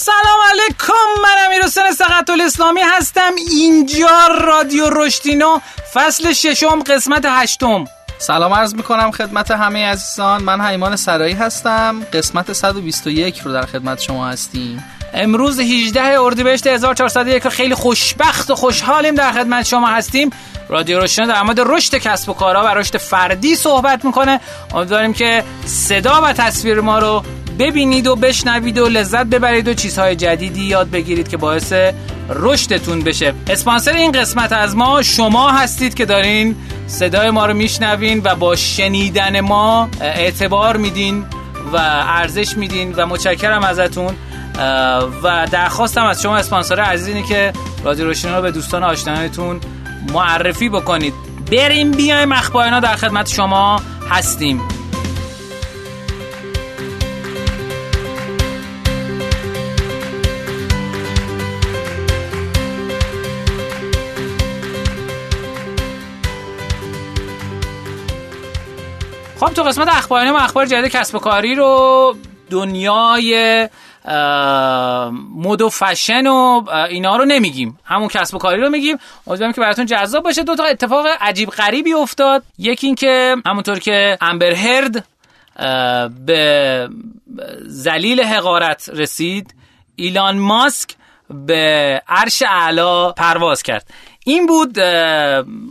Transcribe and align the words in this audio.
سلام 0.00 0.40
علیکم 0.50 1.22
من 1.22 1.44
امیر 1.46 1.62
حسین 1.62 1.92
سقط 1.92 2.30
الاسلامی 2.30 2.80
هستم. 2.80 3.32
اینجا 3.50 4.26
رادیو 4.40 4.90
رشتینو 4.90 5.58
فصل 5.94 6.32
ششم 6.32 6.82
قسمت 6.82 7.24
هشتم. 7.24 7.84
سلام 8.18 8.54
عرض 8.54 8.74
می‌کنم 8.74 9.10
خدمت 9.10 9.50
همه 9.50 9.86
عزیزان. 9.86 10.42
من 10.42 10.60
حیمان 10.60 10.96
سرایی 10.96 11.34
هستم. 11.34 12.02
قسمت 12.12 12.52
121 12.52 13.38
رو 13.38 13.52
در 13.52 13.66
خدمت 13.66 14.00
شما 14.00 14.28
هستیم. 14.28 14.84
امروز 15.14 15.60
18 15.60 16.20
اردیبهشت 16.20 16.66
1401 16.66 17.48
خیلی 17.48 17.74
خوشبخت 17.74 18.50
و 18.50 18.54
خوشحالیم 18.54 19.14
در 19.14 19.32
خدمت 19.32 19.66
شما 19.66 19.86
هستیم. 19.86 20.30
رادیو 20.68 21.00
روشن 21.00 21.24
در 21.24 21.42
مورد 21.42 21.60
رشد 21.60 21.94
کسب 21.94 22.28
و 22.28 22.32
کارها 22.32 22.64
و 22.64 22.66
رشد 22.66 22.96
فردی 22.96 23.56
صحبت 23.56 24.04
می‌کنه. 24.04 24.40
امیدواریم 24.74 25.12
که 25.12 25.44
صدا 25.66 26.20
و 26.24 26.32
تصویر 26.32 26.80
ما 26.80 26.98
رو 26.98 27.24
ببینید 27.58 28.06
و 28.06 28.16
بشنوید 28.16 28.78
و 28.78 28.88
لذت 28.88 29.26
ببرید 29.26 29.68
و 29.68 29.74
چیزهای 29.74 30.16
جدیدی 30.16 30.64
یاد 30.64 30.90
بگیرید 30.90 31.28
که 31.28 31.36
باعث 31.36 31.72
رشدتون 32.28 33.00
بشه. 33.00 33.34
اسپانسر 33.50 33.92
این 33.92 34.12
قسمت 34.12 34.52
از 34.52 34.76
ما 34.76 35.02
شما 35.02 35.50
هستید 35.50 35.94
که 35.94 36.04
دارین 36.04 36.56
صدای 36.86 37.30
ما 37.30 37.46
رو 37.46 37.54
میشنوین 37.54 38.20
و 38.24 38.34
با 38.34 38.56
شنیدن 38.56 39.40
ما 39.40 39.88
اعتبار 40.00 40.76
میدین 40.76 41.24
و 41.72 41.76
ارزش 42.06 42.56
میدین 42.56 42.94
و 42.94 43.06
متشکرم 43.06 43.64
ازتون. 43.64 44.14
و 45.22 45.46
درخواستم 45.50 46.04
از 46.04 46.22
شما 46.22 46.36
اسپانسر 46.36 46.80
عزیزی 46.80 47.22
که 47.22 47.52
رادیو 47.84 48.06
روشن 48.06 48.34
رو 48.34 48.42
به 48.42 48.50
دوستان 48.50 48.84
آشنایتون 48.84 49.60
معرفی 50.12 50.68
بکنید. 50.68 51.14
بریم 51.52 51.90
بیایم 51.90 52.32
اخبار 52.32 52.80
در 52.80 52.96
خدمت 52.96 53.28
شما 53.28 53.82
هستیم. 54.10 54.77
خب 69.40 69.48
تو 69.54 69.62
قسمت 69.62 69.88
اخباری 69.88 70.30
ما 70.30 70.38
اخبار 70.38 70.66
جدید 70.66 70.92
کسب 70.92 71.14
و 71.14 71.18
کاری 71.18 71.54
رو 71.54 72.16
دنیای 72.50 73.68
مد 75.34 75.62
و 75.62 75.68
فشن 75.68 76.26
و 76.26 76.64
اینا 76.90 77.16
رو 77.16 77.24
نمیگیم. 77.24 77.78
همون 77.84 78.08
کسب 78.08 78.34
و 78.34 78.38
کاری 78.38 78.60
رو 78.60 78.70
میگیم. 78.70 78.98
امیدوارم 79.26 79.52
که 79.52 79.60
براتون 79.60 79.86
جذاب 79.86 80.24
باشه. 80.24 80.42
دو 80.42 80.56
تا 80.56 80.64
اتفاق 80.64 81.06
عجیب 81.20 81.50
غریبی 81.50 81.92
افتاد. 81.92 82.42
یکی 82.58 82.86
این 82.86 82.96
که 82.96 83.36
همونطور 83.46 83.78
که 83.78 84.18
امبر 84.20 84.52
هرد 84.52 85.06
به 86.26 86.88
زلیل 87.66 88.20
حقارت 88.20 88.90
رسید 88.94 89.54
ایلان 89.96 90.38
ماسک 90.38 90.90
به 91.30 92.02
عرش 92.08 92.42
اعلا 92.42 93.12
پرواز 93.12 93.62
کرد. 93.62 93.86
این 94.28 94.46
بود 94.46 94.78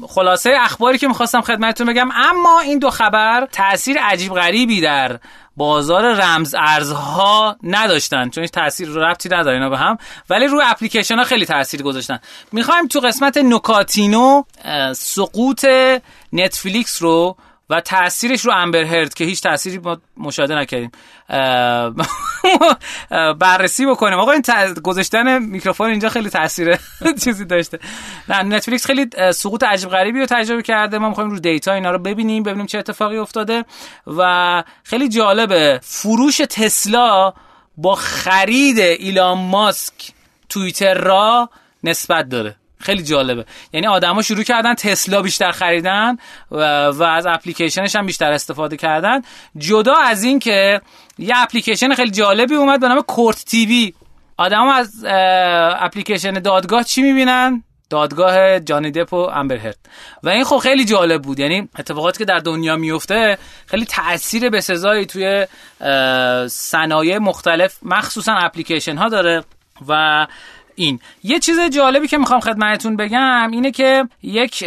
خلاصه 0.08 0.52
اخباری 0.62 0.98
که 0.98 1.08
می‌خواستم 1.08 1.42
خدمتتون 1.42 1.88
بگم. 1.88 2.10
اما 2.12 2.60
این 2.60 2.80
دو 2.80 2.90
خبر 2.90 3.48
تاثیر 3.52 3.98
عجیب 4.00 4.34
غریبی 4.34 4.82
در 4.82 5.20
بازار 5.58 6.14
رمز 6.14 6.56
ارزها 6.56 7.56
نداشتن 7.64 8.30
چون 8.30 8.46
تاثیر 8.46 8.88
رو 8.88 9.04
ربطی 9.04 9.30
نداره 9.30 9.54
اینا 9.54 9.70
به 9.70 9.78
هم 9.78 9.98
ولی 10.30 10.48
روی 10.48 10.62
اپلیکیشن 10.66 11.16
ها 11.16 11.24
خیلی 11.24 11.46
تاثیر 11.46 11.84
گذاشتن. 11.84 12.20
می‌خوایم 12.52 12.88
تو 12.88 13.00
قسمت 13.00 13.38
نکاتینو 13.38 14.44
سقوط 14.94 15.66
نتفلیکس 16.34 17.02
رو 17.02 17.38
و 17.70 17.82
تاثیرش 17.82 18.46
رو 18.46 18.52
امبر 18.52 18.84
هرد 18.84 19.14
که 19.14 19.26
هیچ 19.26 19.42
تأثیری 19.42 19.78
ما 19.78 19.98
مشاهده 20.18 20.56
نکردیم 20.56 20.92
بررسی 23.40 23.86
بکنیم. 23.86 24.20
آقا 24.20 24.32
این 24.32 24.44
گذاشتن 24.84 25.40
میکروفون 25.40 25.90
اینجا 25.90 26.10
خیلی 26.10 26.30
تاثیر 26.30 26.78
چیزی 27.24 27.46
داشته. 27.46 27.80
نه 28.30 28.44
نتفلیکس 28.44 28.86
خیلی 28.86 29.10
سقوط 29.34 29.64
عجیب 29.64 29.90
غریبی 29.90 30.20
رو 30.20 30.26
تجربه 30.26 30.62
کرده. 30.62 30.98
ما 30.98 31.10
می‌خوایم 31.10 31.30
رو 31.30 31.40
data 31.40 31.74
اینا 31.74 31.92
رو 31.92 32.00
ببینیم 32.00 32.44
ببینیم 32.44 32.66
چه 32.66 32.78
اتفاقی 32.78 33.18
افتاده. 33.18 33.66
و 34.08 34.64
خیلی 34.84 35.10
جالبه 35.10 35.80
فروش 35.84 36.38
تسلا 36.38 37.34
با 37.78 37.96
خرید 37.96 38.80
ایلان 38.80 39.38
ماسک 39.38 39.94
توییتر 40.50 40.94
را 40.94 41.50
نسبت 41.84 42.30
داره. 42.30 42.56
خیلی 42.80 43.04
جالبه. 43.04 43.46
یعنی 43.74 43.88
آدما 43.88 44.22
شروع 44.22 44.44
کردن 44.44 44.74
تسلا 44.74 45.22
بیشتر 45.22 45.52
خریدن 45.52 46.18
و, 46.52 46.88
و 46.88 47.04
از 47.04 47.26
اپلیکیشنش 47.26 47.96
هم 47.96 48.06
بیشتر 48.06 48.32
استفاده 48.32 48.78
کردن. 48.78 49.22
جدا 49.58 49.96
از 49.96 50.24
این 50.24 50.40
که 50.40 50.82
یه 51.18 51.34
اپلیکیشن 51.36 51.94
خیلی 51.94 52.12
جالبی 52.12 52.56
اومد 52.56 52.80
به 52.80 52.88
نام 52.88 53.02
کورت 53.02 53.46
تیوی. 53.46 53.94
آدم 54.38 54.68
از 54.68 55.06
اپلیکیشن 55.80 56.34
دادگاه 56.34 56.84
چی 56.84 57.02
می‌بینن؟ 57.02 57.64
دادگاه 57.90 58.60
جانی 58.60 58.92
دپ 58.92 59.14
و 59.14 59.16
امبر 59.16 59.56
هرد 59.56 59.78
و 60.24 60.30
این 60.30 60.44
خب 60.44 60.58
خیلی 60.58 60.86
جالب 60.86 61.22
بود. 61.22 61.40
یعنی 61.40 61.70
اتفاقاتی 61.80 62.18
که 62.18 62.26
در 62.26 62.40
دنیا 62.40 62.76
میفته 62.76 63.38
خیلی 63.66 63.86
تاثیر 63.86 64.50
به 64.50 64.62
توی 65.06 65.48
صنایع 66.50 67.18
مختلف 67.18 67.78
مخصوصا 67.82 68.34
اپلیکیشن 68.34 68.98
ها 68.98 69.10
داره 69.10 69.44
و 69.88 70.28
این. 70.78 71.00
یه 71.24 71.40
چیز 71.40 71.60
جالبی 71.60 72.08
که 72.08 72.18
می‌خوام 72.18 72.40
خدمتتون 72.40 72.96
بگم 72.96 73.52
اینه 73.52 73.72
که 73.72 74.04
یک 74.24 74.64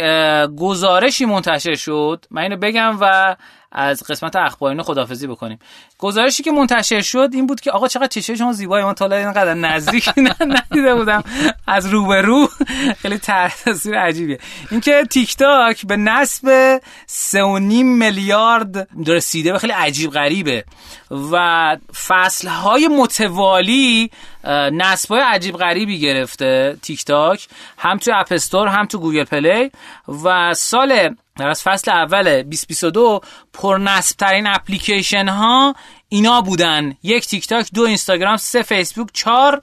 گزارشی 0.59 1.25
منتشر 1.25 1.75
شد. 1.75 2.25
من 2.31 2.41
اینو 2.41 2.57
بگم 2.57 2.97
و 3.01 3.35
از 3.71 4.03
قسمت 4.03 4.35
اخبارین 4.35 4.81
خدافزی 4.81 5.27
بکنیم. 5.27 5.59
گزارشی 5.97 6.43
که 6.43 6.51
منتشر 6.51 7.01
شد 7.01 7.29
این 7.33 7.47
بود 7.47 7.61
که 7.61 7.71
آقا 7.71 7.87
چقدر 7.87 8.07
چشه 8.07 8.35
شما 8.35 8.53
زیبایی. 8.53 8.85
من 8.85 8.93
تا 8.93 9.05
اینقدر 9.05 9.53
نزدیک 9.53 10.09
ندیده 10.41 10.95
بودم. 10.95 11.23
از 11.67 11.85
رو 11.85 12.07
به 12.07 12.21
رو. 12.21 12.49
خیلی 13.01 13.17
تاثیر 13.17 13.99
عجیبیه. 13.99 14.39
اینکه 14.71 15.03
تیک 15.09 15.37
تاک 15.37 15.85
به 15.85 15.97
نصب 15.97 16.77
3.5 16.77 17.37
میلیارد 17.83 18.87
رسیده 19.07 19.53
و 19.53 19.57
خیلی 19.57 19.73
عجیب 19.73 20.11
غریبه. 20.11 20.63
و 21.31 21.77
فصل 22.07 22.47
های 22.47 22.87
متوالی 22.87 24.11
نصب 24.71 25.11
های 25.11 25.21
عجیب 25.21 25.57
غریبی 25.57 25.99
گرفته 25.99 26.77
تیک 26.81 27.05
تاک 27.05 27.47
هم 27.77 27.97
تو 27.97 28.11
اپ 28.15 28.25
استور 28.25 28.67
هم 28.67 28.85
تو 28.85 28.99
گوگل 28.99 29.23
پلی. 29.23 29.71
و 30.23 30.53
سال 30.53 31.15
در 31.37 31.49
از 31.49 31.63
فصل 31.63 31.91
اول 31.91 32.23
2022 32.23 33.21
پر 33.79 33.94
نصب 33.94 34.17
ترین 34.17 34.47
اپلیکیشن 34.47 35.27
ها 35.27 35.75
اینا 36.09 36.41
بودن. 36.41 36.95
یک 37.03 37.27
تیک 37.27 37.47
تاک 37.47 37.69
دو 37.73 37.81
اینستاگرام 37.83 38.37
سه 38.37 38.61
فیسبوک 38.61 39.09
چهار 39.13 39.61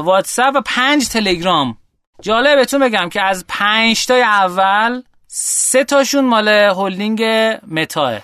واتساپ 0.00 0.54
و 0.54 0.60
پنج 0.60 1.08
تلگرام. 1.08 1.76
جالبه 2.22 2.56
بهتون 2.56 2.80
بگم 2.80 3.08
که 3.08 3.22
از 3.22 3.44
پنج 3.48 4.06
تای 4.06 4.22
اول 4.22 5.02
سه 5.26 5.84
تاشون 5.84 6.24
مال 6.24 6.48
هولدینگ 6.48 7.22
متاه 7.66 8.20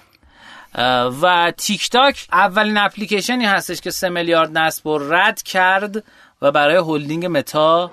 و 1.22 1.52
تیک 1.56 1.90
تاک 1.90 2.26
اولین 2.32 2.78
اپلیکیشنی 2.78 3.44
هستش 3.44 3.80
که 3.80 3.90
سه 3.90 4.08
میلیارد 4.08 4.58
نصب 4.58 4.88
رد 4.88 5.42
کرد 5.42 6.04
و 6.42 6.50
برای 6.50 6.76
هولدینگ 6.76 7.26
متا 7.26 7.90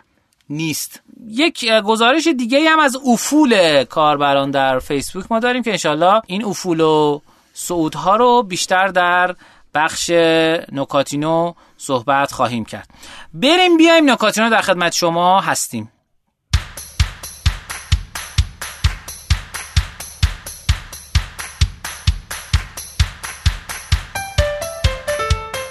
نیست. 0.50 1.02
یک 1.30 1.72
گزارش 1.86 2.28
دیگه 2.28 2.70
هم 2.70 2.80
از 2.80 2.98
افول 3.08 3.84
کاربران 3.84 4.52
در 4.52 4.80
فیسبوک 4.80 5.26
ما 5.30 5.40
داریم 5.40 5.64
که 5.64 5.72
انشالله 5.72 6.22
این 6.28 6.46
افول 6.46 6.80
و 6.80 7.20
صعودها 7.54 8.16
رو 8.16 8.44
بیشتر 8.44 8.88
در 8.88 9.36
بخش 9.74 10.10
نکاتینو 10.72 11.54
صحبت 11.78 12.32
خواهیم 12.32 12.66
کرد. 12.66 12.90
بریم 13.34 13.78
بیایم 13.78 14.12
نکاتینو 14.12 14.50
در 14.50 14.62
خدمت 14.62 14.94
شما 14.94 15.42
هستیم. 15.42 15.92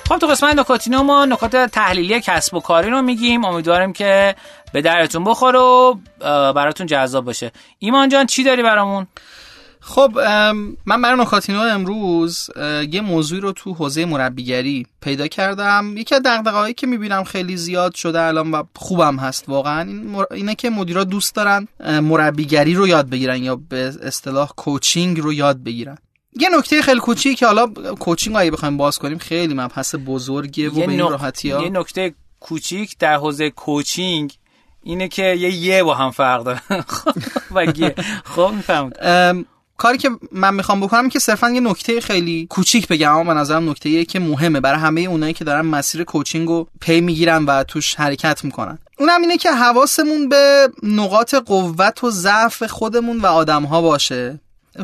خب 0.08 0.19
تو 0.19 0.26
قسمت 0.26 0.55
نکاتینو 0.55 1.02
ما 1.02 1.25
نکات 1.25 1.56
تحلیلی 1.56 2.20
کسب 2.20 2.55
و 2.55 2.60
کاری 2.60 2.90
رو 2.90 3.02
میگیم. 3.02 3.44
امیدواریم 3.44 3.93
که 3.93 4.34
به 4.72 4.82
درتون 4.82 5.25
بخوره 5.25 5.58
و 5.58 5.94
براتون 6.52 6.87
جذاب 6.87 7.25
باشه. 7.25 7.52
ایمان 7.78 8.08
جان 8.08 8.26
چی 8.26 8.44
داری 8.44 8.62
برامون؟ 8.62 9.06
خب 9.81 10.19
من 10.87 11.02
برای 11.02 11.20
نکاتینو 11.20 11.60
امروز 11.60 12.50
یه 12.90 13.00
موضوعی 13.00 13.40
رو 13.40 13.52
تو 13.52 13.75
حوزه 13.75 14.05
مربیگری 14.05 14.87
پیدا 15.00 15.26
کردم. 15.26 15.94
یکی 15.96 16.14
از 16.14 16.22
دغدغه‌هایی 16.25 16.75
که 16.75 16.87
می‌بینم 16.87 17.25
خیلی 17.25 17.56
زیاد 17.56 17.94
شده 17.94 18.22
الان 18.22 18.50
و 18.50 18.62
خوبم 18.76 19.16
هست 19.16 19.49
واقعا 19.49 19.81
این 19.81 20.25
اینه 20.31 20.54
که 20.54 20.70
مدیرا 20.70 21.04
دوست 21.04 21.34
دارن 21.34 21.69
مربیگری 22.02 22.75
رو 22.75 22.88
یاد 22.88 23.11
بگیرن 23.11 23.43
یا 23.43 23.56
به 23.56 23.93
اصطلاح 24.02 24.49
کوچینگ 24.56 25.20
رو 25.20 25.32
یاد 25.32 25.62
بگیرن. 25.64 25.99
یه 26.38 26.49
نکته 26.58 26.82
خیلی 26.82 27.00
کوچیکی 27.00 27.35
که 27.35 27.46
حالا 27.46 27.67
کوچینگ 28.00 28.37
اگه 28.37 28.50
بخوایم 28.50 28.76
باز 28.76 28.99
کنیم 28.99 29.19
خیلی 29.19 29.55
مبحث 29.55 29.94
بزرگیه 30.06 30.70
و 30.70 30.75
به 30.75 30.90
این 30.90 31.00
راحتی 31.00 31.50
ها 31.50 31.62
یه 31.62 31.70
نکته 31.70 32.14
کوچیک 32.40 32.99
در 32.99 33.14
حوزه 33.14 33.50
کوچینگ 33.50 34.32
اینه 34.82 35.08
که 35.08 35.23
یه 35.23 35.55
یه 35.55 35.82
با 35.82 35.94
هم 35.94 36.11
فرق 36.11 36.43
داره. 36.43 36.61
و 37.55 37.67
گیه 37.67 37.94
خب 38.25 38.52
می‌فهمید 38.56 38.96
کاری 39.76 39.99
که 39.99 40.11
من 40.32 40.55
می‌خوام 40.55 40.81
بکنم 40.81 41.08
که 41.08 41.19
صرفا 41.19 41.50
یه 41.50 41.61
نکته 41.61 42.00
خیلی 42.00 42.46
کوچیک 42.50 42.88
بگم 42.88 43.12
اما 43.12 43.35
به 43.35 43.40
نظرم 43.40 43.70
نکته 43.70 44.05
که 44.05 44.20
مهمه. 44.20 44.61
برای 44.61 44.81
همه 44.81 45.00
اونایی 45.00 45.32
که 45.32 45.44
دارن 45.44 45.61
مسیر 45.61 46.05
کوچینگ 46.05 46.49
رو 46.49 46.69
پی 46.81 47.00
می‌گیرن 47.00 47.44
و 47.44 47.64
توش 47.64 47.94
حرکت 47.94 48.44
می‌کنن. 48.44 48.79
اونم 48.99 49.20
اینه 49.20 49.37
که 49.37 49.52
حواسمون 49.52 50.29
به 50.29 50.69
نقاط 50.82 51.35
قوت 51.35 52.05
و 52.05 52.11
ضعف 52.11 52.62
خودمون 52.62 53.20
و 53.20 53.26
آدمها 53.26 53.82
باشه. 53.82 54.40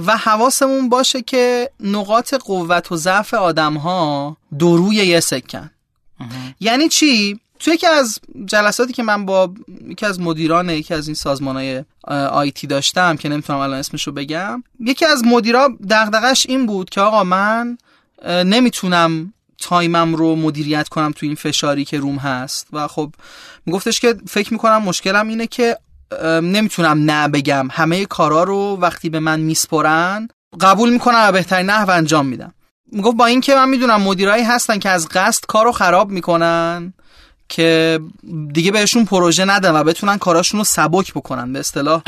و 0.07 0.17
حواسمون 0.17 0.89
باشه 0.89 1.23
که 1.23 1.71
نقاط 1.81 2.35
قوت 2.35 2.93
و 2.93 2.97
ضعف 2.97 3.35
آدمها 3.35 4.37
دروی 4.59 4.97
یه 4.97 5.21
سکن. 5.21 5.71
یعنی 6.61 6.89
چی؟ 6.89 7.41
توی 7.59 7.75
یکی 7.75 7.87
از 7.87 8.19
جلساتی 8.47 8.93
که 8.93 9.03
من 9.03 9.27
با 9.27 9.55
یکی 9.89 10.07
از 10.07 10.21
مدیران 10.21 10.71
یکی 10.71 10.95
از 10.95 11.09
این 11.09 11.15
سازمان 11.15 11.57
های 11.57 11.85
آیتی 12.33 12.67
داشتم 12.67 13.17
که 13.17 13.29
نمی‌تونم 13.29 13.59
الان 13.59 13.79
اسمشو 13.79 14.13
بگم 14.13 14.63
یکی 14.81 15.05
از 15.05 15.25
مدیرا 15.25 15.69
دغدغش 15.91 16.47
این 16.49 16.67
بود 16.67 16.91
که 16.91 17.01
آقا 17.01 17.25
من 17.25 17.79
نمی‌تونم 18.29 19.33
تایمم 19.59 20.15
رو 20.15 20.37
مدیریت 20.37 20.89
کنم 20.89 21.13
تو 21.13 21.27
این 21.27 21.35
فشاری 21.35 21.85
که 21.85 21.99
روم 21.99 22.17
هست. 22.17 22.67
و 22.73 22.89
خب 22.89 23.13
میگفتش 23.67 24.01
که 24.01 24.15
فکر 24.29 24.53
می‌کنم 24.53 24.83
مشکلم 24.83 25.29
اینه 25.29 25.47
که 25.47 25.79
نمی‌تونم 26.43 27.11
نه 27.11 27.29
بگم. 27.29 27.69
همه 27.71 28.07
کارا 28.07 28.43
رو 28.43 28.79
وقتی 28.81 29.11
به 29.11 29.21
من 29.21 29.41
میسپرن 29.41 30.29
قبول 30.61 30.91
می‌کنم 30.93 31.25
و 31.29 31.33
بهترین 31.33 31.67
نحو 31.67 31.91
انجام 31.91 32.27
میدم. 32.27 32.55
می‌گفت 32.93 33.17
با 33.17 33.27
اینکه 33.27 33.55
من 33.55 33.69
می‌دونم 33.69 34.01
مدیرایی 34.01 34.45
هستن 34.45 34.79
که 34.79 34.91
از 34.91 35.09
قصد 35.09 35.45
کارو 35.47 35.73
خراب 35.73 36.11
می‌کنن. 36.11 36.95
که 37.49 38.01
دیگه 38.53 38.73
بهشون 38.73 39.05
پروژه 39.05 39.45
ندن 39.45 39.71
و 39.71 39.85
بتونن 39.85 40.19
کاراشون 40.19 40.59
رو 40.59 40.65
سبک 40.65 41.13
بکنن. 41.13 41.53
به 41.53 41.59
اصطلاح 41.59 42.03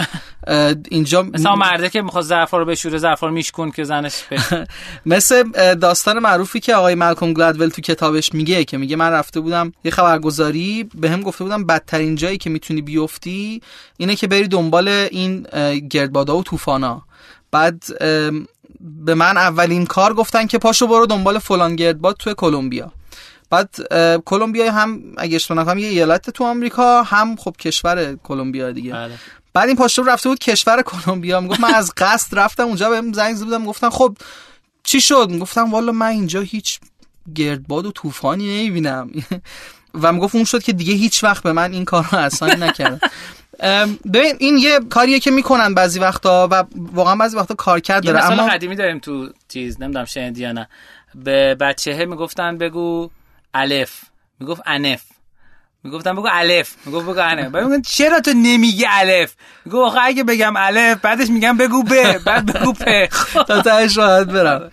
اینجا 0.90 1.22
مثلا 1.22 1.54
مرده 1.56 1.90
که 1.90 2.02
می‌خواد 2.02 2.24
ظرفا 2.24 2.58
رو 2.58 2.64
بشوره 2.64 2.98
ظرفا 2.98 3.26
رو 3.26 3.32
میشکن 3.32 3.70
که 3.70 3.84
زنش 3.84 4.22
مثل 5.06 5.42
داستان 5.74 6.18
معروفی 6.18 6.60
که 6.60 6.74
آقای 6.74 6.94
مالکوم 6.94 7.32
گلادول 7.32 7.68
تو 7.68 7.82
کتابش 7.82 8.34
میگه 8.34 8.64
که 8.64 8.78
میگه 8.78 8.96
من 8.96 9.10
رفته 9.10 9.40
بودم 9.40 9.72
یه 9.84 9.90
خبرگزاری 9.90 10.88
به 10.94 11.10
هم 11.10 11.20
گفته 11.20 11.44
بودم 11.44 11.66
بدترین 11.66 12.14
جایی 12.14 12.38
که 12.38 12.50
می‌تونی 12.50 12.82
بیفتی 12.82 13.62
اینه 13.96 14.16
که 14.16 14.26
بری 14.26 14.48
دنبال 14.48 14.88
این 14.88 15.42
گردبادا 15.90 16.36
و 16.36 16.42
طوفانا. 16.42 17.02
بعد 17.50 17.84
به 18.80 19.14
من 19.14 19.36
اولین 19.36 19.86
کار 19.86 20.14
گفتن 20.14 20.46
که 20.46 20.58
پاشو 20.58 20.86
برو 20.86 21.06
دنبال 21.06 21.38
فلان 21.38 21.76
گردباد 21.76 22.16
توی 22.16 22.34
کلمبیا. 22.36 22.92
بعد 23.50 23.74
کلمبیا 24.24 24.72
هم 24.72 25.02
اگه 25.16 25.36
اشتباه 25.36 25.62
نکنم 25.62 25.78
یه 25.78 25.88
ایالت 25.88 26.30
تو 26.30 26.44
آمریکا 26.44 27.02
هم 27.02 27.36
خب 27.36 27.56
کشور 27.56 28.16
کلمبیا 28.24 28.72
دیگه. 28.72 28.92
بله. 28.92 29.14
بعد 29.54 29.68
این 29.68 29.76
پاشو 29.76 30.02
رفته 30.02 30.28
بود 30.28 30.38
کشور 30.38 30.82
کلمبیا. 30.82 31.40
می‌گفت 31.40 31.60
من 31.60 31.74
از 31.74 31.92
قصد 31.96 32.38
رفتم 32.38 32.64
اونجا 32.64 32.90
بهم 32.90 33.12
زنگ 33.12 33.34
زدم 33.34 33.64
گفتن 33.64 33.90
خب 33.90 34.16
چی 34.82 35.00
شد؟ 35.00 35.38
گفتم 35.38 35.72
والا 35.72 35.92
من 35.92 36.06
اینجا 36.06 36.40
هیچ 36.40 36.80
گردباد 37.34 37.86
و 37.86 37.92
طوفانی 37.92 38.58
نمی‌بینم. 38.58 39.10
و 40.02 40.12
می‌گفت 40.12 40.34
اون 40.34 40.44
شد 40.44 40.62
که 40.62 40.72
دیگه 40.72 40.94
هیچ 40.94 41.24
وقت 41.24 41.42
به 41.42 41.52
من 41.52 41.72
این 41.72 41.84
کار 41.84 42.08
رو 42.12 42.18
اصلا 42.18 42.54
نکردم 42.54 43.00
ببین 44.14 44.36
این 44.38 44.58
یه 44.58 44.80
کاریه 44.90 45.20
که 45.20 45.30
می‌کنن 45.30 45.74
بعضی 45.74 46.00
وقتا 46.00 46.48
و 46.50 46.64
واقعا 46.76 47.16
بعضی 47.16 47.36
وقتا 47.36 47.54
کارکرد 47.54 48.04
داره. 48.04 48.24
اما 48.24 48.46
قدیمی 48.46 48.76
داریم 48.76 48.98
تو 48.98 49.28
چیز 49.48 49.80
نمی‌دونم 49.80 50.04
شنیدی 50.04 50.42
یا 50.42 50.52
نه. 50.52 50.68
به 51.14 51.54
بچهه 51.54 52.04
می‌گفتن 52.04 52.58
بگو 52.58 53.10
الف. 53.56 54.00
می‌گفت 54.40 54.62
انف. 54.66 55.02
می‌گفتم 55.84 56.16
بگو 56.16 56.28
الف. 56.32 56.74
می‌گفت 56.86 57.06
بگو 57.06 57.20
انف. 57.20 57.52
بعد 57.52 57.64
میگن 57.64 57.82
چرا 57.82 58.20
تو 58.20 58.32
نمیگی 58.36 58.84
الف؟ 58.88 59.32
میگو 59.64 59.84
آخه 59.84 59.98
اگه 60.02 60.24
بگم 60.24 60.52
الف 60.56 61.00
بعدش 61.00 61.28
میگم 61.30 61.56
بگو 61.56 61.82
ب 61.82 62.18
بعد 62.18 62.46
بگو 62.46 62.72
پ. 62.72 62.84
تا 63.48 63.62
تهش 63.62 63.96
راحت 63.96 64.26
برم. 64.26 64.70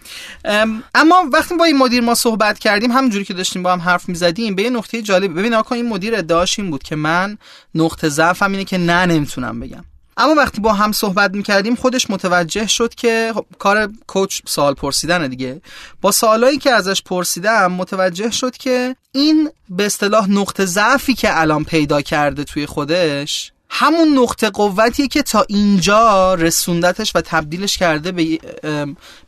اما 0.96 1.30
وقتی 1.34 1.56
با 1.56 1.66
این 1.66 1.78
مدیر 1.78 2.02
ما 2.02 2.16
صحبت 2.16 2.60
کردیم 2.60 2.92
همونجوری 2.92 3.26
که 3.26 3.34
داشتیم 3.34 3.64
با 3.64 3.74
هم 3.74 3.82
حرف 3.82 4.10
می‌زدیم 4.10 4.56
به 4.56 4.64
یه 4.64 4.70
نقطه 4.70 5.02
جالب. 5.02 5.40
ببین 5.40 5.54
آقا 5.54 5.76
این 5.76 5.90
مدیر 5.90 6.16
ادعاش 6.16 6.60
این 6.60 6.72
بود 6.72 6.84
که 6.84 6.96
من 6.96 7.38
نقطه 7.76 8.10
ضعفم 8.10 8.52
اینه 8.52 8.66
که 8.66 8.78
نه 8.78 9.06
نمی‌تونم 9.06 9.60
بگم. 9.60 9.84
اما 10.18 10.33
وقتی 10.33 10.62
با 10.62 10.74
هم 10.74 10.92
صحبت 10.92 11.33
می‌کردیم 11.33 11.75
خودش 11.75 12.10
متوجه 12.10 12.68
شد 12.68 12.95
که 12.95 13.31
خب 13.36 13.45
کار 13.60 13.89
کوچ 14.07 14.42
سوال 14.45 14.74
پرسیدن 14.74 15.27
دیگه. 15.27 15.62
با 16.01 16.12
سوالایی 16.12 16.57
که 16.57 16.71
ازش 16.71 17.01
پرسیدم 17.01 17.71
متوجه 17.71 18.31
شد 18.31 18.57
که 18.57 18.95
این 19.12 19.50
به 19.69 19.86
اصطلاح 19.86 20.30
نقطه 20.30 20.65
ضعفی 20.65 21.13
که 21.13 21.39
الان 21.42 21.63
پیدا 21.63 22.01
کرده 22.01 22.44
توی 22.44 22.65
خودش 22.65 23.51
همون 23.69 24.18
نقطه 24.18 24.50
قوتیه 24.50 25.07
که 25.07 25.21
تا 25.21 25.45
اینجا 25.50 26.33
رسوندتش 26.33 27.15
و 27.15 27.21
تبدیلش 27.21 27.77
کرده 27.77 28.12
به, 28.12 28.39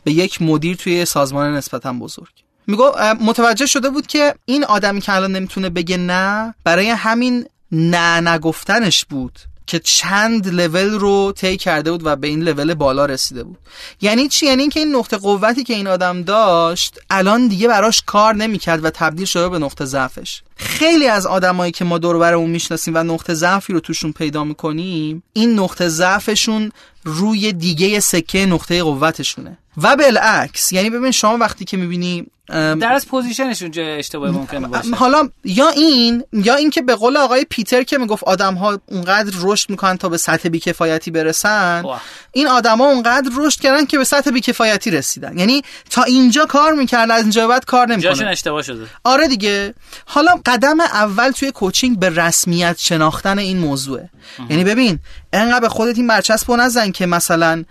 به 0.03 0.11
یک 0.11 0.41
مدیر 0.41 0.75
توی 0.75 1.05
سازمان 1.05 1.55
نسبتا 1.55 1.93
بزرگ. 1.93 2.31
میگو 2.67 2.91
متوجه 3.21 3.65
شده 3.65 3.89
بود 3.89 4.07
که 4.07 4.35
این 4.45 4.63
آدمی 4.63 5.01
که 5.01 5.13
الان 5.13 5.31
نمی‌تونه 5.31 5.69
بگه 5.69 5.97
نه 5.97 6.55
برای 6.63 6.89
همین 6.89 7.45
نه 7.71 8.29
نگفتنش 8.29 9.05
بود. 9.05 9.39
که 9.67 9.79
چند 9.79 10.47
لول 10.47 10.89
رو 10.89 11.31
طی 11.35 11.57
کرده 11.57 11.91
بود 11.91 12.05
و 12.05 12.15
به 12.15 12.27
این 12.27 12.43
لول 12.43 12.73
بالا 12.73 13.05
رسیده 13.05 13.43
بود. 13.43 13.57
یعنی 14.01 14.27
چی؟ 14.27 14.45
یعنی 14.45 14.61
اینکه 14.61 14.79
این 14.79 14.95
نقطه 14.95 15.17
قوتی 15.17 15.63
که 15.63 15.73
این 15.73 15.87
آدم 15.87 16.21
داشت 16.21 16.99
الان 17.09 17.47
دیگه 17.47 17.67
براش 17.67 18.01
کار 18.05 18.35
نمی‌کرد 18.35 18.85
و 18.85 18.89
تبدیل 18.89 19.25
شده 19.25 19.49
به 19.49 19.59
نقطه 19.59 19.85
ضعفش. 19.85 20.41
خیلی 20.55 21.07
از 21.07 21.25
آدمایی 21.25 21.71
که 21.71 21.85
ما 21.85 21.97
دور 21.97 22.17
برمون 22.17 22.49
می‌شناسیم 22.49 22.95
و 22.95 23.03
نقطه 23.03 23.33
ضعفی 23.33 23.73
رو 23.73 23.79
توشون 23.79 24.11
پیدا 24.11 24.43
می‌کنیم 24.43 25.23
این 25.33 25.59
نقطه 25.59 25.87
ضعفشون 25.87 26.71
روی 27.05 27.53
دیگه 27.53 27.99
سکه 27.99 28.45
نقطه 28.45 28.83
قوتشونه. 28.83 29.57
و 29.83 29.95
بالعکس 29.95 30.71
یعنی 30.71 30.89
ببین 30.89 31.11
شما 31.11 31.37
وقتی 31.37 31.65
که 31.65 31.77
می‌بینی 31.77 32.27
در 32.49 32.93
از 32.93 33.07
پوزیشنش 33.07 33.61
اونجا 33.61 33.83
اشتباه 33.83 34.31
ممکنه 34.31 34.67
باشه. 34.67 34.95
حالا 34.95 35.29
یا 35.43 35.69
این 35.69 36.23
یا 36.33 36.55
اینکه 36.55 36.81
به 36.81 36.95
قول 36.95 37.17
آقای 37.17 37.45
پیتر 37.49 37.83
که 37.83 37.97
می‌گفت 37.97 38.23
آدم 38.23 38.53
ها 38.53 38.79
اونقدر 38.85 39.33
رشد 39.41 39.69
می‌کنن 39.69 39.97
تا 39.97 40.09
به 40.09 40.17
سطح 40.17 40.49
بیکفایتی 40.49 41.11
برسن 41.11 41.83
این 42.31 42.47
آدما 42.47 42.85
اونقدر 42.85 43.31
رشد 43.37 43.59
کردن 43.59 43.85
که 43.85 43.97
به 43.97 44.03
سطح 44.03 44.31
بیکفایتی 44.31 44.91
رسیدن. 44.91 45.37
یعنی 45.37 45.61
تا 45.89 46.03
اینجا 46.03 46.45
کار 46.45 46.73
می‌کردن 46.73 47.11
از 47.11 47.21
اینجا 47.21 47.47
بعد 47.47 47.65
کار 47.65 47.87
نمی‌کنه. 47.87 48.11
جاشون 48.11 48.27
اشتباه 48.27 48.61
شده. 48.61 48.85
آره 49.03 49.27
دیگه. 49.27 49.73
حالا 50.05 50.39
قدم 50.45 50.79
اول 50.79 51.31
توی 51.31 51.51
کوچینگ 51.51 51.99
به 51.99 52.09
رسمیت 52.09 52.75
شناختن 52.79 53.39
این 53.39 53.57
موضوعه. 53.57 54.09
یعنی 54.49 54.63
ببین 54.63 54.99
انقدر 55.35 55.59
به 55.59 55.69
خودت 55.69 55.97
این 55.97 56.07
برچسب 56.07 56.51
نزن 56.51 56.91
که 56.91 57.05
مثلا 57.05 57.63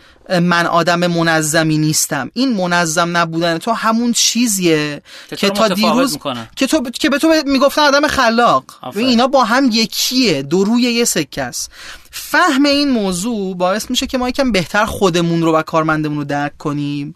من 0.43 0.67
آدم 0.67 1.07
منظمی 1.07 1.79
نیستم. 1.79 2.31
این 2.35 2.57
منظم 2.57 3.17
نبودن 3.17 3.59
تو 3.59 3.73
همون 3.73 4.13
چیزیه 4.13 5.03
که, 5.37 5.51
تا 5.51 5.69
دیروز 5.69 6.19
که 6.57 6.67
تو 6.67 6.91
که 6.91 7.11
به 7.11 7.19
تو 7.19 7.35
می‌گفتن 7.47 7.83
آدم 7.83 8.07
خلاق. 8.07 8.65
و 8.83 8.99
اینا 8.99 9.27
با 9.27 9.45
هم 9.45 9.71
یکیه. 9.73 10.43
دو 10.43 10.65
روی 10.65 10.83
یه 10.83 11.05
سکه 11.05 11.43
است. 11.43 11.71
فهم 12.11 12.65
این 12.65 12.91
موضوع 12.91 13.57
باعث 13.57 13.91
میشه 13.91 14.07
که 14.07 14.19
ما 14.19 14.29
یکم 14.29 14.53
بهتر 14.53 14.85
خودمون 14.85 15.43
رو 15.43 15.57
و 15.57 15.63
کارمندمون 15.63 16.19
رو 16.19 16.25
درک 16.25 16.59
کنیم 16.59 17.15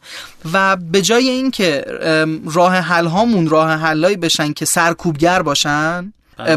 و 0.53 0.77
به 0.77 1.03
جای 1.03 1.29
اینکه 1.29 1.85
راه 2.45 2.75
حل 2.75 3.07
هامون 3.07 3.49
راه 3.49 3.71
حلایی 3.71 4.17
بشن 4.17 4.53
که 4.53 4.65
سرکوبگر 4.65 5.43
باشن. 5.43 6.13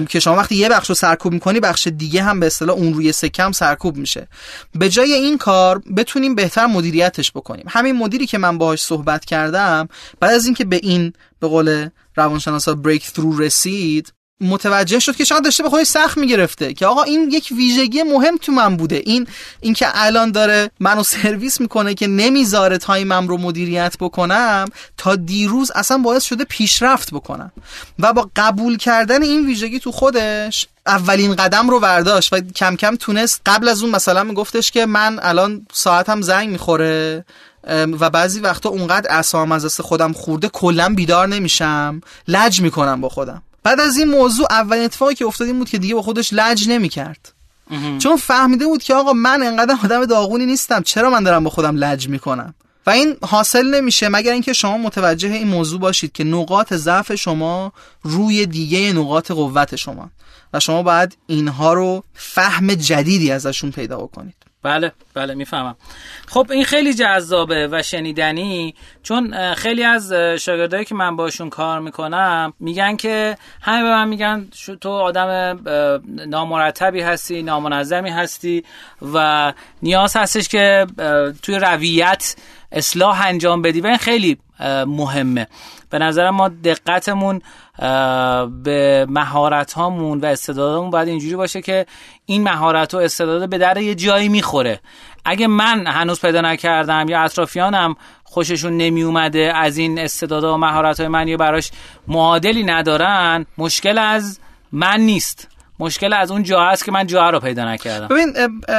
که 0.09 0.19
شما 0.19 0.35
وقتی 0.35 0.55
یه 0.55 0.69
بخش 0.69 0.89
رو 0.89 0.95
سرکوب 0.95 1.33
می‌کنی 1.33 1.59
بخش 1.59 1.87
دیگه 1.87 2.23
هم 2.23 2.39
به 2.39 2.45
اصطلاح 2.45 2.75
اون 2.75 2.93
روی 2.93 3.11
سکم 3.11 3.51
سرکوب 3.51 3.97
میشه. 3.97 4.27
به 4.75 4.89
جای 4.89 5.13
این 5.13 5.37
کار 5.37 5.79
بتونیم 5.97 6.35
بهتر 6.35 6.65
مدیریتش 6.65 7.31
بکنیم. 7.31 7.65
همین 7.69 7.95
مدیری 7.95 8.25
که 8.25 8.37
من 8.37 8.57
باهاش 8.57 8.81
صحبت 8.81 9.25
کردم 9.25 9.87
بعد 10.19 10.33
از 10.33 10.45
اینکه 10.45 10.65
به 10.65 10.79
این 10.83 11.13
به 11.39 11.47
قول 11.47 11.89
روانشناسا 12.15 12.75
بریک 12.75 13.07
ثرو 13.07 13.37
رسید 13.37 14.13
متوجه 14.41 14.99
شد 14.99 15.15
که 15.15 15.23
شاید 15.23 15.43
داشته 15.43 15.63
به 15.63 15.69
خودش 15.69 15.87
سخت 15.87 16.17
می‌گرفته 16.17 16.73
که 16.73 16.85
آقا 16.85 17.03
این 17.03 17.29
یک 17.31 17.53
ویژگی 17.57 18.03
مهم 18.03 18.37
تو 18.37 18.51
من 18.51 18.77
بوده. 18.77 19.01
این 19.05 19.27
اینکه 19.61 19.87
الان 19.93 20.31
داره 20.31 20.71
منو 20.79 21.03
سرویس 21.03 21.61
می‌کنه 21.61 21.93
که 21.93 22.07
نمی‌ذاره 22.07 22.77
تایمم 22.77 23.27
رو 23.27 23.37
مدیریت 23.37 23.95
بکنم 23.99 24.65
تا 24.97 25.15
دیروز 25.15 25.71
اصلا 25.75 25.97
باعث 25.97 26.23
شده 26.23 26.43
پیشرفت 26.43 27.13
بکنم. 27.13 27.51
و 27.99 28.13
با 28.13 28.29
قبول 28.35 28.77
کردن 28.77 29.23
این 29.23 29.45
ویژگی 29.45 29.79
تو 29.79 29.91
خودش 29.91 30.67
اولین 30.87 31.35
قدم 31.35 31.69
رو 31.69 31.79
برداشت 31.79 32.33
و 32.33 32.39
کم 32.39 32.75
کم 32.75 32.95
تونست 32.95 33.41
قبل 33.45 33.67
از 33.67 33.81
اون 33.81 33.91
مثلا 33.91 34.23
میگفتش 34.23 34.71
که 34.71 34.85
من 34.85 35.19
الان 35.21 35.67
ساعتم 35.73 36.21
زنگ 36.21 36.49
می‌خوره 36.49 37.25
و 37.99 38.09
بعضی 38.09 38.39
وقتا 38.39 38.69
اونقدر 38.69 39.11
اعصابم 39.11 39.51
از 39.51 39.65
دست 39.65 39.81
خودم 39.81 40.13
خورده 40.13 40.49
کلا 40.49 40.93
بیدار 40.95 41.27
نمیشم 41.27 42.01
لج 42.27 42.61
می‌کنم 42.61 43.01
با 43.01 43.09
خودم. 43.09 43.43
بعد 43.63 43.79
از 43.79 43.97
این 43.97 44.07
موضوع 44.09 44.47
اولین 44.49 44.83
اتفاقی 44.83 45.15
که 45.15 45.25
افتاد 45.25 45.47
این 45.47 45.57
بود 45.59 45.69
که 45.69 45.77
دیگه 45.77 45.95
با 45.95 46.01
خودش 46.01 46.33
لج 46.33 46.69
نمی‌کرد. 46.69 47.33
چون 47.99 48.17
فهمیده 48.17 48.65
بود 48.67 48.83
که 48.83 48.93
آقا 48.93 49.13
من 49.13 49.43
انقدر 49.43 49.75
آدم 49.83 50.05
داغونی 50.05 50.45
نیستم 50.45 50.81
چرا 50.81 51.09
من 51.09 51.23
دارم 51.23 51.43
با 51.43 51.49
خودم 51.49 51.77
لج 51.77 52.07
می‌کنم؟ 52.07 52.53
و 52.85 52.89
این 52.89 53.15
حاصل 53.21 53.67
نمیشه 53.75 54.09
مگر 54.09 54.33
اینکه 54.33 54.53
شما 54.53 54.77
متوجه 54.77 55.29
این 55.29 55.47
موضوع 55.47 55.79
باشید 55.79 56.11
که 56.11 56.23
نقاط 56.23 56.73
ضعف 56.73 57.15
شما 57.15 57.73
روی 58.03 58.45
دیگه 58.45 58.93
نقاط 58.93 59.31
قوت 59.31 59.75
شما. 59.75 60.09
و 60.53 60.59
شما 60.59 60.83
باید 60.83 61.17
اینها 61.27 61.73
رو 61.73 62.03
فهم 62.13 62.73
جدیدی 62.73 63.31
ازشون 63.31 63.71
پیدا 63.71 63.97
بکنید. 63.97 64.35
بله 64.63 64.91
بله 65.13 65.33
می‌فهمم. 65.33 65.75
خب 66.27 66.47
این 66.51 66.63
خیلی 66.63 66.93
جذابه 66.93 67.67
و 67.71 67.83
شنیدنی 67.83 68.75
چون 69.03 69.53
خیلی 69.53 69.83
از 69.83 70.13
شاگردایی 70.13 70.85
که 70.85 70.95
من 70.95 71.15
باشون 71.15 71.49
کار 71.49 71.79
می‌کنم 71.79 72.53
میگن 72.59 72.95
که 72.95 73.37
همه 73.61 73.83
به 73.83 73.89
من 73.89 74.07
میگن 74.07 74.47
تو 74.81 74.89
آدم 74.89 75.59
نامرتبی 76.27 77.01
هستی 77.01 77.43
نامنظمی 77.43 78.09
هستی 78.09 78.63
و 79.13 79.53
نیاز 79.81 80.15
هستش 80.15 80.47
که 80.47 80.87
توی 81.43 81.55
رویت 81.55 82.35
اصلاح 82.71 83.27
انجام 83.27 83.61
بدی 83.61 83.81
و 83.81 83.87
این 83.87 83.97
خیلی 83.97 84.37
مهمه. 84.87 85.47
به 85.89 85.99
نظر 85.99 86.29
ما 86.29 86.49
دقتمون 86.49 87.41
به 88.63 89.05
مهارت 89.09 89.73
هامون 89.73 90.19
و 90.19 90.25
استعدادمون 90.25 90.89
باید 90.89 91.07
اینجوری 91.07 91.35
باشه 91.35 91.61
که 91.61 91.85
این 92.25 92.43
مهارت 92.43 92.93
و 92.93 92.97
استعداد 92.97 93.49
به 93.49 93.57
در 93.57 93.77
یه 93.77 93.95
جایی 93.95 94.29
می‌خوره. 94.29 94.79
اگه 95.25 95.47
من 95.47 95.87
هنوز 95.87 96.21
پیدا 96.21 96.41
نکردم 96.41 97.05
یا 97.09 97.21
اطرافیانم 97.21 97.95
خوششون 98.23 98.77
نمی 98.77 99.03
اومده 99.03 99.53
از 99.55 99.77
این 99.77 99.99
استعدادها 99.99 100.53
و 100.53 100.57
مهارت 100.57 100.99
های 100.99 101.09
من 101.09 101.27
یا 101.27 101.37
براش 101.37 101.71
معادلی 102.07 102.63
ندارن 102.63 103.45
مشکل 103.57 103.97
از 103.97 104.39
من 104.71 104.99
نیست. 104.99 105.47
مشکل 105.81 106.13
از 106.13 106.31
اون 106.31 106.43
جا 106.43 106.65
هست 106.65 106.85
که 106.85 106.91
من 106.91 107.07
جا 107.07 107.29
رو 107.29 107.39
پیدا 107.39 107.65
نکردم. 107.65 108.07
ببین 108.07 108.33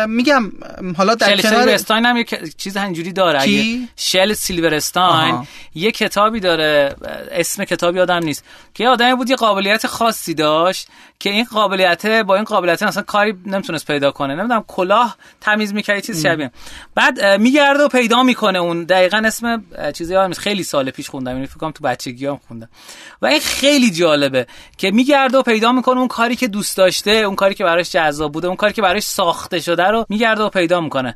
میگم 0.06 0.52
حالا 0.96 1.14
در 1.14 1.36
شل 1.36 1.48
سیلورستاین 1.48 2.06
هم 2.06 2.16
یه 2.16 2.24
چیز 2.56 2.76
اینجوری 2.76 3.12
داره. 3.12 3.38
کی؟ 3.38 3.88
شل 3.96 4.32
سیلورستاین 4.32 5.46
یه 5.74 5.92
کتابی 5.92 6.40
داره 6.40 6.96
اسم 7.30 7.64
کتاب 7.64 7.96
یادم 7.96 8.24
نیست. 8.24 8.44
که 8.74 8.84
یه 8.84 8.90
آدمی 8.90 9.14
بود 9.14 9.30
یه 9.30 9.36
قابلیت 9.36 9.86
خاصی 9.86 10.34
داشت 10.34 10.88
که 11.22 11.30
این 11.30 11.44
قابلیت 11.44 12.06
با 12.06 12.34
این 12.34 12.44
قابلیت 12.44 12.82
اصلا 12.82 13.02
کاری 13.02 13.34
نمی‌تونست 13.46 13.86
پیدا 13.86 14.10
کنه. 14.10 14.34
نمی‌دونم 14.34 14.64
کلاه 14.68 15.16
تمیز 15.40 15.74
می‌کرد 15.74 16.00
چیز 16.00 16.22
شبیه. 16.22 16.50
بعد 16.94 17.24
میگرده 17.24 17.82
و 17.82 17.88
پیدا 17.88 18.22
می‌کنه 18.22 18.58
اون. 18.58 18.84
دقیقا 18.84 19.22
اسم 19.24 19.64
چیزی 19.94 20.12
یادم 20.12 20.32
خیلی 20.32 20.62
سال 20.62 20.90
پیش 20.90 21.10
خوندم. 21.10 21.36
این 21.36 21.46
فکر 21.46 21.70
تو 21.70 21.84
بچگیام 21.84 22.40
خوندم. 22.48 22.68
و 23.22 23.26
این 23.26 23.40
خیلی 23.40 23.90
جالبه 23.90 24.46
که 24.76 24.90
میگرده 24.90 25.38
و 25.38 25.42
پیدا 25.42 25.72
می‌کنه 25.72 25.98
اون 25.98 26.08
کاری 26.08 26.36
که 26.36 26.48
دوست 26.48 26.76
داشته 26.76 27.10
اون 27.10 27.36
کاری 27.36 27.54
که 27.54 27.64
براش 27.64 27.92
جذاب 27.92 28.32
بوده 28.32 28.46
اون 28.46 28.56
کاری 28.56 28.72
که 28.72 28.82
براش 28.82 29.02
ساخته 29.02 29.60
شده 29.60 29.84
رو 29.84 30.06
میگرده 30.08 30.42
و 30.42 30.48
پیدا 30.48 30.80
می‌کنه. 30.80 31.14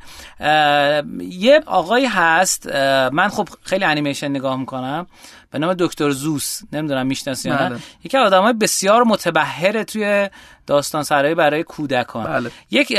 یه 1.21 1.61
آقایی 1.67 2.07
هست. 2.07 2.67
من 3.13 3.29
خب 3.29 3.49
خیلی 3.63 3.85
انیمیشن 3.85 4.29
نگاه 4.29 4.57
می‌کنم. 4.57 5.07
به 5.51 5.59
نام 5.59 5.75
دکتر 5.79 6.11
زوس. 6.11 6.61
نمی‌دونم 6.73 7.07
می‌شناسی 7.07 7.49
یا 7.49 7.55
نه. 7.63 7.69
بله. 7.69 7.79
یکی 8.05 8.17
از 8.17 8.33
آدمای 8.33 8.53
بسیار 8.53 9.05
متبهره 9.05 9.85
توی 9.85 10.29
داستان 10.67 11.03
سرایی 11.03 11.35
برای 11.35 11.63
کودکان. 11.63 12.25
بله. 12.25 12.51
یک 12.71 12.99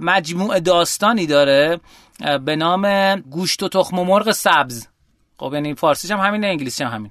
مجموع 0.00 0.60
داستانی 0.60 1.26
داره 1.26 1.80
به 2.44 2.56
نام 2.56 3.16
گوشت 3.20 3.62
و 3.62 3.68
تخم 3.68 3.98
و 3.98 4.04
مرغ 4.04 4.32
سبز. 4.32 4.86
خب 5.38 5.50
یعنی 5.54 5.74
فارسیش 5.74 6.10
هم 6.10 6.18
همینه 6.20 6.46
انگلیسی 6.46 6.84
هم 6.84 6.92
همین 6.92 7.10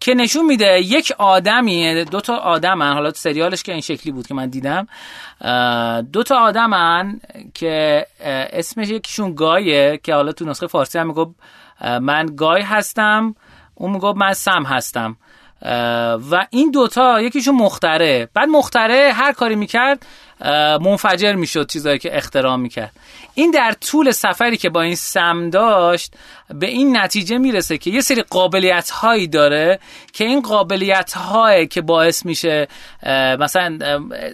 که 0.00 0.14
نشون 0.14 0.46
میده 0.46 0.80
یک 0.80 1.12
آدمی 1.18 2.04
دو 2.04 2.20
تا 2.20 2.36
آدمن 2.36 2.92
حالا 2.92 3.12
سریالش 3.12 3.62
که 3.62 3.72
این 3.72 3.80
شکلی 3.80 4.12
بود 4.12 4.26
که 4.26 4.34
من 4.34 4.48
دیدم 4.48 4.86
دو 6.12 6.22
تا 6.22 6.36
آدمن 6.36 7.20
که 7.54 8.06
اسمش 8.52 8.88
یکیشون 8.88 9.34
گایه 9.34 10.00
که 10.02 10.14
حالا 10.14 10.32
تو 10.32 10.44
نسخه 10.44 10.66
فارسی 10.66 10.98
هم 10.98 11.06
می‌گفت 11.06 11.34
من 12.00 12.26
گای 12.36 12.62
هستم. 12.62 13.34
اون 13.82 13.92
می‌گفت 13.92 14.16
من 14.16 14.32
سم 14.32 14.62
هستم. 14.62 15.16
و 16.30 16.46
این 16.50 16.70
دوتا 16.70 17.20
یکیشون 17.20 17.54
مختره. 17.54 18.28
بعد 18.34 18.48
مختره 18.48 19.12
هر 19.14 19.32
کاری 19.32 19.54
می‌کرد 19.54 20.06
منفجر 20.80 21.32
می‌شد 21.32 21.70
چیزایی 21.70 21.98
که 21.98 22.16
اختراع 22.16 22.56
می‌کرد. 22.56 22.92
این 23.34 23.50
در 23.50 23.72
طول 23.80 24.10
سفری 24.10 24.56
که 24.56 24.68
با 24.68 24.82
این 24.82 24.94
سم 24.94 25.50
داشت 25.50 26.14
به 26.54 26.66
این 26.66 26.96
نتیجه 26.96 27.38
می‌رسه 27.38 27.78
که 27.78 27.90
یه 27.90 28.00
سری 28.00 28.22
قابلیت 28.22 28.90
هایی 28.90 29.28
داره 29.28 29.78
که 30.12 30.24
این 30.24 30.40
قابلیت 30.40 31.12
هایی 31.12 31.66
که 31.66 31.80
باعث 31.80 32.26
میشه 32.26 32.68
مثلا 33.38 33.78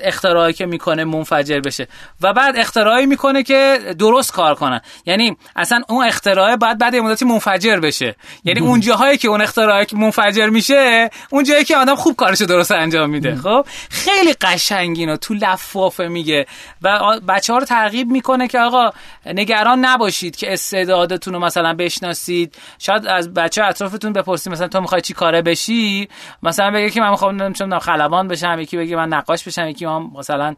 اختراعی 0.02 0.52
که 0.52 0.66
می‌کنه 0.66 1.04
منفجر 1.04 1.60
بشه 1.60 1.88
و 2.22 2.32
بعد 2.32 2.56
اختراعی 2.56 3.06
می‌کنه 3.06 3.42
که 3.42 3.78
درست 3.98 4.32
کار 4.32 4.54
کنه 4.54 4.82
یعنی 5.06 5.36
اصلا 5.56 5.82
اون 5.88 6.06
اختراع 6.06 6.56
بعد 6.56 6.78
بعد 6.78 6.96
مدتی 6.96 7.24
منفجر 7.24 7.76
بشه. 7.80 8.16
یعنی 8.44 8.60
اون 8.60 8.80
جاهایی 8.80 9.18
که 9.18 9.28
اون 9.28 9.40
اختراعی 9.40 9.86
که 9.86 9.96
منفجر 9.96 10.46
میشه 10.46 11.10
اون 11.30 11.44
جایی 11.44 11.64
که 11.64 11.76
آدم 11.76 11.94
خوب 11.94 12.16
کارشو 12.16 12.44
درست 12.44 12.72
انجام 12.72 13.10
میده. 13.10 13.36
خب؟ 13.36 13.66
خیلی 13.90 14.32
قشنگینو 14.40 15.16
تو 15.16 15.34
لفافه 15.98 16.08
میگه. 16.08 16.46
و 16.82 17.20
بچه 17.28 17.52
ها 17.52 17.58
رو 17.58 17.64
ترغیب 17.64 18.08
می‌کنه 18.10 18.48
که 18.48 18.60
آقا 18.60 18.90
نگران 19.26 19.84
نباشید 19.84 20.36
که 20.36 20.52
استعدادتون 20.52 21.34
رو 21.34 21.40
مثلا 21.40 21.74
بشناسید. 21.74 22.54
شاید 22.78 23.06
از 23.06 23.34
بچه 23.34 23.64
اطرافتون 23.64 24.12
بپرسید 24.12 24.52
مثلا 24.52 24.68
تو 24.68 24.80
می‌خوای 24.80 25.00
چی 25.00 25.14
کاره 25.14 25.42
بشی؟ 25.42 26.08
مثلا 26.42 26.70
بگه 26.70 26.90
که 26.90 27.00
من 27.00 27.10
می‌خوام 27.10 27.42
نمی‌دونم 27.42 27.78
خلبان 27.78 28.28
بشم 28.28 28.60
یکی 28.60 28.76
بگه 28.76 28.96
من 28.96 29.08
نقاش 29.08 29.44
بشم 29.44 29.68
یکی 29.68 29.86
من 29.86 30.02
مثلا 30.02 30.54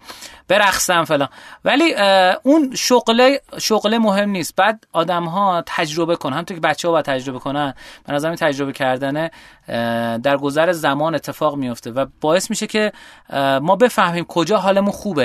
برقصم 0.49 1.05
فلان. 1.05 1.29
ولی 1.65 1.95
اون 2.43 2.75
شغل 2.75 3.37
شغل 3.59 3.99
مهم 3.99 4.31
نیست. 4.31 4.57
بعد 4.57 4.87
آدم 4.93 5.25
ها 5.25 5.63
تجربه 5.67 6.17
کنن 6.17 6.33
همونطور 6.33 6.57
که 6.57 6.61
بچه 6.61 6.89
ها 6.89 6.93
باید 6.93 7.05
تجربه 7.05 7.39
کنن. 7.39 7.75
من 8.09 8.15
از 8.15 8.25
تجربه 8.25 8.73
کردن 8.73 9.31
در 10.19 10.37
گذر 10.37 10.73
زمان 10.73 11.15
اتفاق 11.15 11.57
میفته 11.57 11.91
و 11.91 12.07
باعث 12.21 12.51
میشه 12.51 12.67
که 12.67 12.93
ما 13.63 13.77
بفهمیم 13.77 14.25
کجا 14.25 14.59
حالمون 14.59 14.91
خوبه. 14.91 15.20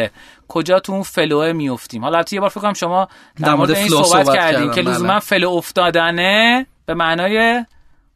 کجا 0.48 0.80
تو 0.80 0.92
اون 0.92 1.04
فلوه 1.04 1.52
میفتیم؟ 1.52 2.04
حالا 2.04 2.18
البته 2.18 2.34
یه 2.34 2.40
بار 2.40 2.50
فکر 2.50 2.62
کنم 2.62 2.74
شما 2.74 3.08
در 3.42 3.56
مورد 3.56 3.72
این 3.72 3.90
صحبت, 3.90 4.06
صحبت 4.06 4.36
کردیم 4.36 4.72
که 4.72 4.82
لزوما 4.82 5.10
بله. 5.10 5.20
فلو 5.20 5.50
افتادنه 5.50 6.66
به 6.86 6.94
معنای 6.94 7.66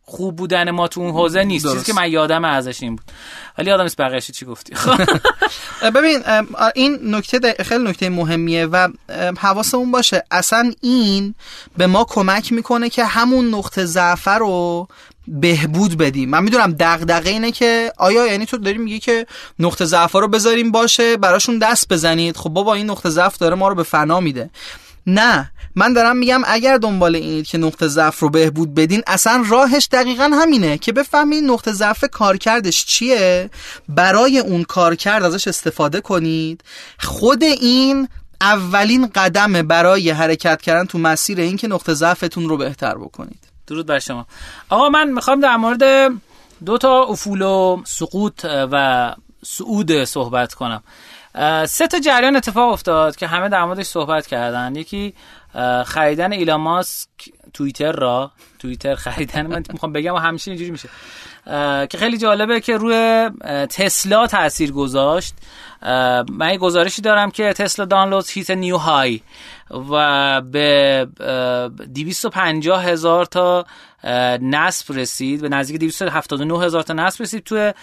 خوب 0.09 0.36
بودن 0.36 0.71
ما 0.71 0.88
تو 0.88 1.01
اون 1.01 1.12
حوزه 1.12 1.43
نیست. 1.43 1.71
چیزی 1.71 1.86
که 1.86 1.93
من 1.93 2.12
یادم 2.12 2.45
ازش 2.45 2.83
این 2.83 2.95
بود. 2.95 3.05
ولی 3.57 3.69
یادم 3.69 3.83
نیست 3.83 4.01
بقیه 4.01 4.21
چی 4.21 4.45
گفتی. 4.45 4.74
ببین 5.95 6.19
این 6.75 7.15
نکته 7.15 7.63
خیلی 7.63 7.83
نکته 7.83 8.09
مهمیه 8.09 8.65
و 8.65 8.88
حواسمون 9.38 9.91
باشه. 9.91 10.24
اصلا 10.31 10.71
این 10.81 11.36
به 11.77 11.88
ما 11.88 12.03
کمک 12.03 12.51
می‌کنه 12.51 12.89
که 12.89 13.05
همون 13.05 13.55
نقطه 13.55 13.86
ضعف 13.86 14.27
رو 14.27 14.88
بهبود 15.29 15.98
بدیم. 15.98 16.29
من 16.29 16.43
می‌دونم 16.43 16.75
دغدغه 16.79 17.29
اینه 17.29 17.51
که 17.51 17.93
آیا 17.98 18.27
یعنی 18.27 18.45
تو 18.45 18.57
داری 18.57 18.77
میگی 18.77 19.00
که 19.00 19.27
نقطه 19.59 19.86
ضعف 19.86 20.12
رو 20.12 20.27
بذاریم 20.27 20.71
باشه 20.71 21.17
براشون 21.17 21.57
دست 21.57 21.89
بزنید؟ 21.89 22.38
خب 22.38 22.50
بابا 22.50 22.74
این 22.74 22.89
نقطه 22.89 23.09
ضعف 23.09 23.38
داره 23.38 23.55
ما 23.55 23.67
رو 23.67 23.75
به 23.75 23.83
فنا 23.83 24.19
میده. 24.19 24.50
نه 25.07 25.51
من 25.75 25.93
دارم 25.93 26.17
میگم 26.17 26.41
اگر 26.45 26.77
دنبال 26.77 27.15
اینید 27.15 27.48
که 27.48 27.57
نقطه 27.57 27.88
ضعف 27.88 28.19
رو 28.19 28.29
بهبود 28.29 28.74
بدین 28.74 29.03
اصلا 29.07 29.43
راهش 29.50 29.88
دقیقا 29.91 30.24
همینه 30.24 30.77
که 30.77 30.91
بفهمید 30.91 31.43
نقطه 31.43 31.71
ضعف 31.71 32.05
کارکردش 32.12 32.86
چیه. 32.86 33.50
برای 33.89 34.39
اون 34.39 34.63
کارکرد 34.63 35.24
ازش 35.24 35.48
استفاده 35.48 36.01
کنید. 36.01 36.63
خود 37.00 37.43
این 37.43 38.07
اولین 38.41 39.07
قدمه 39.15 39.63
برای 39.63 40.09
حرکت 40.09 40.62
کردن 40.62 40.86
تو 40.86 40.98
مسیر 40.98 41.39
این 41.39 41.57
که 41.57 41.67
نقطه 41.67 41.93
ضعفتون 41.93 42.50
رو 42.50 42.57
بهتر 42.57 42.95
بکنید. 42.95 43.49
درود 43.70 43.86
بر 43.86 44.00
شما. 44.00 44.26
آقا 44.70 44.90
من 44.90 45.10
می‌خوام 45.10 45.40
در 45.40 45.56
مورد 45.56 46.12
دو 46.66 46.78
تا 46.78 47.04
افول 47.04 47.42
و 47.42 47.82
سقوط 47.86 48.46
و 48.46 49.16
سعود 49.46 50.04
صحبت 50.04 50.54
کنم. 50.54 50.84
سه 51.66 51.88
تا 51.88 52.00
جریان 52.00 52.36
اتفاق 52.36 52.74
افتاد 52.74 53.16
که 53.16 53.28
همه 53.28 53.50
در 53.50 53.66
موردش 53.66 53.86
صحبت 53.86 54.28
کردن. 54.28 54.76
یکی 54.76 55.14
خریدن 55.86 56.32
ایلان 56.32 56.62
ماسک 56.62 57.10
توییتر 57.54 57.92
را. 57.92 58.32
توییتر 58.60 58.96
خریدن 58.96 59.48
من 59.48 59.64
می‌خوام 59.74 59.94
بگم 59.94 60.14
و 60.14 60.18
همیشه 60.18 60.52
اینجوری 60.52 60.72
میشه. 60.72 60.90
که 61.88 61.98
خیلی 61.98 62.18
جالبه 62.18 62.60
که 62.60 62.78
روی 62.78 63.30
تسلا 63.70 64.28
تاثیر 64.28 64.72
گذاشت. 64.72 65.34
من 66.31 66.50
یه 66.51 66.57
گزارشی 66.57 67.01
دارم 67.01 67.31
که 67.31 67.53
تسلا 67.53 67.86
دانلود 67.86 68.25
هیت 68.29 68.51
نیو 68.51 68.77
های 68.77 69.21
و 69.91 70.41
به 70.41 71.07
250 71.93 72.86
هزار 72.86 73.25
تا 73.25 73.65
نصب 74.41 74.93
رسید. 74.93 75.41
به 75.41 75.50
نزدیک 75.50 75.79
279 75.79 76.65
هزار 76.65 76.83
تا 76.83 76.93
نصب 76.93 77.21
رسید 77.21 77.43
توی 77.43 77.74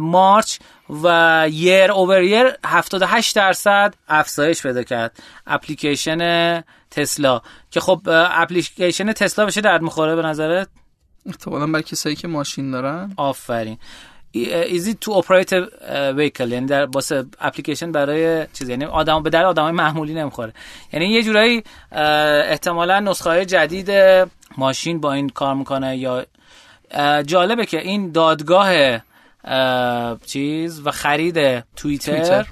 مارچ 0.00 0.58
و 1.02 1.46
یر 1.50 1.92
اوور 1.92 2.22
یر 2.22 2.46
78 2.66 3.36
درصد 3.36 3.94
افزایش 4.08 4.62
پیدا 4.62 4.82
کرد. 4.82 5.22
اپلیکیشن 5.46 6.62
تسلا 6.90 7.40
که 7.70 7.80
خب 7.80 8.00
اپلیکیشن 8.06 9.12
تسلا 9.12 9.46
بشه 9.46 9.60
درد 9.60 9.82
می‌خوره 9.82 10.16
به 10.16 10.22
نظرت؟ 10.22 10.68
احتمالاً 11.26 11.66
برای 11.66 11.82
کسایی 11.82 12.16
که 12.16 12.28
ماشین 12.28 12.70
دارن. 12.70 13.12
آفرین. 13.16 13.78
ایزی 14.32 14.94
تو 14.94 15.12
اپریت 15.12 15.52
ویکل 16.16 16.52
یعنی 16.52 16.66
در 16.66 16.86
واسه 16.86 17.24
اپلیکیشن 17.40 17.92
برای 17.92 18.46
چیز 18.52 18.68
یعنی 18.68 18.84
آدم 18.84 19.22
به 19.22 19.30
در 19.30 19.44
آدمای 19.44 19.72
معمولی 19.72 20.14
نمی‌خوره. 20.14 20.52
یعنی 20.92 21.06
یه 21.06 21.22
جورایی 21.22 21.62
احتمالا 21.92 23.00
نسخه 23.00 23.30
های 23.30 23.46
جدید 23.46 23.90
ماشین 24.58 25.00
با 25.00 25.12
این 25.12 25.28
کار 25.28 25.54
می‌کنه 25.54 25.96
یا 25.96 26.26
جالبه 27.26 27.66
که 27.66 27.80
این 27.80 28.12
دادگاه 28.12 28.98
چیز 30.26 30.86
و 30.86 30.90
خرید 30.90 31.64
توییتر. 31.76 32.46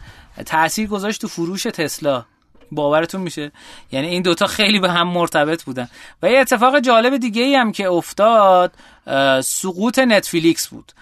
تاثیر 0.46 0.88
گذاشت 0.88 1.20
تو 1.20 1.28
فروش 1.28 1.62
تسلا. 1.62 2.24
باورتون 2.72 3.20
میشه؟ 3.20 3.52
یعنی 3.92 4.06
این 4.06 4.22
دوتا 4.22 4.46
خیلی 4.46 4.80
به 4.80 4.90
هم 4.90 5.08
مرتبط 5.08 5.62
بودن. 5.62 5.88
و 6.22 6.30
یه 6.30 6.38
اتفاق 6.38 6.80
جالب 6.80 7.16
دیگه 7.16 7.42
ای 7.42 7.54
هم 7.54 7.72
که 7.72 7.88
افتاد 7.88 8.72
سقوط 9.40 9.98
نتفلیکس 9.98 10.68
بود. 10.68 10.92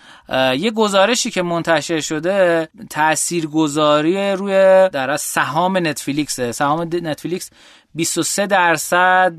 یه 0.59 0.71
گزارشی 0.71 1.31
که 1.31 1.43
منتشر 1.43 2.01
شده 2.01 2.69
تاثیرگذاری 2.91 4.33
روی 4.33 4.89
در 4.89 5.11
از 5.11 5.21
سهام 5.21 5.77
نتفلیکس 5.77 6.41
سهام 6.41 6.81
نتفلیکس 6.81 7.51
23 7.95 8.47
درصد 8.47 9.37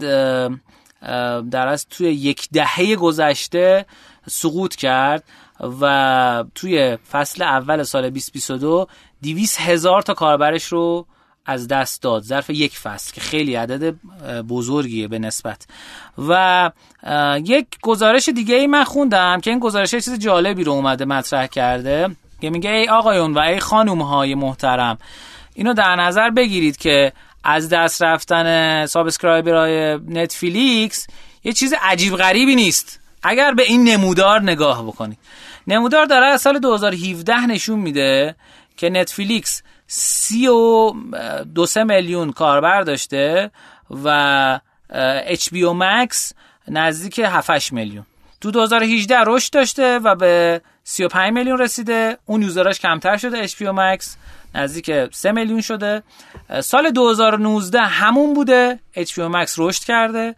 در 1.51 1.67
از 1.67 1.87
توی 1.89 2.07
یک 2.11 2.47
دهه 2.53 2.95
گذشته 2.95 3.85
سقوط 4.27 4.75
کرد 4.75 5.23
و 5.81 6.43
توی 6.55 6.97
فصل 7.11 7.43
اول 7.43 7.83
سال 7.83 8.09
2022 8.09 8.87
200 9.23 9.61
هزار 9.61 10.01
تا 10.01 10.13
کاربرش 10.13 10.63
رو 10.63 11.05
از 11.49 11.67
دست 11.67 12.01
داد. 12.01 12.23
ظرف 12.23 12.49
یک 12.49 12.77
فصل 12.77 13.13
که 13.13 13.21
خیلی 13.21 13.55
عدد 13.55 13.95
بزرگیه 14.49 15.07
به 15.07 15.19
نسبت. 15.19 15.67
و 16.27 16.71
یک 17.43 17.67
گزارش 17.81 18.29
دیگه 18.29 18.55
ای 18.55 18.67
من 18.67 18.83
خوندم 18.83 19.39
که 19.41 19.49
این 19.49 19.59
گزارش 19.59 19.91
چیز 19.91 20.19
جالبی 20.19 20.63
رو 20.63 20.71
اومده 20.71 21.05
مطرح 21.05 21.47
کرده. 21.47 22.09
که 22.41 22.49
میگه 22.49 22.69
ای 22.69 22.89
آقایون 22.89 23.33
و 23.33 23.39
ای 23.39 23.59
خانوم 23.59 24.01
های 24.01 24.35
محترم 24.35 24.97
اینو 25.53 25.73
در 25.73 25.95
نظر 25.95 26.29
بگیرید 26.29 26.77
که 26.77 27.13
از 27.43 27.69
دست 27.69 28.03
رفتن 28.03 28.85
های 29.23 29.99
نتفلیکس 30.07 31.07
یه 31.43 31.53
چیز 31.53 31.73
عجیب 31.81 32.15
غریبی 32.15 32.55
نیست. 32.55 32.99
اگر 33.23 33.53
به 33.53 33.63
این 33.63 33.83
نمودار 33.83 34.41
نگاه 34.41 34.83
بکنید. 34.83 35.17
نمودار 35.67 36.05
داره 36.05 36.25
از 36.25 36.41
سال 36.41 36.59
2017 36.59 37.45
نشون 37.45 37.79
میده 37.79 38.35
که 38.77 38.89
نتفلیکس 38.89 39.61
سی 39.91 40.47
و 40.47 40.93
دو 41.55 41.65
سه 41.65 41.83
میلیون 41.83 42.31
کاربر 42.31 42.81
داشته 42.81 43.51
و 44.03 44.59
HBO 45.33 45.81
Max 45.81 46.33
نزدیک 46.67 47.19
7 47.19 47.73
میلیون. 47.73 48.05
تو 48.41 48.51
2018 48.51 49.15
رشد 49.27 49.53
داشته 49.53 49.99
و 49.99 50.15
به 50.15 50.61
35 50.83 51.33
میلیون 51.33 51.57
رسیده. 51.57 52.17
اون 52.25 52.41
یوزراش 52.41 52.79
کمتر 52.79 53.17
شده 53.17 53.47
HBO 53.47 53.75
Max 53.77 54.05
نزدیک 54.55 55.13
3 55.13 55.31
میلیون 55.31 55.61
شده. 55.61 56.03
سال 56.63 56.91
2019 56.91 57.79
همون 57.81 58.33
بوده. 58.33 58.79
HBO 58.95 59.33
Max 59.33 59.53
رشد 59.57 59.83
کرده. 59.83 60.35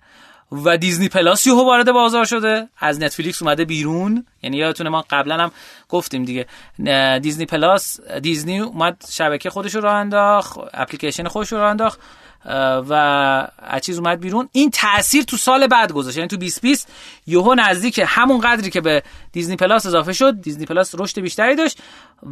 و 0.51 0.77
دیزنی 0.77 1.09
پلاس 1.09 1.47
یهو 1.47 1.65
وارد 1.65 1.91
بازار 1.91 2.25
شده. 2.25 2.69
از 2.77 2.99
نتفلیکس 2.99 3.41
اومده 3.41 3.65
بیرون. 3.65 4.25
یعنی 4.41 4.57
یادتونه 4.57 4.89
ما 4.89 5.05
قبلا 5.09 5.37
هم 5.37 5.51
گفتیم 5.89 6.25
دیگه. 6.25 6.47
دیزنی 7.19 7.45
پلاس 7.45 7.99
دیزنی 8.21 8.59
اومد 8.59 9.05
شبکه 9.09 9.49
خودش 9.49 9.75
رو 9.75 9.89
انداخت 9.89 10.59
اپلیکیشن 10.73 11.27
خودش 11.27 11.51
رو 11.53 11.59
انداخت 11.59 11.99
و 12.89 12.93
از 13.57 13.81
چیز 13.81 13.97
اومد 13.97 14.19
بیرون. 14.19 14.49
این 14.51 14.71
تاثیر 14.71 15.23
تو 15.23 15.37
سال 15.37 15.67
بعد 15.67 15.91
گذاشت. 15.91 16.17
یعنی 16.17 16.27
تو 16.27 16.37
2020 16.37 16.87
یهو 17.27 17.55
نزدیک 17.55 18.01
همون 18.07 18.41
قدری 18.41 18.69
که 18.69 18.81
به 18.81 19.03
دیزنی 19.31 19.55
پلاس 19.55 19.85
اضافه 19.85 20.13
شد 20.13 20.41
دیزنی 20.41 20.65
پلاس 20.65 20.95
رشد 20.97 21.19
بیشتری 21.19 21.55
داشت 21.55 21.79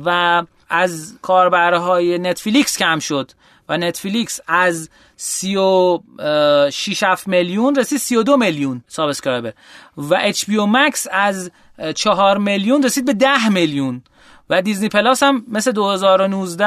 و 0.05 0.43
از 0.69 1.17
کاربرهای 1.21 2.17
نتفلیکس 2.17 2.77
کم 2.77 2.99
شد. 2.99 3.31
و 3.69 3.77
نتفلیکس 3.77 4.39
از 4.47 4.89
36 5.15 7.27
میلیون 7.27 7.75
رسید 7.75 7.99
32 7.99 8.37
میلیون 8.37 8.83
subscriber. 8.87 9.53
و 9.97 10.17
HBO 10.21 10.57
Max 10.67 11.07
از 11.11 11.51
4 11.95 12.37
میلیون 12.37 12.83
رسید 12.83 13.05
به 13.05 13.13
10 13.13 13.49
میلیون. 13.49 14.03
و 14.49 14.61
دیزنی 14.61 14.89
پلاس 14.89 15.23
هم 15.23 15.45
مثل 15.47 15.71
2019 15.71 16.65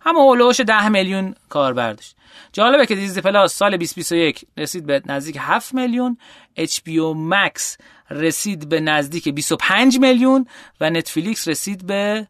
همون 0.00 0.16
اولش 0.16 0.60
10 0.60 0.88
میلیون 0.88 1.34
کاربر 1.48 1.92
داشت 1.92 2.16
جالبه 2.52 2.86
که 2.86 2.94
دیزنی 2.94 3.22
پلاس 3.22 3.54
سال 3.54 3.70
2021 3.70 4.46
رسید 4.56 4.86
به 4.86 5.02
نزدیک 5.06 5.36
7 5.40 5.74
میلیون 5.74 6.18
HBO 6.58 7.32
Max 7.32 7.76
رسید 8.10 8.68
به 8.68 8.80
نزدیک 8.80 9.28
25 9.28 9.98
میلیون 9.98 10.46
و 10.80 10.90
نتفلیکس 10.90 11.48
رسید 11.48 11.86
به 11.86 12.26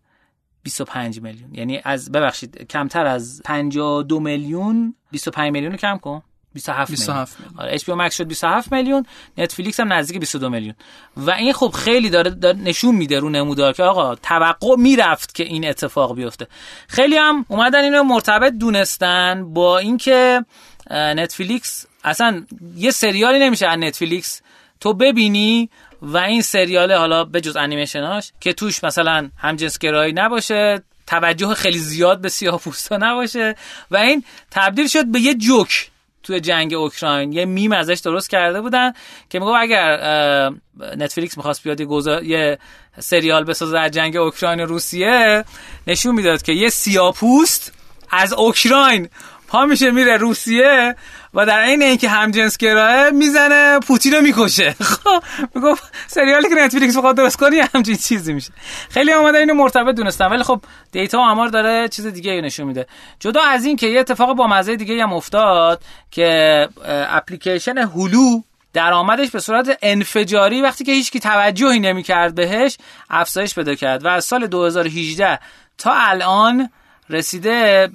25 0.63 1.21
میلیون. 1.21 1.55
یعنی 1.55 1.81
از 1.85 2.13
ببخشید 2.13 2.67
کمتر 2.67 3.07
از 3.07 3.43
52 3.45 4.21
میلیون 4.21 4.95
25 5.11 5.53
میلیون 5.53 5.73
رو 5.73 5.79
کم 5.79 5.97
کن. 5.99 6.23
27 6.55 6.91
میلیون. 6.91 7.27
آره 7.59 7.75
اچ 7.75 7.91
پی 7.91 8.11
شد 8.11 8.25
27 8.25 8.73
میلیون 8.73 9.07
نتفلیکس 9.39 9.81
هم 9.81 9.93
نزدیک 9.93 10.21
22 10.21 10.51
میلیون. 10.51 10.75
و 11.17 11.31
این 11.31 11.53
خب 11.53 11.71
خیلی 11.71 12.11
داره, 12.11 12.31
داره 12.31 12.59
نشون 12.59 12.95
میده 12.95 13.21
رو 13.21 13.31
نمودار 13.31 13.73
که 13.73 13.83
آقا 13.83 14.15
توقع 14.15 14.77
می‌رفت 14.77 15.35
که 15.35 15.45
این 15.45 15.69
اتفاق 15.69 16.15
بیفته. 16.15 16.47
خیلی 16.89 17.17
هم 17.17 17.45
اومدن 17.49 17.85
اینو 17.85 18.03
مرتبط 18.03 18.53
دونستن 18.53 19.55
با 19.55 19.79
اینکه 19.79 20.45
نتفلیکس 20.91 21.87
اصلا 22.05 22.47
یه 22.77 22.91
سریالی 22.91 23.39
نمیشه 23.39 23.67
از 23.67 23.79
نتفلیکس. 23.79 24.43
تو 24.81 24.95
ببینی 24.95 25.71
و 26.03 26.19
این 26.19 26.43
سریاله 26.43 26.97
حالا 26.97 27.25
به 27.25 27.41
جز 27.41 27.57
انیمیشناش 27.57 28.33
که 28.41 28.53
توش 28.53 28.85
مثلا 28.85 29.31
همجنسگرایی 29.37 30.13
نباشه 30.13 30.83
توجه 31.07 31.55
خیلی 31.55 31.79
زیاد 31.79 32.21
به 32.21 32.29
سیاه 32.29 32.59
پوستا 32.59 32.97
نباشه 32.97 33.55
و 33.91 33.97
این 33.97 34.25
تبدیل 34.51 34.89
شد 34.89 35.07
به 35.07 35.21
یه 35.21 35.35
جوک 35.35 35.91
توی 36.23 36.41
جنگ 36.41 36.75
اوکراین. 36.75 37.33
یه 37.33 37.45
میم 37.45 37.73
ازش 37.73 38.01
درست 38.05 38.31
کرده 38.31 38.61
بودن 38.61 38.93
که 39.31 39.39
میگه 39.39 39.53
اگر 39.53 40.51
نتفلیکس 40.97 41.37
می‌خواست 41.37 41.63
بیاد 41.63 41.81
یه, 41.81 42.21
یه 42.25 42.59
سریال 42.99 43.45
بسازه 43.45 43.79
از 43.79 43.91
جنگ 43.91 44.17
اوکراین 44.17 44.61
و 44.61 44.67
روسیه 44.67 45.45
نشون 45.87 46.15
می‌داد 46.15 46.43
که 46.43 46.53
یه 46.53 46.69
سیاپوست 46.69 47.73
از 48.11 48.33
اوکراین 48.33 49.09
پا 49.49 49.67
میشه 49.67 49.91
میره 49.91 50.17
روسیه 50.17 50.97
و 51.35 51.47
در 51.47 51.61
عین 51.61 51.83
اینکه 51.83 52.09
همجنس 52.09 52.57
گراه 52.57 53.11
می‌زنه 53.11 53.79
پوتین 53.79 54.13
رو 54.13 54.21
می‌کشه. 54.21 54.71
خب 55.05 55.23
می‌گفت 55.55 55.93
سریالی 56.07 56.49
که 56.49 56.55
نتفلیکس 56.55 56.97
بخواد 56.97 57.17
درست 57.17 57.37
کنی 57.37 57.61
همچین 57.75 57.97
چیزی 57.97 58.33
میشه. 58.33 58.53
خیلی 58.91 59.13
اومده 59.13 59.39
اینو 59.39 59.55
مرتبط 59.55 59.95
دونستن 59.95 60.27
ولی 60.27 60.43
خب 60.43 60.61
دیتا 60.93 61.19
و 61.19 61.21
آمار 61.21 61.49
داره 61.49 61.89
چیز 61.89 62.07
دیگه 62.07 62.41
نشون 62.41 62.67
میده. 62.67 62.87
جدا 63.21 63.41
از 63.41 63.65
این 63.65 63.77
که 63.77 63.87
یه 63.87 64.01
اتفاق 64.01 64.37
با 64.37 64.47
مزه 64.47 64.77
دیگه 64.77 65.03
هم 65.03 65.13
افتاد 65.13 65.83
که 66.11 66.69
اپلیکیشن 66.87 67.79
هلو 67.79 68.43
درآمدش 68.73 69.31
به 69.31 69.41
صورت 69.41 69.79
انفجاری 69.83 70.63
وقتی 70.63 70.85
که 70.85 70.93
هیچکی 70.93 71.21
توجهی 71.21 71.81
نمی‌کرد 71.81 72.35
بهش 72.35 72.79
افزایش 73.11 73.55
پیدا 73.55 73.75
کرد. 73.75 74.05
و 74.05 74.09
از 74.09 74.25
سال 74.25 74.47
2018 74.47 75.39
تا 75.79 75.93
الان 75.95 76.71
رسیده 77.11 77.89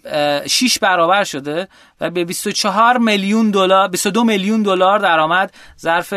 6 0.48 0.80
برابر 0.80 1.24
شده 1.24 1.68
و 2.02 2.10
به 2.10 2.26
24 2.26 2.98
میلیون 2.98 3.52
دلار 3.52 3.88
22 3.88 4.24
میلیون 4.24 4.64
دلار 4.64 5.00
درآمد. 5.00 5.54
ظرف 5.80 6.14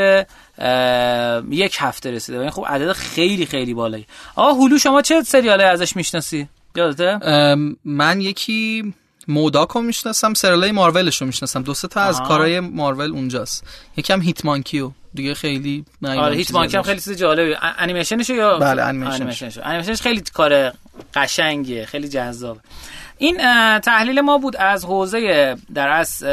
یک 1.51 1.77
هفته 1.81 2.11
رسیده. 2.11 2.41
این 2.41 2.51
خب 2.51 2.65
عدد 2.69 2.93
خیلی 2.93 3.47
خیلی 3.47 3.75
بالایی. 3.75 4.07
آقا 4.37 4.65
هلو 4.65 4.79
شما 4.79 5.03
چه 5.03 5.23
سریالی 5.23 5.63
ازش 5.63 5.97
می‌شناسی؟ 5.97 6.49
یادته؟ 6.77 7.19
من 7.85 8.21
یکی 8.21 8.95
موداکو 9.29 9.81
می‌شناسم 9.81 10.35
سریال 10.35 10.71
مارولش 10.71 11.21
رو 11.21 11.27
می‌شناسم. 11.27 11.63
دو 11.63 11.75
سه 11.75 11.89
تا 11.89 12.01
از 12.01 12.23
کارهای 12.23 12.61
مارول 12.61 13.11
اونجاست. 13.11 13.65
یکم 13.97 14.21
هیتمانکیو 14.21 14.91
دیگه 15.15 15.35
خیلی 15.35 15.85
آره 16.03 16.37
هیتمانکی 16.37 16.77
هم 16.77 16.83
خیلی 16.83 17.01
چیز 17.01 17.17
جالبه 17.17 17.59
انیمیشنشو 17.79 18.35
یا 18.35 18.59
بله 18.59 18.83
انیمیشنش 18.83 19.59
انیمیشنش 19.59 20.03
خیلی 20.03 20.23
کار 20.33 20.73
قشنگیه 21.15 21.87
خیلی 21.87 22.09
جذاب 22.09 22.59
این 23.19 23.37
تحلیل 23.81 24.21
ما 24.21 24.39
بود 24.39 24.57
از 24.57 24.85
حوزه 24.85 25.57
در 25.75 25.89
از 25.89 26.25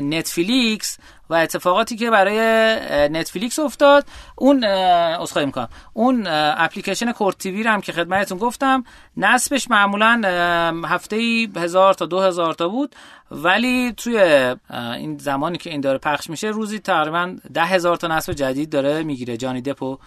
نتفلیکس 0.00 0.98
و 1.30 1.34
اتفاقاتی 1.34 1.96
که 1.96 2.10
برای 2.10 2.38
نتفلیکس 3.08 3.58
افتاد. 3.58 4.06
اون 4.36 4.64
اسخای 4.64 5.46
می‌کنم. 5.46 5.68
اون 5.92 6.26
اپلیکیشن 6.26 7.12
کورت 7.12 7.38
تیوی 7.38 7.62
هم 7.62 7.80
که 7.80 7.92
خدمتتون 7.92 8.38
گفتم 8.38 8.84
نصبش 9.16 9.70
معمولا 9.70 10.22
هفته 10.84 11.16
ای 11.16 11.48
هزار 11.56 11.94
تا 11.94 12.06
دو 12.06 12.20
هزار 12.20 12.54
تا 12.54 12.68
بود. 12.68 12.94
ولی 13.30 13.92
توی 13.96 14.18
این 14.70 15.18
زمانی 15.18 15.58
که 15.58 15.70
این 15.70 15.80
داره 15.80 15.98
پخش 15.98 16.30
میشه 16.30 16.48
روزی 16.48 16.78
تقریبا 16.78 17.36
ده 17.54 17.64
هزار 17.64 17.96
تا 17.96 18.06
نصب 18.06 18.32
جدید 18.32 18.70
داره 18.70 19.02
می‌گیره. 19.02 19.36
جانی 19.36 19.60
دپ 19.60 19.82
و 19.82 19.98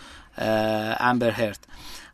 امبر 0.99 1.29
هرت 1.29 1.59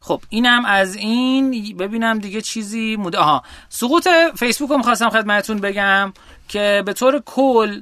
خب 0.02 0.22
اینم 0.30 0.66
از 0.66 0.96
این. 0.96 1.78
ببینم 1.78 2.20
دیگه 2.20 2.42
چیزی 2.42 2.96
موده 2.96 3.18
آها 3.18 3.44
سقوط 3.70 4.08
فیسبوک 4.40 4.70
رو 4.70 4.78
می‌خواستم 4.78 5.10
خدمتتون 5.10 5.58
بگم 5.58 6.14
که 6.48 6.84
به 6.86 6.94
طور 6.94 7.20
کل 7.20 7.82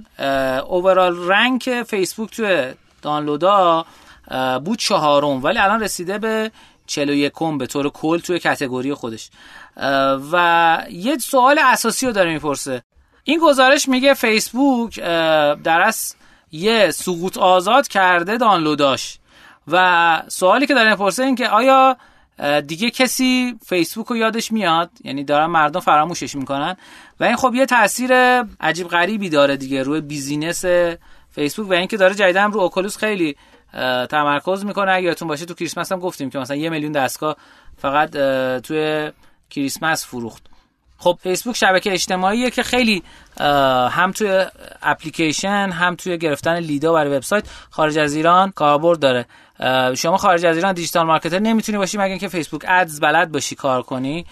اوورال 0.68 1.30
رنک 1.30 1.84
فیسبوک 1.84 2.32
توی 2.32 2.74
دانلودا 3.02 3.86
بود 4.66 4.80
چهارم 4.80 5.44
ولی 5.44 5.60
الان 5.60 5.84
رسیده 5.84 6.18
به 6.18 6.52
41 6.88 7.34
به 7.58 7.68
طور 7.68 7.90
کل 7.90 8.20
توی 8.20 8.40
کتگوری 8.40 8.94
خودش. 8.94 9.30
و 10.32 10.84
یه 10.92 11.18
سوال 11.18 11.60
اساسی 11.64 12.06
رو 12.06 12.12
داره 12.12 12.34
می‌پرسه. 12.34 12.84
این 13.24 13.40
گزارش 13.40 13.88
میگه 13.90 14.14
فیسبوک 14.14 15.00
در 15.64 15.82
از 15.82 16.16
یه 16.52 16.92
سقوط 16.92 17.38
آزاد 17.38 17.88
کرده 17.88 18.38
دانلوداش. 18.38 19.18
و 19.68 20.22
سوالی 20.28 20.68
که 20.68 20.74
داره 20.74 20.90
می‌پرسه 20.90 21.24
این 21.24 21.36
که 21.36 21.50
آیا 21.50 21.98
دیگه 22.68 22.90
کسی 22.90 23.56
فیسبوک 23.66 24.08
رو 24.08 24.18
یادش 24.18 24.52
میاد؟ 24.52 24.90
یعنی 25.04 25.24
دارن 25.24 25.46
مردم 25.46 25.80
فراموشش 25.80 26.36
می‌کنن؟ 26.36 26.76
و 27.20 27.24
این 27.24 27.36
خب 27.36 27.54
یه 27.56 27.66
تاثیر 27.66 28.14
عجیب 28.60 28.88
غریبی 28.88 29.30
داره 29.30 29.58
دیگه 29.58 29.84
روی 29.84 30.02
business 30.02 30.66
فیسبوک 31.32 31.70
و 31.70 31.74
اینکه 31.74 31.98
داره 31.98 32.16
جدیدا 32.16 32.46
رو 32.46 32.60
اوکولوس 32.60 32.98
خیلی 32.98 33.36
تمرکز 34.10 34.66
می‌کنه. 34.66 34.92
اگه 34.92 35.04
یادتون 35.04 35.28
باشه 35.28 35.46
تو 35.46 35.54
کریسمس 35.54 35.92
هم 35.92 36.00
گفتیم 36.00 36.30
که 36.30 36.40
مثلا 36.40 36.58
یه 36.58 36.70
میلیون 36.70 36.92
دستگاه 36.92 37.36
فقط 37.78 38.12
توی 38.62 39.12
کریسمس 39.50 40.06
فروخت. 40.06 40.44
خب 40.98 41.20
فیسبوک 41.24 41.56
شبکه 41.56 41.94
اجتماعیه 41.94 42.50
که 42.50 42.64
خیلی 42.64 43.04
هم 43.90 44.12
توی 44.12 44.46
اپلیکیشن 44.84 45.70
هم 45.74 45.96
توی 45.96 46.18
گرفتن 46.18 46.60
lead 46.60 46.87
ا 46.87 46.94
برای 46.94 47.18
وبسایت 47.18 47.46
خارج 47.70 47.98
از 47.98 48.16
ایران 48.16 48.52
کاربرد 48.52 49.00
داره. 49.00 49.26
شما 49.96 50.18
خارج 50.18 50.46
از 50.46 50.56
ایران 50.56 50.74
digital 50.74 51.06
marketer 51.06 51.40
نمی‌تونی 51.40 51.78
باشی 51.78 51.98
مگر 51.98 52.08
اینکه 52.08 52.28
Facebook 52.28 52.62
Ads 52.68 53.00
بلد 53.00 53.32
باشی 53.32 53.56
کار 53.56 53.82
کنی 53.82 54.26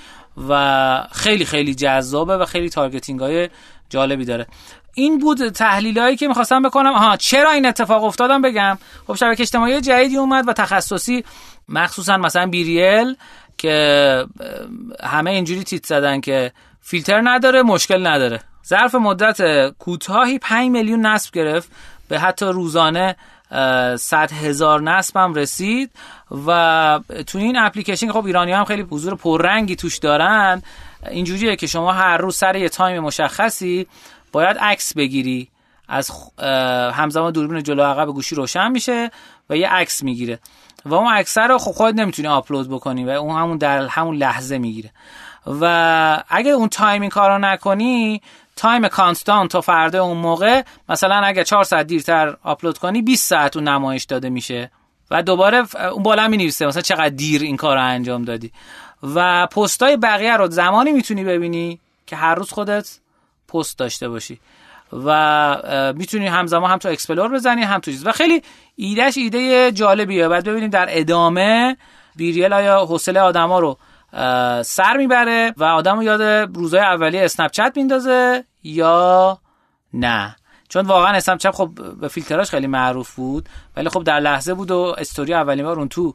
و 0.50 1.08
خیلی 1.12 1.46
خیلی 1.46 1.76
جذابه 1.76 2.38
و 2.38 2.46
خیلی 2.46 2.70
targeting 2.70 3.20
های 3.20 3.50
جالبی 3.90 4.26
داره. 4.26 4.48
این 4.94 5.20
بود 5.20 5.50
تحلیل 5.50 6.00
هایی 6.00 6.16
که 6.16 6.28
می‌خواستم 6.28 6.62
بکنم. 6.62 6.94
ها 6.94 7.18
چرا 7.18 7.52
این 7.52 7.66
اتفاق 7.66 8.04
افتادم 8.04 8.42
بگم. 8.42 8.78
خب 9.08 9.16
شبکه 9.16 9.44
اجتماعی 9.44 9.82
جدیدی 9.82 10.18
اومد 10.18 10.48
و 10.48 10.54
تخصصی 10.54 11.24
مخصوصا 11.70 12.18
مثلا 12.18 12.48
BeReal 12.48 13.16
که 13.58 14.26
همه 15.04 15.32
اینجوری 15.32 15.64
تیت 15.64 15.86
زدن 15.86 16.22
که 16.22 16.52
فیلتر 16.82 17.22
نداره 17.24 17.62
مشکل 17.62 18.08
نداره. 18.08 18.40
ظرف 18.68 18.96
مدت 18.96 19.70
کوتاهی 19.70 20.40
5 20.40 20.72
میلیون 20.72 21.06
نصب 21.06 21.34
گرفت. 21.34 21.72
به 22.08 22.20
حتی 22.20 22.46
روزانه 22.46 23.16
100 23.52 24.32
هزار 24.32 24.82
نصب 24.82 25.18
هم 25.18 25.34
رسید. 25.34 25.92
و 26.48 27.00
تو 27.28 27.38
این 27.38 27.58
اپلیکیشن 27.58 28.12
خب 28.12 28.26
ایرانی 28.26 28.52
هم 28.52 28.66
خیلی 28.66 28.82
حضور 28.82 29.16
پررنگی 29.16 29.76
توش 29.76 29.98
دارن 29.98 30.62
اینجوریه 31.10 31.56
که 31.56 31.68
شما 31.68 31.92
هر 31.92 32.18
روز 32.18 32.36
سر 32.36 32.56
یه 32.56 32.70
تایم 32.70 33.04
مشخصی 33.04 33.88
باید 34.32 34.58
عکس 34.58 34.94
بگیری. 34.94 35.48
از 35.88 36.12
همزمان 36.94 37.32
دوربین 37.32 37.64
جلو 37.64 37.84
عقب 37.84 38.08
گوشی 38.08 38.36
روشن 38.36 38.72
میشه 38.72 39.12
و 39.50 39.58
یه 39.58 39.70
عکس 39.70 40.04
می‌گیره. 40.04 40.40
و 40.86 40.94
اون 40.94 41.14
عکس 41.14 41.38
رو 41.38 41.58
خب 41.58 41.72
خود 41.72 42.00
نمی‌تونی 42.00 42.28
آپلود 42.28 42.70
بکنی 42.70 43.06
و 43.06 43.10
اون 43.10 43.38
همون 43.38 43.58
در 43.58 43.88
همون 43.88 44.16
لحظه 44.16 44.58
می‌گیره. 44.58 44.92
و 45.62 46.24
اگه 46.30 46.52
اون 46.52 46.70
time 46.70 47.02
این 47.02 47.12
کارو 47.12 47.38
نکنی 47.38 48.22
time 48.56 48.88
constant 48.88 49.52
تا 49.52 49.62
فردا 49.62 50.04
اون 50.04 50.18
موقع 50.18 50.62
مثلا 50.90 51.16
اگه 51.16 51.44
4 51.44 51.64
ساعت 51.64 51.88
دیرتر 51.88 52.38
آپلود 52.44 52.78
کنی 52.78 53.02
20 53.02 53.30
ساعت 53.30 53.56
اون 53.56 53.68
نمایش 53.68 54.04
داده 54.04 54.30
میشه 54.30 54.72
و 55.12 55.24
دوباره 55.24 55.76
اون 55.76 56.04
بالا 56.04 56.28
می 56.28 56.38
نویسه 56.38 56.66
مثلا 56.66 56.82
چقدر 56.82 57.10
دیر 57.10 57.42
این 57.42 57.58
کار 57.58 57.76
رو 57.76 57.84
انجام 57.84 58.24
دادی. 58.24 58.52
و 59.04 59.48
پستای 59.48 59.98
بقیه 59.98 60.38
رو 60.38 60.48
زمانی 60.48 60.92
می‌تونی 60.92 61.24
ببینی 61.24 61.80
که 62.08 62.16
هر 62.16 62.36
روز 62.36 62.52
خودت 62.52 62.98
پست 63.48 63.78
داشته 63.78 64.10
باشی. 64.10 64.40
و 65.06 65.94
می‌تونی 65.96 66.28
همزمان 66.28 66.72
هم 66.72 66.78
تو 66.78 66.90
explore 66.90 67.34
بزنی 67.34 67.62
هم 67.62 67.80
تو 67.80 67.92
چیز. 67.92 68.08
و 68.08 68.12
خیلی 68.12 68.42
ایدهش 68.76 69.18
ایده 69.18 69.72
جالبیه. 69.72 70.28
بعد 70.28 70.46
ببینیم 70.46 70.70
در 70.70 70.86
ادامه 70.90 71.78
بیریل 72.16 72.54
آیا 72.54 72.86
حوصله 72.86 73.20
آدما 73.20 73.60
رو 73.60 73.78
سر 74.64 74.98
می‌بره 74.98 75.54
و 75.58 75.64
آدم 75.64 76.02
یاد 76.02 76.22
روزای 76.56 76.82
اولیه 76.82 77.26
اسنپ 77.26 77.52
چت 77.52 77.74
میندازه 77.76 78.44
یا 78.64 79.40
نه. 79.94 80.36
چون 80.70 80.86
واقعا 80.86 81.12
اسنپ 81.12 81.40
چت 81.40 81.52
خب 81.52 81.70
به 82.02 82.08
فیلتراش 82.08 82.50
خیلی 82.50 82.68
معروف 82.68 83.16
بود 83.16 83.50
ولی 83.78 83.90
خب 83.90 84.04
در 84.04 84.20
لحظه 84.20 84.54
بود 84.54 84.72
و 84.72 84.96
استوری 84.98 85.34
اولین 85.34 85.66
بار 85.66 85.80
اون 85.80 85.90
تو 85.90 86.14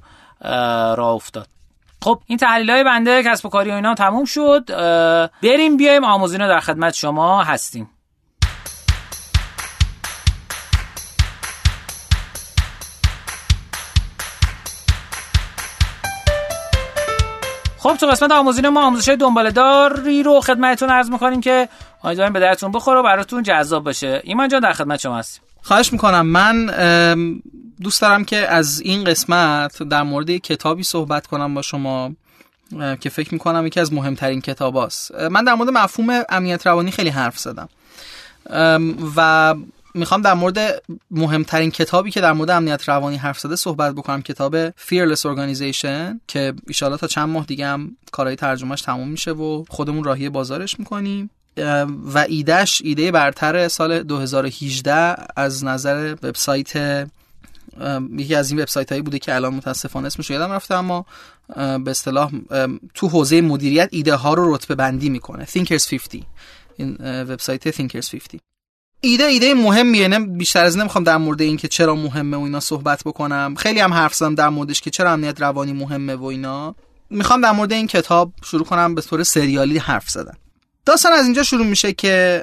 راه 0.97 1.15
افتاد. 1.15 1.47
خب 2.03 2.21
این 2.27 2.39
تحلیل 2.39 2.71
های 2.71 2.85
بنده 2.85 3.23
کسب 3.23 3.47
و 3.47 3.49
کاری 3.49 3.71
و 3.71 3.75
اینا 3.75 3.95
تموم 3.95 4.25
شد. 4.25 4.65
بریم 5.43 5.77
بیایم 5.77 6.05
آموزینا 6.05 6.49
در 6.49 6.61
خدمت 6.61 6.95
شما 6.95 7.43
هستیم. 7.43 7.91
خب 17.83 17.97
تو 17.97 18.07
قسمت 18.07 18.33
آموزین 18.33 18.69
ما 18.69 18.87
آموزش 18.87 19.09
های 19.09 19.17
دنباله 19.17 19.51
داری 19.51 20.23
رو 20.23 20.41
خدمتتون 20.41 20.91
عرض 20.91 21.11
می‌کنیم 21.11 21.41
که 21.41 21.69
امیدواریم 22.05 22.33
به 22.33 22.41
درتون 22.41 22.73
بخوره 22.73 23.01
و 23.01 23.03
براتون 23.03 23.43
جذاب 23.43 23.85
باشه 23.85 24.21
ایمان 24.25 24.49
جان 24.49 24.61
در 24.61 24.73
خدمت 24.73 25.01
شما 25.01 25.19
هستیم. 25.19 25.43
خواهش 25.63 25.93
می‌کنم. 25.93 26.27
من 26.27 26.67
دوست 27.83 28.03
دارم 28.03 28.25
که 28.25 28.37
از 28.37 28.81
این 28.81 29.05
قسمت 29.05 29.83
در 29.83 30.03
مورد 30.03 30.31
کتابی 30.31 30.83
صحبت 30.83 31.27
کنم 31.27 31.55
با 31.55 31.63
شما 31.63 32.13
که 33.01 33.09
فکر 33.09 33.35
می‌کنم 33.35 33.67
یکی 33.67 33.81
از 33.81 33.93
مهمترین 33.93 34.41
کتاب 34.41 34.77
هاست. 34.77 35.15
من 35.15 35.45
در 35.45 35.55
مورد 35.55 35.71
مفهوم 35.71 36.23
امنیت 36.29 36.67
روانی 36.67 36.91
خیلی 36.91 37.11
حرف 37.11 37.39
زدم. 37.39 37.69
و 39.17 39.55
می‌خوام 39.95 40.23
در 40.23 40.35
مورد 40.35 40.83
مهمترین 41.11 41.71
کتابی 41.71 42.11
که 42.11 42.21
در 42.21 42.33
مورد 42.33 42.51
امنیت 42.51 42.89
روانی 42.89 43.17
حرف 43.17 43.41
زده 43.41 43.57
صحبت 43.57 43.95
بکنم 43.95 44.23
کتاب 44.23 44.71
Fearless 44.71 45.21
Organization 45.21 46.21
که 46.29 46.55
ایشالا 46.67 46.97
تا 46.97 47.07
چند 47.07 47.29
ماه 47.29 47.47
دیگه 47.47 47.67
هم 47.67 47.97
کارهای 48.13 48.37
ترجمهش 48.37 48.83
تموم 48.83 49.09
میشه 49.09 49.31
و 49.31 49.65
خودمون 49.69 50.05
راهی 50.05 50.29
بازارش 50.29 50.79
می‌کنیم. 50.79 51.31
و 52.15 52.27
ایدهش 52.29 52.83
ایده 52.85 53.11
برتر 53.13 53.69
سال 53.69 54.03
2018 54.03 55.17
از 55.37 55.65
نظر 55.65 56.15
وبسایت 56.23 57.07
یکی 58.19 58.35
از 58.35 58.51
این 58.51 58.61
وبسایت 58.61 58.93
هایی 58.93 59.03
بوده 59.03 59.19
که 59.19 59.35
الان 59.35 59.55
متاسفانه 59.55 60.07
اسمش 60.07 60.31
یادم 60.31 60.53
رفته 60.53 60.75
اما 60.75 61.07
به 61.57 61.91
اصطلاح 61.91 62.31
تو 62.95 63.09
حوزه 63.09 63.41
مدیریت 63.41 63.89
ایده 63.93 64.15
ها 64.15 64.35
رو 64.35 64.55
رتبه 64.55 64.75
بندی 64.75 65.09
می‌کنه. 65.09 65.45
Thinkers 65.45 65.91
50 65.91 66.23
این 66.77 66.97
وبسایت 67.01 67.71
Thinkers 67.71 68.11
50 68.11 68.41
ایده 69.01 69.25
ایده 69.25 69.55
مهمیه 69.55 70.09
نه 70.09 70.19
بیشتر 70.19 70.65
از 70.65 70.79
نمی‌خوام 70.79 71.05
در 71.05 71.17
مورد 71.17 71.43
این 71.43 71.57
که 71.57 71.69
چرا 71.69 71.95
مهمه 71.95 72.37
و 72.37 72.41
اینا 72.41 72.61
صحبت 72.61 73.03
بکنم. 73.05 73.55
خیلی 73.59 73.81
هم 73.81 73.95
حرف 73.95 74.15
زدم 74.15 74.35
در 74.35 74.49
موردش 74.49 74.81
که 74.81 74.91
چرا 74.91 75.13
امنیت 75.13 75.41
روانی 75.41 75.73
مهمه 75.73 76.15
و 76.15 76.25
اینا. 76.25 76.75
می‌خوام 77.11 77.41
در 77.41 77.53
مورد 77.53 77.73
این 77.73 77.87
کتاب 77.87 78.33
شروع 78.45 78.65
کنم 78.65 78.95
به 78.95 79.03
طور 79.03 79.23
سریالی 79.23 79.79
حرف 79.79 80.11
زدن. 80.11 80.35
داستان 80.87 81.13
از 81.13 81.25
اینجا 81.25 81.43
شروع 81.43 81.67
میشه 81.67 81.93
که 81.93 82.43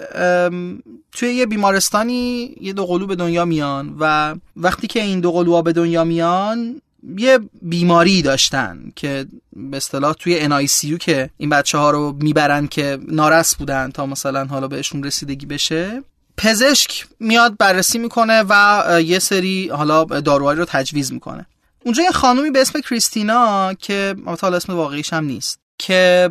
توی 1.11 1.33
یه 1.33 1.45
بیمارستانی 1.45 2.55
یه 2.61 2.73
دو 2.73 2.85
قلو 2.85 3.07
به 3.07 3.15
دنیا 3.15 3.45
میان 3.45 3.95
و 3.99 4.35
وقتی 4.55 4.87
که 4.87 5.01
این 5.01 5.19
دو 5.19 5.31
قلوها 5.31 5.61
به 5.61 5.73
دنیا 5.73 6.03
میان 6.03 6.81
یه 7.17 7.39
بیماری 7.61 8.21
داشتن 8.21 8.91
که 8.95 9.25
به 9.55 9.77
اصطلاح 9.77 10.13
توی 10.13 10.49
NICU 10.49 10.97
که 10.97 11.29
این 11.37 11.49
بچه 11.49 11.77
ها 11.77 11.91
رو 11.91 12.17
می‌برن 12.21 12.67
که 12.67 12.97
نارس 13.07 13.55
بودن 13.55 13.91
تا 13.91 14.05
مثلا 14.05 14.45
حالا 14.45 14.67
بهشون 14.67 15.03
رسیدگی 15.03 15.45
بشه. 15.45 16.03
پزشک 16.37 17.07
میاد 17.19 17.57
بررسی 17.57 17.97
می‌کنه 17.97 18.43
و 18.49 18.83
یه 19.05 19.19
سری 19.19 19.69
حالا 19.69 20.03
داروهایی 20.03 20.59
رو 20.59 20.65
تجویز 20.65 21.13
می‌کنه. 21.13 21.45
اونجا 21.85 22.03
یه 22.03 22.11
خانومی 22.11 22.51
به 22.51 22.61
اسم 22.61 22.81
کریستینا 22.81 23.73
که 23.73 24.15
حالا 24.41 24.57
اسم 24.57 24.75
واقعیش 24.75 25.13
هم 25.13 25.25
نیست 25.25 25.59
که 25.77 26.29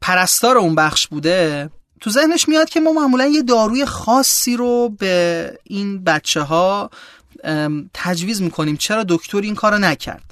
پرستار 0.00 0.58
اون 0.58 0.74
بخش 0.74 1.06
بوده 1.06 1.70
تو 2.00 2.10
ذهنش 2.10 2.48
میاد 2.48 2.68
که 2.68 2.80
ما 2.80 2.92
معمولا 2.92 3.26
یه 3.26 3.42
داروی 3.42 3.84
خاصی 3.84 4.56
رو 4.56 4.88
به 4.98 5.58
این 5.64 6.04
بچه 6.04 6.40
ها 6.40 6.90
تجویز 7.94 8.42
می‌کنیم. 8.42 8.76
چرا 8.76 9.04
دکتر 9.08 9.40
این 9.40 9.54
کارو 9.54 9.78
نکرد؟ 9.78 10.22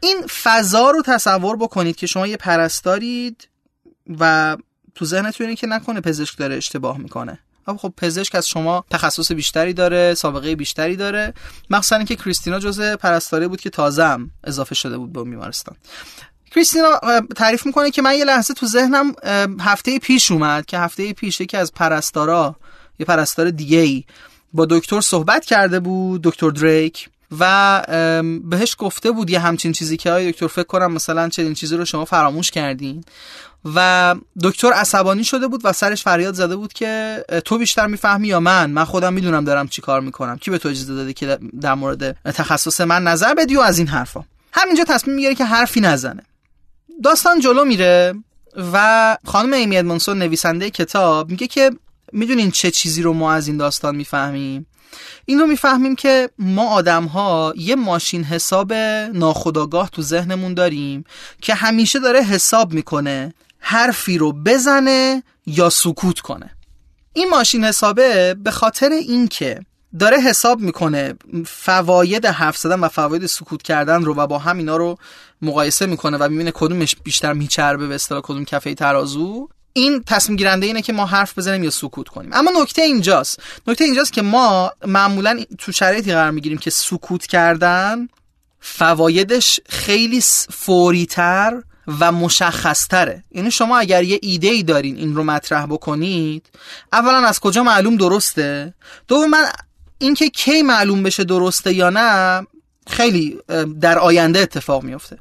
این 0.00 0.26
فضا 0.42 0.90
رو 0.90 1.02
تصور 1.02 1.56
بکنید 1.56 1.96
که 1.96 2.06
شما 2.06 2.26
یه 2.26 2.36
پرستارید 2.36 3.48
و 4.18 4.56
تو 4.94 5.04
ذهنتون 5.04 5.54
که 5.54 5.66
نکنه 5.66 6.00
پزشک 6.00 6.38
داره 6.38 6.56
اشتباه 6.56 6.98
می‌کنه. 6.98 7.38
خب 7.66 7.92
پزشک 7.96 8.34
از 8.34 8.48
شما 8.48 8.84
تخصص 8.90 9.32
بیشتری 9.32 9.72
داره 9.72 10.14
سابقه 10.14 10.56
بیشتری 10.56 10.96
داره. 10.96 11.34
مخصوصا 11.70 11.96
اینکه 11.96 12.16
کریستینا 12.16 12.58
جزء 12.58 12.96
پرستاره 12.96 13.48
بود 13.48 13.60
که 13.60 13.70
تازه 13.70 14.04
هم 14.04 14.30
اضافه 14.44 14.74
شده 14.74 14.98
بود 14.98 15.12
به 15.12 15.24
بیمارستان. 15.24 15.76
کریستینا 16.50 17.00
تعریف 17.36 17.66
می‌کنه 17.66 17.90
که 17.90 18.02
من 18.02 18.14
یه 18.14 18.24
لحظه 18.24 18.54
تو 18.54 18.66
ذهنم 18.66 19.14
هفته 19.60 19.98
پیش 19.98 20.30
اومد 20.30 20.66
که 20.66 20.78
هفته 20.78 21.12
پیش 21.12 21.40
یکی 21.40 21.56
از 21.56 21.72
پرستارا 21.72 22.56
یه 22.98 23.06
پرستار 23.06 23.50
دیگه 23.50 23.78
ای 23.78 24.04
با 24.52 24.66
دکتر 24.66 25.00
صحبت 25.00 25.44
کرده 25.44 25.80
بود 25.80 26.22
دکتر 26.22 26.50
دریک 26.50 27.08
و 27.38 27.82
بهش 28.44 28.76
گفته 28.78 29.10
بود 29.10 29.30
یه 29.30 29.38
همچین 29.40 29.72
چیزی 29.72 29.96
که 29.96 30.10
های 30.10 30.32
دکتر 30.32 30.46
فکر 30.46 30.66
کنم 30.66 30.92
مثلا 30.92 31.28
چنین 31.28 31.54
چیزی 31.54 31.76
رو 31.76 31.84
شما 31.84 32.04
فراموش 32.04 32.50
کردین. 32.50 33.04
و 33.64 34.14
دکتر 34.42 34.72
عصبانی 34.72 35.24
شده 35.24 35.48
بود 35.48 35.60
و 35.64 35.72
سرش 35.72 36.02
فریاد 36.02 36.34
زده 36.34 36.56
بود 36.56 36.72
که 36.72 37.24
تو 37.44 37.58
بیشتر 37.58 37.86
می‌فهمی 37.86 38.28
یا 38.28 38.40
من؟ 38.40 38.70
من 38.70 38.84
خودم 38.84 39.12
می‌دونم 39.12 39.44
دارم 39.44 39.68
چی 39.68 39.82
کار 39.82 40.00
می‌کنم. 40.00 40.38
کی 40.38 40.50
به 40.50 40.58
تو 40.58 40.68
اجازه 40.68 40.94
داده 40.94 41.12
که 41.12 41.38
در 41.60 41.74
مورد 41.74 42.12
تخصص 42.12 42.80
من 42.80 43.02
نظر 43.02 43.34
بدی 43.34 43.56
و 43.56 43.60
از 43.60 43.78
این 43.78 43.86
حرفا؟ 43.86 44.24
همینجا 44.52 44.84
تصمیم 44.84 45.16
می‌گیره 45.16 45.34
که 45.34 45.44
حرفی 45.44 45.80
نزنه. 45.80 46.22
داستان 47.04 47.40
جلو 47.40 47.64
میره 47.64 48.14
و 48.72 49.16
خانم 49.24 49.52
ایمی 49.52 49.76
ادمونسون 49.76 50.18
نویسنده 50.18 50.70
کتاب 50.70 51.30
میگه 51.30 51.46
که 51.46 51.70
می‌دونین 52.12 52.50
چه 52.50 52.70
چیزی 52.70 53.02
رو 53.02 53.12
ما 53.12 53.32
از 53.32 53.48
این 53.48 53.56
داستان 53.56 53.96
می‌فهمیم؟ 53.96 54.66
این 55.26 55.38
رو 55.38 55.46
می‌فهمیم 55.46 55.96
که 55.96 56.30
ما 56.38 56.68
آدم 56.70 57.04
ها 57.04 57.54
یه 57.56 57.76
ماشین 57.76 58.24
حساب 58.24 58.72
ناخداگاه 59.12 59.90
تو 59.90 60.02
ذهنمون 60.02 60.54
داریم 60.54 61.04
که 61.40 61.54
همیشه 61.54 61.98
داره 61.98 62.22
حساب 62.22 62.72
می‌کنه 62.72 63.34
حرفی 63.60 64.18
رو 64.18 64.32
بزنه 64.32 65.22
یا 65.46 65.70
سکوت 65.70 66.20
کنه. 66.20 66.50
این 67.12 67.28
ماشین 67.28 67.64
حسابه 67.64 68.34
به 68.34 68.50
خاطر 68.50 68.88
اینکه 68.88 69.60
داره 69.98 70.20
حساب 70.20 70.60
می‌کنه 70.60 71.14
فواید 71.46 72.26
حرف 72.26 72.56
زدن 72.58 72.80
و 72.80 72.88
فواید 72.88 73.26
سکوت 73.26 73.62
کردن 73.62 74.02
رو 74.04 74.14
و 74.14 74.26
با 74.26 74.38
هم 74.38 74.58
اینا 74.58 74.76
رو 74.76 74.98
مقایسه 75.42 75.86
می‌کنه 75.86 76.16
و 76.16 76.28
می‌بینه 76.28 76.52
کدومش 76.54 76.96
بیشتر 77.04 77.32
میچربه 77.32 77.86
به 77.86 77.94
اصطلاح 77.94 78.20
کدوم 78.20 78.44
کفه 78.44 78.74
ترازو. 78.74 79.48
این 79.72 80.02
تصمیم 80.06 80.36
گیرنده 80.36 80.66
اینه 80.66 80.82
که 80.82 80.92
ما 80.92 81.06
حرف 81.06 81.38
بزنیم 81.38 81.64
یا 81.64 81.70
سکوت 81.70 82.08
کنیم. 82.08 82.30
اما 82.32 82.50
نکته 82.62 82.82
اینجاست. 82.82 83.42
نکته 83.66 83.84
اینجاست 83.84 84.12
که 84.12 84.22
ما 84.22 84.72
معمولا 84.86 85.44
تو 85.58 85.72
شرایطی 85.72 86.12
قرار 86.12 86.30
می‌گیریم 86.30 86.58
که 86.58 86.70
سکوت 86.70 87.26
کردن 87.26 88.08
فوایدش 88.60 89.60
خیلی 89.68 90.20
فوریتر 90.50 91.62
و 92.00 92.12
مشخصتره. 92.12 93.24
یعنی 93.30 93.50
شما 93.50 93.78
اگر 93.78 94.02
یه 94.02 94.18
ایده 94.22 94.48
ای 94.48 94.62
دارین 94.62 94.96
این 94.96 95.14
رو 95.14 95.24
مطرح 95.24 95.66
بکنید 95.66 96.46
اولا 96.92 97.26
از 97.26 97.40
کجا 97.40 97.62
معلوم 97.62 97.96
درسته؟ 97.96 98.74
دوم 99.08 99.30
من 99.30 99.44
اینکه 99.98 100.28
کی 100.28 100.62
معلوم 100.62 101.02
بشه 101.02 101.24
درسته 101.24 101.72
یا 101.74 101.90
نه 101.90 102.46
خیلی 102.86 103.38
در 103.80 103.98
آینده 103.98 104.38
اتفاق 104.38 104.82
میفته 104.82 105.18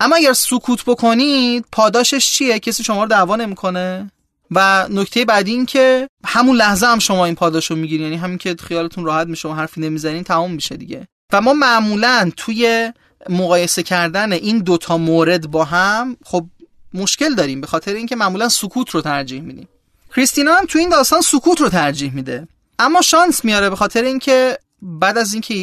اما 0.00 0.16
اگر 0.16 0.32
سکوت 0.32 0.84
بکنید 0.84 1.64
پاداشش 1.72 2.30
چیه؟ 2.30 2.58
کسی 2.58 2.84
شما 2.84 3.02
رو 3.02 3.08
دعوا 3.08 3.36
نمی‌کنه؟ 3.36 4.10
و 4.50 4.86
نکته 4.90 5.24
بعدی 5.24 5.50
این 5.50 5.66
که 5.66 6.08
همون 6.24 6.56
لحظه 6.56 6.86
هم 6.86 6.98
شما 6.98 7.24
این 7.24 7.34
پاداش 7.34 7.70
رو 7.70 7.76
می‌گیرین. 7.76 8.06
یعنی 8.06 8.16
همین 8.16 8.38
که 8.38 8.56
خیالتون 8.62 9.04
راحت 9.04 9.26
میشه 9.26 9.48
و 9.48 9.52
حرفی 9.52 9.80
نمی‌زنین 9.80 10.24
تمام 10.24 10.50
میشه 10.52 10.76
دیگه. 10.76 11.08
و 11.32 11.40
ما 11.40 11.52
معمولا 11.52 12.30
توی 12.36 12.92
مقایسه 13.28 13.82
کردن 13.82 14.32
این 14.32 14.58
دوتا 14.58 14.98
مورد 14.98 15.50
با 15.50 15.64
هم 15.64 16.16
خب 16.24 16.46
مشکل 16.94 17.34
داریم 17.34 17.60
به 17.60 17.66
خاطر 17.66 17.94
اینکه 17.94 18.16
معمولا 18.16 18.48
سکوت 18.48 18.90
رو 18.90 19.00
ترجیح 19.00 19.40
میدیم. 19.40 19.68
کریستینا 20.16 20.54
هم 20.54 20.66
تو 20.66 20.78
این 20.78 20.88
داستان 20.88 21.20
سکوت 21.20 21.60
رو 21.60 21.68
ترجیح 21.68 22.14
میده. 22.14 22.48
اما 22.78 23.02
شانس 23.02 23.44
میاره 23.44 23.70
به 23.70 23.76
خاطر 23.76 24.02
اینکه 24.02 24.58
بعد 24.82 25.18
از 25.18 25.32
اینکه 25.32 25.54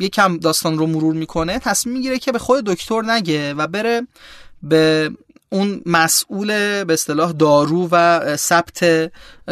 یکم 0.00 0.36
داستان 0.36 0.78
رو 0.78 0.86
مرور 0.86 1.14
می‌کنه 1.14 1.58
تصمیم 1.58 1.94
می‌گیره 1.94 2.18
که 2.18 2.32
به 2.32 2.38
خود 2.38 2.64
دکتر 2.64 3.02
نگه 3.02 3.54
و 3.54 3.66
بره 3.66 4.06
به 4.62 5.10
اون 5.50 5.82
مسئول 5.86 6.46
به 6.84 6.92
اصطلاح 6.92 7.32
دارو 7.32 7.88
و 7.92 8.36
ثبت 8.36 9.10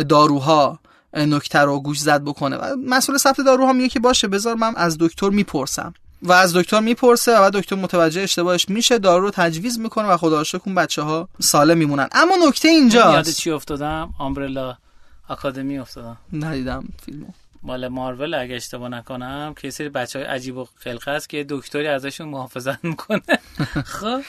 داروها 0.08 0.78
نکته 1.14 1.58
رو 1.58 1.80
گوش 1.80 2.00
زد 2.00 2.22
بکنه. 2.24 2.56
و 2.56 2.76
مسئول 2.86 3.16
ثبت 3.16 3.40
داروها 3.40 3.72
میگه 3.72 3.88
که 3.88 4.00
باشه 4.00 4.28
بذار 4.28 4.54
من 4.54 4.76
از 4.76 4.96
دکتر 5.00 5.28
می‌پرسم. 5.28 5.94
و 6.22 6.32
از 6.32 6.56
دکتر 6.56 6.80
می‌پرسه 6.80 7.40
و 7.40 7.50
دکتر 7.54 7.76
متوجه 7.76 8.20
اشتباهش 8.20 8.68
میشه 8.68 8.98
دارو 8.98 9.24
رو 9.24 9.30
تجویز 9.30 9.78
می‌کنه 9.78 10.08
و 10.08 10.16
خدا 10.16 10.44
اون 10.66 10.74
بچه 10.74 11.02
ها 11.02 11.28
سالم 11.40 11.78
میمونن. 11.78 12.08
اما 12.12 12.34
نکته 12.48 12.68
اینجا 12.68 13.12
یاد 13.12 13.28
چی 13.28 13.50
افتادم؟ 13.50 14.14
آمبرلا 14.18 14.76
آکادمی 15.28 15.78
افتادم. 15.78 16.16
ندیدم 16.32 16.88
فیلمو. 17.04 17.26
مال 17.62 17.88
مارول 17.88 18.34
اگه 18.34 18.54
اشتباه 18.54 18.88
نکنم 18.88 19.54
که 19.60 19.70
سری 19.70 19.88
بچه 19.88 20.18
های 20.18 20.28
عجیب 20.28 20.56
و 20.56 20.66
خلقه 20.78 21.10
است 21.10 21.28
که 21.28 21.46
دکتری 21.48 21.86
ازشون 21.86 22.28
محافظت 22.28 22.84
می‌کنه. 22.84 23.20
خب. 24.00 24.20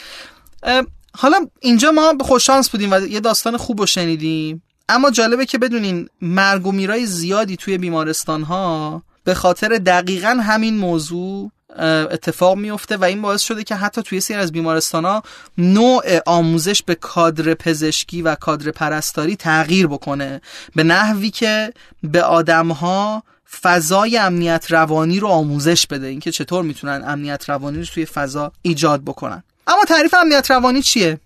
حالا 1.14 1.46
اینجا 1.60 1.90
ما 1.90 2.12
به 2.12 2.24
خوششانس 2.24 2.70
بودیم 2.70 2.92
و 2.92 3.00
یه 3.00 3.20
داستان 3.20 3.56
خوب 3.56 3.80
رو 3.80 3.86
شنیدیم. 3.86 4.62
اما 4.88 5.10
جالبه 5.10 5.46
که 5.46 5.58
بدونین 5.58 6.08
مرگ 6.22 6.66
و 6.66 6.72
میرای 6.72 7.06
زیادی 7.06 7.56
توی 7.56 7.78
بیمارستان 7.78 8.42
ها 8.42 9.02
به 9.24 9.34
خاطر 9.34 9.68
دقیقا 9.68 10.28
همین 10.28 10.78
موضوع 10.78 11.50
اتفاق 11.78 12.56
میفته 12.56 12.96
و 12.96 13.04
این 13.04 13.22
باعث 13.22 13.42
شده 13.42 13.64
که 13.64 13.74
حتی 13.74 14.02
توی 14.02 14.20
سری 14.20 14.36
از 14.36 14.52
بیمارستان 14.52 15.04
ها 15.04 15.22
نوع 15.58 16.02
آموزش 16.26 16.82
به 16.82 16.94
کادر 16.94 17.54
پزشکی 17.54 18.22
و 18.22 18.34
کادر 18.34 18.70
پرستاری 18.70 19.36
تغییر 19.36 19.86
بکنه. 19.86 20.40
به 20.74 20.82
نحوی 20.82 21.30
که 21.30 21.72
به 22.02 22.22
آدم 22.22 22.68
ها 22.68 23.22
فضای 23.62 24.18
امنیت 24.18 24.66
روانی 24.68 25.20
رو 25.20 25.28
آموزش 25.28 25.86
بده. 25.86 26.06
اینکه 26.06 26.32
چطور 26.32 26.64
می‌تونن 26.64 27.04
امنیت 27.06 27.48
روانی 27.48 27.78
رو 27.78 27.84
توی 27.84 28.06
فضا 28.06 28.52
ایجاد 28.62 29.04
بکنن. 29.04 29.42
اما 29.66 29.84
تعریف 29.84 30.14
امنیت 30.14 30.50
روانی 30.50 30.82
چیه؟ 30.82 31.20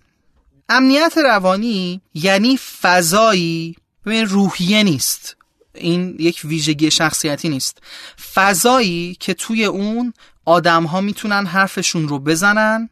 امنیت 0.69 1.13
روانی 1.17 2.01
یعنی 2.13 2.57
فضایی 2.57 3.75
ببین 4.05 4.25
روحیه 4.25 4.83
نیست. 4.83 5.35
این 5.73 6.15
یک 6.19 6.41
ویژگی 6.43 6.91
شخصیتی 6.91 7.49
نیست. 7.49 7.77
فضایی 8.33 9.17
که 9.19 9.33
توی 9.33 9.65
اون 9.65 10.13
آدم 10.45 10.83
ها 10.83 11.01
می‌تونن 11.01 11.45
حرفشون 11.45 12.07
رو 12.07 12.19
بزنن 12.19 12.89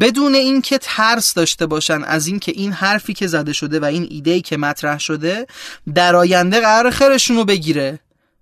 بدون 0.00 0.34
اینکه 0.34 0.78
ترس 0.78 1.34
داشته 1.34 1.66
باشن 1.66 2.04
از 2.04 2.26
اینکه 2.26 2.52
این 2.52 2.72
حرفی 2.72 3.14
که 3.14 3.26
زده 3.26 3.52
شده 3.52 3.80
و 3.80 3.84
این 3.84 4.06
ایده 4.10 4.40
که 4.40 4.56
مطرح 4.56 4.98
شده 4.98 5.46
در 5.94 6.16
آینده 6.16 6.60
قرار 6.60 6.90
خیرشون 6.90 7.36
رو 7.36 7.44
بگیره. 7.44 7.98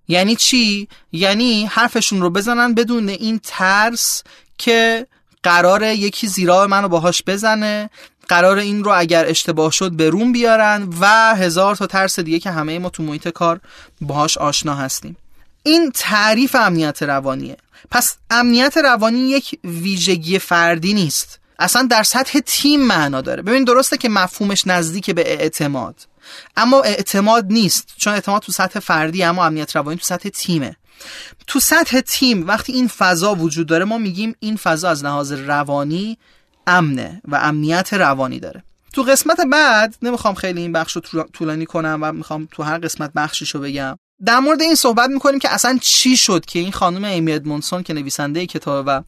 یعنی 0.08 0.36
چی؟ 0.36 0.88
یعنی 1.12 1.66
حرفشون 1.66 2.20
رو 2.20 2.30
بزنن 2.30 2.74
بدون 2.74 3.08
این 3.08 3.40
ترس 3.44 4.22
که 4.58 5.06
قرار 5.42 5.82
یکی 5.82 6.26
زیرا 6.26 6.66
منو 6.66 6.88
باهاش 6.88 7.22
بزنه 7.26 7.90
قرار 8.28 8.58
این 8.58 8.84
رو 8.84 8.92
اگر 8.94 9.26
اشتباه 9.28 9.72
شد 9.72 9.92
به 9.92 10.10
روم 10.10 10.32
بیارن 10.32 10.88
و 11.00 11.34
هزار 11.34 11.76
تا 11.76 11.86
ترس 11.86 12.20
دیگه 12.20 12.38
که 12.38 12.50
همه 12.50 12.78
ما 12.78 12.90
تو 12.90 13.02
محیط 13.02 13.28
کار 13.28 13.60
باهاش 14.00 14.38
آشنا 14.38 14.74
هستیم. 14.74 15.16
این 15.62 15.90
تعریف 15.94 16.54
امنیت 16.54 17.02
روانیه. 17.02 17.56
پس 17.90 18.16
امنیت 18.30 18.76
روانی 18.76 19.18
یک 19.18 19.58
ویژگی 19.64 20.38
فردی 20.38 20.94
نیست. 20.94 21.40
اصلا 21.58 21.82
در 21.82 22.02
سطح 22.02 22.38
تیم 22.46 22.80
معنا 22.80 23.20
داره. 23.20 23.42
ببین 23.42 23.64
درسته 23.64 23.96
که 23.96 24.08
مفهومش 24.08 24.66
نزدیک 24.66 25.10
به 25.10 25.32
اعتماد. 25.32 26.06
اما 26.56 26.82
اعتماد 26.82 27.46
نیست 27.52 27.94
چون 27.96 28.12
اعتماد 28.12 28.42
تو 28.42 28.52
سطح 28.52 28.80
فردی 28.80 29.22
اما 29.22 29.46
امنیت 29.46 29.76
روانی 29.76 29.98
تو 29.98 30.04
سطح 30.04 30.28
تیمه. 30.28 30.76
تو 31.46 31.60
سطح 31.60 32.00
تیم 32.00 32.46
وقتی 32.46 32.72
این 32.72 32.88
فضا 32.88 33.34
وجود 33.34 33.66
داره 33.66 33.84
ما 33.84 33.98
میگیم 33.98 34.34
این 34.40 34.56
فضا 34.56 34.90
از 34.90 35.04
لحاظ 35.04 35.32
روانی 35.32 36.18
امنه 36.66 37.22
و 37.28 37.36
امنیت 37.36 37.94
روانی 37.94 38.40
داره. 38.40 38.62
تو 38.92 39.02
قسمت 39.02 39.40
بعد 39.40 39.96
نمی‌خوام 40.02 40.34
خیلی 40.34 40.60
این 40.60 40.72
بخش 40.72 40.96
رو 40.96 41.22
طولانی 41.32 41.66
کنم 41.66 41.98
و 42.02 42.12
می‌خوام 42.12 42.48
تو 42.52 42.62
هر 42.62 42.78
قسمت 42.78 43.12
بخشیشو 43.12 43.60
بگم. 43.60 43.98
در 44.24 44.38
مورد 44.38 44.62
این 44.62 44.74
صحبت 44.74 45.10
می‌کنیم 45.10 45.38
که 45.38 45.54
اصلا 45.54 45.78
چی 45.82 46.16
شد 46.16 46.44
که 46.44 46.58
این 46.58 46.72
خانم 46.72 47.04
ایمی 47.04 47.32
ادمونسون 47.32 47.82
که 47.82 47.94
نویسنده 47.94 48.46
کتاب 48.46 48.84
و 48.88 49.02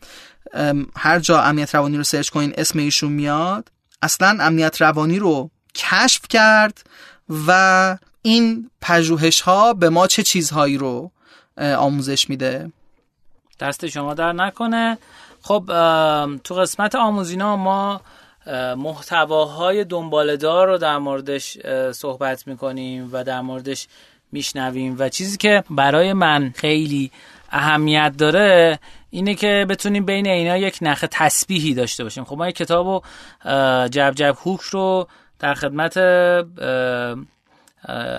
هر 0.96 1.18
جا 1.18 1.42
امنیت 1.42 1.74
روانی 1.74 1.96
رو 1.96 2.04
سرچ 2.04 2.28
کنین 2.28 2.54
اسم 2.56 2.78
ایشون 2.78 3.12
میاد 3.12 3.68
اصلا 4.02 4.36
امنیت 4.40 4.82
روانی 4.82 5.18
رو 5.18 5.50
کشف 5.74 6.28
کرد 6.28 6.84
و 7.46 7.98
این 8.22 8.70
پژوهش 8.80 9.40
ها 9.40 9.74
به 9.74 9.88
ما 9.90 10.06
چه 10.06 10.22
چیزهایی 10.22 10.78
رو 10.78 11.10
آموزش 11.58 12.30
میده؟ 12.30 12.72
دست 13.60 13.86
شما 13.86 14.14
در 14.14 14.32
نکنه. 14.32 14.98
خب 15.42 15.64
تو 16.44 16.54
قسمت 16.54 16.94
آموزینا 16.94 17.56
ما 17.56 18.00
محتواهای 18.76 19.84
دنبالدار 19.84 20.66
رو 20.66 20.78
در 20.78 20.98
موردش 20.98 21.58
صحبت 21.92 22.46
می‌کنیم 22.46 23.08
و 23.12 23.24
در 23.24 23.40
موردش 23.40 23.86
میشنویم. 24.32 24.96
و 24.98 25.08
چیزی 25.08 25.36
که 25.36 25.64
برای 25.70 26.12
من 26.12 26.52
خیلی 26.56 27.10
اهمیت 27.50 28.14
داره 28.18 28.78
اینه 29.10 29.34
که 29.34 29.66
بتونیم 29.68 30.04
بین 30.04 30.26
اینا 30.26 30.56
یک 30.56 30.78
نخ 30.82 31.04
تسبیحی 31.10 31.74
داشته 31.74 32.04
باشیم. 32.04 32.24
خب 32.24 32.36
ما 32.36 32.48
یک 32.48 32.56
کتاب 32.56 32.86
و 32.86 33.00
جب 33.88 34.12
جب 34.16 34.36
هوک 34.44 34.60
رو 34.60 35.08
در 35.38 35.54
خدمت 35.54 35.96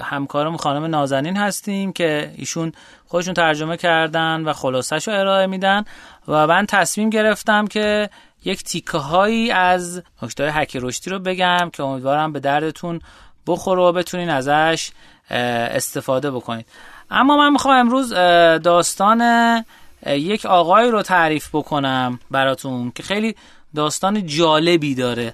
همکارم 0.04 0.58
خانم 0.58 0.86
نازنین 0.86 1.38
هستیم 1.38 1.93
که 1.93 2.34
ایشون 2.36 2.71
خودشون 3.08 3.34
ترجمه 3.34 3.78
کردن 3.78 4.43
و 4.43 4.54
خلاصش 4.54 5.08
رو 5.08 5.13
ارائه 5.13 5.47
میدن 5.47 5.84
و 6.28 6.47
من 6.47 6.65
تصمیم 6.65 7.10
گرفتم 7.10 7.67
که 7.67 8.10
یک 8.45 8.63
تیکه 8.63 8.97
هایی 8.97 9.52
از 9.52 10.04
نکته 10.21 10.50
حکی 10.50 10.80
رشدی 10.80 11.10
رو 11.10 11.19
بگم 11.19 11.69
که 11.74 11.84
امیدوارم 11.84 12.34
به 12.34 12.39
دردتون 12.39 13.02
بخوره 13.47 13.82
و 13.82 13.91
بتونین 13.91 14.30
ازش 14.30 14.91
استفاده 15.29 16.31
بکنید. 16.31 16.65
اما 17.12 17.38
من 17.38 17.49
می‌خوام 17.49 17.75
امروز 17.75 18.13
داستان 18.63 19.21
یک 20.05 20.45
آقای 20.45 20.91
رو 20.91 21.01
تعریف 21.01 21.49
بکنم 21.53 22.19
براتون 22.31 22.91
که 22.95 23.03
خیلی 23.03 23.36
داستان 23.75 24.25
جالبی 24.25 24.95
داره. 24.95 25.34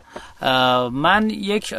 من 0.91 1.29
یک 1.29 1.73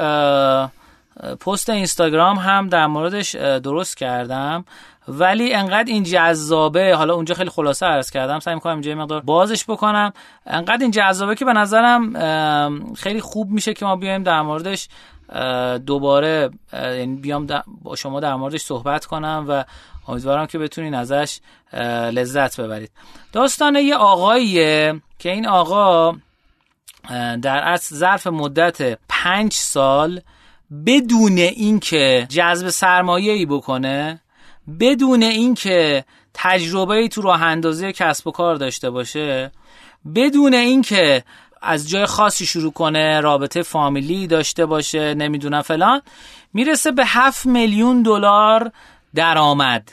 پست 1.41 1.71
اینستاگرام 1.71 2.37
هم 2.37 2.69
در 2.69 2.87
موردش 2.87 3.35
درست 3.37 3.97
کردم 3.97 4.65
ولی 5.09 5.55
انقدر 5.55 5.93
این 5.93 6.03
جذابه. 6.03 6.95
حالا 6.95 7.15
اونجا 7.15 7.35
خیلی 7.35 7.51
خلاصه 7.51 7.87
عرض 7.87 8.11
کردم. 8.11 8.39
سعی 8.39 8.55
می‌کنم 8.55 8.73
اینجا 8.73 8.95
مقدار 8.95 9.21
بازش 9.21 9.65
بکنم. 9.65 10.13
انقدر 10.47 10.83
این 10.83 10.91
جذابه 10.91 11.35
که 11.35 11.45
به 11.45 11.53
نظرم 11.53 12.95
خیلی 12.95 13.21
خوب 13.21 13.51
میشه 13.51 13.75
که 13.75 13.85
ما 13.85 13.97
بیایم 13.97 14.23
در 14.23 14.43
موردش 14.43 14.89
دوباره 15.87 16.51
یعنی 16.73 17.17
بیام 17.17 17.47
با 17.83 17.97
شما 17.97 18.21
در 18.21 18.35
موردش 18.35 18.61
صحبت 18.61 19.05
کنم 19.05 19.45
و 19.49 19.65
امیدوارم 20.09 20.47
که 20.47 20.59
بتونین 20.59 20.95
ازش 20.95 21.39
لذت 22.13 22.61
ببرید. 22.61 22.91
داستان 23.33 23.77
یه 23.77 23.95
آقاییه 23.95 25.01
که 25.19 25.31
این 25.31 25.47
آقا 25.47 26.17
در 27.43 27.59
اصل 27.59 27.97
ظرف 27.97 28.27
مدت 28.27 28.99
پنج 29.09 29.53
سال 29.53 30.21
بدون 30.87 31.39
اینکه 31.39 32.27
جذب 32.31 32.69
سرمایه 32.69 33.33
ای 33.33 33.47
بکنه 33.47 34.21
بدون 34.81 35.23
اینکه 35.23 36.05
تجربه 36.35 36.95
ای 36.95 37.09
تو 37.09 37.23
راه 37.23 37.43
اندازی 37.43 37.93
کسب 37.93 38.27
و 38.27 38.31
کار 38.31 38.55
داشته 38.57 38.91
باشه 38.91 39.53
بدون 40.15 40.55
اینکه 40.55 41.25
از 41.63 41.89
جای 41.89 42.07
خاصی 42.07 42.47
شروع 42.47 42.73
کنه 42.73 43.21
رابطه 43.21 43.63
فامیلی 43.63 44.27
داشته 44.27 44.67
باشه 44.67 45.15
نمی‌دونم 45.15 45.63
فلان 45.63 46.03
می‌رسه 46.53 46.93
به 46.93 47.05
7 47.07 47.47
میلیون 47.47 48.03
دلار 48.03 48.73
درآمد. 49.15 49.93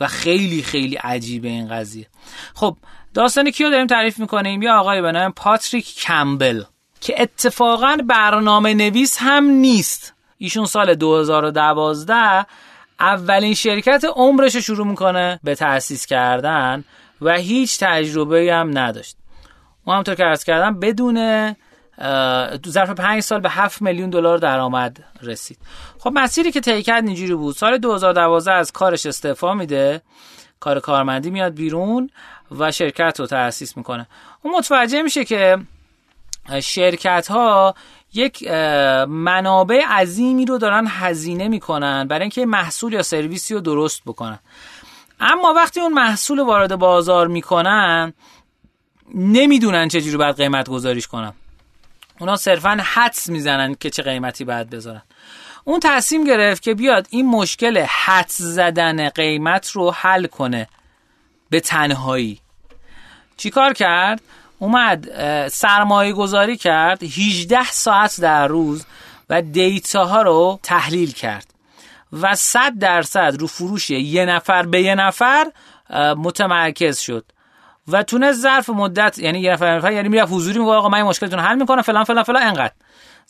و 0.00 0.06
خیلی 0.06 0.62
خیلی 0.62 0.96
عجیبه 0.96 1.48
این 1.48 1.68
قضیه. 1.68 2.06
خب 2.54 2.76
داستانی 3.14 3.52
کیو 3.52 3.70
داریم 3.70 3.86
تعریف 3.86 4.18
می‌کنیم؟ 4.18 4.62
یا 4.62 4.78
آقای 4.78 5.02
به 5.02 5.12
نام 5.12 5.32
پاتریک 5.32 5.94
کمبل 5.94 6.62
که 7.00 7.22
اتفاقا 7.22 7.98
برنامه 8.06 8.74
نویس 8.74 9.16
هم 9.20 9.44
نیست. 9.44 10.14
ایشون 10.38 10.66
سال 10.66 10.94
2012 10.94 12.46
اولین 13.00 13.54
شرکت 13.54 14.04
عمرش 14.16 14.54
رو 14.54 14.60
شروع 14.60 14.86
می‌کنه 14.86 15.40
به 15.44 15.54
تأسیس 15.54 16.06
کردن 16.06 16.84
و 17.20 17.32
هیچ 17.32 17.78
تجربه 17.78 18.54
هم 18.54 18.78
نداشت. 18.78 19.16
اون 19.86 19.96
همطور 19.96 20.14
که 20.14 20.24
ارز 20.24 20.44
کردم 20.44 20.80
بدون 20.80 21.52
تو 22.62 22.70
ظرف 22.70 22.90
پنج 22.90 23.20
سال 23.20 23.40
به 23.40 23.48
7 23.48 23.82
میلیون 23.82 24.10
دلار 24.10 24.38
درآمد 24.38 25.04
رسید. 25.22 25.58
خب 25.98 26.10
مسیری 26.14 26.52
که 26.52 26.60
طی 26.60 26.82
کرد 26.82 27.06
اینجوری 27.06 27.34
بود. 27.34 27.54
سال 27.56 27.78
2012 27.78 28.52
از 28.52 28.72
کارش 28.72 29.06
استعفا 29.06 29.54
میده. 29.54 30.02
کار 30.60 30.80
کارمندی 30.80 31.30
میاد 31.30 31.54
بیرون 31.54 32.10
و 32.58 32.72
شرکت 32.72 33.20
رو 33.20 33.26
تأسیس 33.26 33.76
می‌کنه. 33.76 34.06
اون 34.42 34.54
متوجه 34.54 35.02
میشه 35.02 35.24
که 35.24 35.58
شرکت 36.62 37.26
ها 37.30 37.74
یک 38.14 38.48
منابع 39.08 39.84
عظیمی 39.90 40.46
رو 40.46 40.58
دارن 40.58 40.86
هزینه 40.88 41.48
می‌کنن 41.48 42.08
برای 42.08 42.22
اینکه 42.22 42.46
محصول 42.46 42.92
یا 42.92 43.02
سرویسی 43.02 43.54
رو 43.54 43.60
درست 43.60 44.02
بکنن. 44.06 44.38
اما 45.20 45.52
وقتی 45.52 45.80
اون 45.80 45.92
محصول 45.92 46.40
وارد 46.40 46.76
بازار 46.76 47.26
می‌کنن 47.26 48.12
نمی‌دونن 49.14 49.88
چجوری 49.88 50.16
باید 50.16 50.36
قیمت 50.36 50.68
گذاریش 50.68 51.06
کنن. 51.06 51.32
اونا 52.20 52.36
صرفا 52.36 52.78
حدس 52.84 53.28
می‌زنن 53.28 53.74
که 53.74 53.90
چه 53.90 54.02
قیمتی 54.02 54.44
باید 54.44 54.70
بذارن. 54.70 55.02
اون 55.64 55.80
تصمیم 55.80 56.24
گرفت 56.24 56.62
که 56.62 56.74
بیاد 56.74 57.06
این 57.10 57.26
مشکل 57.26 57.78
حدس 57.78 58.36
زدن 58.38 59.08
قیمت 59.08 59.70
رو 59.70 59.90
حل 59.90 60.26
کنه 60.26 60.68
به 61.50 61.60
تنهایی. 61.60 62.40
چیکار 63.36 63.72
کرد؟ 63.72 64.20
اومد 64.58 65.08
سرمایه 65.48 66.12
گذاری 66.12 66.56
کرد 66.56 67.02
18 67.02 67.64
ساعت 67.64 68.20
در 68.20 68.46
روز 68.46 68.86
و 69.30 69.42
دیتا 69.42 70.22
رو 70.22 70.60
تحلیل 70.62 71.12
کرد 71.12 71.54
و 72.12 72.34
100 72.34 72.78
درصد 72.78 73.36
رو 73.38 73.46
فروش 73.46 73.90
یه 73.90 74.24
نفر 74.24 74.62
به 74.62 74.82
یه 74.82 74.94
نفر 74.94 75.52
متمرکز 76.16 76.98
شد. 76.98 77.24
و 77.88 78.02
تونه 78.02 78.32
ظرف 78.32 78.70
مدت 78.70 79.18
یعنی 79.18 79.40
یه 79.40 79.52
نفر 79.52 79.92
یعنی 79.92 80.08
می‌رفت 80.08 80.32
حضوری 80.32 80.58
میگه 80.58 80.70
آقا 80.70 80.88
من 80.88 80.98
این 80.98 81.06
مشکلتون 81.06 81.38
حل 81.38 81.56
می‌کنم 81.56 81.82
فلان 81.82 82.04
فلان 82.04 82.22
فلان 82.22 82.42
انقدر. 82.42 82.72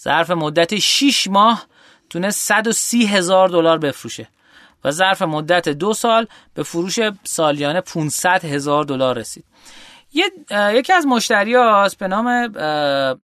ظرف 0.03 0.31
مدت 0.31 0.79
6 0.79 1.29
ماه 1.29 1.67
تونه 2.11 2.31
130 2.31 3.07
هزار 3.07 3.49
دلار 3.49 3.79
بفروشه. 3.79 4.29
و 4.85 4.91
ظرف 4.91 5.23
مدت 5.23 5.69
دو 5.69 5.93
سال 5.93 6.27
به 6.55 6.63
فروش 6.63 6.99
سالیانه 7.25 7.81
500 7.81 8.45
هزار 8.45 8.85
دلار 8.85 9.19
رسید. 9.19 9.45
یکی 10.53 10.93
از 10.93 11.07
مشتریاست 11.07 11.99
به 11.99 12.09
نام 12.09 12.47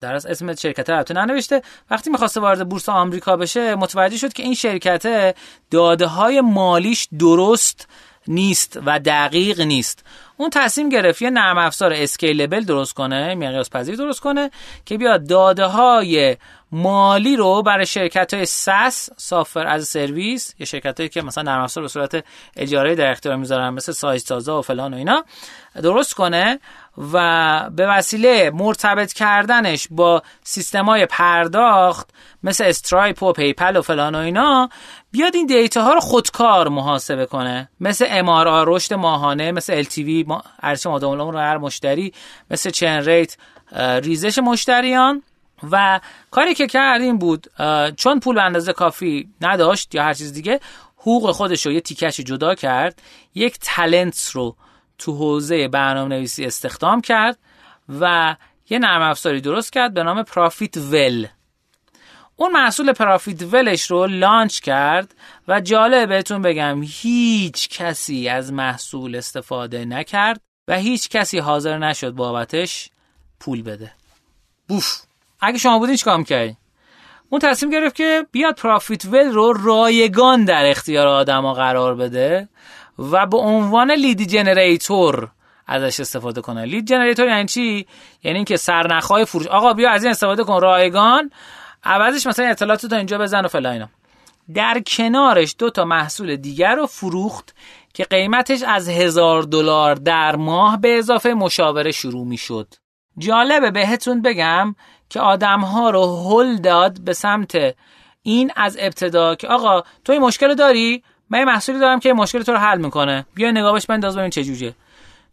در 0.02 0.16
از 0.16 0.26
اسم 0.26 0.56
شرکت 0.56 0.90
البته 0.90 1.14
ننوشته. 1.14 1.62
وقتی 1.92 2.10
می‌خواسته 2.10 2.40
وارد 2.40 2.70
بورس 2.70 2.90
آمریکا 2.90 3.38
بشه 3.38 3.76
متوجه 3.76 4.18
شد 4.18 4.34
که 4.34 4.44
این 4.44 4.54
شرکت 4.54 5.36
داده 5.72 6.06
های 6.06 6.42
مالیش 6.42 7.08
درست 7.20 7.88
نیست 8.30 8.80
و 8.86 9.00
دقیق 9.00 9.62
نیست. 9.62 10.06
اون 10.38 10.50
تصمیم 10.50 10.90
گرفت 10.90 11.22
یه 11.22 11.30
نرم 11.30 11.58
افزار 11.58 11.94
scalable 11.94 12.64
درست 12.64 12.94
کنه 12.94 13.36
مقیاس 13.36 13.70
پذیر 13.70 13.96
درست 13.96 14.20
کنه 14.20 14.52
که 14.86 14.98
بیاد 14.98 15.28
داده 15.28 15.66
های 15.66 16.38
مالی 16.72 17.36
رو 17.36 17.62
برای 17.62 17.86
شرکت 17.86 18.34
های 18.34 18.46
SaaS 18.46 19.10
software 19.18 19.68
as 19.68 19.88
a 19.88 19.96
service 19.96 20.56
یا 20.60 20.66
شرکت 20.66 21.00
هایی 21.00 21.10
که 21.10 21.22
مثلا 21.22 21.44
نرم 21.44 21.64
افزار 21.64 21.82
به 21.82 21.88
صورت 21.88 22.26
اجاره 22.56 22.96
در 22.96 23.12
اختیار 23.12 23.36
می‌ذارن 23.36 23.70
مثل 23.70 23.92
سایز 23.92 24.26
تازه 24.26 24.52
و 24.52 24.62
فلان 24.62 24.94
و 24.94 24.98
اینا 24.98 25.26
درست 25.82 26.14
کنه. 26.14 26.60
و 27.14 27.70
به 27.70 27.88
وسیله 27.88 28.52
مرتبط 28.54 29.14
کردنش 29.14 29.88
با 29.92 30.24
سیستم 30.44 31.06
پرداخت 31.06 32.10
مثل 32.44 32.64
استرایپ 32.64 33.24
و 33.24 33.34
پی‌پل 33.34 33.78
و 33.78 33.82
فلان 33.82 34.16
و 34.16 34.18
اینا 34.18 34.70
بیاد 35.12 35.36
این 35.36 35.46
دیتا 35.46 35.84
ها 35.84 35.94
رو 35.94 36.00
خودکار 36.00 36.68
محاسبه 36.68 37.26
کنه. 37.26 37.70
مثل 37.80 38.06
MRR 38.10 38.64
رشد 38.68 38.94
ماهانه 38.94 39.52
مثل 39.52 39.84
LTV 39.84 40.34
ارزش 40.64 40.86
مادام 40.86 41.32
العمر 41.32 41.38
هر 41.38 41.58
مشتری 41.58 42.14
مثل 42.52 42.70
churn 42.70 43.04
rate 43.06 43.38
ریزش 44.04 44.40
مشتریان. 44.40 45.24
و 45.72 46.00
کاری 46.32 46.54
که 46.54 46.68
کرد 46.68 47.02
این 47.02 47.18
بود 47.18 47.48
چون 47.98 48.20
پول 48.20 48.36
به 48.36 48.44
اندازه 48.44 48.74
کافی 48.74 49.30
نداشت 49.42 49.96
یا 49.96 50.04
هر 50.04 50.14
چیز 50.14 50.34
دیگه 50.34 50.60
حقوق 50.98 51.32
خودش 51.32 51.66
رو 51.66 51.72
یه 51.72 51.82
تیکش 51.82 52.20
جدا 52.20 52.56
کرد 52.56 53.02
یک 53.36 53.58
تلنت 53.62 54.30
رو 54.34 54.56
تو 54.98 55.16
حوزه 55.16 55.68
برنامه 55.68 56.16
نویسی 56.16 56.46
استخدام 56.46 57.02
کرد 57.02 57.38
و 58.00 58.36
یه 58.70 58.80
نرم 58.80 59.02
افزاری 59.02 59.42
درست 59.42 59.74
کرد 59.74 59.94
به 59.94 60.04
نام 60.04 60.24
پرافیت 60.24 60.78
ول 60.78 61.28
اون 62.36 62.52
محصول 62.52 62.94
پرافیت 62.94 63.54
ولش 63.54 63.92
رو 63.92 64.08
لانچ 64.08 64.60
کرد 64.60 65.16
و 65.48 65.62
جالب 65.62 66.10
بهتون 66.10 66.42
بگم 66.42 66.82
هیچ 66.84 67.70
کسی 67.70 68.30
از 68.30 68.54
محصول 68.54 69.16
استفاده 69.16 69.86
نکرد 69.86 70.42
و 70.68 70.78
هیچ 70.78 71.10
کسی 71.10 71.40
حاضر 71.40 71.78
نشد 71.78 72.12
بابتش 72.12 72.90
پول 73.40 73.62
بده. 73.62 73.92
بوف. 74.68 75.02
اگه 75.42 75.58
شما 75.58 75.80
بودین 75.80 75.96
چیکار 75.96 76.18
می‌کردین؟ 76.18 76.58
اون 77.30 77.42
تصمیم 77.42 77.72
گرفت 77.72 77.96
که 77.96 78.26
بیاد 78.32 78.56
پرافیت 78.56 79.06
ول 79.06 79.32
رو 79.32 79.54
رایگان 79.54 80.46
در 80.46 80.66
اختیار 80.66 81.08
آدما 81.08 81.54
قرار 81.54 81.96
بده 81.96 82.50
و 83.00 83.26
به 83.26 83.38
عنوان 83.38 83.92
lead 83.92 84.22
generator 84.22 85.32
ازش 85.68 86.00
استفاده 86.00 86.42
کنه. 86.42 86.66
lead 86.66 86.88
generator 86.88 87.28
یعنی 87.28 87.46
چی؟ 87.46 87.88
یعنی 88.24 88.38
اینکه 88.38 88.58
سرنخهای 88.58 89.26
فروش. 89.26 89.48
آقا 89.48 89.74
بیا 89.74 89.92
از 89.92 90.04
این 90.04 90.12
استفاده 90.12 90.44
کن 90.44 90.62
رایگان. 90.62 91.32
عوضش 91.84 92.28
مثلا 92.28 92.46
اطلاعات 92.48 92.86
تا 92.86 92.96
اینجا 92.96 93.18
بزن 93.18 93.46
و 93.46 93.48
فلان 93.48 93.72
اینا. 93.72 93.90
در 94.54 94.82
کنارش 94.88 95.56
دو 95.58 95.70
تا 95.70 95.86
محصول 95.86 96.36
دیگر 96.36 96.76
رو 96.76 96.86
فروخت 96.86 97.56
که 97.94 98.04
قیمتش 98.04 98.64
از 98.64 98.90
هزار 98.90 99.44
دلار 99.44 99.96
در 99.96 100.36
ماه 100.36 100.82
به 100.82 100.98
اضافه 100.98 101.34
مشاوره 101.34 101.92
شروع 101.92 102.26
می 102.26 102.38
شد 102.38 102.74
جالبه 103.18 103.72
بهتون 103.72 104.22
بگم 104.22 104.76
که 105.10 105.20
آدم 105.20 105.60
ها 105.60 105.90
رو 105.90 106.30
هل 106.30 106.58
داد 106.58 107.02
به 107.02 107.14
سمت 107.14 107.76
این 108.22 108.52
از 108.56 108.78
ابتدا 108.80 109.36
که 109.36 109.48
آقا 109.48 109.84
تو 110.06 110.14
این 110.14 110.22
مشکل 110.22 110.56
داری؟ 110.56 111.04
من 111.30 111.44
محصولی 111.44 111.80
دارم 111.80 112.00
که 112.00 112.14
مشکل 112.14 112.42
تو 112.42 112.52
رو 112.52 112.58
حل 112.58 112.78
می‌کنه. 112.78 113.26
بیا 113.34 113.52
نگاهش 113.52 113.86
بنداز 113.86 114.18
ببین 114.18 114.30
چه 114.30 114.44
جوجه 114.44 114.74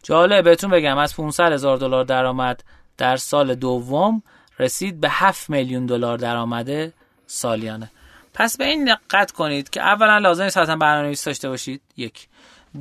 جالب 0.03 0.43
بهتون 0.43 0.69
بگم 0.69 0.97
از 0.97 1.15
500 1.15 1.51
هزار 1.51 1.77
دلار 1.77 2.03
درآمد 2.03 2.63
در 2.97 3.17
سال 3.17 3.55
دوم 3.55 4.23
رسید 4.59 4.99
به 4.99 5.09
7 5.09 5.49
میلیون 5.49 5.85
دلار 5.85 6.17
درآمد 6.17 6.93
سالیانه. 7.27 7.91
پس 8.33 8.57
به 8.57 8.65
این 8.65 8.85
دقت 8.85 9.31
کنید 9.31 9.69
که 9.69 9.81
اولا 9.81 10.17
لازم 10.17 10.43
نیست 10.43 10.57
حتما 10.57 10.75
برنامه‌نویسی 10.75 11.29
داشته 11.29 11.49
باشید. 11.49 11.81
یک. 11.97 12.27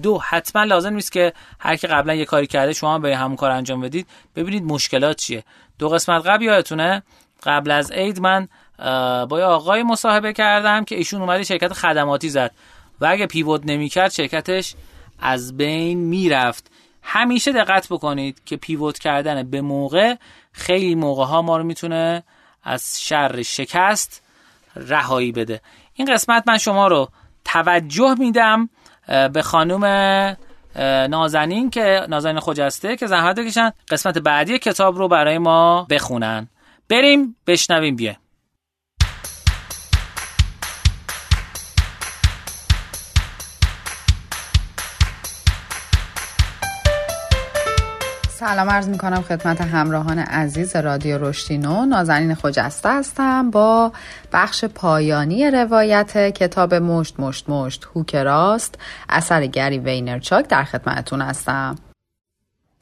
دو 0.03 0.19
حتما 0.19 0.65
لازم 0.65 0.95
نیست 0.95 1.13
که 1.13 1.33
هر 1.59 1.77
کی 1.77 1.87
قبلا 1.87 2.15
یه 2.15 2.25
کاری 2.25 2.47
کرده 2.47 2.73
شما 2.73 2.99
به 2.99 3.17
همون 3.17 3.37
کار 3.37 3.51
انجام 3.51 3.81
بدید. 3.81 4.07
ببینید 4.37 4.65
مشکلات 4.65 5.17
چیه. 5.17 5.45
دو 5.79 5.89
قسمت 5.89 6.27
قبل 6.27 6.43
یادتونه 6.43 7.03
قبل 7.43 7.71
از 7.71 7.93
عید 7.93 8.21
من 8.21 8.49
با 9.29 9.39
یه 9.39 9.45
آقای 9.45 9.83
مصاحبه 9.83 10.33
کردم 10.33 10.85
که 10.85 10.97
ایشون 10.97 11.21
اومده 11.21 11.43
شرکت 11.43 11.73
خدماتی 11.73 12.29
زد. 12.29 12.51
و 13.01 13.07
اگه 13.07 13.27
پیوت 13.27 13.61
نمی‌کرد 13.65 14.13
شرکتش 14.13 14.75
از 15.19 15.57
بین 15.57 15.99
می‌رفت. 15.99 16.71
همیشه 17.03 17.53
دقت 17.53 17.89
بکنید 17.89 18.45
که 18.45 18.57
پیوت 18.57 18.99
کردن 18.99 19.51
به 19.51 19.61
موقع 19.61 20.15
خیلی 20.53 20.95
موقع 20.95 21.25
ها 21.25 21.43
ما 21.43 21.57
رو 21.57 21.65
می‌تونه 21.65 22.23
از 22.65 23.03
شر 23.03 23.43
شکست 23.43 24.23
رهایی 24.77 25.33
بده. 25.33 25.61
این 25.95 26.15
قسمت 26.15 26.45
من 26.47 26.59
شما 26.59 26.89
رو 26.89 27.09
توجه 27.45 28.15
میدم 28.19 28.69
به 29.33 29.43
خانم 29.43 29.85
نازنین 31.11 31.71
که 31.71 32.07
نازنین 32.09 32.41
خجسته 32.41 32.97
که 32.97 33.07
زحمت 33.07 33.39
بکشن. 33.39 33.73
قسمت 33.91 34.19
بعدی 34.19 34.59
کتاب 34.59 34.99
رو 34.99 35.09
برای 35.09 35.39
ما 35.39 35.87
بخونن. 35.91 36.49
بریم 36.89 37.37
بشنویم 37.47 37.97
بیه 37.97 38.19
سلام 48.47 48.71
عرض 48.71 48.89
می 48.89 48.99
کنم 48.99 49.23
خدمت 49.23 49.61
همراهان 49.61 50.19
عزیز 50.19 50.77
رادیو 50.77 51.29
رشتینو 51.29 51.87
نازنین 51.87 52.35
خجسته 52.35 52.89
هستم 52.89 53.51
با 53.51 53.93
بخش 54.33 54.65
پایانی 54.65 55.51
روایت 55.51 56.31
کتاب 56.31 56.75
مشت 56.75 57.21
مشت 57.21 57.49
مشت. 57.49 57.89
هوک 57.95 58.15
راست 58.15 58.79
اثر 59.09 59.47
گری 59.47 59.79
واینرچاک 59.79 60.49
در 60.49 60.65
خدمتتون 60.65 61.23
هستم. 61.23 61.77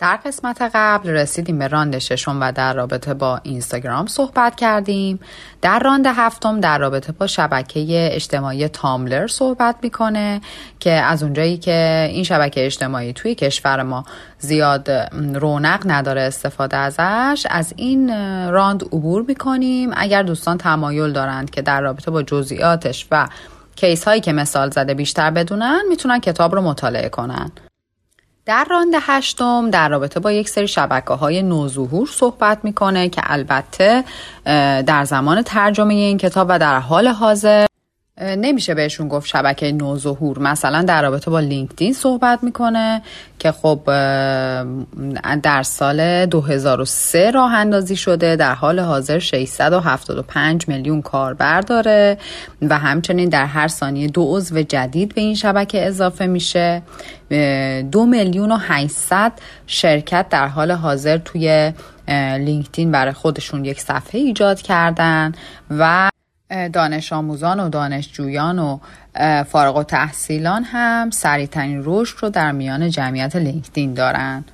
در 0.03 0.17
قسمت 0.17 0.71
قبل 0.75 1.11
رسیدیم 1.11 1.59
به 1.59 1.69
راند 1.69 1.99
ششم 1.99 2.41
و 2.41 2.53
در 2.53 2.75
رابطه 2.75 3.15
با 3.15 3.41
اینستاگرام 3.43 4.07
صحبت 4.07 4.57
کردیم. 4.57 5.21
در 5.61 5.79
راند 5.79 6.07
هفتم 6.07 6.61
در 6.61 6.79
رابطه 6.79 7.13
با 7.13 7.27
شبکه 7.27 8.09
اجتماعی 8.13 8.69
تامبلر 8.69 9.27
صحبت 9.27 9.77
می‌کنه 9.83 10.41
که 10.81 10.91
از 10.91 11.23
اونجایی 11.23 11.59
که 11.59 12.09
این 12.11 12.25
شبکه 12.25 12.67
اجتماعی 12.67 13.13
توی 13.13 13.35
کشور 13.35 13.83
ما 13.83 14.05
زیاد 14.39 14.91
رونق 15.35 15.83
نداره 15.87 16.21
استفاده 16.21 16.77
ازش 16.77 17.47
از 17.51 17.75
این 17.77 18.09
راند 18.51 18.83
عبور 18.83 19.25
می‌کنیم. 19.29 19.91
اگر 19.97 20.23
دوستان 20.23 20.59
تمایل 20.59 21.13
دارند 21.13 21.51
که 21.51 21.63
در 21.63 21.81
رابطه 21.81 22.11
با 22.11 22.23
جزئیاتش 22.23 23.07
و 23.11 23.29
کیس 23.77 24.05
هایی 24.05 24.21
که 24.21 24.33
مثال 24.33 24.71
زده 24.71 24.95
بیشتر 24.95 25.31
بدونن 25.31 25.83
می‌تونن 25.89 26.21
کتاب 26.21 26.55
رو 26.55 26.63
مطالعه 26.63 27.09
کنن. 27.09 27.51
در 28.47 28.67
راند 28.71 28.95
هشتم 29.01 29.71
در 29.71 29.89
رابطه 29.89 30.21
با 30.21 30.33
یک 30.33 30.49
سری 30.49 30.69
شبکه 30.69 31.15
های 31.15 31.43
نوظهور 31.43 32.07
صحبت 32.07 32.59
می‌کنه 32.63 33.09
که 33.09 33.23
البته 33.25 34.05
در 34.83 35.05
زمان 35.05 35.43
ترجمه 35.43 35.95
این 35.95 36.19
کتاب 36.19 36.47
و 36.51 36.59
در 36.59 36.79
حال 36.79 37.09
حاضر 37.09 37.67
نمیشه 38.21 38.75
بهشون 38.75 39.09
گفت 39.09 39.27
شبکه 39.27 39.73
نوظهور 39.73 40.39
مثلا 40.39 40.83
در 40.83 41.03
رابطه 41.03 41.31
با 41.31 41.41
لینکدین 41.41 41.93
صحبت 41.93 42.45
می‌کنه 42.45 43.03
که 43.39 43.53
خب 43.53 43.81
در 45.43 45.63
سال 45.63 46.27
2003 46.27 47.31
راه 47.31 47.55
اندازی 47.55 47.97
شده 47.97 48.37
در 48.37 48.55
حال 48.55 48.81
حاضر 48.81 49.19
675 49.19 50.69
میلیون 50.69 51.03
کاربر 51.03 51.61
داره 51.61 52.19
و 52.63 52.79
همچنین 52.79 53.29
در 53.29 53.47
هر 53.47 53.69
ثانیه 53.69 54.07
دو 54.07 54.37
عضو 54.37 54.63
جدید 54.63 55.15
به 55.15 55.21
این 55.21 55.35
شبکه 55.35 55.87
اضافه 55.87 56.27
میشه. 56.27 56.83
دو 57.93 58.07
میلیون 58.07 58.53
و 58.53 58.57
800 58.61 59.33
شرکت 59.67 60.29
در 60.29 60.49
حال 60.49 60.71
حاضر 60.71 61.19
توی 61.19 61.73
لینکدین 62.39 62.91
برای 62.91 63.13
خودشون 63.13 63.65
یک 63.65 63.81
صفحه 63.81 64.21
ایجاد 64.21 64.63
کردن 64.63 65.33
و 65.71 66.11
دانش 66.73 67.13
آموزان 67.13 67.61
و 67.61 67.69
دانشجویان 67.69 68.59
و 68.59 68.79
فارغ 69.45 69.77
و 69.77 69.83
تحصیلان 69.83 70.65
هم 70.65 71.11
سریعترین 71.11 71.83
رشد 71.85 72.17
رو 72.21 72.31
در 72.31 72.53
میان 72.53 72.91
جمعیت 72.91 73.37
لینکدین 73.37 73.95
دارن. 73.95 74.45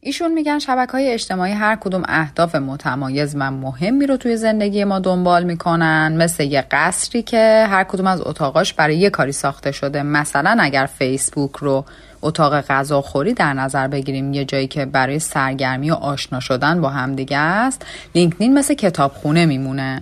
ایشون 0.00 0.32
میگن 0.32 0.58
شبکه 0.58 0.92
های 0.92 1.10
اجتماعی 1.10 1.52
هر 1.52 1.76
کدوم 1.76 2.02
اهداف 2.08 2.54
متمایز 2.54 3.36
و 3.38 3.50
مهمی 3.50 4.06
رو 4.06 4.16
توی 4.16 4.36
زندگی 4.36 4.84
ما 4.84 4.98
دنبال 4.98 5.44
می‌کنن. 5.44 6.16
مثل 6.16 6.44
یه 6.44 6.64
قصری 6.70 7.22
که 7.22 7.66
هر 7.70 7.84
کدوم 7.84 8.06
از 8.06 8.20
اتاقاش 8.20 8.74
برای 8.74 8.96
یه 8.96 9.10
کاری 9.10 9.32
ساخته 9.32 9.72
شده. 9.72 10.02
مثلا 10.02 10.56
اگر 10.60 10.86
فیسبوک 10.86 11.56
رو 11.56 11.84
اتاق 12.22 12.60
غذاخوری 12.60 13.34
در 13.34 13.52
نظر 13.52 13.88
بگیریم 13.88 14.32
یه 14.32 14.44
جایی 14.44 14.66
که 14.66 14.84
برای 14.84 15.18
سرگرمی 15.18 15.90
و 15.90 15.94
آشنا 15.94 16.40
شدن 16.40 16.80
با 16.80 16.90
همدیگه 16.90 17.38
است 17.38 17.86
لینکدین 18.14 18.54
مثل 18.58 18.74
کتابخونه 18.74 19.46
میمونه. 19.46 20.00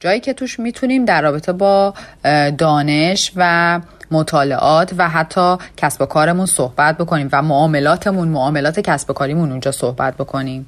جایی 0.00 0.20
که 0.20 0.32
توش 0.32 0.60
می‌تونیم 0.60 1.04
در 1.04 1.22
رابطه 1.22 1.52
با 1.52 1.94
دانش 2.58 3.32
و 3.36 3.80
مطالعات 4.10 4.94
و 4.98 5.08
حتی 5.08 5.56
کسب 5.76 6.02
و 6.02 6.06
کارمون 6.06 6.46
صحبت 6.46 6.98
بکنیم 6.98 7.28
و 7.32 7.42
معاملاتمون 7.42 8.28
معاملات 8.28 8.80
کسب 8.80 9.10
و 9.10 9.12
کاریمون 9.12 9.50
اونجا 9.50 9.70
صحبت 9.70 10.14
بکنیم. 10.14 10.66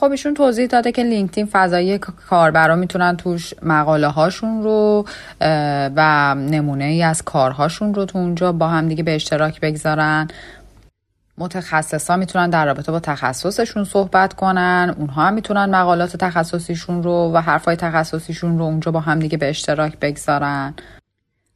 خب 0.00 0.10
ایشون 0.10 0.34
توضیح 0.34 0.66
داده 0.66 0.92
که 0.92 1.02
لینکدین 1.02 1.48
فضایی 1.52 1.98
کاربرا 1.98 2.76
می‌تونن 2.76 3.16
توش 3.16 3.54
مقاله 3.62 4.06
هاشون 4.06 4.62
رو 4.62 5.04
و 5.96 6.34
نمونه 6.34 6.84
ای 6.84 7.02
از 7.02 7.22
کارهاشون 7.22 7.94
رو 7.94 8.04
تو 8.04 8.18
اونجا 8.18 8.52
با 8.52 8.68
هم 8.68 8.88
دیگه 8.88 9.02
به 9.02 9.14
اشتراک 9.14 9.60
بگذارن. 9.60 10.28
متخصصا 11.40 12.16
می‌تونن 12.16 12.50
در 12.50 12.66
رابطه 12.66 12.92
با 12.92 13.00
تخصصشون 13.00 13.84
صحبت 13.84 14.32
کنن 14.32 14.94
اونها 14.98 15.26
هم 15.26 15.34
می‌تونن 15.34 15.64
مقالات 15.64 16.16
تخصصیشون 16.16 17.02
رو 17.02 17.32
و 17.34 17.40
حرفای 17.40 17.76
تخصصیشون 17.76 18.58
رو 18.58 18.64
اونجا 18.64 18.92
با 18.92 19.00
همدیگه 19.00 19.38
به 19.38 19.48
اشتراک 19.48 19.98
بگذارن. 19.98 20.74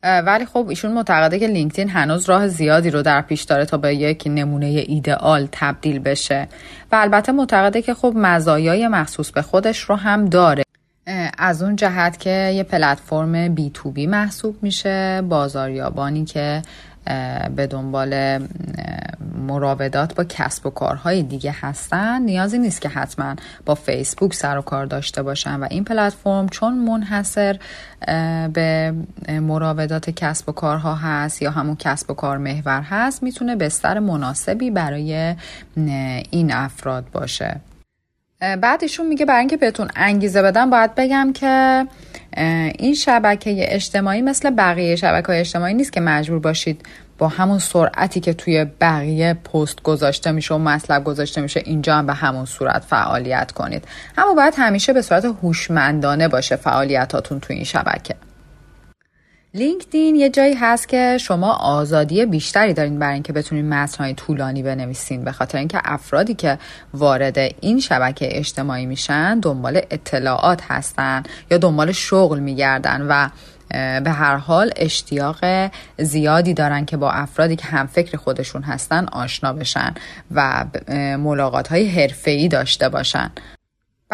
ولی 0.03 0.47
خب 0.47 0.67
ایشون 0.69 0.93
معتقده 0.93 1.39
که 1.39 1.47
لینکدین 1.47 1.89
هنوز 1.89 2.29
راه 2.29 2.49
زیادی 2.49 2.91
رو 2.91 3.03
در 3.03 3.23
پیش 3.23 3.43
داره 3.43 3.65
تا 3.65 3.77
به 3.77 3.95
یک 3.95 4.23
نمونه 4.27 4.67
ایدئال 4.67 5.49
تبدیل 5.53 5.99
بشه. 5.99 6.49
و 6.93 6.97
البته 6.97 7.33
معتقده 7.33 7.83
که 7.83 7.95
خب 7.95 8.13
مزایای 8.17 8.89
مخصوص 8.89 9.31
به 9.31 9.43
خودش 9.43 9.81
رو 9.81 9.97
هم 9.97 10.25
داره. 10.25 10.65
از 11.39 11.63
اون 11.63 11.77
جهت 11.77 12.21
که 12.21 12.53
یه 12.55 12.63
پلتفرم 12.63 13.55
بی 13.55 13.71
تو 13.71 13.91
بی 13.91 14.07
محسوب 14.07 14.57
میشه 14.63 15.23
بازاریابانی 15.29 16.25
که 16.25 16.63
به 17.57 17.67
دنبال 17.67 18.39
مراودات 19.39 20.15
با 20.15 20.25
کسب 20.25 20.67
و 20.67 20.71
کارهای 20.71 21.23
دیگه 21.23 21.57
هستن. 21.61 22.23
نیازی 22.23 22.59
نیست 22.59 22.81
که 22.81 22.89
حتما 22.89 23.37
با 23.65 23.75
فیسبوک 23.75 24.35
سر 24.35 24.59
و 24.59 24.63
کار 24.63 24.87
داشته 24.87 25.23
باشن 25.23 25.61
و 25.61 25.67
این 25.71 25.85
پلتفرم 25.85 26.49
چون 26.49 26.75
منحصر 26.75 27.59
به 28.53 28.95
مراودات 29.29 30.11
کسب 30.11 30.49
و 30.49 30.53
کارها 30.53 30.95
هست 30.95 31.43
یا 31.43 31.51
همون 31.51 31.77
کسب 31.77 32.11
و 32.11 32.15
کار 32.15 32.39
محور 32.39 32.83
هست 32.83 33.23
می‌تونه 33.23 33.57
بستر 33.57 33.99
مناسبی 33.99 34.71
برای 34.71 35.35
این 36.31 36.53
افراد 36.53 37.05
باشه. 37.13 37.61
بعد 38.41 38.83
ایشون 38.83 39.07
میگه 39.07 39.27
برای 39.27 39.41
اینکه 39.41 39.57
بهتون 39.57 39.89
انگیزه 39.97 40.43
بدم 40.43 40.71
باید 40.71 40.95
بگم 40.95 41.33
که 41.35 41.87
این 42.79 42.95
شبکه 42.95 43.75
اجتماعی 43.75 44.23
مثل 44.23 44.51
بقیه 44.51 44.97
شبکه 44.97 45.27
های 45.27 45.41
اجتماعی 45.41 45.75
نیست 45.75 45.93
که 45.93 46.01
مجبور 46.01 46.39
باشید 46.39 46.87
با 47.19 47.29
همون 47.29 47.59
سرعتی 47.59 48.21
که 48.21 48.35
توی 48.35 48.65
بقیه 48.81 49.35
پست 49.35 49.83
گذاشته 49.83 50.33
میشه 50.33 50.55
و 50.55 50.59
مطلب 50.59 51.05
گذاشته 51.05 51.41
میشه 51.41 51.63
اینجا 51.65 51.95
هم 51.95 52.07
به 52.07 52.13
همون 52.13 52.45
صورت 52.45 52.85
فعالیت 52.85 53.53
کنید. 53.53 53.85
اما 54.19 54.35
باید 54.35 54.55
همیشه 54.57 54.93
به 54.93 55.03
صورت 55.03 55.25
هوشمندانه 55.25 56.29
باشه 56.29 56.57
فعالیتاتون 56.57 57.41
توی 57.41 57.57
این 57.57 57.65
شبکه. 57.65 58.15
لینکدین 59.57 60.17
یه 60.17 60.31
جایی 60.31 60.55
هست 60.55 60.89
که 60.89 61.19
شما 61.21 61.53
آزادی 61.53 62.27
بیشتری 62.27 62.75
دارین 62.75 62.99
برای 62.99 63.15
اینکه 63.15 63.33
بتونین 63.33 63.69
متنهای 63.69 64.15
طولانی 64.15 64.63
بنویسین. 64.63 65.25
به 65.25 65.33
خاطر 65.33 65.59
اینکه 65.59 65.81
افرادی 65.85 66.35
که 66.35 66.59
وارد 66.95 67.39
این 67.61 67.81
شبکه 67.81 68.39
اجتماعی 68.39 68.87
میشن 68.87 69.41
دنبال 69.41 69.81
اطلاعات 69.91 70.63
هستن 70.69 71.23
یا 71.51 71.59
دنبال 71.59 71.93
شغل 71.93 72.39
میگردن 72.39 73.07
و 73.09 73.29
به 74.01 74.11
هر 74.11 74.37
حال 74.37 74.71
اشتیاق 74.77 75.71
زیادی 75.99 76.55
دارن 76.55 76.85
که 76.85 76.97
با 76.97 77.11
افرادی 77.11 77.57
که 77.57 77.67
هم 77.67 77.87
فکر 77.87 78.17
خودشون 78.17 78.63
هستن 78.63 79.07
آشنا 79.13 79.53
بشن 79.53 79.95
و 80.31 80.65
ملاقات 81.19 81.69
های 81.69 81.89
حرفه‌ای 81.89 82.49
داشته 82.49 82.89
باشن. 82.89 83.31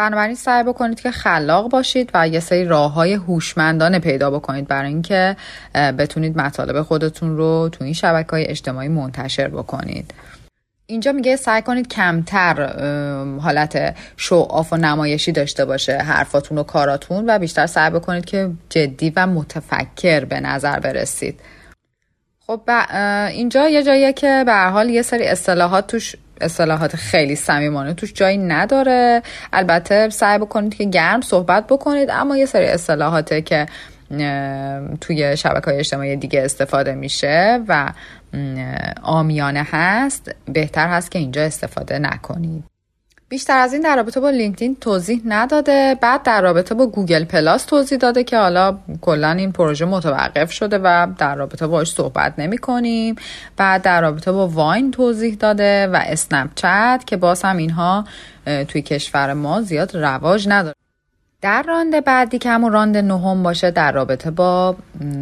بنابراین 0.01 0.35
سعی 0.35 0.63
بکنید 0.63 1.01
که 1.01 1.11
خلاق 1.11 1.69
باشید 1.69 2.11
و 2.13 2.27
یه 2.27 2.39
سری 2.39 2.65
راه 2.65 2.93
های 2.93 3.13
هوشمندانه 3.13 3.99
پیدا 3.99 4.31
بکنید 4.31 4.67
برای 4.67 4.89
اینکه 4.89 5.35
بتونید 5.73 6.37
مطالب 6.37 6.81
خودتون 6.81 7.37
رو 7.37 7.69
تو 7.71 7.83
این 7.83 7.93
شبکه 7.93 8.29
های 8.31 8.45
اجتماعی 8.47 8.87
منتشر 8.87 9.47
بکنید. 9.47 10.13
اینجا 10.85 11.11
میگه 11.11 11.35
سعی 11.35 11.61
کنید 11.61 11.87
کمتر 11.87 12.67
حالت 13.39 13.95
شو 14.17 14.35
آف 14.35 14.73
و 14.73 14.77
نمایشی 14.77 15.31
داشته 15.31 15.65
باشه 15.65 15.97
حرفاتون 15.97 16.57
و 16.57 16.63
کاراتون 16.63 17.29
و 17.29 17.39
بیشتر 17.39 17.65
سعی 17.65 17.89
بکنید 17.89 18.25
که 18.25 18.49
جدی 18.69 19.13
و 19.15 19.27
متفکر 19.27 20.25
به 20.25 20.39
نظر 20.39 20.79
برسید. 20.79 21.39
خب 22.47 22.61
اینجا 23.29 23.67
یه 23.67 23.83
جاییه 23.83 24.13
که 24.13 24.43
به 24.45 24.55
حال 24.55 24.89
یه 24.89 25.01
سری 25.01 25.27
اصطلاحات 25.27 25.87
توش 25.87 26.15
اصطلاحات 26.41 26.95
خیلی 26.95 27.35
صمیمانه 27.35 27.93
توش 27.93 28.13
جایی 28.13 28.37
نداره. 28.37 29.21
البته 29.53 30.09
سعی 30.09 30.37
بکنید 30.37 30.75
که 30.75 30.83
گرم 30.83 31.21
صحبت 31.21 31.67
بکنید 31.67 32.09
اما 32.11 32.37
یه 32.37 32.45
سری 32.45 32.65
اصطلاحاته 32.65 33.41
که 33.41 33.65
توی 35.01 35.37
شبکه 35.37 35.65
های 35.65 35.79
اجتماعی 35.79 36.15
دیگه 36.15 36.41
استفاده 36.41 36.95
میشه 36.95 37.59
و 37.67 37.93
عامیانه 39.03 39.67
هست 39.71 40.35
بهتر 40.45 40.87
هست 40.87 41.11
که 41.11 41.19
اینجا 41.19 41.41
استفاده 41.41 41.99
نکنید. 41.99 42.70
بیشتر 43.31 43.57
از 43.57 43.73
این 43.73 43.81
در 43.81 43.95
رابطه 43.95 44.19
با 44.19 44.29
لینکدین 44.29 44.77
توضیح 44.81 45.21
نداده. 45.25 45.97
بعد 46.01 46.23
در 46.23 46.41
رابطه 46.41 46.75
با 46.75 46.87
گوگل 46.87 47.23
پلاس 47.23 47.65
توضیح 47.65 47.97
داده 47.97 48.23
که 48.23 48.37
حالا 48.37 48.77
کلا 49.01 49.31
این 49.31 49.51
پروژه 49.51 49.85
متوقف 49.85 50.51
شده 50.51 50.77
و 50.77 51.07
در 51.17 51.35
رابطه 51.35 51.67
باش 51.67 51.91
صحبت 51.91 52.33
نمی 52.37 52.57
کنیم. 52.57 53.15
بعد 53.57 53.81
در 53.81 54.01
رابطه 54.01 54.31
با 54.31 54.47
واین 54.47 54.91
توضیح 54.91 55.35
داده 55.35 55.87
و 55.87 55.99
اسنپ 56.03 56.49
چت 56.55 57.03
که 57.05 57.17
باز 57.17 57.41
هم 57.41 57.57
اینها 57.57 58.05
توی 58.67 58.81
کشور 58.81 59.33
ما 59.33 59.61
زیاد 59.61 59.97
رواج 59.97 60.47
نداره. 60.49 60.75
در 61.41 61.63
راند 61.67 62.03
بعدی 62.03 62.37
که 62.37 62.49
همون 62.49 62.71
راند 62.71 62.97
نهم 62.97 63.43
باشه 63.43 63.71
در 63.71 63.91
رابطه 63.91 64.31
با 64.31 64.75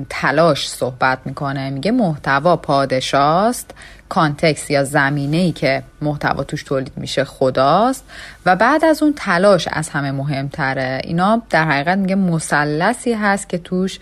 تلاش 0.10 0.70
صحبت 0.70 1.20
می‌کنه. 1.26 1.70
میگه 1.70 1.92
محتوا 1.92 2.56
پادشاست. 2.56 3.72
کانتکس 4.10 4.70
یا 4.72 4.84
زمینه 4.84 5.38
ای 5.38 5.52
که 5.52 5.84
محتوا 6.02 6.44
توش 6.44 6.64
تولید 6.64 6.92
میشه 6.96 7.24
خداست. 7.24 8.04
و 8.46 8.56
بعد 8.56 8.86
از 8.86 9.04
اون 9.04 9.14
تلاش 9.18 9.68
از 9.72 9.90
همه 9.90 10.12
مهمتره. 10.12 11.02
اینا 11.04 11.42
در 11.50 11.66
حقیقت 11.66 11.98
میگه 11.98 12.16
مثلثی 12.16 13.14
هست 13.14 13.50
که 13.50 13.58
توش 13.58 14.00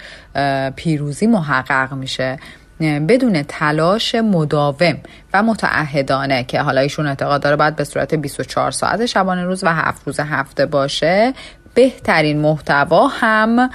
پیروزی 0.76 1.28
محقق 1.28 1.94
میشه. 1.94 2.40
بدون 2.80 3.44
تلاش 3.44 4.16
مداوم 4.16 4.98
و 5.34 5.44
متعهدانه 5.44 6.44
که 6.44 6.62
حالا 6.62 6.82
ایشون 6.82 7.08
اعتقاد 7.08 7.42
داره 7.42 7.56
باید 7.56 7.76
به 7.76 7.84
صورت 7.84 8.16
24 8.16 8.72
ساعت 8.72 9.06
شبانه 9.06 9.44
روز 9.44 9.64
و 9.64 9.68
هفت 9.68 10.02
روز 10.06 10.20
هفته 10.20 10.66
باشه. 10.66 11.34
بهترین 11.74 12.42
محتوا 12.42 13.08
هم 13.08 13.70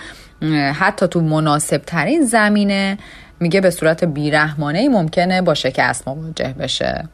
حتی 0.74 1.08
تو 1.08 1.20
مناسب 1.20 1.82
ترین 1.86 2.24
زمینه 2.24 2.98
میگه 3.42 3.60
به 3.60 3.70
صورت 3.70 4.04
بیرحمانه 4.04 4.88
ممکنه 4.88 5.42
با 5.42 5.54
شکست 5.54 6.08
مواجه 6.08 6.54
بشه. 6.58 7.08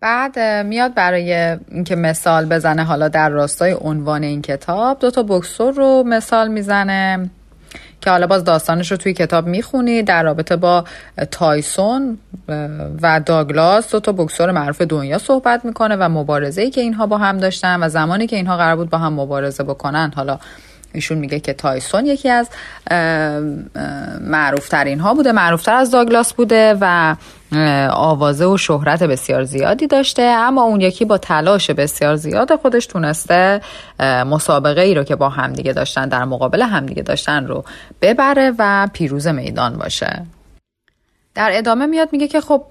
بعد 0.00 0.38
میاد 0.66 0.94
برای 0.94 1.56
اینکه 1.70 1.96
مثال 1.96 2.46
بزنه 2.46 2.84
حالا 2.84 3.08
در 3.08 3.28
راستای 3.28 3.76
عنوان 3.80 4.22
این 4.22 4.42
کتاب 4.42 4.98
دو 4.98 5.10
تا 5.10 5.22
بکسور 5.22 5.74
رو 5.74 6.02
مثال 6.06 6.48
می‌زنه 6.48 7.30
که 8.00 8.10
حالا 8.10 8.26
باز 8.26 8.44
داستانش 8.44 8.90
رو 8.90 8.96
توی 8.96 9.12
کتاب 9.12 9.46
می‌خونی 9.46 10.02
در 10.02 10.22
رابطه 10.22 10.56
با 10.56 10.84
تایسون 11.30 12.18
و 13.02 13.20
داگلاس 13.26 13.90
دو 13.92 14.00
تا 14.00 14.12
بکسور 14.12 14.50
معروف 14.50 14.82
دنیا 14.82 15.18
صحبت 15.18 15.64
می‌کنه 15.64 15.96
و 15.96 16.08
مبارزه 16.08 16.62
ای 16.62 16.70
که 16.70 16.80
اینها 16.80 17.06
با 17.06 17.18
هم 17.18 17.38
داشتن 17.38 17.82
و 17.82 17.88
زمانی 17.88 18.26
که 18.26 18.36
اینها 18.36 18.56
قرار 18.56 18.76
بود 18.76 18.90
با 18.90 18.98
هم 18.98 19.12
مبارزه 19.12 19.64
بکنن 19.64 20.12
حالا 20.16 20.38
ایشون 20.92 21.18
میگه 21.18 21.40
که 21.40 21.52
تایسون 21.52 22.06
یکی 22.06 22.28
از 22.28 22.48
معروفترین 24.20 25.00
ها 25.00 25.14
بوده 25.14 25.32
معروفتر 25.32 25.74
از 25.74 25.90
داگلاس 25.90 26.32
بوده 26.32 26.76
و 26.80 27.16
آوازه 27.90 28.46
و 28.46 28.56
شهرت 28.56 29.02
بسیار 29.02 29.44
زیادی 29.44 29.86
داشته 29.86 30.22
اما 30.22 30.62
اون 30.62 30.80
یکی 30.80 31.04
با 31.04 31.18
تلاش 31.18 31.70
بسیار 31.70 32.16
زیاد 32.16 32.56
خودش 32.56 32.86
تونسته 32.86 33.60
مسابقه 34.00 34.80
ای 34.80 34.94
رو 34.94 35.04
که 35.04 35.16
با 35.16 35.28
همدیگه 35.28 35.72
داشتن 35.72 36.08
در 36.08 36.24
مقابل 36.24 36.62
همدیگه 36.62 37.02
داشتن 37.02 37.46
رو 37.46 37.64
ببره 38.02 38.52
و 38.58 38.88
پیروز 38.92 39.26
میدان 39.26 39.78
باشه. 39.78 40.22
در 41.34 41.50
ادامه 41.52 41.86
میاد 41.86 42.08
میگه 42.12 42.28
که 42.28 42.40
خب 42.40 42.64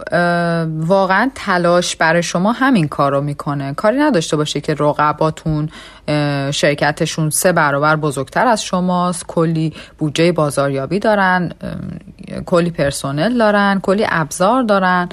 واقعا 0.80 1.32
تلاش 1.36 1.96
برای 1.96 2.24
شما 2.24 2.52
همین 2.52 2.88
کار 2.88 3.12
رو 3.12 3.22
می‌کنه. 3.22 3.74
کاری 3.74 3.98
نداشته 3.98 4.38
باشه 4.38 4.62
که 4.62 4.74
رقباتون 4.74 5.70
شرکتشون 6.52 7.30
سه 7.30 7.52
برابر 7.52 7.96
بزرگتر 7.96 8.48
از 8.48 8.64
شماست 8.64 9.28
کلی 9.28 9.74
بودجه 9.98 10.32
بازاریابی 10.32 11.00
دارن 11.00 11.52
کلی 12.46 12.70
پرسنل 12.70 13.38
دارن 13.38 13.80
کلی 13.80 14.06
ابزار 14.10 14.64
دارن. 14.64 15.10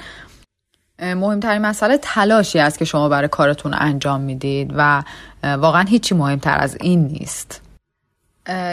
مهمترین 1.02 1.62
مسئله 1.62 1.98
تلاشی 2.02 2.58
است 2.58 2.78
که 2.78 2.84
شما 2.84 3.08
برای 3.08 3.28
کارتون 3.28 3.74
انجام 3.78 4.20
می‌دید 4.20 4.72
و 4.76 5.02
واقعا 5.44 5.82
هیچی 5.82 6.14
مهمتر 6.14 6.58
از 6.58 6.76
این 6.80 7.06
نیست. 7.06 7.65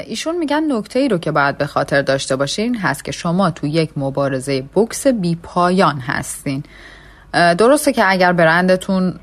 ایشون 0.06 0.38
میگن 0.38 0.64
نکته 0.72 1.00
ای 1.00 1.08
رو 1.08 1.18
که 1.18 1.32
باید 1.32 1.58
به 1.58 1.66
خاطر 1.66 2.02
داشته 2.02 2.36
باشین 2.36 2.78
هست 2.78 3.06
که 3.06 3.12
شما 3.12 3.52
تو 3.52 3.68
یک 3.68 3.90
مبارزه 3.98 4.62
بوکس 4.62 5.08
بی 5.08 5.36
پایان 5.36 6.00
هستین. 6.00 6.64
درسته 7.34 7.94
که 7.94 8.12
اگر 8.12 8.34
برندتون 8.34 9.20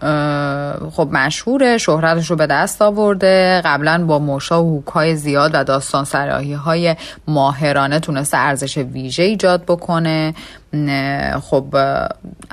خب 0.91 1.09
مشهوره 1.13 1.79
شهرتش 1.79 2.31
رو 2.31 2.37
به 2.37 2.47
دست 2.47 2.83
آورده 2.83 3.63
قبلا 3.65 4.05
با 4.07 4.19
موشا 4.19 4.65
و 4.65 4.77
هوکای 4.77 5.17
زیاد 5.17 5.51
و 5.55 5.65
داستان 5.65 6.05
سراحی 6.05 6.53
های 6.53 6.97
ماهرانه 7.29 8.01
تونسته 8.01 8.37
ارزش 8.37 8.79
ویژه 8.79 9.23
ایجاد 9.23 9.63
بکنه. 9.65 10.35
خب 11.43 11.77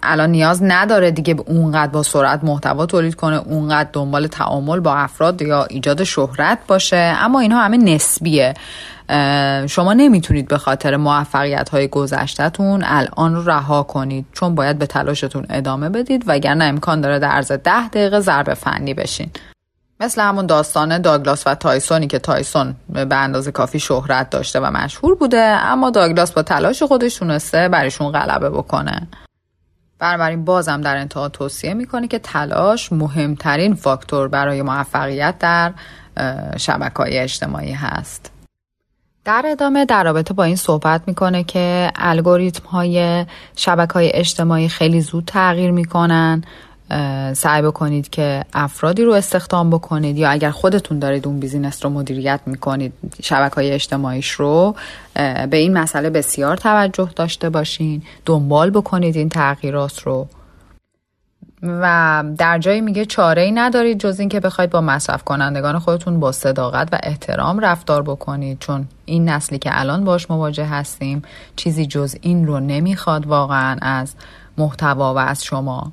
الان 0.03 0.30
نیاز 0.30 0.63
نداره 0.63 1.11
دیگه 1.11 1.36
اونقدر 1.47 1.91
با 1.91 2.03
سرعت 2.03 2.43
محتوا 2.43 2.86
تولید 2.86 3.15
کنه 3.15 3.36
اونقدر 3.36 3.89
دنبال 3.93 4.28
تعامل 4.28 4.80
با 4.80 4.95
افراد 4.95 5.41
یا 5.41 5.63
ایجاد 5.63 6.03
شهرت 6.03 6.59
باشه. 6.68 7.15
اما 7.20 7.39
اینها 7.39 7.63
همه 7.63 7.78
نسبیه. 7.78 8.53
شما 9.68 9.93
نمی‌تونید 9.93 10.47
به 10.47 10.57
خاطر 10.57 10.97
موفقیت 10.97 11.70
های 11.70 11.88
گذشتهتون 11.88 12.84
الان 12.86 13.36
رو 13.36 13.49
رها 13.49 13.84
کنید 13.84 14.26
چون 14.34 14.55
باید 14.55 14.80
به 14.80 14.86
تلاشتون 14.86 15.45
ادامه 15.49 15.89
بدید 15.89 16.24
وگرنه 16.28 16.63
امکان 16.63 17.01
داره 17.01 17.20
در 17.20 17.30
عرض 17.30 17.51
ده 17.51 17.88
دقیقه 17.88 18.20
ضربه 18.20 18.53
فنی 18.53 18.93
بشین. 18.93 19.30
مثل 20.00 20.22
همون 20.22 20.45
داستان 20.45 21.02
داگلاس 21.02 21.48
و 21.48 21.56
تایسونی 21.56 22.08
که 22.08 22.20
تایسون 22.20 22.76
به 22.89 23.16
اندازه 23.16 23.52
کافی 23.52 23.80
شهرت 23.80 24.30
داشته 24.30 24.60
و 24.60 24.72
مشهور 24.72 25.16
بوده 25.16 25.38
اما 25.41 25.89
داگلاس 25.89 26.32
با 26.32 26.41
تلاش 26.43 26.84
خودش 26.84 27.16
تونسته 27.16 27.70
برایشون 27.70 28.12
غلبه 28.12 28.50
بکنه. 28.50 29.08
بنابراین 30.00 30.45
بازم 30.45 30.82
در 30.82 30.98
انتها 30.98 31.30
توصیه 31.30 31.74
می‌کنه 31.74 32.08
که 32.08 32.20
تلاش 32.20 32.91
مهمترین 32.91 33.74
فاکتور 33.74 34.28
برای 34.28 34.62
موفقیت 34.62 35.36
در 35.39 35.74
شبکه 36.58 36.98
های 36.98 37.20
اجتماعی 37.20 37.74
هست. 37.74 38.32
در 39.26 39.43
ادامه 39.45 39.86
در 39.86 40.04
رابطه 40.04 40.34
با 40.34 40.43
این 40.43 40.56
صحبت 40.56 41.02
می‌کنه 41.08 41.43
که 41.43 41.91
الگوریتم 41.95 42.68
های 42.68 43.26
شبکه 43.56 43.93
های 43.93 44.12
اجتماعی 44.14 44.70
خیلی 44.70 45.02
زود 45.02 45.26
تغییر 45.26 45.72
می‌کنن. 45.72 46.43
سعی 47.33 47.61
بکنید 47.61 48.09
که 48.09 48.45
افرادی 48.53 49.03
رو 49.03 49.11
استخدام 49.11 49.69
بکنید 49.69 50.17
یا 50.17 50.29
اگر 50.29 50.51
خودتون 50.51 50.99
دارید 50.99 51.27
اون 51.27 51.39
بیزینس 51.39 51.85
رو 51.85 51.91
مدیریت 51.91 52.39
می‌کنید 52.45 52.93
شبکه 53.23 53.55
های 53.55 53.71
اجتماعیش 53.71 54.31
رو 54.31 54.75
به 55.49 55.57
این 55.57 55.77
مسئله 55.77 56.09
بسیار 56.09 56.57
توجه 56.57 57.09
داشته 57.15 57.49
باشین 57.49 58.03
دنبال 58.25 58.69
بکنید 58.69 59.15
این 59.15 59.29
تغییرات 59.29 59.99
رو. 59.99 60.27
و 61.63 62.23
در 62.38 62.59
جایی 62.59 62.81
میگه 62.81 63.05
چاره 63.05 63.41
ای 63.41 63.51
ندارید 63.51 63.99
جز 63.99 64.19
اینکه 64.19 64.39
بخواید 64.39 64.69
با 64.69 64.81
مصرف 64.81 65.23
کنندگان 65.23 65.79
خودتون 65.79 66.19
با 66.19 66.31
صداقت 66.31 66.89
و 66.91 66.99
احترام 67.03 67.59
رفتار 67.59 68.03
بکنید 68.03 68.59
چون 68.59 68.88
این 69.05 69.29
نسلی 69.29 69.59
که 69.59 69.69
الان 69.73 70.03
باش 70.03 70.31
مواجه 70.31 70.65
هستیم 70.65 71.21
چیزی 71.55 71.85
جز 71.85 72.15
این 72.21 72.47
رو 72.47 72.59
نمی‌خواد 72.59 73.27
واقعا 73.27 73.77
از 73.81 74.15
محتوا 74.57 75.13
و 75.13 75.17
از 75.17 75.43
شما. 75.43 75.91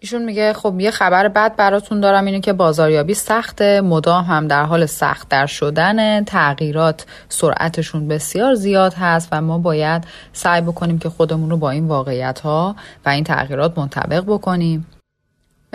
ایشون 0.00 0.24
میگه 0.24 0.52
خب 0.52 0.80
یه 0.80 0.90
خبر 0.90 1.28
بد 1.28 1.56
براتون 1.56 2.00
دارم 2.00 2.24
اینه 2.24 2.40
که 2.40 2.52
بازاریابی 2.52 3.14
سخته 3.14 3.80
مدام 3.80 4.24
هم 4.24 4.48
در 4.48 4.64
حال 4.64 4.86
سخت 4.86 5.28
در 5.28 5.46
شدن 5.46 6.24
تغییرات 6.24 7.06
سرعتشون 7.28 8.08
بسیار 8.08 8.54
زیاد 8.54 8.94
هست 8.94 9.28
و 9.32 9.40
ما 9.40 9.58
باید 9.58 10.04
سعی 10.32 10.60
بکنیم 10.60 10.98
که 10.98 11.08
خودمون 11.08 11.50
رو 11.50 11.56
با 11.56 11.70
این 11.70 11.88
واقعیت 11.88 12.40
ها 12.40 12.76
و 13.06 13.08
این 13.08 13.24
تغییرات 13.24 13.78
منطبق 13.78 14.24
بکنیم. 14.24 14.86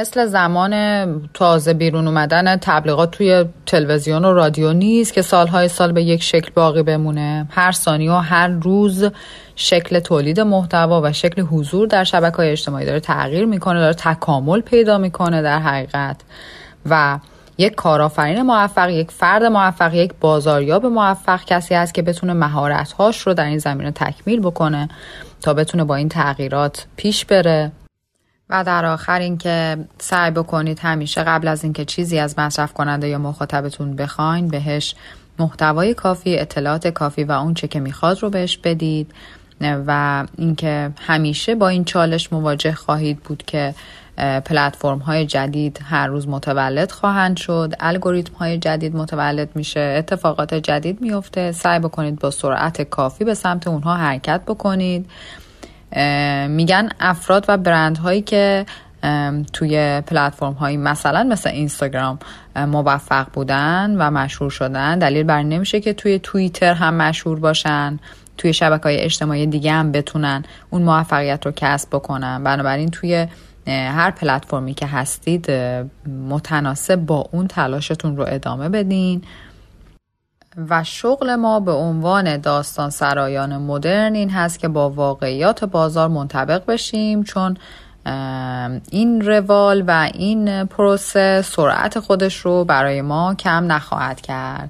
مثل 0.02 0.26
زمان 0.26 0.74
تازه 1.34 1.74
بیرون 1.74 2.08
اومدن 2.08 2.58
تبلیغات 2.58 3.12
توی 3.12 3.46
تلویزیون 3.66 4.26
و 4.26 4.34
رادیو 4.34 4.74
نیست 4.74 5.14
که 5.14 5.22
سالهای 5.22 5.68
سال 5.68 5.92
به 5.92 6.04
یک 6.04 6.24
شکل 6.24 6.52
باقی 6.56 6.84
بمونه. 6.84 7.48
هر 7.50 7.72
ثانیه 7.72 8.12
و 8.12 8.16
هر 8.16 8.48
روز 8.48 9.06
شکل 9.56 10.00
تولید 10.00 10.40
محتوا 10.40 11.02
و 11.04 11.14
شکل 11.14 11.42
حضور 11.42 11.88
در 11.88 12.04
شبکه 12.04 12.38
های 12.38 12.50
اجتماعی 12.50 12.86
داره 12.86 13.00
تغییر 13.00 13.46
می‌کنه 13.46 13.80
داره 13.80 13.94
تکامل 13.94 14.62
پیدا 14.62 14.98
می‌کنه 14.98 15.42
در 15.42 15.60
حقیقت. 15.60 16.22
و 16.90 17.20
یک 17.58 17.76
کارآفرین 17.76 18.42
موفق 18.42 18.90
یک 18.90 19.12
فرد 19.12 19.44
موفق 19.44 19.94
یک 19.94 20.14
بازاریاب 20.20 20.86
موفق 20.86 21.46
کسی 21.46 21.76
است 21.76 21.94
که 21.94 22.02
بتونه 22.02 22.34
مهارت‌هاش 22.34 23.28
رو 23.28 23.34
در 23.34 23.46
این 23.46 23.58
زمینه 23.58 23.92
تکمیل 23.92 24.40
بکنه 24.40 24.90
تا 25.42 25.54
بتونه 25.54 25.84
با 25.84 25.96
این 25.96 26.10
تغییرات 26.10 26.86
پیش 26.96 27.26
بره. 27.26 27.72
و 28.52 28.64
در 28.64 28.86
آخر 28.86 29.20
اینکه 29.20 29.78
سعی 30.00 30.32
بکنید 30.32 30.80
همیشه 30.80 31.24
قبل 31.24 31.48
از 31.48 31.64
اینکه 31.64 31.86
چیزی 31.86 32.20
از 32.20 32.40
مصرف 32.40 32.74
کننده 32.74 33.08
یا 33.08 33.18
مخاطبتون 33.18 33.96
بخواین 33.96 34.48
بهش 34.48 34.96
محتوای 35.40 35.94
کافی 35.94 36.40
اطلاعات 36.40 36.88
کافی 36.88 37.24
و 37.24 37.32
اون 37.32 37.54
چه 37.54 37.68
که 37.68 37.80
می‌خواد 37.80 38.20
رو 38.20 38.30
بهش 38.30 38.58
بدید. 38.58 39.14
و 39.88 40.24
اینکه 40.38 40.92
همیشه 41.08 41.56
با 41.56 41.68
این 41.68 41.84
چالش 41.84 42.34
مواجه 42.34 42.74
خواهید 42.74 43.20
بود 43.20 43.44
که 43.48 43.74
پلتفرم 44.46 45.00
های 45.00 45.26
جدید 45.26 45.80
هر 45.84 46.08
روز 46.08 46.28
متولد 46.28 46.92
خواهند 46.92 47.38
شد 47.38 47.74
الگوریتم 47.80 48.34
های 48.34 48.58
جدید 48.58 48.96
متولد 48.96 49.50
میشه 49.56 49.80
اتفاقات 49.80 50.54
جدید 50.54 51.02
میفته 51.02 51.52
سعی 51.52 51.80
بکنید 51.80 52.20
با 52.20 52.32
سرعت 52.32 52.82
کافی 52.82 53.24
به 53.24 53.34
سمت 53.34 53.68
اونها 53.68 53.96
حرکت 53.96 54.42
بکنید. 54.48 55.10
میگن 56.50 56.90
افراد 57.00 57.46
و 57.48 57.58
برند 57.58 57.98
هایی 57.98 58.22
که 58.22 58.66
توی 59.54 60.02
پلتفرم 60.08 60.54
هایی 60.54 60.78
مثلا 60.78 61.24
مثل 61.24 61.50
اینستاگرام 61.50 62.20
موفق 62.56 63.28
بودن 63.34 63.96
و 63.98 64.12
مشهور 64.12 64.52
شدن 64.52 65.00
دلیل 65.00 65.24
بر 65.24 65.44
نمیشه 65.44 65.82
که 65.82 65.94
توی 65.94 66.20
توییتر 66.20 66.74
هم 66.74 66.94
مشهور 66.94 67.40
باشن 67.40 68.00
توی 68.38 68.54
شبکه 68.54 68.84
های 68.84 68.98
اجتماعی 68.98 69.48
دیگه 69.48 69.72
هم 69.72 69.92
بتونن 69.92 70.44
اون 70.70 70.82
موفقیت 70.82 71.46
رو 71.46 71.52
کسب 71.56 71.90
بکنن. 71.90 72.44
بنابراین 72.44 72.90
توی 72.90 73.28
هر 73.68 74.12
پلتفرمی 74.12 74.74
که 74.74 74.86
هستید 74.86 75.52
متناسب 76.30 76.96
با 76.96 77.30
اون 77.32 77.48
تلاشتون 77.48 78.18
رو 78.18 78.26
ادامه 78.28 78.70
بدین. 78.70 79.22
و 80.58 80.84
شغل 80.84 81.36
ما 81.36 81.60
به 81.60 81.72
عنوان 81.72 82.38
داستان 82.38 82.90
سرایان 82.90 83.58
مدرن 83.58 84.16
این 84.16 84.30
هست 84.30 84.60
که 84.60 84.68
با 84.68 84.90
واقعیات 84.90 85.64
بازار 85.64 86.08
منطبق 86.08 86.66
بشیم 86.66 87.24
چون 87.24 87.58
این 88.92 89.22
روال 89.22 89.84
و 89.88 90.10
این 90.14 90.66
پروسه 90.66 91.42
سرعت 91.42 92.00
خودش 92.00 92.38
رو 92.38 92.66
برای 92.66 93.02
ما 93.02 93.36
کم 93.36 93.72
نخواهد 93.72 94.22
کرد. 94.22 94.70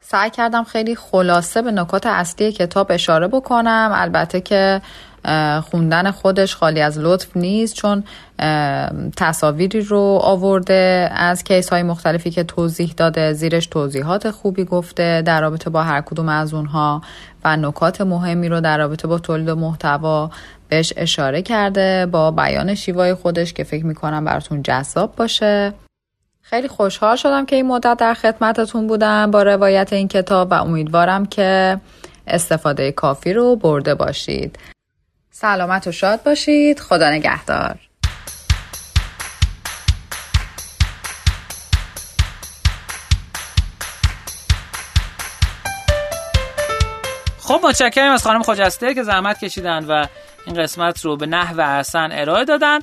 سعی 0.00 0.30
کردم 0.30 0.64
خیلی 0.64 0.94
خلاصه 0.96 1.62
به 1.62 1.72
نکات 1.72 2.06
اصلی 2.06 2.52
کتاب 2.52 2.86
اشاره 2.90 3.28
بکنم. 3.28 3.90
البته 3.94 4.40
که 4.40 4.80
خوندن 5.70 6.10
خودش 6.10 6.56
خالی 6.56 6.80
از 6.80 6.98
لطف 6.98 7.36
نیست 7.36 7.74
چون 7.74 8.04
تصاویری 9.16 9.80
رو 9.80 10.18
آورده 10.22 11.10
از 11.12 11.44
کیس 11.44 11.68
های 11.68 11.82
مختلفی 11.82 12.30
که 12.30 12.44
توضیح 12.44 12.94
داده 12.96 13.32
زیرش 13.32 13.66
توضیحات 13.66 14.30
خوبی 14.30 14.64
گفته 14.64 15.22
در 15.22 15.40
رابطه 15.40 15.70
با 15.70 15.82
هر 15.82 16.00
کدوم 16.00 16.28
از 16.28 16.54
اونها 16.54 17.02
و 17.44 17.56
نکات 17.56 18.00
مهمی 18.00 18.48
رو 18.48 18.60
در 18.60 18.78
رابطه 18.78 19.08
با 19.08 19.18
تولید 19.18 19.50
محتوا 19.50 20.30
بهش 20.68 20.92
اشاره 20.96 21.42
کرده 21.42 22.06
با 22.06 22.30
بیان 22.30 22.74
شیوای 22.74 23.14
خودش 23.14 23.52
که 23.52 23.64
فکر 23.64 23.86
می‌کنم 23.86 24.24
براتون 24.24 24.62
جذاب 24.62 25.16
باشه. 25.16 25.72
خیلی 26.42 26.68
خوشحال 26.68 27.16
شدم 27.16 27.46
که 27.46 27.56
این 27.56 27.66
مدت 27.66 27.96
در 28.00 28.14
خدمتتون 28.14 28.86
بودم. 28.86 29.30
با 29.30 29.42
روایت 29.42 29.92
این 29.92 30.08
کتاب 30.08 30.48
و 30.50 30.54
امیدوارم 30.54 31.26
که 31.26 31.80
استفاده 32.26 32.92
کافی 32.92 33.32
رو 33.32 33.56
برده 33.56 33.94
باشید. 33.94 34.58
سلامت 35.40 35.86
و 35.86 35.92
شاد 35.92 36.22
باشید. 36.22 36.80
خدا 36.80 37.10
نگهدار. 37.10 37.78
خب 47.38 47.60
متشکرم 47.64 48.12
از 48.12 48.22
خانم 48.22 48.42
خجسته 48.42 48.94
که 48.94 49.02
زحمت 49.02 49.44
کشیدن 49.44 49.84
و 49.84 50.06
این 50.46 50.62
قسمت 50.62 51.04
رو 51.04 51.16
به 51.16 51.26
نحو 51.26 51.60
احسن 51.60 52.08
ارائه 52.12 52.44
دادن. 52.44 52.78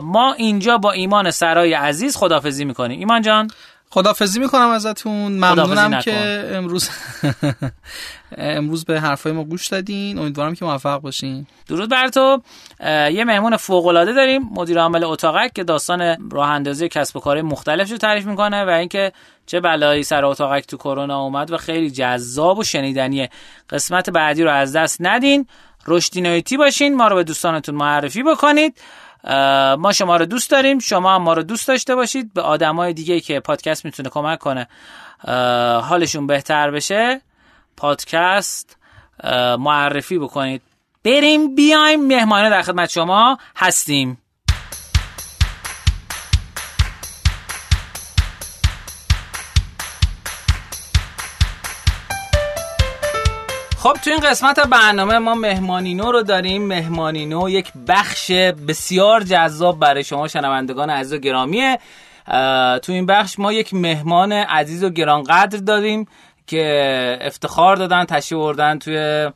ما 0.00 0.32
اینجا 0.32 0.78
با 0.78 0.92
ایمان 0.92 1.30
سرای 1.30 1.74
عزیز 1.74 2.16
خدافزی 2.16 2.64
می‌کنیم. 2.64 2.98
ایمان 2.98 3.22
جان. 3.22 3.50
خدافزی 3.94 4.40
می‌کنم 4.40 4.68
ازتون. 4.68 5.32
ممنونم 5.32 6.00
که 6.00 6.50
امروز 6.52 6.90
امروز 8.38 8.84
به 8.84 9.00
حرفای 9.00 9.32
ما 9.32 9.44
گوش 9.44 9.68
دادین. 9.68 10.18
امیدوارم 10.18 10.54
که 10.54 10.64
موفق 10.64 11.00
باشین. 11.00 11.46
درود 11.68 11.90
بر 11.90 12.08
تو. 12.08 12.42
یه 13.10 13.24
مهمون 13.24 13.56
فوق 13.56 13.86
العاده 13.86 14.12
داریم. 14.12 14.42
مدیر 14.52 14.78
عامل 14.78 15.04
اتاقک 15.04 15.52
که 15.52 15.64
داستان 15.64 16.30
راه 16.30 16.48
اندازی 16.48 16.88
کسب 16.88 17.16
و 17.16 17.20
کار 17.20 17.42
مختلف 17.42 17.90
رو 17.90 17.96
تعریف 17.96 18.26
می‌کنه 18.26 18.64
و 18.64 18.68
اینکه 18.68 19.12
چه 19.46 19.60
بلایی 19.60 20.02
سر 20.02 20.24
اتاقک 20.24 20.66
تو 20.66 20.76
کرونا 20.76 21.20
اومد 21.20 21.52
و 21.52 21.56
خیلی 21.56 21.90
جذاب 21.90 22.58
و 22.58 22.64
شنیدنیه 22.64 23.30
قسمت 23.70 24.10
بعدی 24.10 24.42
رو 24.42 24.50
از 24.50 24.76
دست 24.76 24.96
ندین. 25.00 25.46
رشدینایتی 25.86 26.56
باشین. 26.56 26.96
ما 26.96 27.08
رو 27.08 27.16
به 27.16 27.24
دوستانتون 27.24 27.74
معرفی 27.74 28.22
بکنید. 28.22 28.80
ما 29.78 29.92
شما 29.94 30.16
رو 30.16 30.26
دوست 30.26 30.50
داریم. 30.50 30.78
شما 30.78 31.14
هم 31.14 31.22
ما 31.22 31.32
رو 31.32 31.42
دوست 31.42 31.68
داشته 31.68 31.94
باشید. 31.94 32.34
به 32.34 32.42
آدمای 32.42 32.92
دیگه 32.92 33.20
که 33.20 33.40
پادکست 33.40 33.84
می‌تونه 33.84 34.08
کمک 34.08 34.38
کنه. 34.38 34.68
حالشون 35.80 36.26
بهتر 36.26 36.70
بشه. 36.70 37.20
پادکست 37.76 38.76
معرفی 39.58 40.18
بکنید. 40.18 40.62
بریم 41.04 41.54
بیایم. 41.54 42.06
مهمانه 42.06 42.50
در 42.50 42.62
خدمت 42.62 42.90
شما 42.90 43.38
هستیم. 43.56 44.18
خب 53.84 53.92
تو 53.92 54.10
این 54.10 54.20
قسمت 54.20 54.60
برنامه 54.60 55.18
ما 55.18 55.34
مهمانینو 55.34 56.12
رو 56.12 56.22
داریم. 56.22 56.66
مهمانینو 56.66 57.50
یک 57.50 57.72
بخش 57.88 58.30
بسیار 58.68 59.22
جذاب 59.22 59.78
برای 59.78 60.04
شما 60.04 60.28
شنوندگان 60.28 60.90
عزیز 60.90 61.12
و 61.12 61.18
گرامیه. 61.18 61.78
تو 62.82 62.92
این 62.92 63.06
بخش 63.06 63.38
ما 63.38 63.52
یک 63.52 63.74
مهمان 63.74 64.32
عزیز 64.32 64.84
و 64.84 64.90
گرانقدر 64.90 65.58
داریم 65.58 66.08
که 66.46 67.18
افتخار 67.20 67.76
دادن 67.76 68.04
تشریف 68.04 68.40
بردن 68.40 68.78
توی 68.78 69.30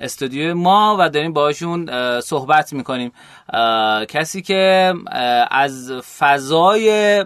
استودیو 0.00 0.54
ما 0.54 0.96
و 1.00 1.08
داریم 1.08 1.32
باشون 1.32 1.90
صحبت 2.20 2.72
می‌کنیم. 2.72 3.12
کسی 4.08 4.42
که 4.42 4.94
از 5.50 5.92
فضای 6.18 7.24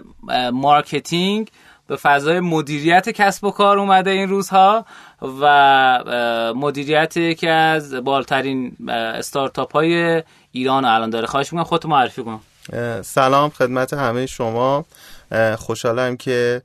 marketing 0.51 1.49
به 1.87 1.95
فضای 1.95 2.39
مدیریت 2.39 3.09
کسب 3.09 3.43
و 3.43 3.51
کار 3.51 3.79
اومده 3.79 4.11
این 4.11 4.29
روزها. 4.29 4.85
و 5.21 6.53
مدیریت 6.55 7.17
یکی 7.17 7.47
از 7.47 7.93
بالترین 7.93 8.77
استارتاپ 8.89 9.73
های 9.73 10.23
ایران 10.51 10.85
الان 10.85 11.09
داره 11.09 11.27
خواهش 11.27 11.53
می‌کنم. 11.53 11.63
خودت 11.63 11.85
معرفی 11.85 12.23
کن. 12.23 12.41
سلام 13.01 13.49
خدمت 13.49 13.93
همه 13.93 14.25
شما. 14.25 14.85
خوشحالم 15.57 16.17
که 16.17 16.61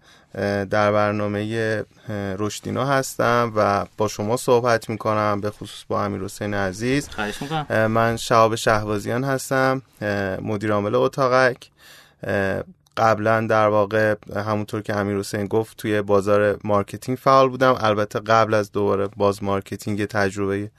در 0.71 0.93
برنامه 0.93 1.85
رشدینا 2.39 2.85
هستم 2.85 3.53
و 3.57 3.87
با 3.97 4.09
شما 4.09 4.37
صحبت 4.37 4.89
می‌کنم 4.91 5.41
به 5.41 5.51
خصوص 5.51 5.85
با 5.89 6.05
امیر 6.05 6.23
حسین 6.23 6.55
عزیز 6.55 7.09
من 7.71 8.17
شهاب 8.17 8.55
شهبازیان 8.55 9.25
هستم 9.25 9.83
مدیر 10.43 10.73
عامل 10.73 10.95
اتاقک. 10.95 11.57
قبلا 12.97 13.47
در 13.47 13.69
واقع 13.69 14.15
همونطور 14.37 14.83
که 14.83 14.97
امیر 14.97 15.19
حسین 15.19 15.47
گفت 15.47 15.77
توی 15.77 16.03
بازار 16.03 16.59
marketing 16.65 17.19
فعال 17.19 17.49
بودم. 17.49 17.75
البته 17.81 18.21
قبل 18.21 18.55
از 18.55 18.73
دوباره 18.73 19.09
باز 19.17 19.43
marketing 19.43 20.05
تجربه 20.05 20.71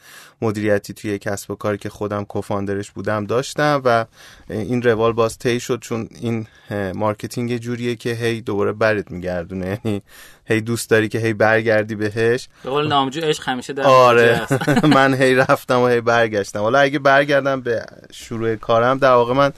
مدیریتی 0.42 0.94
توی 0.94 1.20
کسب 1.20 1.52
و 1.52 1.56
کاری 1.56 1.78
که 1.78 1.90
خودم 1.90 2.26
co-founder 2.26 2.81
ش 2.81 2.92
بودم 2.92 3.26
داشتم 3.26 3.82
و 3.86 4.06
این 4.50 4.82
روال 4.82 5.14
باز 5.14 5.38
طی 5.38 5.60
شد 5.60 5.80
چون 5.80 6.10
این 6.22 6.48
marketing 6.96 7.58
جوریه 7.58 7.96
که 7.96 8.14
هی 8.14 8.42
دوباره 8.42 8.72
برت 8.72 9.12
میگردونه. 9.12 9.80
یعنی 9.86 10.02
هی 10.46 10.62
دوست 10.62 10.90
داری 10.90 11.08
که 11.08 11.20
هی 11.20 11.34
برگردی 11.34 11.96
بهش. 11.96 12.50
به 12.64 12.70
قول 12.70 12.88
نامجو 12.88 13.22
عشق 13.22 13.50
همیشه 13.50 13.74
در 13.74 13.84
مراجعه‌ست. 13.84 14.48
من 14.96 15.14
هی 15.14 15.36
رفتم 15.36 15.80
و 15.80 15.88
هی 15.88 16.02
برگشتم. 16.02 16.60
حالا 16.60 16.80
اگه 16.80 17.00
برگردم 17.00 17.62
به 17.62 17.86
شروع 18.12 18.56
کارم 18.56 18.98
در 18.98 19.14
واقع 19.14 19.34
من 19.34 19.54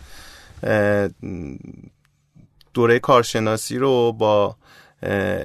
دوره 2.77 2.99
کارشناسی 2.99 3.77
رو 3.77 4.11
با 4.11 4.55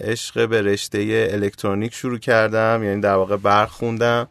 عشق 0.00 0.48
به 0.48 0.62
رشته 0.62 1.28
الکترونیک 1.30 1.94
شروع 1.94 2.18
کردم 2.18 2.80
یعنی 2.84 3.00
در 3.00 3.14
واقع 3.14 3.36
برق 3.36 3.68
خوندم. 3.68 4.28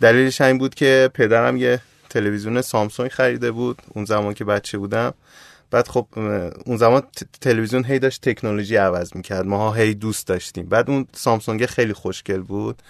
دلیلش 0.00 0.40
این 0.40 0.58
بود 0.58 0.74
که 0.74 1.10
پدرم 1.14 1.56
یه 1.56 1.80
تلویزیون 2.08 2.62
سامسونگ 2.62 3.10
خریده 3.10 3.50
بود 3.50 3.82
اون 3.88 4.04
زمان 4.04 4.34
که 4.34 4.44
بچه 4.44 4.78
بودم. 4.78 5.14
بعد 5.70 5.88
خب 5.88 6.06
اون 6.66 6.76
زمان 6.76 7.02
تلویزیون 7.40 7.84
هی 7.84 7.98
داشت 7.98 8.28
تکنولوژی 8.28 8.76
عوض 8.76 9.16
می‌کرد 9.16 9.46
ماها 9.46 9.72
هی 9.72 9.94
دوست 9.94 10.26
داشتیم. 10.26 10.66
بعد 10.66 10.90
اون 10.90 11.06
سامسونگ 11.12 11.66
خیلی 11.66 11.92
خوشگل 11.92 12.40
بود. 12.40 12.82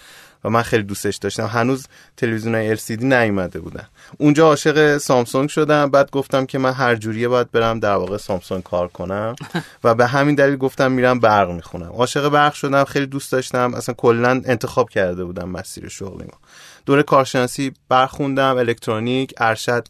و 0.43 0.49
من 0.49 0.61
خیلی 0.61 0.83
دوستش 0.83 1.15
داشتم. 1.15 1.45
هنوز 1.45 1.87
تلویزیون 2.17 2.75
LCD 2.75 3.03
نیومده 3.03 3.59
بودن. 3.59 3.87
اونجا 4.17 4.45
عاشق 4.45 4.97
سامسونگ 4.97 5.49
شدم. 5.49 5.89
بعد 5.89 6.11
گفتم 6.11 6.45
که 6.45 6.57
من 6.57 6.73
هر 6.73 6.95
جوریه 6.95 7.27
باید 7.27 7.51
برم 7.51 7.79
در 7.79 7.95
واقع 7.95 8.17
سامسونگ 8.17 8.63
کار 8.63 8.87
کنم. 8.87 9.35
و 9.83 9.95
به 9.95 10.07
همین 10.07 10.35
دلیل 10.35 10.55
گفتم 10.55 10.91
میرم 10.91 11.19
برق 11.19 11.51
می‌خونم. 11.51 11.91
عاشق 11.91 12.29
برق 12.29 12.53
شدم 12.53 12.83
خیلی 12.83 13.05
دوست 13.05 13.31
داشتم. 13.31 13.73
اصلا 13.73 13.95
کلا 13.95 14.41
انتخاب 14.45 14.89
کرده 14.89 15.23
بودم 15.23 15.49
مسیر 15.49 15.89
شغلی 15.89 16.23
ما 16.23 16.37
دوره 16.85 17.03
کارشناسی 17.03 17.73
برق 17.89 18.09
خوندم 18.09 18.57
الکترونیک 18.57 19.33
ارشد 19.37 19.87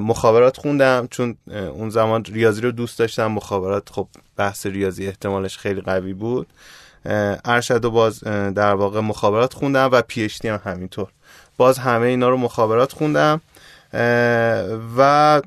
مخابرات 0.00 0.56
خوندم. 0.56 1.08
چون 1.10 1.36
اون 1.50 1.90
زمان 1.90 2.24
ریاضی 2.24 2.60
رو 2.60 2.72
دوست 2.72 2.98
داشتم. 2.98 3.26
مخابرات 3.26 3.88
خب 3.90 4.08
بحث 4.36 4.66
ریاضی 4.66 5.06
احتمالش 5.06 5.58
خیلی 5.58 5.80
قوی 5.80 6.12
بود. 6.12 6.46
ارشد 7.44 7.84
و 7.84 7.90
باز 7.90 8.24
در 8.54 8.74
واقع 8.74 9.00
مخابرات 9.00 9.54
خوندم 9.54 9.88
و 9.92 10.02
پی 10.02 10.30
هم 10.44 10.60
همینطور. 10.64 11.08
باز 11.56 11.78
همه 11.78 12.06
اینا 12.06 12.28
رو 12.28 12.36
مخابرات 12.36 12.92
خوندم. 12.92 13.40
و 14.96 15.42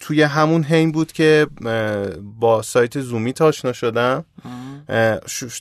توی 0.00 0.22
همون 0.22 0.64
هین 0.64 0.92
بود 0.92 1.12
که 1.12 1.46
با 2.40 2.62
سایت 2.62 3.00
زومیت 3.00 3.42
آشنا 3.42 3.72
شدم. 3.72 4.24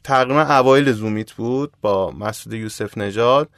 تقریبا 0.04 0.42
اوایل 0.42 0.92
زومیت 0.92 1.32
بود 1.32 1.72
با 1.82 2.12
مسعود 2.12 2.54
یوسف 2.54 2.98
نژاد. 2.98 3.50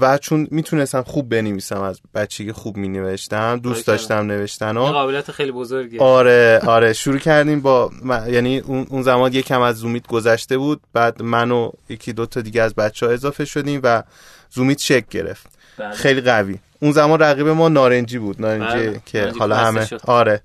و 0.00 0.18
چون 0.18 0.48
می‌تونستم 0.50 1.02
خوب 1.02 1.28
بنویسم 1.28 1.80
از 1.80 2.00
بچگی 2.14 2.52
خوب 2.52 2.76
مینوشتم 2.76 3.58
دوست 3.58 3.86
داشتم 3.86 4.14
نوشتن 4.14 4.76
و 4.76 4.84
قابلیت 4.84 5.30
خیلی 5.30 5.52
بزرگی 5.52 5.98
آره 5.98 6.60
آره 6.66 6.92
شروع 6.92 7.18
کردیم 7.18 7.60
با 7.60 7.90
یعنی 8.28 8.58
اون 8.58 9.02
زمان 9.02 9.32
یکم 9.32 9.60
از 9.60 9.76
زومیت 9.76 10.06
گذشته 10.06 10.58
بود. 10.58 10.80
بعد 10.92 11.22
من 11.22 11.50
و 11.50 11.70
یکی 11.88 12.12
دو 12.12 12.26
تا 12.26 12.40
دیگه 12.40 12.62
از 12.62 12.74
بچه 12.74 13.06
ها 13.06 13.12
اضافه 13.12 13.44
شدیم 13.44 13.80
و 13.82 14.02
زومیت 14.50 14.78
شک 14.78 15.08
گرفت. 15.08 15.46
بله. 15.78 15.90
خیلی 15.90 16.20
قوی. 16.20 16.58
اون 16.82 16.92
زمان 16.92 17.18
رقیب 17.18 17.48
ما 17.48 17.68
نارنجی 17.68 18.18
بود 18.18 18.40
نارنجی 18.40 18.88
بله. 18.88 19.00
که 19.06 19.32
حالا 19.38 19.56
همه 19.56 19.88
آره. 20.04 20.42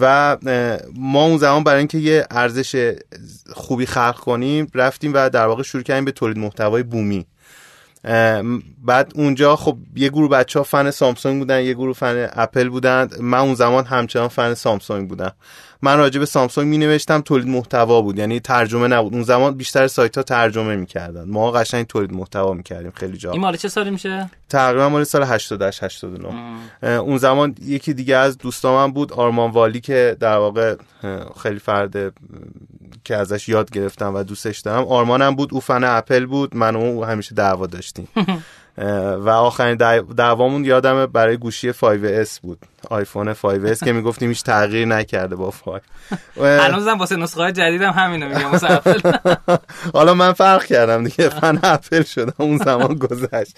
و 0.00 0.36
ما 0.94 1.24
اون 1.24 1.38
زمان 1.38 1.64
برای 1.64 1.78
اینکه 1.78 1.98
یه 1.98 2.26
ارزش 2.30 2.94
خوبی 3.52 3.86
خلق 3.86 4.16
کنیم 4.16 4.66
رفتیم 4.74 5.12
و 5.14 5.30
در 5.30 5.46
واقع 5.46 5.62
شروع 5.62 5.82
کردیم 5.82 6.04
به 6.04 6.12
تولید 6.12 6.38
محتوای 6.38 6.82
بومی. 6.82 7.26
بعد 8.84 9.12
اونجا 9.14 9.56
خب 9.56 9.76
یه 9.96 10.08
گروه 10.08 10.28
بچه 10.28 10.58
ها 10.58 10.62
فن 10.62 10.90
سامسونگ 10.90 11.38
بودن 11.38 11.62
یه 11.62 11.74
گروه 11.74 11.94
فن 11.94 12.28
اپل 12.32 12.68
بودن 12.68 13.08
من 13.20 13.38
اون 13.38 13.54
زمان 13.54 13.84
همچنان 13.84 14.28
فن 14.28 14.54
سامسونگ 14.54 15.08
بودم. 15.08 15.32
من 15.82 15.98
راجع 15.98 16.20
به 16.20 16.26
سامسونگ 16.26 16.68
می 16.68 16.78
نوشتم 16.78 17.20
تولید 17.20 17.48
محتوا 17.48 18.02
بود. 18.02 18.18
یعنی 18.18 18.40
ترجمه 18.40 18.88
نبود. 18.88 19.14
اون 19.14 19.22
زمان 19.22 19.54
بیشتر 19.54 19.86
سایت 19.86 20.16
ها 20.16 20.22
ترجمه 20.22 20.76
می‌کردن. 20.76 21.24
ما 21.24 21.50
قشنگ 21.50 21.86
تولید 21.86 22.12
محتوا 22.12 22.52
می‌کردیم. 22.52 22.92
خیلی 22.96 23.16
جا. 23.16 23.32
این 23.32 23.40
مال 23.40 23.56
چه 23.56 23.68
سالی 23.68 23.90
میشه؟ 23.90 24.30
تقریبا 24.48 24.88
مال 24.88 25.04
سال 25.04 25.22
88 25.22 25.84
89 25.84 27.00
اون 27.00 27.18
زمان 27.18 27.54
یکی 27.62 27.94
دیگه 27.94 28.16
از 28.16 28.38
دوستامم 28.38 28.92
بود 28.92 29.12
آرمان 29.12 29.50
والی 29.50 29.80
که 29.80 30.16
در 30.20 30.36
واقع 30.36 30.74
خیلی 31.42 31.58
فرد 31.58 32.12
که 33.04 33.16
ازش 33.16 33.48
یاد 33.48 33.70
گرفتم 33.70 34.14
و 34.14 34.22
دوستش 34.22 34.58
دارم. 34.58 34.84
آرمانم 34.84 35.34
بود 35.34 35.54
او 35.54 35.60
فن 35.60 35.84
اپل 35.84 36.26
بود 36.26 36.56
من 36.56 36.76
و 36.76 36.80
او 36.80 37.04
همیشه 37.04 37.34
دعوا 37.34 37.66
داشتیم. 37.66 38.08
و 39.18 39.28
آخرین 39.28 39.76
دعوامون 40.16 40.64
یادم 40.64 41.06
برای 41.06 41.36
گوشی 41.36 41.72
5S 41.72 42.40
بود. 42.42 42.58
آیفون 42.90 43.34
5S 43.34 43.84
که 43.84 43.92
می‌گفتیم 43.92 44.28
هیچ 44.28 44.42
تغییر 44.42 44.86
نکرده 44.86 45.36
با 45.36 45.50
5 45.50 45.80
هنوزم 46.36 46.98
واسه 46.98 47.16
نسخه 47.16 47.40
های 47.40 47.52
جدیدم 47.52 47.90
همینو 47.90 48.28
میگم 48.28 48.50
واسه 48.50 48.70
اپل. 48.70 49.00
حالا 49.94 50.14
من 50.14 50.32
فرق 50.32 50.64
کردم 50.64 51.04
دیگه 51.04 51.28
فن 51.28 51.58
اپل 51.62 52.02
شدم 52.02 52.34
اون 52.38 52.58
زمان 52.58 52.94
گذشت. 52.94 53.56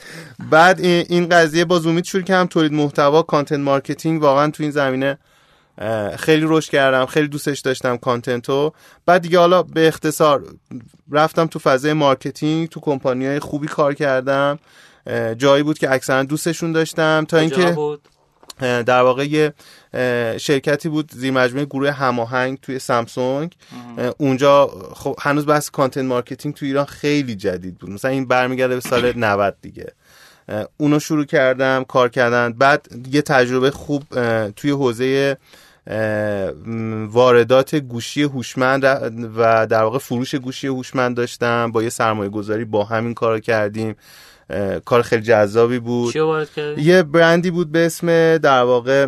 بعد 0.50 0.80
این 0.80 1.28
قضیه 1.28 1.64
با 1.64 1.78
زومیت 1.78 2.04
شروع 2.04 2.22
کردم. 2.22 2.46
تولید 2.46 2.72
محتوا 2.72 3.22
content 3.22 3.60
marketing 3.60 4.22
واقعا 4.22 4.50
تو 4.50 4.62
این 4.62 4.72
زمینه 4.72 5.18
خیلی 6.18 6.46
رشد 6.48 6.70
کردم 6.70 7.06
خیلی 7.06 7.28
دوستش 7.28 7.60
داشتم 7.60 7.96
content 7.96 8.56
و. 8.56 8.72
بعد 9.06 9.22
دیگه 9.22 9.38
حالا 9.38 9.62
به 9.62 9.88
اختصار 9.88 10.44
رفتم 11.10 11.46
تو 11.46 11.58
فضای 11.58 11.92
marketing 11.92 12.68
تو 12.68 12.80
کمپانی 12.80 13.26
های 13.26 13.38
خوبی 13.38 13.66
کار 13.66 13.94
کردم. 13.94 14.58
جایی 15.38 15.62
بود 15.62 15.78
که 15.78 15.92
اکثرا 15.92 16.22
دوستشون 16.22 16.72
داشتم 16.72 17.24
تا 17.28 17.38
اینکه 17.38 17.76
در 18.60 19.00
واقع 19.02 19.26
یه 19.26 19.52
شرکتی 20.38 20.88
بود 20.88 21.10
زیر 21.12 21.32
مجموعه 21.32 21.64
گروه 21.64 21.90
هماهنگ 21.90 22.58
توی 22.62 22.78
سامسونگ. 22.78 23.54
اونجا 24.18 24.70
خب 24.94 25.16
هنوز 25.20 25.46
بحث 25.46 25.70
content 25.70 26.04
marketing 26.04 26.54
توی 26.54 26.68
ایران 26.68 26.84
خیلی 26.84 27.34
جدید 27.34 27.78
بود. 27.78 27.90
مثلا 27.90 28.10
این 28.10 28.26
برمیگرده 28.26 28.74
به 28.74 28.80
سال 28.80 29.12
90 29.18 29.56
دیگه. 29.62 29.92
اونو 30.76 30.98
شروع 30.98 31.24
کردم 31.24 31.84
کار 31.88 32.08
کردن. 32.08 32.52
بعد 32.52 32.88
یه 33.12 33.22
تجربه 33.22 33.70
خوب 33.70 34.02
توی 34.50 34.70
حوزه 34.70 35.36
واردات 37.08 37.74
گوشی 37.74 38.22
هوشمند 38.22 38.84
و 39.36 39.66
در 39.66 39.82
واقع 39.82 39.98
فروش 39.98 40.34
گوشی 40.34 40.66
هوشمند 40.66 41.16
داشتم. 41.16 41.72
با 41.72 41.82
یه 41.82 41.88
سرمایه 41.88 42.30
گذاری 42.30 42.64
با 42.64 42.84
همین 42.84 43.14
کار 43.14 43.40
کردیم. 43.40 43.96
کار 44.84 45.02
خیلی 45.02 45.22
جذابی 45.22 45.78
بود. 45.78 46.16
یه 46.76 47.02
برندی 47.02 47.50
بود 47.50 47.72
به 47.72 47.86
اسم 47.86 48.38
در 48.38 48.62
واقع 48.62 49.06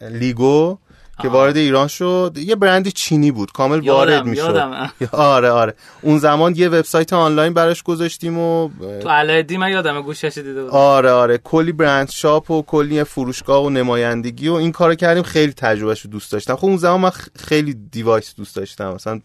لیگو. 0.00 0.78
که 1.22 1.28
وارد 1.28 1.56
ایران 1.56 1.88
شد. 1.88 2.32
یه 2.36 2.56
برندی 2.56 2.92
چینی 2.92 3.30
بود. 3.30 3.52
کامل 3.52 3.88
وارد 3.88 4.24
می‌شد. 4.24 4.88
آره 5.12 5.50
آره. 5.50 5.74
اون 6.02 6.18
زمان 6.18 6.54
یه 6.56 6.68
وبسایت 6.68 7.12
آنلاین 7.12 7.54
براش 7.54 7.82
گذاشتیم 7.82 8.38
و 8.38 8.70
تو 9.02 9.08
علایدی 9.08 9.56
من 9.56 9.70
یادم 9.70 10.02
گوشیش 10.02 10.38
دیده 10.38 10.62
بود. 10.62 10.70
آره 10.70 11.10
آره. 11.10 11.38
کلی 11.38 11.72
brand 11.72 12.10
shop 12.10 12.50
و 12.50 12.62
کلی 12.62 13.04
فروشگاه 13.04 13.64
و 13.64 13.70
نمایندگی 13.70 14.48
و 14.48 14.54
این 14.54 14.72
کارو 14.72 14.94
کردیم. 14.94 15.22
خیلی 15.22 15.52
تجربهش 15.52 16.00
رو 16.00 16.10
دوست 16.10 16.32
داشتم. 16.32 16.56
خب 16.56 16.64
اون 16.64 16.76
زمان 16.76 17.00
من 17.00 17.10
خیلی 17.36 17.74
device 17.74 18.34
دوست 18.34 18.56
داشتم. 18.56 18.94
مثلا 18.94 19.20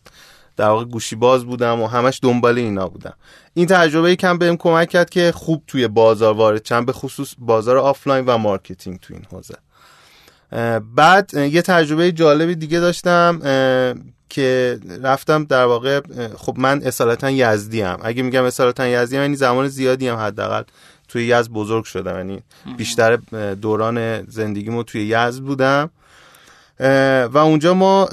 در 0.57 0.69
واقع 0.69 0.85
گوشی 0.85 1.15
باز 1.15 1.45
بودم 1.45 1.81
و 1.81 1.87
همش 1.87 2.19
دنبال 2.23 2.57
اینا 2.57 2.87
بودم. 2.87 3.13
این 3.53 3.67
تجربه 3.67 4.15
کم 4.15 4.37
بهم 4.37 4.57
کمک 4.57 4.89
کرد 4.89 5.09
که 5.09 5.31
خوب 5.31 5.63
توی 5.67 5.87
بازار 5.87 6.33
وارد 6.33 6.63
شم 6.63 6.85
به 6.85 6.91
خصوص 6.91 7.33
بازار 7.37 7.77
آفلاین 7.77 8.25
و 8.25 8.37
marketing 8.37 8.99
تو 8.99 9.13
این 9.13 9.25
حوزه. 9.31 9.55
بعد 10.95 11.33
یه 11.33 11.61
تجربه 11.61 12.11
جالب 12.11 12.53
دیگه 12.53 12.79
داشتم 12.79 13.39
که 14.29 14.79
رفتم 15.03 15.43
در 15.43 15.65
واقع 15.65 16.01
خب 16.37 16.55
من 16.57 16.81
اصالتا 16.83 17.31
یزدی‌ام 17.31 17.99
اگه 18.03 18.23
میگم 18.23 18.43
اصالتا 18.43 18.87
یزدی‌ام 18.87 19.21
یعنی 19.21 19.35
زمان 19.35 19.67
زیادی 19.67 20.07
هم 20.07 20.17
حداقل 20.17 20.63
توی 21.07 21.25
یزد 21.25 21.49
بزرگ 21.49 21.83
شدم. 21.83 22.17
یعنی 22.17 22.43
بیشتر 22.77 23.15
دوران 23.61 24.23
زندگیمو 24.23 24.83
توی 24.83 25.01
یزد 25.01 25.41
بودم. 25.41 25.89
و 27.33 27.37
اونجا 27.37 27.73
ما 27.73 28.07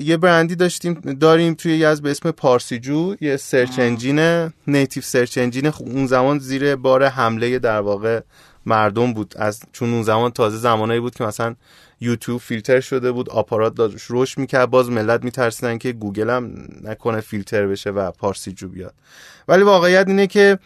یه 0.00 0.16
برندی 0.16 0.54
داشتیم 0.54 0.94
داریم 1.20 1.54
توی 1.54 1.72
یزد 1.72 2.02
به 2.02 2.10
اسم 2.10 2.30
پارسیجو 2.30 3.14
یه 3.20 3.36
search 3.36 3.78
engine 3.78 4.50
native 4.66 5.02
search 5.02 5.38
engine 5.38 5.66
اون 5.66 6.06
زمان 6.06 6.38
زیر 6.38 6.76
بار 6.76 7.04
حمله 7.04 7.58
در 7.58 7.80
واقع 7.80 8.20
مردم 8.66 9.12
بود. 9.12 9.34
از 9.36 9.60
چون 9.72 9.92
اون 9.92 10.02
زمان 10.02 10.30
تازه 10.30 10.56
زمانایی 10.56 11.00
بود 11.00 11.14
که 11.14 11.24
مثلا 11.24 11.54
یوتیوب 12.00 12.40
فیلتر 12.40 12.80
شده 12.80 13.12
بود 13.12 13.30
آپارات 13.30 13.74
داشت 13.74 14.06
رشد 14.06 14.38
می‌کرد 14.38 14.70
باز 14.70 14.90
ملت 14.90 15.24
میترسیدن 15.24 15.78
که 15.78 15.92
گوگل 15.92 16.30
هم 16.30 16.68
نکنه 16.84 17.20
فیلتر 17.20 17.66
بشه 17.66 17.90
و 17.90 18.10
پارسیجو 18.10 18.68
بیاد. 18.68 18.94
ولی 19.48 19.62
واقعیت 19.62 20.08
اینه 20.08 20.26
که 20.26 20.58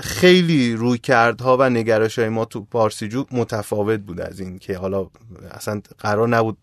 خیلی 0.00 0.74
رویکردها 0.74 1.56
و 1.56 1.70
نگرش 1.70 2.18
های 2.18 2.28
ما 2.28 2.44
تو 2.44 2.64
پارسیجو 2.64 3.24
متفاوت 3.30 4.00
بود 4.00 4.20
از 4.20 4.40
این 4.40 4.58
که 4.58 4.78
حالا 4.78 5.06
اصلا 5.50 5.80
قرار 5.98 6.28
نبود 6.28 6.56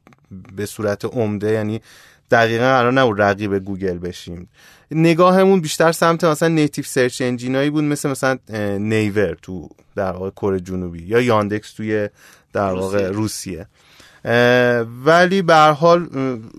به 0.56 0.66
صورت 0.66 1.06
عمده 1.06 1.52
یعنی 1.52 1.82
دقیقا 2.32 2.66
قرار 2.66 2.94
نبود 2.94 3.22
رقیب 3.22 3.60
گوگل 3.60 3.98
بشیم. 3.98 4.50
نگاهمون 4.92 5.62
بیشتر 5.62 5.92
سمت 5.92 6.24
مثلا 6.24 6.48
native 6.48 6.84
search 6.84 7.22
engine 7.22 7.58
ایی 7.58 7.70
بود 7.70 7.84
مثل 7.84 8.10
مثلا 8.10 8.38
نیور 8.78 9.38
تو 9.42 9.70
در 9.96 10.12
واقع 10.12 10.30
کره 10.30 10.60
جنوبی 10.60 11.04
یا 11.04 11.22
یاندکس 11.22 11.74
توی 11.74 12.10
در 12.54 12.74
واقع 12.74 13.10
روسیه, 13.10 13.68
ولی 15.06 15.42
به 15.42 15.54
هر 15.54 15.72
حال 15.72 16.08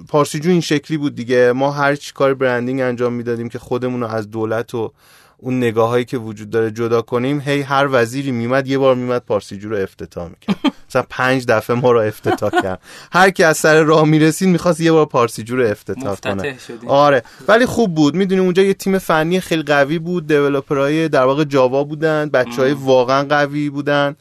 پارسیجو 0.08 0.50
این 0.50 0.60
شکلی 0.60 0.96
بود 0.96 1.14
دیگه. 1.14 1.52
ما 1.52 1.70
هر 1.70 1.94
چی 1.94 2.12
کار 2.12 2.34
branding 2.34 2.80
انجام 2.80 3.12
می‌دادیم 3.12 3.48
که 3.48 3.58
خودمون 3.58 4.00
رو 4.00 4.06
از 4.06 4.30
دولت 4.30 4.74
و 4.74 4.92
اون 5.36 5.58
نگاه 5.58 5.88
هایی 5.88 6.04
که 6.04 6.18
وجود 6.18 6.50
داره 6.50 6.70
جدا 6.70 7.02
کنیم 7.02 7.40
هی 7.40 7.62
هر 7.62 7.88
وزیری 7.92 8.30
میمد 8.30 8.66
یه 8.66 8.78
بار 8.78 8.94
میمد 8.94 9.24
پارسیجو 9.24 9.68
رو 9.68 9.76
افتتاح 9.76 10.28
می‌کرد. 10.28 10.56
مثلا 10.95 11.07
پنج 11.11 11.47
دفعه 11.47 11.76
ما 11.76 11.92
رو 11.92 12.01
افتتاح 12.01 12.51
کرد. 12.62 12.80
هر 13.12 13.30
کی 13.30 13.42
از 13.42 13.57
سر 13.57 13.82
راه 13.82 14.05
می‌رسید 14.05 14.49
می‌خواست 14.49 14.80
یه 14.80 14.92
بار 14.92 15.07
پارسیجو 15.07 15.57
رو 15.57 15.66
افتتاح 15.70 16.16
کنه. 16.16 16.57
آره. 16.86 17.22
ولی 17.49 17.66
خوب 17.66 17.95
بود. 17.95 18.14
می‌دونی 18.14 18.40
اونجا 18.40 18.62
یه 18.62 18.74
تیم 18.74 18.99
فنی 18.99 19.40
خیلی 19.40 19.62
قوی 19.62 19.99
بود. 19.99 20.26
developer 20.26 21.00
ای 21.00 21.09
در 21.09 21.24
واقع 21.24 21.45
جاوا 21.45 21.84
بودن. 21.84 22.28
بچه 22.28 22.62
های 22.62 22.72
واقعا 22.72 23.24
قوی 23.24 23.70
بودن. 23.70 24.16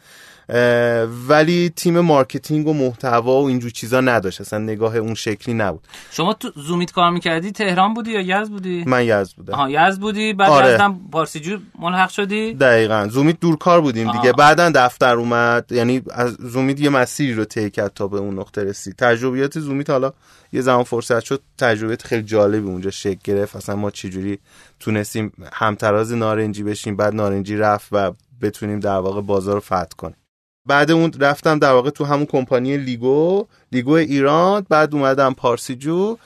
ولی 1.28 1.70
تیم 1.70 2.00
marketing 2.00 2.68
و 2.68 2.74
محتوا 2.74 3.42
و 3.42 3.48
اینجور 3.48 3.72
چیزا 3.72 4.02
نداشت. 4.02 4.42
اصلا 4.42 4.60
نگاه 4.60 4.96
اون 4.96 5.14
شکلی 5.14 5.56
نبود. 5.56 5.88
شما 6.12 6.34
تو 6.34 6.52
زومیت 6.56 6.92
کار 6.92 7.12
می‌کردی؟ 7.12 7.52
تهران 7.52 7.94
بودی 7.94 8.12
یا 8.12 8.22
یزد 8.22 8.52
بودی؟ 8.52 8.84
من 8.88 9.04
یزد 9.04 9.36
بودم. 9.38 9.54
آها 9.54 9.70
یزد 9.70 10.00
بودی 10.00 10.34
بعد 10.34 10.50
آره. 10.50 10.74
یزدم 10.74 11.00
پارسیجو 11.12 11.58
ملحق 11.80 12.10
شدی؟ 12.10 12.54
دقیقا. 12.54 13.08
زومیت 13.12 13.40
دورکار 13.40 13.82
بودیم 13.82 14.10
آها. 14.10 14.22
دیگه 14.22 14.34
بعدا 14.34 14.70
دفتر 14.76 15.16
اومد. 15.16 15.72
یعنی 15.72 16.02
از 16.12 16.38
زومیت 16.40 16.80
یه 16.80 16.90
مسیری 16.90 17.34
رو 17.34 17.46
طی 17.46 17.70
کرد 17.70 17.94
تا 17.94 18.08
به 18.08 18.18
اون 18.18 18.40
نقطه 18.40 18.64
رسید. 18.64 18.96
تجربیات 18.96 19.60
زومیت 19.60 19.90
حالا 19.90 20.14
یه 20.54 20.62
زمان 20.62 20.84
فرصت 20.84 21.20
شد. 21.20 21.42
تجربیات 21.58 22.04
خیلی 22.04 22.24
جالبی 22.24 22.68
اونجا 22.68 22.92
شکل 22.92 23.20
گرفت. 23.24 23.56
اصلا 23.56 23.76
ما 23.76 23.92
چجوری 23.92 24.40
تونستیم 24.80 25.32
همتراز 25.54 26.14
نارنجی 26.14 26.64
بشیم 26.64 26.96
بعد 26.96 27.16
نارنجی 27.16 27.58
رفت 27.58 27.88
و 27.92 28.12
بتونیم 28.42 28.80
در 28.80 28.98
واقع 28.98 29.22
بازار 29.22 29.56
رو 29.56 29.62
فتح 29.62 29.86
کنیم. 29.98 30.16
بعد 30.66 30.92
اون 30.92 31.12
رفتم 31.20 31.60
در 31.60 31.72
واقع 31.72 31.90
تو 31.90 32.06
همون 32.06 32.26
کمپانی 32.26 32.78
لیگو 32.78 33.46
لیگو 33.72 33.92
ایران 33.92 34.66
بعد 34.70 34.96
اومدم 34.96 35.34
پارسیجو. 35.34 36.18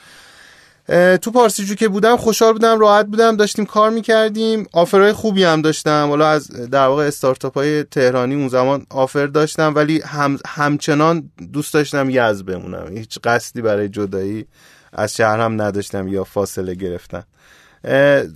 تو 1.22 1.32
پارسیجو 1.34 1.76
که 1.76 1.88
بودم 1.88 2.18
خوشحال 2.18 2.54
بودم 2.54 2.80
راحت 2.80 3.06
بودم 3.06 3.36
داشتیم 3.36 3.66
کار 3.66 3.90
می‌کردیم. 3.90 4.68
آفرهای 4.74 5.14
خوبی 5.14 5.44
هم 5.44 5.62
داشتم. 5.62 6.08
حالا 6.10 6.28
از 6.28 6.48
در 6.48 6.88
واقع 6.88 7.08
استارتاپ 7.08 7.54
های 7.54 7.84
تهرانی 7.84 8.36
اون 8.36 8.48
زمان 8.48 8.86
آفر 8.90 9.26
داشتم 9.26 9.76
ولی 9.76 10.02
هم 10.06 10.38
همچنان 10.48 11.32
دوست 11.54 11.74
داشتم 11.74 12.10
یز 12.10 12.44
بمونم. 12.44 12.98
هیچ 12.98 13.20
قصدی 13.24 13.62
برای 13.62 13.90
جدایی 13.90 14.46
از 14.94 15.16
شهر 15.16 15.40
هم 15.40 15.62
نداشتم 15.62 16.08
یا 16.08 16.24
فاصله 16.24 16.76
گرفتن. 16.76 17.24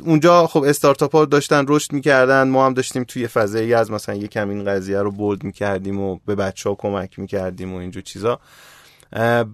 اونجا 0.05 0.47
خب 0.47 0.63
استارتاپ 0.63 1.15
ها 1.15 1.25
داشتن 1.25 1.65
رشد 1.67 1.93
می‌کردن. 1.93 2.47
ما 2.47 2.65
هم 2.65 2.73
داشتیم 2.73 3.03
توی 3.03 3.27
فضایی 3.27 3.73
از 3.73 3.91
مثلا 3.91 4.15
یکم 4.15 4.49
این 4.49 4.65
قضیه 4.65 4.99
رو 4.99 5.11
بولد 5.11 5.43
می‌کردیم 5.43 5.99
و 5.99 6.19
به 6.25 6.35
بچه 6.35 6.69
ها 6.69 6.75
کمک 6.75 7.19
می‌کردیم 7.19 7.73
و 7.73 7.77
اینجور 7.77 8.03
چیزا. 8.03 8.39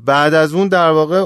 بعد 0.05 0.33
از 0.33 0.53
اون 0.53 0.67
در 0.67 0.89
واقع 0.89 1.25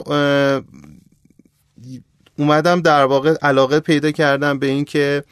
اومدم 2.38 2.82
در 2.82 3.06
واقع 3.06 3.36
علاقه 3.42 3.80
پیدا 3.80 4.12
کردم 4.12 4.60
به 4.60 4.68
این 4.68 4.86
که 4.86 5.24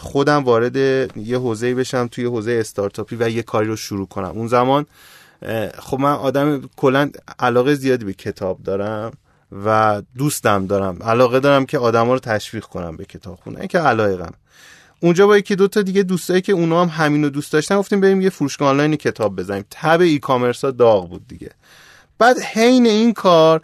خودم 0.00 0.44
وارد 0.44 0.76
یه 1.16 1.38
حوزه 1.38 1.74
بشم 1.74 2.06
توی 2.06 2.24
حوزه 2.24 2.52
استارتاپی 2.52 3.16
و 3.20 3.28
یه 3.28 3.42
کاری 3.42 3.68
رو 3.68 3.76
شروع 3.76 4.06
کنم. 4.06 4.28
اون 4.28 4.46
زمان 4.46 4.86
خب 5.78 6.00
من 6.00 6.12
آدم 6.12 6.70
کلا 6.76 7.10
علاقه 7.38 7.74
زیادی 7.74 8.04
به 8.04 8.12
کتاب 8.12 8.62
دارم. 8.62 9.12
و 9.52 10.02
دوستم 10.18 10.66
دارم. 10.66 11.02
علاقه 11.02 11.40
دارم 11.40 11.66
که 11.66 11.78
آدما 11.78 12.12
رو 12.12 12.18
تشویق 12.18 12.64
کنم 12.64 12.96
به 12.96 13.04
کتاب 13.04 13.38
خوندن 13.44 13.66
که 13.66 13.78
علایقم. 13.78 14.32
اونجا 15.00 15.26
با 15.26 15.38
یکی 15.38 15.56
دو 15.56 15.68
تا 15.68 15.82
دیگه 15.82 16.02
دوستایی 16.02 16.40
که 16.40 16.52
اونا 16.52 16.84
هم 16.84 17.04
همین 17.04 17.24
رو 17.24 17.30
دوست 17.30 17.52
داشتن 17.52 17.78
گفتیم 17.78 18.00
بریم 18.00 18.20
یه 18.20 18.30
فروشگاه 18.30 18.68
آنلاین 18.68 18.96
کتاب 18.96 19.36
بزنیم. 19.36 19.64
تب 19.70 20.00
e-commerce 20.00 20.64
ها 20.64 20.70
داغ 20.70 21.10
بود 21.10 21.28
دیگه. 21.28 21.50
بعد 22.20 22.38
حین 22.40 22.86
این 22.86 23.12
کار 23.12 23.60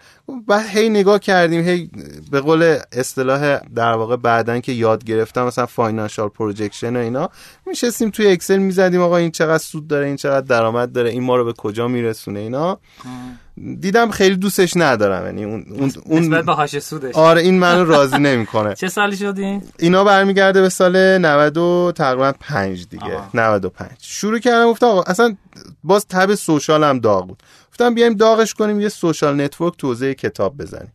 بعد 0.46 0.66
هی 0.66 0.88
نگاه 0.88 1.18
کردیم 1.18 1.61
هی 1.61 1.90
به 2.30 2.40
قول 2.40 2.78
اصطلاح 2.92 3.59
در 3.59 3.92
واقع 3.92 4.16
بعداً 4.16 4.61
که 4.61 4.72
یاد 4.72 5.04
گرفتم 5.04 5.46
مثلا 5.46 5.66
financial 5.66 6.28
projection 6.28 6.97
و 6.96 7.00
اینا 7.00 7.30
میشستیم 7.66 8.11
توی 8.11 8.26
اکسل 8.26 8.59
می‌زدیم 8.59 9.00
آقا 9.00 9.16
این 9.16 9.30
چقدر 9.30 9.59
سود 9.59 9.88
داره 9.88 10.07
این 10.07 10.16
چقدر 10.16 10.46
درآمد 10.46 10.92
داره 10.92 11.11
این 11.11 11.22
ما 11.22 11.36
رو 11.36 11.44
به 11.44 11.52
کجا 11.52 11.88
میرسونه 11.88 12.40
اینا. 12.40 12.78
دیدم 13.80 14.11
خیلی 14.11 14.36
دوستش 14.36 14.76
ندارم 14.76 15.26
یعنی 15.26 15.44
اون 15.44 15.66
اون 15.70 15.92
اون 16.04 16.42
حاشیه 16.43 16.78
سودش. 16.78 17.14
آره 17.14 17.40
این 17.40 17.59
منو 17.59 17.84
راضی 17.84 18.18
نمی‌کنه. 18.18 18.74
چه 18.74 18.88
سالی 18.88 19.16
شدی؟ 19.16 19.61
اینا 19.78 20.04
برمیگرده 20.04 20.61
به 20.61 20.68
سال 20.68 21.18
90 21.18 21.94
تقریبا 21.94 22.32
5 22.40 22.86
دیگه. 22.88 23.16
آه. 23.16 23.30
95 23.34 23.90
شروع 24.00 24.38
کردم 24.38 24.70
گفتم 24.70 24.86
آقا 24.86 25.02
اصلا 25.02 25.36
باز 25.84 26.07
تب 26.07 26.34
social 26.34 26.84
هم 26.84 26.98
داغ 26.98 27.26
بود. 27.26 27.42
گفتم 27.77 27.95
بیایم 27.95 28.14
داغش 28.14 28.55
کنیم 28.55 28.81
یه 28.81 28.89
social 28.89 29.41
network 29.41 29.74
توزیع 29.79 30.12
کتاب 30.12 30.57
بزنیم. 30.57 30.93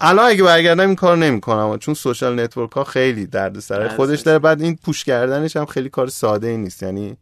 الان 0.00 0.26
اگه 0.26 0.42
برگردم 0.42 0.86
این 0.86 0.96
کار 0.96 1.16
نمی‌کنم 1.16 1.78
چون 1.78 1.94
social 1.94 2.40
network 2.40 2.72
ها 2.72 2.84
خیلی 2.84 3.26
درد 3.26 3.60
سر 3.60 3.88
خودش 3.88 4.20
داره 4.20 4.38
بعد 4.38 4.62
این 4.62 4.78
push 4.84 5.04
کردنش 5.04 5.56
هم 5.56 5.66
خیلی 5.66 5.88
کار 5.88 6.06
ساده 6.06 6.46
ای 6.46 6.56
نیست. 6.56 6.82
یعنی 6.82 7.16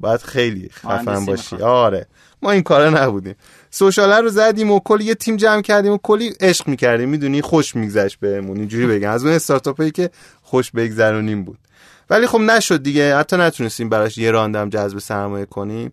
باید 0.00 0.20
خیلی 0.20 0.68
خفن 0.68 1.26
باشی. 1.26 1.56
آره. 1.56 2.06
ما 2.42 2.50
این 2.50 2.62
کاره 2.62 2.90
نبودیم. 2.90 3.34
سوشال 3.70 4.12
رو 4.12 4.28
زدیم 4.28 4.70
و 4.70 4.80
کلی 4.80 5.04
یه 5.04 5.14
تیم 5.14 5.36
جمع 5.36 5.62
کردیم 5.62 5.92
و 5.92 5.98
کلی 6.02 6.34
عشق 6.40 6.68
می‌کردیم. 6.68 7.08
می‌دونی 7.08 7.42
خوش 7.42 7.76
میگذشت 7.76 8.20
بهمون. 8.20 8.56
اینجوری 8.56 8.86
بگم. 8.86 9.10
از 9.10 9.24
اون 9.24 9.34
استارتاپی 9.34 9.90
که 9.90 10.10
خوش 10.42 10.70
بگذرونیم 10.70 11.44
بود. 11.44 11.58
ولی 12.10 12.26
خب 12.26 12.38
نشد 12.38 12.82
دیگه. 12.82 13.16
حتی 13.16 13.36
نتونستیم 13.36 13.88
براش 13.88 14.18
یه 14.18 14.30
راندم 14.30 14.68
جذب 14.68 14.98
سرمایه 14.98 15.46
کنیم. 15.46 15.92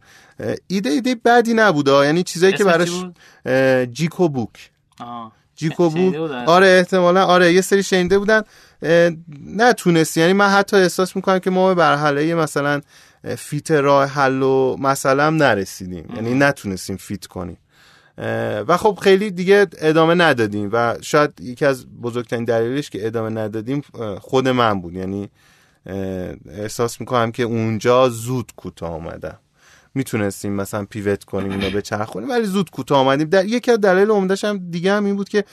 ایده 0.67 0.89
ایده 0.89 1.15
بدی 1.25 1.53
نبوده. 1.53 1.91
یعنی 1.91 2.23
چیزایی 2.23 2.53
که 2.53 2.63
براش 2.63 3.05
جیکو 3.91 4.29
بوک. 4.29 4.71
جیکو 5.55 5.89
بوک. 5.89 6.15
آره 6.47 6.67
احتمالا. 6.67 7.25
آره 7.25 7.53
یه 7.53 7.61
سری 7.61 7.83
شنیده 7.83 8.19
بودن. 8.19 8.41
نتونست. 9.45 10.17
یعنی 10.17 10.33
من 10.33 10.49
حتی 10.49 10.77
احساس 10.77 11.15
می‌کنم 11.15 11.39
که 11.39 11.49
ما 11.49 11.67
به 11.67 11.75
برحله 11.75 12.35
مثلا 12.35 12.81
فیت 13.37 13.71
راه 13.71 14.09
حل 14.09 14.41
و 14.41 14.77
مثلا 14.79 15.29
نرسیدیم. 15.29 16.13
یعنی 16.15 16.33
نتونستیم 16.33 16.97
فیت 16.97 17.25
کنیم. 17.25 17.57
و 18.67 18.77
خب 18.77 18.99
خیلی 19.01 19.31
دیگه 19.31 19.67
ادامه 19.77 20.15
ندادیم. 20.15 20.69
و 20.73 20.95
شاید 21.01 21.41
یکی 21.41 21.65
از 21.65 21.85
بزرگترین 22.01 22.43
دلیلش 22.43 22.89
که 22.89 23.07
ادامه 23.07 23.41
ندادیم 23.41 23.81
خود 24.19 24.47
من 24.47 24.81
بود. 24.81 24.93
یعنی 24.93 25.29
احساس 26.49 27.01
می‌کنم 27.01 27.31
که 27.31 27.43
اونجا 27.43 28.09
زود 28.09 28.51
کوتاه 28.55 28.91
آمدم 28.91 29.39
می‌تونستیم 29.95 30.53
مثلا 30.53 30.85
پیوت 30.85 31.23
کنیم 31.23 31.51
اینو 31.51 31.69
به 31.69 31.81
چرخونیم 31.81 32.29
ولی 32.29 32.45
زود 32.45 32.69
کوتاه 32.69 32.97
آمدیم 32.97 33.29
در 33.29 33.45
یکی 33.45 33.71
از 33.71 33.81
دلایل 33.81 34.09
عمدهش 34.09 34.43
هم 34.43 34.71
دیگه 34.71 34.93
هم 34.93 35.05
این 35.05 35.15
بود 35.15 35.29
که 35.29 35.43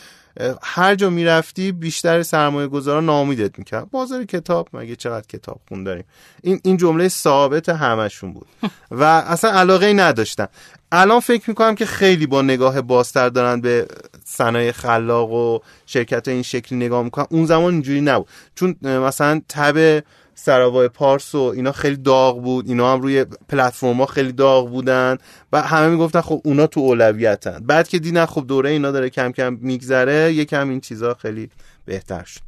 هر 0.63 0.95
جا 0.95 1.11
می‌رفتی 1.11 1.73
بیشتر 1.73 2.23
سرمایه 2.23 2.69
گذارا 2.69 3.01
نامیدت 3.01 3.59
می‌کرد. 3.59 3.91
بازار 3.91 4.25
کتاب 4.25 4.69
مگه 4.73 4.97
چقدر 4.97 5.27
کتاب 5.27 5.61
خون 5.69 5.85
داریم؟ 5.85 6.05
این 6.43 6.61
این 6.65 6.77
جمله 6.77 7.09
ثابت 7.09 7.69
همشون 7.69 8.33
بود. 8.33 8.47
و 8.91 9.05
اصلا 9.05 9.51
علاقه 9.51 9.87
ای 9.87 9.95
نداشتن 9.95 10.47
الان 10.93 11.21
فکر 11.21 11.51
می‌کنم 11.51 11.75
که 11.75 11.87
خیلی 11.87 12.27
با 12.27 12.43
نگاه 12.43 12.81
بازتر 12.81 13.29
دارن 13.29 13.61
به 13.61 13.87
صنایع 14.29 14.73
خلاق 14.73 15.31
و 15.31 15.59
شرکت 15.87 16.29
این 16.29 16.43
شکلی 16.43 16.79
نگاه 16.79 17.03
می‌کنن 17.03 17.27
اون 17.31 17.47
زمان 17.47 17.73
اینجوری 17.73 18.01
نبود. 18.01 18.29
چون 18.55 18.77
مثلا 18.83 19.41
تب 19.49 20.05
سراوای 20.35 20.89
پارس 20.89 21.35
و 21.35 21.39
اینا 21.57 21.73
خیلی 21.73 21.97
داغ 21.97 22.43
بود 22.43 22.69
اینا 22.69 22.93
هم 22.93 23.01
روی 23.01 23.25
پلتفرم 23.49 23.97
ها 23.97 24.07
خیلی 24.07 24.33
داغ 24.33 24.71
بودن 24.71 25.19
و 25.53 25.63
همه 25.63 25.89
می‌گفتن 25.89 26.21
خب 26.21 26.41
اونا 26.45 26.67
تو 26.67 26.81
اولویتن. 26.81 27.59
بعد 27.67 27.89
که 27.89 27.99
دیدن 27.99 28.27
خب 28.27 28.47
دوره 28.47 28.71
اینا 28.71 28.91
داره 28.91 29.11
کم 29.11 29.33
کم 29.33 29.59
میگذره 29.61 30.33
یکم 30.33 30.69
این 30.69 30.81
چیزا 30.81 31.15
خیلی 31.15 31.51
بهتر 31.85 32.25
شد. 32.25 32.41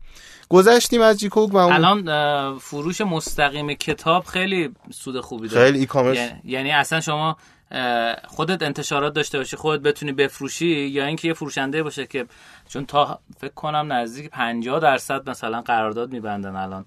گذشتیم 0.48 1.00
از 1.00 1.20
جیکوک 1.20 1.54
و 1.54 1.56
اون... 1.56 1.72
الان 1.72 2.58
فروش 2.58 3.00
مستقیم 3.00 3.74
کتاب 3.74 4.24
خیلی 4.24 4.70
سود 4.90 5.20
خوبی 5.20 5.48
داره. 5.48 5.66
خیلی 5.66 5.78
ای 5.78 5.86
کامرس 5.86 6.18
یعنی 6.44 6.70
اصلا 6.70 7.00
شما 7.00 7.36
خودت 8.28 8.62
انتشارات 8.62 9.14
داشته 9.14 9.38
باشی 9.38 9.56
خودت 9.56 9.82
بتونی 9.82 10.12
بفروشی 10.12 10.66
یا 10.66 11.04
اینکه 11.04 11.28
یه 11.28 11.34
فروشنده 11.34 11.82
باشه 11.82 12.06
که 12.06 12.26
چون 12.68 12.86
تا 12.86 13.20
فکر 13.38 13.54
کنم 13.54 13.92
نزدیک 13.92 14.30
50 14.30 14.80
درصد 14.80 15.30
مثلا 15.30 15.60
قرارداد 15.60 16.12
میبندن 16.12 16.56
الان 16.56 16.84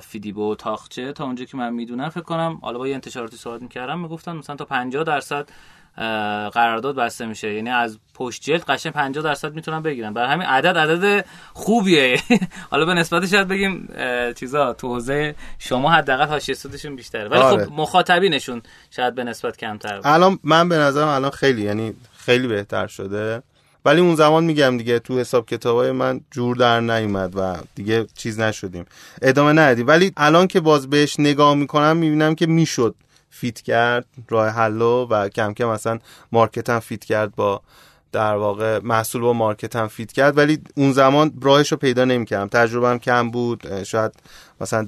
فیدیبو 0.00 0.52
و 0.52 0.54
تاخچه 0.54 1.12
تا 1.12 1.24
اونجا 1.24 1.44
که 1.44 1.56
من 1.56 1.72
می‌دونم. 1.72 2.08
فکر 2.08 2.24
کنم 2.24 2.58
حالا 2.62 2.78
با 2.78 2.88
یه 2.88 2.94
انتشاراتی 2.94 3.36
صحبت 3.36 3.62
می‌کردم 3.62 4.00
می‌گفتن 4.00 4.32
مثلا 4.36 4.56
تا 4.56 4.64
50 4.64 5.04
درصد 5.04 5.48
قرارداد 6.54 6.96
بسته 6.96 7.26
میشه. 7.26 7.54
یعنی 7.54 7.70
از 7.70 7.98
پشت 8.14 8.42
جلد 8.42 8.64
قشنگ 8.64 8.92
50 8.92 9.24
درصد 9.24 9.54
می‌تونن 9.54 9.82
بگیرن 9.82 10.12
برای 10.12 10.28
همین 10.28 10.46
عدد 10.46 10.78
عدد 10.78 11.24
خوبیه. 11.52 12.20
حالا 12.70 12.84
به 12.84 12.94
نسبت 12.94 13.26
شاید 13.26 13.48
بگیم 13.48 13.88
چیزا 14.36 14.72
تو 14.72 14.88
حوزه 14.88 15.34
شما 15.58 15.90
حداقل 15.90 16.26
حاشیه 16.26 16.54
سودشون 16.54 16.96
بیشتره. 16.96 17.28
ولی 17.28 17.40
آره. 17.40 17.64
خب 17.64 17.72
مخاطبینشون 17.72 18.62
شاید 18.90 19.14
به 19.14 19.24
نسبت 19.24 19.56
کمتر. 19.56 20.00
الان 20.04 20.38
من 20.44 20.68
به 20.68 20.78
نظرم 20.78 21.08
الان 21.08 21.30
خیلی 21.30 21.62
یعنی 21.62 21.94
خیلی 22.16 22.48
بهتر 22.48 22.86
شده. 22.86 23.42
ولی 23.84 24.00
اون 24.00 24.14
زمان 24.14 24.44
میگم 24.44 24.78
دیگه 24.78 24.98
تو 24.98 25.18
حساب 25.18 25.46
کتابای 25.46 25.92
من 25.92 26.20
جور 26.30 26.56
در 26.56 26.80
نیومد 26.80 27.36
و 27.36 27.56
دیگه 27.74 28.06
چیز 28.16 28.40
نشدیم. 28.40 28.86
ادامه 29.22 29.52
ندادیم 29.52 29.86
ولی 29.86 30.12
الان 30.16 30.46
که 30.46 30.60
باز 30.60 30.90
بهش 30.90 31.20
نگاه 31.20 31.54
می‌کنم 31.54 31.96
می‌بینم 31.96 32.34
که 32.34 32.46
می‌شد. 32.46 32.94
fit 33.36 33.60
کرد 33.60 34.06
راه 34.28 34.48
حلو 34.48 35.06
و 35.10 35.28
کم 35.28 35.54
کم 35.54 35.64
مثلا 35.64 35.98
market 36.32 36.70
هم 36.70 36.80
fit 36.80 37.04
کرد 37.04 37.34
با 37.34 37.60
در 38.12 38.36
واقع 38.36 38.80
محصول 38.82 39.22
با 39.22 39.32
مارکت 39.32 39.76
هم 39.76 39.88
فیت 39.88 40.12
کرد. 40.12 40.38
ولی 40.38 40.58
اون 40.76 40.92
زمان 40.92 41.32
راهش 41.42 41.72
رو 41.72 41.78
پیدا 41.78 42.04
نمی‌کردم. 42.04 42.48
تجربه 42.48 42.88
هم 42.88 42.98
کم 42.98 43.30
بود. 43.30 43.82
شاید 43.82 44.12
مثلا 44.60 44.86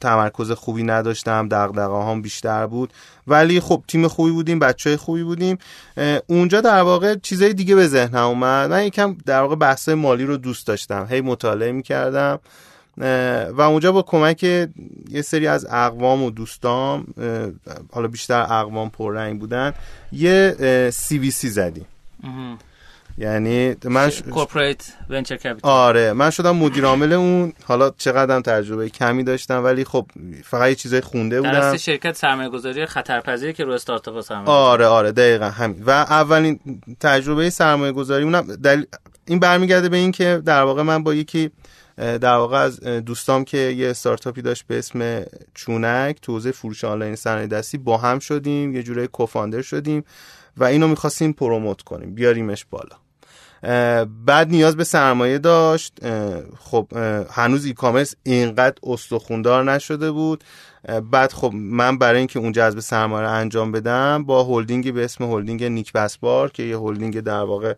تمرکز 0.00 0.52
خوبی 0.52 0.82
نداشتم. 0.82 1.48
دغدغه 1.48 2.10
هم 2.10 2.22
بیشتر 2.22 2.66
بود. 2.66 2.92
ولی 3.26 3.60
خب 3.60 3.82
تیم 3.88 4.08
خوبی 4.08 4.30
بودیم. 4.30 4.58
بچه 4.58 4.96
خوبی 4.96 5.22
بودیم. 5.22 5.58
اونجا 6.26 6.60
در 6.60 6.80
واقع 6.80 7.14
چیزای 7.14 7.54
دیگه 7.54 7.74
به 7.74 7.86
ذهنم 7.86 8.26
اومد. 8.26 8.70
من 8.70 8.84
یکم 8.84 9.16
در 9.26 9.40
واقع 9.40 9.56
بحث 9.56 9.88
مالی 9.88 10.24
رو 10.24 10.36
دوست 10.36 10.66
داشتم. 10.66 11.06
هی 11.10 11.20
مطالعه 11.20 11.72
می‌کردم. 11.72 12.38
و 13.52 13.60
اونجا 13.60 13.92
با 13.92 14.02
کمک 14.02 14.42
یه 14.42 15.22
سری 15.24 15.46
از 15.46 15.66
اقوام 15.70 16.22
و 16.22 16.30
دوستام 16.30 17.06
حالا 17.92 18.08
بیشتر 18.08 18.40
اقوام 18.40 18.90
پررنگ 18.90 19.40
بودن 19.40 19.74
یه 20.12 20.56
سی 20.92 21.18
وی 21.18 21.30
سی 21.30 21.48
زدیم. 21.48 21.86
یعنی 23.18 23.74
من 23.84 24.10
ش... 24.10 24.22
ونچر 25.10 25.56
آره 25.62 26.12
من 26.12 26.30
شدم 26.30 26.56
مدیر 26.56 26.84
عامل 26.84 27.12
اون. 27.12 27.52
حالا 27.64 27.90
چقدرم 27.90 28.42
تجربه 28.42 28.88
کمی 28.88 29.24
داشتم 29.24 29.64
ولی 29.64 29.84
خب 29.84 30.06
فقط 30.44 30.68
یه 30.68 30.74
چیزای 30.74 31.00
خونده 31.00 31.40
بودم. 31.40 31.52
در 31.52 31.76
شرکت 31.76 32.16
سرمایه 32.16 32.48
گذاری 32.48 32.86
خطرپذیری 32.86 33.52
که 33.52 33.64
رو 33.64 33.72
استارتاپ 33.72 34.20
سرمایه 34.20 34.48
آره 34.48 34.86
آره 34.86 35.12
دقیقا 35.12 35.48
همین. 35.48 35.82
و 35.86 35.90
اولین 35.90 36.60
تجربه 37.00 37.50
سرمایه 37.50 37.92
گذاری 37.92 38.24
اونم 38.24 38.56
دل... 38.56 38.84
این 39.26 39.38
برمیگرده 39.40 39.88
به 39.88 39.96
این 39.96 40.12
که 40.12 40.42
در 40.44 40.62
واقع 40.62 40.82
من 40.82 41.02
با 41.02 41.14
یکی 41.14 41.50
در 41.96 42.34
واقع 42.36 42.58
از 42.58 42.80
دوستام 42.80 43.44
که 43.44 43.58
یه 43.58 43.90
استارتاپی 43.90 44.42
داشت 44.42 44.66
به 44.66 44.78
اسم 44.78 45.24
چونک 45.54 46.20
تو 46.22 46.32
حوزه 46.32 46.52
فروش 46.52 46.84
آنلاین 46.84 47.16
صنایع 47.16 47.46
دستی 47.46 47.78
با 47.78 47.96
هم 47.96 48.18
شدیم 48.18 48.74
یه 48.74 48.82
جوره 48.82 49.06
co-founder 49.06 49.62
شدیم 49.62 50.04
و 50.56 50.64
اینو 50.64 50.88
می‌خواستیم 50.88 51.32
promote 51.32 51.82
کنیم 51.82 52.14
بیاریمش 52.14 52.66
بالا. 52.70 52.96
بعد 54.26 54.50
نیاز 54.50 54.76
به 54.76 54.84
سرمایه 54.84 55.38
داشت. 55.38 55.98
خب 56.58 56.88
هنوز 57.30 57.64
e-commerce 57.64 58.14
اینقدر 58.22 58.76
استخوندار 58.82 59.72
نشده 59.72 60.10
بود. 60.10 60.44
بعد 61.10 61.32
خب 61.32 61.52
من 61.54 61.98
برای 61.98 62.18
اینکه 62.18 62.38
اون 62.38 62.52
جذب 62.52 62.80
سرمایه 62.80 63.28
انجام 63.28 63.72
بدم 63.72 64.24
با 64.24 64.44
هلدینگی 64.44 64.92
به 64.92 65.04
اسم 65.04 65.24
هلدینگ 65.24 65.64
نیک 65.64 65.92
بسپار 65.92 66.50
که 66.50 66.62
یه 66.62 66.78
هلدینگ 66.78 67.20
در 67.20 67.42
واقع 67.42 67.74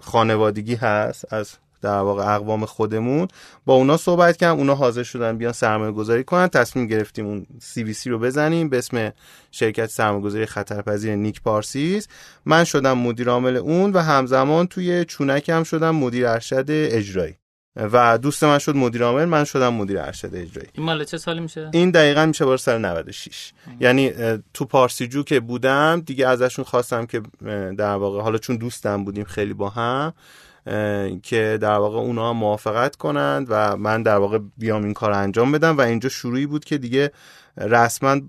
خانوادگی 0.00 0.74
هست 0.74 1.32
از 1.32 1.52
در 1.82 1.98
واقع 1.98 2.34
اقوام 2.34 2.64
خودمون 2.64 3.28
با 3.66 3.74
اونا 3.74 3.96
صحبت 3.96 4.36
کردم 4.36 4.58
اونا 4.58 4.74
حاضر 4.74 5.02
شدن 5.02 5.38
بیان 5.38 5.52
سرمایه 5.52 5.92
گذاری 5.92 6.24
کنن. 6.24 6.48
تصمیم 6.48 6.86
گرفتیم 6.86 7.26
اون 7.26 7.46
سی 7.60 7.82
وی 7.82 7.92
سی 7.92 8.10
رو 8.10 8.18
بزنیم 8.18 8.68
به 8.68 8.78
اسم 8.78 9.12
شرکت 9.50 9.86
سرمایه 9.86 10.24
گذاری 10.24 10.46
خطرپذیر 10.46 11.14
نیک 11.14 11.42
پارسیز. 11.42 12.08
من 12.44 12.64
شدم 12.64 12.98
مدیر 12.98 13.28
عامل 13.28 13.56
اون 13.56 13.92
و 13.92 13.98
همزمان 13.98 14.66
توی 14.66 15.04
چونک 15.04 15.48
هم 15.48 15.62
شدم 15.62 15.94
مدیر 15.94 16.26
ارشد 16.26 16.64
اجرایی. 16.68 17.36
و 17.76 18.18
دوست 18.18 18.44
من 18.44 18.58
شد 18.58 18.76
مدیر 18.76 19.04
عامل 19.04 19.24
من 19.24 19.44
شدم 19.44 19.74
مدیر 19.74 19.98
ارشد 19.98 20.34
اجرایی. 20.34 20.68
این 20.72 20.86
مال 20.86 21.04
چه 21.04 21.18
سالی 21.18 21.40
میشه؟ 21.40 21.70
این 21.72 21.90
دقیقا 21.90 22.26
میشه 22.26 22.44
بار 22.44 22.56
سال 22.56 22.78
96 22.80 23.52
یعنی 23.80 24.12
تو 24.54 24.64
پارسیجو 24.64 25.22
که 25.22 25.40
بودم 25.40 26.02
دیگه 26.06 26.28
ازشون 26.28 26.64
خواستم 26.64 27.06
که 27.06 27.22
در 27.78 27.94
واقع 27.94 28.20
حالا 28.20 28.38
چون 28.38 28.56
دوستم 28.56 29.04
بودیم 29.04 29.24
خیلی 29.24 29.54
با 29.54 29.68
هم 29.68 30.12
که 31.22 31.58
در 31.60 31.76
واقع 31.76 31.98
اونا 31.98 32.32
موافقت 32.32 32.96
کنند 32.96 33.46
و 33.50 33.76
من 33.76 34.02
در 34.02 34.16
واقع 34.16 34.38
بیام 34.58 34.84
این 34.84 34.94
کار 34.94 35.12
انجام 35.12 35.52
بدم. 35.52 35.78
و 35.78 35.80
اینجا 35.80 36.08
شروعی 36.08 36.46
بود 36.46 36.64
که 36.64 36.78
دیگه 36.78 37.10
رسما 37.56 38.20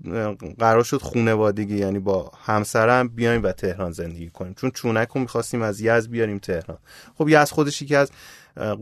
قرار 0.58 0.82
شد 0.84 1.02
خونوادگی 1.02 1.78
یعنی 1.78 1.98
با 1.98 2.32
همسرم 2.44 3.08
بیایم 3.08 3.42
و 3.42 3.52
تهران 3.52 3.92
زندگی 3.92 4.30
کنیم. 4.30 4.54
چون 4.54 4.70
چونک 4.70 5.08
رو 5.14 5.20
می‌خواستیم 5.20 5.62
از 5.62 5.80
یز 5.80 6.08
بیاریم 6.08 6.38
تهران. 6.38 6.78
خب 7.18 7.28
یز 7.28 7.50
خودش 7.50 7.82
یکی 7.82 7.96
از 7.96 8.10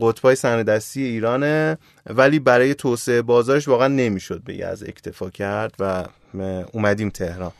قطبای 0.01 0.35
صنعت 0.35 0.65
دستی 0.65 1.03
ایرانه 1.03 1.77
ولی 2.05 2.39
برای 2.39 2.73
توسعه 2.75 3.21
بازارش 3.21 3.67
واقعا 3.67 3.87
نمی‌شد 3.87 4.41
به 4.43 4.55
یز 4.55 4.83
اکتفا 4.83 5.29
کرد 5.29 5.73
و 5.79 6.05
اومدیم 6.71 7.09
تهران. 7.09 7.51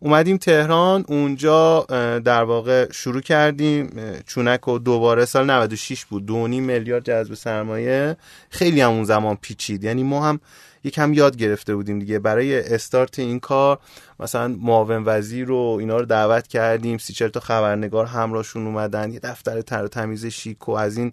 اومدیم 0.00 0.36
تهران 0.36 1.04
اونجا 1.08 1.86
در 2.24 2.42
واقع 2.42 2.92
شروع 2.92 3.20
کردیم. 3.20 3.90
چونک 4.26 4.68
و 4.68 4.78
دوباره 4.78 5.24
سال 5.24 5.50
96 5.50 6.04
بود 6.04 6.26
دو 6.26 6.46
میلیارد 6.46 7.04
جذب 7.04 7.34
سرمایه. 7.34 8.16
خیلی 8.50 8.80
هم 8.80 8.90
اون 8.90 9.04
زمان 9.04 9.36
پیچید. 9.40 9.84
یعنی 9.84 10.02
ما 10.02 10.28
هم 10.28 10.40
یکم 10.84 11.12
یاد 11.12 11.36
گرفته 11.36 11.74
بودیم 11.74 11.98
دیگه. 11.98 12.18
برای 12.18 12.74
استارت 12.74 13.18
این 13.18 13.40
کار 13.40 13.78
مثلا 14.20 14.48
معاون 14.48 15.02
وزیر 15.06 15.46
رو 15.46 15.76
اینا 15.80 15.96
رو 15.96 16.04
دعوت 16.04 16.46
کردیم. 16.46 16.98
سی 16.98 17.28
تا 17.28 17.40
خبرنگار 17.40 18.06
همراهشون 18.06 18.66
اومدن. 18.66 19.12
یه 19.12 19.18
دفتر 19.18 19.60
تر 19.60 19.86
تمیز 19.86 20.26
شیک 20.26 20.68
و 20.68 20.72
از 20.72 20.96
این 20.96 21.12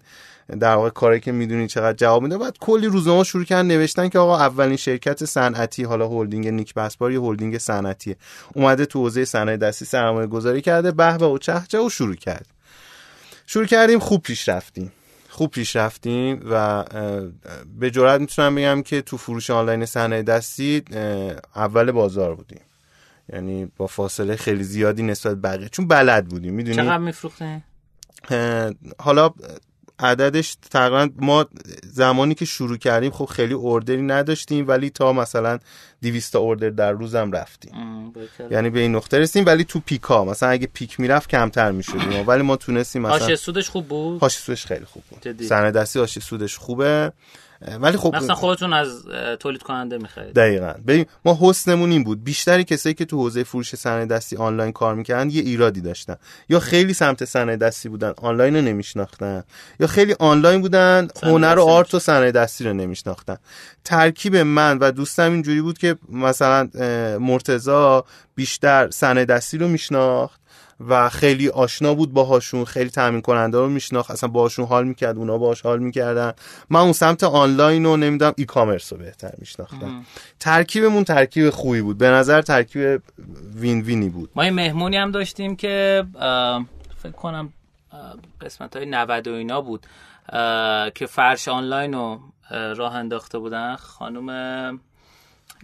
در 0.60 0.74
واقع 0.74 0.90
کاری 0.90 1.20
که 1.20 1.32
می‌دونید 1.32 1.68
چقدر 1.68 1.96
جواب 1.96 2.22
میده. 2.22 2.38
بعد 2.38 2.58
کلی 2.58 2.86
روزنامه 2.86 3.24
شروع 3.24 3.44
کردن 3.44 3.66
نوشتن 3.66 4.08
که 4.08 4.18
آقا 4.18 4.38
اولین 4.38 4.76
شرکت 4.76 5.24
صنعتی 5.24 5.84
حالا 5.84 6.08
هلدینگ 6.08 6.48
نیک 6.48 6.74
بسپار 6.74 7.12
یه 7.12 7.20
هلدینگ 7.20 7.58
صنعتی 7.58 8.16
اومده 8.54 8.86
تو 8.86 8.98
حوزه 8.98 9.24
صنایع 9.24 9.56
دستی 9.56 9.84
سرمایه 9.84 10.26
گذاری 10.26 10.60
کرده 10.60 10.90
به 10.90 11.12
و 11.12 11.38
چهچه 11.38 11.78
و 11.78 11.88
شروع 11.88 12.14
کرد. 12.14 12.46
شروع 13.46 13.66
کردیم 13.66 13.98
خوب 13.98 14.22
پیش 14.22 14.48
رفتیم. 14.48 14.92
خوب 15.28 15.50
پیش 15.50 15.76
رفتیم 15.76 16.42
و 16.50 16.84
به 17.78 17.90
جرات 17.90 18.20
می‌تونم 18.20 18.54
بگم 18.54 18.82
که 18.82 19.02
تو 19.02 19.16
فروش 19.16 19.50
آنلاین 19.50 19.84
صنایع 19.84 20.22
دستی 20.22 20.82
اول 21.56 21.90
بازار 21.90 22.34
بودیم. 22.34 22.60
یعنی 23.32 23.72
با 23.76 23.86
فاصله 23.86 24.36
خیلی 24.36 24.64
زیادی 24.64 25.02
نسبت 25.02 25.36
بقیه. 25.36 25.68
چون 25.68 25.88
بلد 25.88 26.28
بودیم 26.28 26.54
می‌دونی؟ 26.54 26.76
چقدر 26.76 26.98
میفروختین؟ 26.98 27.62
حالا 28.98 29.30
عددش 29.98 30.56
تقریبا 30.70 31.08
ما 31.16 31.46
زمانی 31.82 32.34
که 32.34 32.44
شروع 32.44 32.76
کردیم 32.76 33.10
خب 33.10 33.24
خیلی 33.24 33.54
اوردری 33.54 34.02
نداشتیم 34.02 34.68
ولی 34.68 34.90
تا 34.90 35.12
مثلا 35.12 35.58
200 36.02 36.36
اوردر 36.36 36.70
در 36.70 36.92
روزم 36.92 37.32
رفتیم. 37.32 37.72
یعنی 38.50 38.70
به 38.70 38.80
این 38.80 38.96
نقطه 38.96 39.18
رسیم 39.18 39.46
ولی 39.46 39.64
تو 39.64 39.80
پیکا 39.80 40.24
مثلا 40.24 40.48
اگه 40.48 40.66
پیک 40.66 41.00
می‌رفت 41.00 41.30
کمتر 41.30 41.70
می‌شدیم. 41.70 42.28
ولی 42.28 42.42
ما 42.42 42.56
تونستیم 42.56 43.02
مثلا 43.02 43.36
سودش 43.36 43.68
خوب 43.68 43.88
بود؟ 43.88 44.20
هاش 44.20 44.36
سودش 44.36 44.66
خیلی 44.66 44.84
خوب 44.84 45.02
بود. 45.10 45.42
سنه 45.42 45.70
دستی 45.70 45.98
هاش 45.98 46.18
سودش 46.18 46.58
خوبه. 46.58 47.12
ولی 47.80 47.96
خب 47.96 48.16
مثلا 48.16 48.34
خودتون 48.34 48.72
از 48.72 49.04
تولید 49.40 49.62
کننده 49.62 49.98
می‌خرید. 49.98 50.34
دقیقا. 50.34 50.74
ببین 50.86 51.06
ما 51.24 51.38
حسنمون 51.40 51.90
این 51.90 52.04
بود. 52.04 52.24
بیشتری 52.24 52.64
کسایی 52.64 52.94
که 52.94 53.04
تو 53.04 53.16
حوزه 53.16 53.44
فروش 53.44 53.74
صنایع 53.74 54.04
دستی 54.04 54.36
آنلاین 54.36 54.72
کار 54.72 54.94
می‌کردن 54.94 55.30
یه 55.30 55.42
ایرادی 55.42 55.80
داشتن. 55.80 56.16
یا 56.48 56.60
خیلی 56.60 56.94
سمت 56.94 57.24
صنایع 57.24 57.56
دستی 57.56 57.88
بودن 57.88 58.12
آنلاین 58.16 58.56
رو 58.56 58.62
نمیشناختن. 58.62 59.44
یا 59.80 59.86
خیلی 59.86 60.16
آنلاین 60.18 60.60
بودن 60.60 61.08
هنر 61.22 61.58
و 61.58 61.62
آرت 61.62 61.94
و 61.94 61.98
صنایع 61.98 62.30
دستی 62.30 62.64
رو 62.64 62.72
نمیشناختن. 62.72 63.36
ترکیب 63.84 64.36
من 64.36 64.78
و 64.78 64.90
دوستم 64.90 65.32
اینجوری 65.32 65.60
بود 65.60 65.78
که 65.78 65.96
مثلا 66.08 66.68
مرتضا 67.20 68.04
بیشتر 68.34 68.90
صنایع 68.90 69.26
دستی 69.26 69.58
رو 69.58 69.68
میشناخت. 69.68 70.41
و 70.80 71.08
خیلی 71.08 71.48
آشنا 71.48 71.94
بود 71.94 72.12
باهاشون 72.12 72.64
خیلی 72.64 72.90
تامین 72.90 73.20
کننده 73.20 73.58
رو 73.58 73.68
میشناخت 73.68 74.10
اصلا 74.10 74.28
باهاشون 74.28 74.66
حال 74.66 74.86
می‌کرد 74.86 75.18
اونا 75.18 75.38
باهاش 75.38 75.62
حال 75.62 75.78
می‌کردن. 75.78 76.32
من 76.70 76.80
اون 76.80 76.92
سمت 76.92 77.24
آنلاین 77.24 77.86
و 77.86 77.96
نمی‌دونم 77.96 78.32
ای 78.36 78.44
کامرس 78.44 78.92
رو 78.92 78.98
بهتر 78.98 79.32
میشناختم. 79.38 80.04
ترکیبمون 80.40 81.04
ترکیب 81.04 81.50
خوبی 81.50 81.80
بود. 81.80 81.98
به 81.98 82.08
نظر 82.08 82.42
ترکیب 82.42 83.02
وین 83.54 83.80
وینی 83.80 84.08
بود. 84.08 84.30
ما 84.34 84.44
یه 84.44 84.50
مهمونی 84.50 84.96
هم 84.96 85.10
داشتیم 85.10 85.56
که 85.56 86.04
فکر 86.96 87.12
کنم 87.12 87.52
قسمت 88.40 88.76
های 88.76 88.86
90 88.86 89.28
و 89.28 89.32
اینا 89.32 89.60
بود 89.60 89.86
که 90.94 91.06
فرش 91.06 91.48
آنلاین 91.48 91.92
رو 91.92 92.20
راه 92.50 92.94
انداخته 92.94 93.38
بودن. 93.38 93.76
خانم 93.76 94.80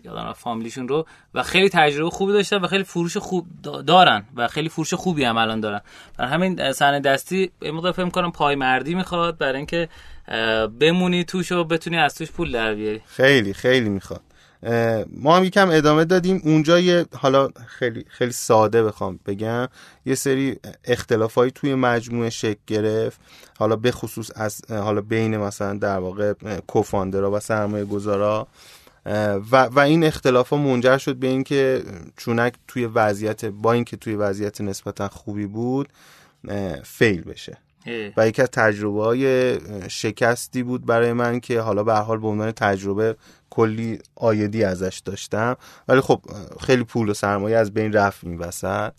یادم 0.05 0.33
فامیلیشون 0.33 0.89
رو 0.89 1.07
و 1.35 1.43
خیلی 1.43 1.69
تجربه 1.69 2.11
خوبی 2.11 2.33
داشتن 2.33 2.57
و 2.57 2.67
خیلی 2.67 2.85
فروش 2.85 3.17
خوب 3.17 3.47
دارن 3.87 4.25
و 4.37 4.49
خیلی 4.49 4.69
فروش 4.69 4.95
خوبی 4.95 5.25
هم 5.25 5.37
الان 5.37 5.61
دارن. 5.61 5.81
برای 6.17 6.31
همین 6.31 6.73
صحنه 6.73 7.01
دستی 7.01 7.51
مقدار 7.63 7.93
فکر 7.93 8.09
کنم 8.09 8.33
پای 8.33 8.55
مردی 8.55 8.95
می‌خواد 8.95 9.39
برای 9.39 9.57
اینکه 9.57 9.89
بمونی 10.81 11.25
توش 11.25 11.53
و 11.53 11.65
بتونی 11.65 11.99
از 11.99 12.15
توش 12.15 12.31
پول 12.31 12.53
در 12.53 12.75
بیاری. 12.75 13.01
خیلی 13.07 13.55
خیلی 13.55 13.89
می‌خواد. 13.89 14.21
ما 15.17 15.37
هم 15.37 15.45
یکم 15.45 15.71
ادامه 15.71 16.05
دادیم. 16.05 16.41
اونجا 16.45 16.79
یه 16.79 17.07
حالا 17.17 17.49
خیلی 17.67 18.05
خیلی 18.09 18.33
ساده 18.33 18.83
بخوام 18.83 19.19
بگم 19.27 19.69
یه 20.07 20.15
سری 20.15 20.57
اختلافایی 20.85 21.51
توی 21.51 21.75
مجموعه 21.75 22.31
شکل 22.31 22.61
گرفت. 22.67 23.21
حالا 23.59 23.77
به 23.77 23.91
خصوص 23.91 24.31
از 24.35 24.71
حالا 24.71 25.01
بین 25.01 25.37
مثلا 25.37 25.75
در 25.79 25.99
واقع 25.99 26.33
کوفاندرا 26.67 27.31
و 27.31 27.41
سرمایه 27.41 27.85
گذارا 27.85 28.47
و, 29.53 29.65
و 29.65 29.79
این 29.79 30.05
اختلاف 30.05 30.49
ها 30.49 30.57
منجر 30.57 30.99
شد 30.99 31.17
به 31.17 31.27
اینکه 31.27 31.83
چونک 32.17 32.55
توی 32.69 32.87
وضعیت 32.87 33.45
با 33.45 33.73
اینکه 33.73 33.97
توی 33.97 34.15
وضعیت 34.15 34.61
نسبتا 34.61 35.09
خوبی 35.09 35.47
بود 35.47 35.89
فیل 36.85 37.23
بشه. 37.23 37.59
و 38.17 38.29
یکی 38.29 38.43
از 38.43 38.49
تجربه 38.49 39.03
های 39.03 39.59
شکستی 39.89 40.63
بود 40.63 40.87
برای 40.87 41.13
من 41.13 41.41
که 41.41 41.61
حالا 41.61 41.85
به 41.85 41.95
حال 41.95 42.19
به 42.19 42.27
عنوان 42.29 42.53
تجربه 42.53 43.17
کلی 43.51 43.99
آیدی 44.17 44.65
ازش 44.65 45.03
داشتم. 45.05 45.57
ولی 45.89 46.01
خب 46.01 46.21
خیلی 46.61 46.85
پول 46.85 47.09
و 47.09 47.15
سرمایه 47.15 47.57
از 47.57 47.75
بین 47.75 47.93
رفت 47.93 48.25
این 48.25 48.39
وسط. 48.39 48.93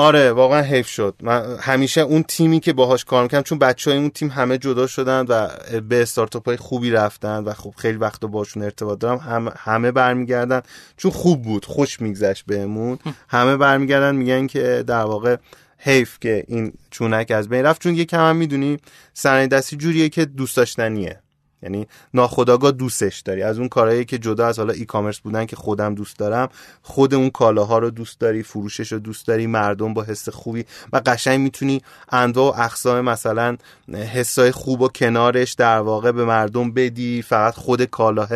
آره 0.00 0.32
واقعا 0.32 0.62
حیف 0.62 0.88
شد. 0.88 1.14
من 1.22 1.56
همیشه 1.60 2.00
اون 2.00 2.22
تیمی 2.22 2.60
که 2.60 2.72
باهاش 2.72 3.04
کار 3.04 3.22
می‌کنم 3.22 3.42
چون 3.42 3.58
بچه 3.58 3.90
های 3.90 4.00
اون 4.00 4.10
تیم 4.10 4.28
همه 4.28 4.58
جدا 4.58 4.86
شدن 4.86 5.26
و 5.28 5.48
به 5.80 6.02
استارتاپ 6.02 6.48
های 6.48 6.56
خوبی 6.56 6.90
رفتن 6.90 7.44
و 7.44 7.52
خب 7.52 7.74
خیلی 7.76 7.98
وقت 7.98 8.20
باشون 8.20 8.62
ارتباط 8.62 8.98
دارم 8.98 9.18
هم 9.18 9.52
همه 9.56 9.90
برمیگردن. 9.90 10.62
چون 10.96 11.10
خوب 11.10 11.42
بود 11.42 11.64
خوش 11.64 12.00
میگذشت 12.00 12.44
بهمون. 12.46 12.98
همه 13.28 13.56
برمیگردن 13.56 14.14
میگن 14.14 14.46
که 14.46 14.84
در 14.86 15.04
واقع 15.04 15.36
حیف 15.78 16.18
که 16.20 16.44
این 16.48 16.72
چونک 16.90 17.30
از 17.30 17.48
بین 17.48 17.66
رفت. 17.66 17.82
چون 17.82 17.94
یه 17.94 18.04
کم 18.04 18.28
هم 18.28 18.36
می‌دونی 18.36 18.76
صنایع 19.14 19.46
دستی 19.46 19.76
جوریه 19.76 20.08
که 20.08 20.24
دوست 20.24 20.56
داشتنیه. 20.56 21.20
یعنی 21.62 21.86
ناخداگاه 22.14 22.72
دوستش 22.72 23.20
داری. 23.20 23.42
از 23.42 23.58
اون 23.58 23.68
کارهایی 23.68 24.04
که 24.04 24.18
جدا 24.18 24.46
از 24.46 24.58
حالا 24.58 24.72
ای 24.72 24.84
کامرس 24.84 25.18
بودن 25.18 25.46
که 25.46 25.56
خودم 25.56 25.94
دوست 25.94 26.18
دارم 26.18 26.48
خود 26.82 27.14
اون 27.14 27.30
کالاها 27.30 27.78
رو 27.78 27.90
دوست 27.90 28.20
داری 28.20 28.42
فروشش 28.42 28.92
رو 28.92 28.98
دوست 28.98 29.26
داری 29.26 29.46
مردم 29.46 29.94
با 29.94 30.02
حس 30.02 30.28
خوبی 30.28 30.64
و 30.92 31.02
قشنگ 31.06 31.40
می‌تونی 31.40 31.82
انواع 32.12 32.56
و 32.56 32.62
اقسام 32.62 33.00
مثلا 33.00 33.56
حسای 33.92 34.50
خوب 34.50 34.80
و 34.80 34.88
کنارش 34.88 35.52
در 35.52 35.78
واقع 35.78 36.12
به 36.12 36.24
مردم 36.24 36.72
بدی. 36.72 37.22
فقط 37.22 37.54
خود 37.54 37.84
کالاه 37.84 38.28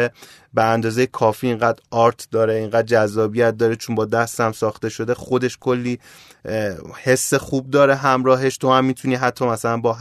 به 0.55 0.65
اندازه 0.65 1.07
کافی 1.07 1.47
اینقدر 1.47 1.79
آرت 1.91 2.29
داره 2.31 2.55
اینقدر 2.55 2.83
جذابیت 2.83 3.57
داره 3.57 3.77
چون 3.77 3.95
با 3.97 4.05
دستم 4.05 4.53
ساخته 4.53 4.89
شده 4.89 5.15
خودش 5.15 5.59
کلی 5.61 5.99
حس 7.03 7.35
خوب 7.35 7.71
داره 7.71 7.95
همراهش 7.95 8.57
تو 8.57 8.73
هم 8.73 8.85
می‌تونی 8.85 9.15
حتی 9.15 9.45
مثلا 9.45 9.77
با 9.77 9.99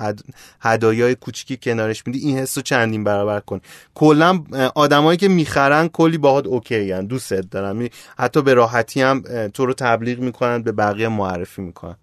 هدایای 0.61 1.15
کوچیکی 1.15 1.57
کنارش 1.57 2.07
میدی. 2.07 2.19
این 2.19 2.37
حس 2.37 2.57
رو 2.57 2.61
چندین 2.61 3.03
برابر 3.13 3.39
کن 3.39 3.61
کلا 3.95 4.43
آدمایی 4.75 5.17
که 5.17 5.27
می‌خرن 5.27 5.87
کلی 5.87 6.17
باهات 6.17 6.47
اوکی 6.47 6.91
هن 6.91 7.05
دوست 7.05 7.33
دارن. 7.33 7.89
حتی 8.17 8.41
به 8.41 8.53
راحتی 8.53 9.01
هم 9.01 9.23
تو 9.53 9.65
رو 9.65 9.73
تبلیغ 9.73 10.19
می‌کنن 10.19 10.63
به 10.63 10.71
بقیه 10.71 11.07
معرفی 11.07 11.61
می‌کنن. 11.61 11.95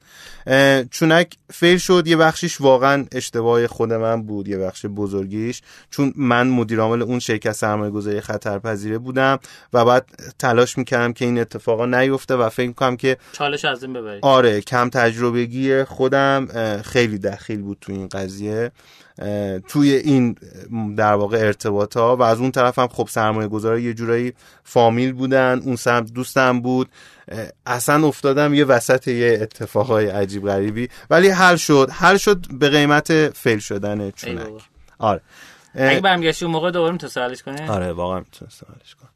چونک 0.91 1.37
فیل 1.53 1.79
شد 1.79 2.07
یه 2.07 2.17
بخشیش 2.17 2.61
واقعا 2.61 3.07
اشتباه 3.13 3.67
خود 3.67 3.93
من 3.93 4.23
بود 4.23 4.49
یه 4.49 4.59
بخش 4.59 4.87
بزرگیش. 4.87 5.63
چون 5.91 6.13
من 6.17 6.49
مدیر 6.49 6.81
عامل 6.81 7.03
اون 7.03 7.19
شرکت 7.19 7.53
سرمایه 7.53 7.91
گذاری 7.91 8.21
خطرپذیره 8.21 8.99
بودم 8.99 9.39
و 9.73 9.85
بعد 9.85 10.09
تلاش 10.39 10.79
می‌کردم 10.79 11.13
که 11.13 11.25
این 11.25 11.39
اتفاقا 11.39 11.87
نیفته 11.87 12.35
و 12.35 12.49
فکر 12.49 12.69
می‌کنم 12.69 12.97
که 12.97 13.17
چالش 13.33 13.65
از 13.65 13.83
این 13.83 13.93
ببرید 13.93 14.25
آره 14.25 14.61
کم 14.61 14.89
تجربگی 14.89 15.85
خودم 15.85 16.49
خیلی 16.85 17.19
دخیل 17.19 17.63
بود 17.63 17.79
تو 17.81 17.93
این 17.93 18.09
قضیه. 18.09 18.71
توی 19.69 19.93
این 19.93 20.37
در 20.97 21.15
واقع 21.15 21.39
ارتباط 21.39 21.97
ها 21.97 22.17
و 22.17 22.23
از 22.23 22.41
اون 22.41 22.51
طرف 22.51 22.79
هم 22.79 22.89
خب 22.89 23.09
سرمایه 23.11 23.49
گذاره 23.49 23.83
یه 23.83 23.95
جورایی 23.95 24.33
فامیل 24.65 25.13
بودن 25.13 25.61
اون 25.65 25.77
سمت 25.77 26.13
دوستم 26.13 26.61
بود. 26.61 26.89
اصلا 27.67 28.07
افتادم 28.07 28.55
یه 28.55 28.65
وسط 28.65 29.09
یه 29.09 29.39
اتفاقای 29.43 30.07
عجیب 30.07 30.47
غریبی. 30.47 30.89
ولی 31.11 31.29
حل 31.29 31.57
شد. 31.57 31.91
حل 31.93 32.17
شد 32.17 32.47
به 32.53 32.69
قیمت 32.69 33.39
فیل 33.39 33.59
شدن 33.59 34.11
چونک. 34.11 34.49
آره. 34.99 35.21
اگه 35.75 36.01
برمیگشتی 36.01 36.45
اون 36.45 36.55
موقع 36.55 36.71
دوباره 36.71 36.93
می‌تونی 36.93 37.11
کنی؟ 37.43 37.69
آره 37.69 37.93
واقعا 37.93 38.19
می‌تونی 38.19 38.51
سوالش 38.51 38.95
کنم. 38.95 39.10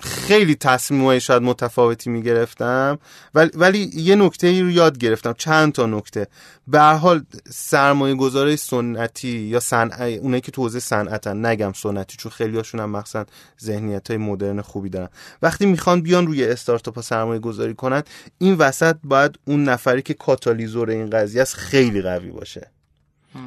خیلی 0.00 0.54
تصمیم 0.54 1.18
شاید 1.18 1.42
متفاوتی 1.42 2.10
می‌گرفتم. 2.10 2.98
ولی, 3.34 3.50
ولی 3.54 3.90
یه 3.94 4.14
نکته 4.14 4.46
ای 4.46 4.62
رو 4.62 4.70
یاد 4.70 4.98
گرفتم 4.98 5.34
چند 5.38 5.72
تا 5.72 5.86
نکته. 5.86 6.26
به 6.68 6.80
هر 6.80 6.94
حال 6.94 7.24
سرمایه 7.50 8.14
گذاره 8.14 8.56
سنتی 8.56 9.28
یا 9.28 9.60
صنعت 9.60 10.00
اونایی 10.00 10.40
که 10.40 10.52
تو 10.52 10.62
حوزه 10.62 10.80
صنعتن 10.80 11.46
نگم 11.46 11.72
سنتی 11.72 12.16
چون 12.16 12.32
خیلی 12.32 12.56
هاشون 12.56 12.80
هم 12.80 12.90
مخصوصا 12.90 13.26
ذهنیت 13.62 14.08
های 14.10 14.16
مدرن 14.16 14.60
خوبی 14.60 14.88
دارن. 14.88 15.08
وقتی 15.42 15.66
می‌خوان 15.66 16.02
بیان 16.02 16.26
روی 16.26 16.44
استارتاپ 16.44 17.00
سرمایه 17.00 17.40
گذاری 17.40 17.74
کنن 17.74 18.02
این 18.38 18.54
وسط 18.54 18.96
باید 19.04 19.38
اون 19.44 19.64
نفری 19.64 20.02
که 20.02 20.14
کاتالیزور 20.14 20.90
این 20.90 21.10
قضیه 21.10 21.42
است 21.42 21.54
خیلی 21.54 22.02
قوی 22.02 22.30
باشه. 22.30 22.70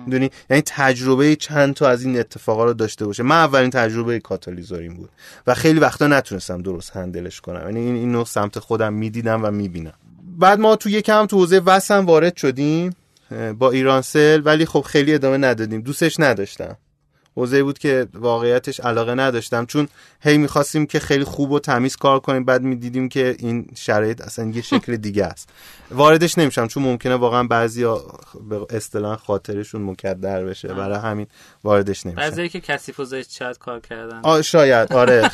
می‌دونی؟ 0.05 0.29
یعنی 0.49 0.63
تجربه 0.65 1.35
چند 1.35 1.73
تا 1.73 1.89
از 1.89 2.03
این 2.03 2.19
اتفاقا 2.19 2.65
رو 2.65 2.73
داشته 2.73 3.05
باشه. 3.05 3.23
من 3.23 3.35
اولین 3.35 3.69
تجربه 3.69 4.19
کاتالیزوریم 4.19 4.93
بود 4.93 5.09
و 5.47 5.53
خیلی 5.53 5.79
وقتا 5.79 6.07
نتونستم 6.07 6.61
درست 6.61 6.91
هندلش 6.91 7.41
کنم. 7.41 7.61
یعنی 7.65 7.79
این 7.79 7.95
اینو 7.95 8.25
سمت 8.25 8.59
خودم 8.59 8.93
می‌دیدم 8.93 9.45
و 9.45 9.51
می‌بینم. 9.51 9.93
بعد 10.37 10.59
ما 10.59 10.75
تو 10.75 10.89
یکم 10.89 11.25
تو 11.25 11.37
حوزه 11.37 11.59
وسم 11.59 12.05
وارد 12.05 12.37
شدیم 12.37 12.95
با 13.59 13.71
ایرانسل 13.71 14.41
ولی 14.45 14.65
خب 14.65 14.81
خیلی 14.81 15.13
ادامه 15.13 15.37
ندادیم. 15.37 15.81
دوستش 15.81 16.19
نداشتم. 16.19 16.77
حوزه 17.35 17.63
بود 17.63 17.77
که 17.77 18.07
واقعیتش 18.13 18.79
علاقه 18.79 19.15
نداشتم. 19.15 19.65
چون 19.65 19.87
هی 20.21 20.37
می‌خواستیم 20.37 20.85
که 20.85 20.99
خیلی 20.99 21.23
خوب 21.23 21.51
و 21.51 21.59
تمیز 21.59 21.95
کار 21.95 22.19
کنیم 22.19 22.45
بعد 22.45 22.61
می‌دیدیم 22.61 23.09
که 23.09 23.35
این 23.39 23.67
شرایط 23.75 24.21
اصلا 24.21 24.45
یه 24.49 24.61
شکل 24.61 24.97
دیگه 24.97 25.25
است. 25.25 25.49
واردش 25.91 26.37
نمیشم 26.37 26.67
چون 26.67 26.83
ممکنه 26.83 27.15
واقعا 27.15 27.43
بعضی 27.43 27.83
به 28.49 28.65
اصطلاح 28.69 29.17
خاطرشون 29.17 29.83
مکدر 29.83 30.43
بشه. 30.43 30.67
برای 30.67 30.97
همین 30.97 31.27
واردش 31.63 32.05
نمیشم. 32.05 32.21
بعضی 32.21 32.49
که 32.49 32.59
کسی 32.59 32.91
فوزش 32.91 33.27
چت 33.27 33.57
کار 33.57 33.79
کردن. 33.79 34.19
آه 34.23 34.41
شاید. 34.41 34.93
آره. 34.93 35.31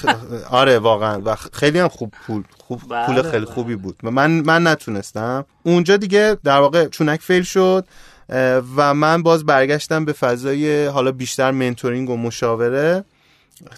آره 0.49 0.79
واقعا. 0.79 1.21
و 1.25 1.35
خیلی 1.35 1.79
هم 1.79 1.87
خوب 1.87 2.13
پول 2.27 2.43
خوب 2.57 2.81
بله 2.89 3.05
پول 3.05 3.21
خیلی 3.21 3.45
بله. 3.45 3.53
خوبی 3.53 3.75
بود. 3.75 3.97
من 4.03 4.31
من 4.31 4.67
نتونستم. 4.67 5.45
اونجا 5.63 5.97
دیگه 5.97 6.37
در 6.43 6.59
واقع 6.59 6.87
چونک 6.87 7.19
فیل 7.21 7.43
شد. 7.43 7.85
و 8.75 8.93
من 8.93 9.23
باز 9.23 9.45
برگشتم 9.45 10.05
به 10.05 10.13
فضای 10.13 10.85
حالا 10.85 11.11
بیشتر 11.11 11.51
منتورینگ 11.51 12.09
و 12.09 12.17
مشاوره. 12.17 13.03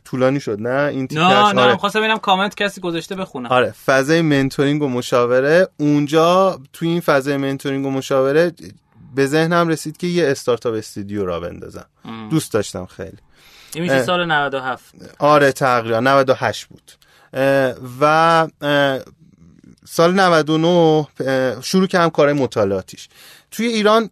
طولانی 0.05 0.39
شد 0.39 0.61
نه؟ 0.61 0.89
این 0.89 1.07
نه 1.11 1.53
نه 1.53 1.61
آره. 1.61 1.77
خواستم 1.77 1.99
ببینم 1.99 2.17
کامنت 2.17 2.55
کسی 2.55 2.81
گذاشته 2.81 3.15
بخونم 3.15 3.51
آره 3.51 3.71
فضای 3.85 4.21
منتورینگ 4.21 4.81
و 4.81 4.87
مشاوره. 4.87 5.67
اونجا 5.77 6.59
تو 6.73 6.85
این 6.85 6.99
فضای 6.99 7.37
منتورینگ 7.37 7.85
و 7.85 7.91
مشاوره 7.91 8.51
به 9.15 9.25
ذهنم 9.25 9.67
رسید 9.67 9.97
که 9.97 10.07
یه 10.07 10.27
استارتاپ 10.27 10.73
استودیو 10.73 11.25
را 11.25 11.39
بندازم. 11.39 11.85
دوست 12.29 12.53
داشتم 12.53 12.85
خیلی. 12.85 13.17
این 13.73 13.83
میشه 13.83 14.03
سال 14.03 14.31
97 14.31 14.95
آره 15.19 15.51
تقریبا. 15.51 15.99
98 15.99 16.65
بود. 16.65 16.91
و 18.01 18.47
سال 19.85 20.19
99 20.19 21.07
شروع 21.61 21.87
کردم 21.87 22.09
کار 22.09 22.33
مطالعاتیش. 22.33 23.09
توی 23.51 23.67
ایران 23.67 24.09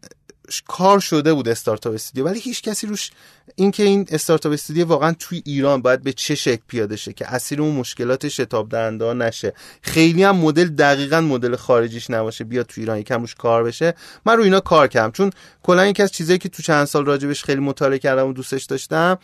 کار 0.60 1.00
شده 1.00 1.34
بود 1.34 1.50
استارتاپ 1.50 1.94
استودیو 1.94 2.26
ولی 2.26 2.40
هیچ 2.40 2.62
کسی 2.62 2.88
روش 2.88 3.12
اینکه 3.56 3.84
این 3.84 4.08
استارتاپ 4.10 4.54
استودیو 4.54 4.88
واقعا 4.88 5.16
توی 5.20 5.42
ایران 5.46 5.82
باید 5.82 6.04
به 6.04 6.14
چه 6.14 6.36
شکل 6.36 6.62
پیاده 6.68 6.96
شه 6.96 7.14
که 7.14 7.28
اسیر 7.28 7.62
اون 7.62 7.76
مشکلات 7.76 8.28
شتاب 8.28 8.70
دهنده 8.70 9.14
نشه. 9.14 9.54
خیلی 9.82 10.24
هم 10.24 10.36
مدل 10.36 10.68
دقیقا 10.68 11.22
مدل 11.22 11.56
خارجیش 11.56 12.10
نباشه 12.10 12.44
بیا 12.44 12.64
تو 12.64 12.82
ایران 12.82 12.98
یکم 12.98 13.22
روش 13.22 13.36
کار 13.36 13.64
بشه. 13.64 13.94
من 14.26 14.38
روی 14.38 14.46
اینا 14.46 14.60
کار 14.60 14.88
کردم. 14.88 15.12
چون 15.12 15.32
کلا 15.64 15.88
یکی 15.88 16.04
از 16.04 16.12
چیزایی 16.12 16.40
که 16.40 16.50
تو 16.50 16.64
چند 16.64 16.86
سال 16.86 17.06
راجبش 17.06 17.44
خیلی 17.44 17.62
مطالعه 17.62 18.00
کردم 18.00 18.28
و 18.28 18.34
دوستش 18.34 18.64
داشتم 18.64 19.18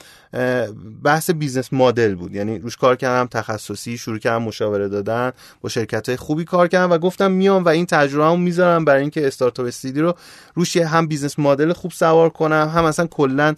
بحث 1.04 1.30
business 1.30 1.74
model 1.74 2.16
بود. 2.16 2.36
یعنی 2.36 2.60
روش 2.60 2.78
کار 2.78 2.96
کردم 2.96 3.28
تخصصی 3.28 3.98
شروع 3.98 4.18
کردم 4.18 4.44
مشاوره 4.44 4.88
دادن 4.88 5.32
با 5.62 5.70
شرکت 5.70 6.10
های 6.10 6.18
خوبی 6.18 6.44
کار 6.44 6.68
کردم 6.68 6.92
و 6.92 6.98
گفتم 6.98 7.32
میام 7.32 7.66
و 7.66 7.70
این 7.70 7.86
تجربه‌مو 7.86 8.38
می‌ذارم 8.38 8.86
برای 8.86 9.02
اینکه 9.02 9.28
startup 9.28 9.66
studio 9.66 10.04
رو 10.04 10.14
روش 10.56 10.78
هم 10.78 11.08
business 11.08 11.40
model 11.40 11.74
خوب 11.74 11.92
سوار 11.92 12.30
کنم 12.30 12.72
هم 12.76 12.84
اصلا 12.84 13.08
کلا 13.08 13.56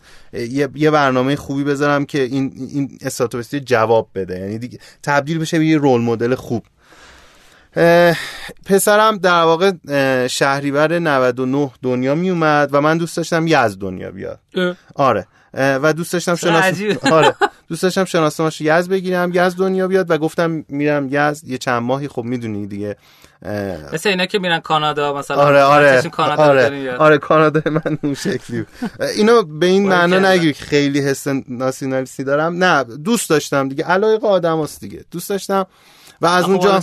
یه, 0.76 0.92
برنامه 0.92 1.36
خوبی 1.36 1.64
بذارم 1.64 2.06
که 2.06 2.22
این 2.22 2.54
این 2.56 2.98
استارتاپ 3.02 3.42
جواب 3.42 4.10
بده. 4.16 4.40
یعنی 4.40 4.58
دیگه 4.58 4.80
تبدیل 5.04 5.40
بشه 5.40 5.60
به 5.60 5.66
یه 5.66 5.78
role 5.78 6.02
model 6.02 6.36
خوب. 6.36 6.64
پسرم 8.66 9.18
در 9.18 9.44
واقع 9.44 9.72
شهریور 10.28 11.00
99 11.00 11.72
دنیا 11.82 12.16
می 12.16 12.30
اومد 12.30 12.70
و 12.72 12.82
من 12.82 12.98
دوست 12.98 13.18
داشتم 13.18 13.48
یز 13.48 13.80
دنیا 13.80 14.12
بیاد. 14.12 14.40
آره. 14.96 15.28
و 15.54 15.94
دوست 15.94 16.14
داشتم 16.14 16.36
شناس 16.36 16.82
آره. 17.12 17.36
دوست 17.70 17.84
داشتم 17.84 18.06
شناسنامه‌اش 18.06 18.62
یز 18.62 18.90
بگیرم 18.90 19.32
یز 19.34 19.56
دنیا 19.56 19.88
بیاد 19.88 20.12
و 20.12 20.18
گفتم 20.18 20.66
میرم 20.70 21.08
یز 21.12 21.44
یه 21.44 21.58
چند 21.58 21.82
ماهی 21.84 22.08
خب 22.08 22.24
می‌دونی 22.24 22.68
دیگه 22.68 22.96
مثل 23.94 24.10
اینا 24.10 24.26
که 24.26 24.40
میرن 24.40 24.60
کانادا 24.60 25.14
مثلا 25.14 25.38
آره 25.38 25.62
آره 25.64 26.02
کانادا 26.02 26.44
آره, 26.44 26.96
آره 26.96 27.18
کانادا 27.18 27.62
من 27.72 27.98
اون 28.04 28.14
شکلی 28.14 28.66
اینو 29.16 29.44
به 29.44 29.66
این 29.66 29.88
معنا 29.88 30.20
نگیر 30.20 30.56
خیلی 30.60 31.00
حس 31.00 31.28
ناسیونالیستی 31.48 32.24
دارم. 32.24 32.64
نه 32.64 32.84
دوست 32.84 33.30
داشتم 33.30 33.70
دیگه 33.70 33.84
علایق 33.84 34.26
آدم 34.26 34.64
هست 34.64 34.82
دیگه. 34.82 35.06
دوست 35.12 35.30
داشتم 35.30 35.68
و 36.22 36.26
از 36.26 36.44
اونجا 36.46 36.82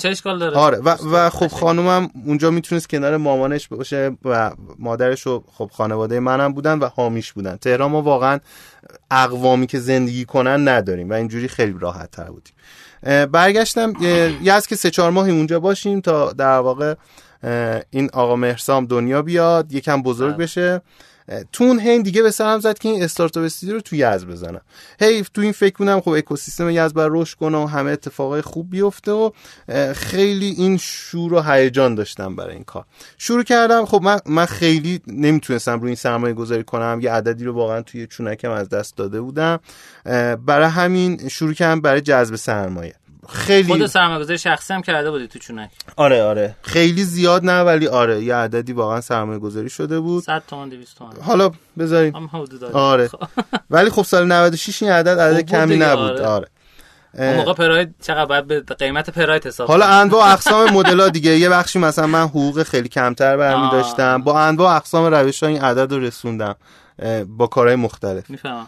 آره 0.54 0.78
و, 0.78 0.96
و 1.12 1.30
خب 1.30 1.46
خانومم 1.46 2.10
اونجا 2.26 2.50
می‌تونست 2.50 2.88
کنار 2.88 3.16
مامانش 3.16 3.68
باشه 3.68 4.16
و 4.24 4.50
مادرش 4.78 5.26
و 5.26 5.44
خب 5.52 5.70
خانواده 5.72 6.20
منم 6.20 6.52
بودن 6.52 6.78
و 6.78 6.88
حامیش 6.88 7.32
بودن. 7.32 7.56
تهران 7.56 7.90
ما 7.90 8.02
واقعا 8.02 8.40
اقوامی 9.10 9.66
که 9.66 9.78
زندگی 9.78 10.24
کنن 10.24 10.68
نداریم 10.68 11.10
و 11.10 11.12
اینجوری 11.12 11.48
خیلی 11.48 11.76
راحت 11.80 12.10
تر 12.10 12.24
بودیم 12.30 12.54
برگشتم 13.26 13.92
یه 14.42 14.52
از 14.52 14.66
که 14.66 14.76
سه 14.76 14.90
چهار 14.90 15.10
ماهی 15.10 15.32
اونجا 15.32 15.60
باشیم 15.60 16.00
تا 16.00 16.32
در 16.32 16.58
واقع 16.58 16.94
این 17.90 18.10
آقا 18.12 18.36
مهرسام 18.36 18.86
دنیا 18.86 19.22
بیاد 19.22 19.72
یکم 19.72 20.02
بزرگ 20.02 20.34
بله. 20.34 20.44
بشه. 20.44 20.82
تو 21.52 21.64
اون 21.64 21.80
هین 21.80 22.02
دیگه 22.02 22.22
به 22.22 22.30
سرم 22.30 22.60
زد 22.60 22.78
که 22.78 22.88
این 22.88 23.02
استارتاپ 23.02 23.44
استودیو 23.44 23.74
رو 23.74 23.80
تو 23.80 23.96
یز 23.96 24.24
بزنم. 24.24 24.60
هی 25.00 25.24
تو 25.34 25.40
این 25.40 25.52
فکر 25.52 25.76
بودم 25.76 26.00
خب 26.00 26.10
اکوسیستم 26.10 26.70
یز 26.70 26.92
بر 26.92 27.08
رشد 27.10 27.38
کنه 27.38 27.58
و 27.58 27.66
همه 27.66 27.90
اتفاقای 27.90 28.40
خوب 28.40 28.70
بیفته 28.70 29.12
و 29.12 29.30
خیلی 29.94 30.54
این 30.58 30.76
شور 30.76 31.34
و 31.34 31.42
هیجان 31.42 31.94
داشتم 31.94 32.36
برای 32.36 32.54
این 32.54 32.64
کار. 32.64 32.84
شروع 33.18 33.42
کردم 33.42 33.84
خب 33.84 34.00
من, 34.02 34.18
من 34.26 34.46
خیلی 34.46 35.00
نمی‌تونستم 35.06 35.80
روی 35.80 35.86
این 35.86 35.96
سرمایه 35.96 36.34
گذاری 36.34 36.64
کنم. 36.64 36.98
یه 37.02 37.12
عددی 37.12 37.44
رو 37.44 37.52
واقعا 37.52 37.82
توی 37.82 38.06
چونکم 38.06 38.50
از 38.50 38.68
دست 38.68 38.96
داده 38.96 39.20
بودم. 39.20 39.60
برای 40.46 40.68
همین 40.68 41.28
شروع 41.28 41.52
کردم 41.52 41.80
برای 41.80 42.00
جذب 42.00 42.36
سرمایه. 42.36 42.94
خیلی 43.28 43.68
خود 43.68 43.86
سرمایه‌گذاری 43.86 44.38
شخصی 44.38 44.74
هم 44.74 44.82
کرده 44.82 45.10
بودی 45.10 45.28
تو 45.28 45.38
چونک. 45.38 45.70
آره 45.96 46.22
آره. 46.22 46.56
خیلی 46.62 47.04
زیاد 47.04 47.44
نه 47.44 47.60
ولی 47.60 47.88
آره 47.88 48.22
یه 48.24 48.34
عددی 48.34 48.72
واقعا 48.72 49.00
سرمایه 49.00 49.38
گذاری 49.38 49.70
شده 49.70 50.00
بود. 50.00 50.22
100 50.22 50.42
تومن 50.48 50.68
200 50.68 50.98
تومن 50.98 51.12
حالا 51.22 51.50
بذارین 51.78 52.28
آره. 52.72 53.08
خب. 53.08 53.18
ولی 53.70 53.90
خب 53.90 54.02
سال 54.02 54.26
96 54.32 54.82
این 54.82 54.92
عدد 54.92 55.18
عدد 55.20 55.40
کمی 55.40 55.76
نبود. 55.76 56.10
آره, 56.10 56.26
آره. 56.26 56.48
اون 57.18 57.36
موقع 57.36 57.52
پراید 57.52 57.94
چقدر 58.02 58.26
باید 58.26 58.46
به 58.46 58.60
قیمت 58.60 59.10
پراید 59.10 59.46
حساب 59.46 59.68
حالا 59.68 59.86
انواع 59.86 60.30
اقسام 60.32 60.70
مدل 60.70 61.00
ها 61.00 61.08
دیگه. 61.08 61.30
یه 61.30 61.48
بخشی 61.48 61.78
مثلا 61.78 62.06
من 62.06 62.22
حقوق 62.22 62.62
خیلی 62.62 62.88
کمتر 62.88 63.36
برمی 63.36 63.70
داشتم 63.70 64.22
با 64.22 64.40
انواع 64.40 64.76
اقسام 64.76 65.14
روش 65.14 65.42
ها 65.42 65.48
این 65.48 65.60
عدد 65.60 65.92
رو 65.92 65.98
رسوندم 65.98 66.54
با 67.26 67.46
کارهای 67.46 67.76
مختلف. 67.76 68.30
می‌فهمم. 68.30 68.66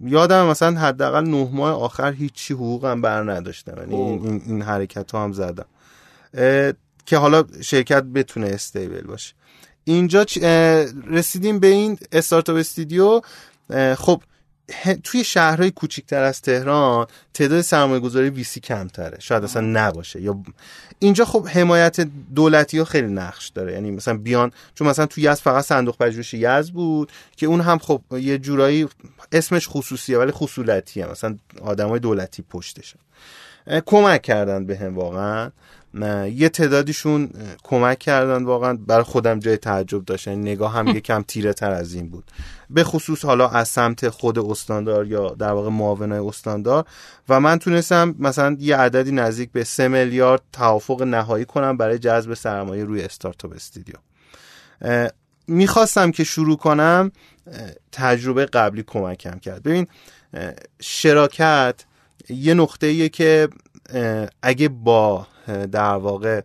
یادم 0.00 0.46
مثلا 0.46 0.80
حداقل 0.80 1.24
نه 1.24 1.48
ماه 1.52 1.82
آخر 1.82 2.12
هیچی 2.12 2.54
حقوقم 2.54 3.00
بر 3.00 3.32
نداشتم. 3.32 3.74
یعنی 3.76 3.94
این, 3.94 4.26
این, 4.26 4.42
این 4.46 4.62
حرکت 4.62 5.10
ها 5.10 5.24
هم 5.24 5.32
زدم. 5.32 5.66
که 7.06 7.16
حالا 7.16 7.44
شرکت 7.60 8.02
بتونه 8.02 8.46
استیبل 8.46 9.00
باشه. 9.06 9.34
اینجا 9.84 10.26
رسیدیم 11.06 11.58
به 11.58 11.66
این 11.66 11.98
استارتاپ 12.12 12.56
استودیو 12.56 13.20
خب 13.98 14.22
توی 15.04 15.24
شهرهای 15.24 15.70
کوچیکتر 15.70 16.22
از 16.22 16.42
تهران 16.42 17.06
تعداد 17.34 17.60
سرمایه 17.60 18.00
گذاری 18.00 18.30
ویسی 18.30 18.60
کمتره. 18.60 19.20
شاید 19.20 19.44
اصلا 19.44 19.62
نباشه. 19.62 20.20
یا 20.20 20.42
اینجا 20.98 21.24
خب 21.24 21.46
حمایت 21.48 22.00
دولتی 22.34 22.78
ها 22.78 22.84
خیلی 22.84 23.08
نقش 23.08 23.48
داره. 23.48 23.72
یعنی 23.72 23.90
مثلا 23.90 24.16
بیان 24.16 24.52
چون 24.74 24.88
مثلا 24.88 25.06
توی 25.06 25.22
یز 25.22 25.40
فقط 25.40 25.64
صندوق 25.64 25.96
پژوهش 25.96 26.34
یز 26.34 26.70
بود 26.70 27.12
که 27.36 27.46
اون 27.46 27.60
هم 27.60 27.78
خب 27.78 28.02
یه 28.12 28.38
جورایی 28.38 28.88
اسمش 29.32 29.68
خصوصیه 29.68 30.18
ولی 30.18 30.32
خصولتیه. 30.32 31.06
مثلا 31.06 31.36
آدمای 31.62 32.00
دولتی 32.00 32.42
پشتشه. 32.42 32.96
کمک 33.86 34.22
کردن 34.22 34.66
به 34.66 34.76
هم 34.76 34.94
واقعا. 34.94 35.50
یه 36.34 36.48
تعدادیشون 36.48 37.30
کمک 37.62 37.98
کردن 37.98 38.44
واقعا 38.44 38.78
برای 38.86 39.02
خودم 39.02 39.38
جای 39.38 39.56
تعجب 39.56 40.04
داشتن 40.04 40.34
نگاه 40.34 40.72
هم 40.72 40.88
یکم 40.88 41.22
تیره 41.22 41.52
تر 41.52 41.70
از 41.70 41.94
این 41.94 42.10
بود. 42.10 42.24
به 42.70 42.84
خصوص 42.84 43.24
حالا 43.24 43.48
از 43.48 43.68
سمت 43.68 44.08
خود 44.08 44.38
استاندار 44.38 45.06
یا 45.06 45.28
در 45.28 45.52
واقع 45.52 45.70
معاونای 45.70 46.18
استاندار. 46.18 46.84
و 47.28 47.40
من 47.40 47.58
تونستم 47.58 48.14
مثلا 48.18 48.56
یه 48.60 48.76
عددی 48.76 49.12
نزدیک 49.12 49.52
به 49.52 49.64
سه 49.64 49.88
میلیارد 49.88 50.42
توافق 50.52 51.02
نهایی 51.02 51.44
کنم 51.44 51.76
برای 51.76 51.98
جذب 51.98 52.34
سرمایه 52.34 52.84
روی 52.84 53.02
استارتاپ 53.02 53.52
استودیو 53.52 53.96
می‌خواستم 55.46 56.10
که 56.10 56.24
شروع 56.24 56.56
کنم 56.56 57.12
تجربه 57.92 58.46
قبلی 58.46 58.82
کمکم 58.82 59.38
کرد. 59.38 59.62
ببین 59.62 59.86
شراکت 60.80 61.84
یه 62.28 62.54
نقطه 62.54 62.86
ایه 62.86 63.08
که 63.08 63.48
اگه 64.42 64.68
با 64.68 65.26
در 65.46 65.94
واقع 65.94 66.40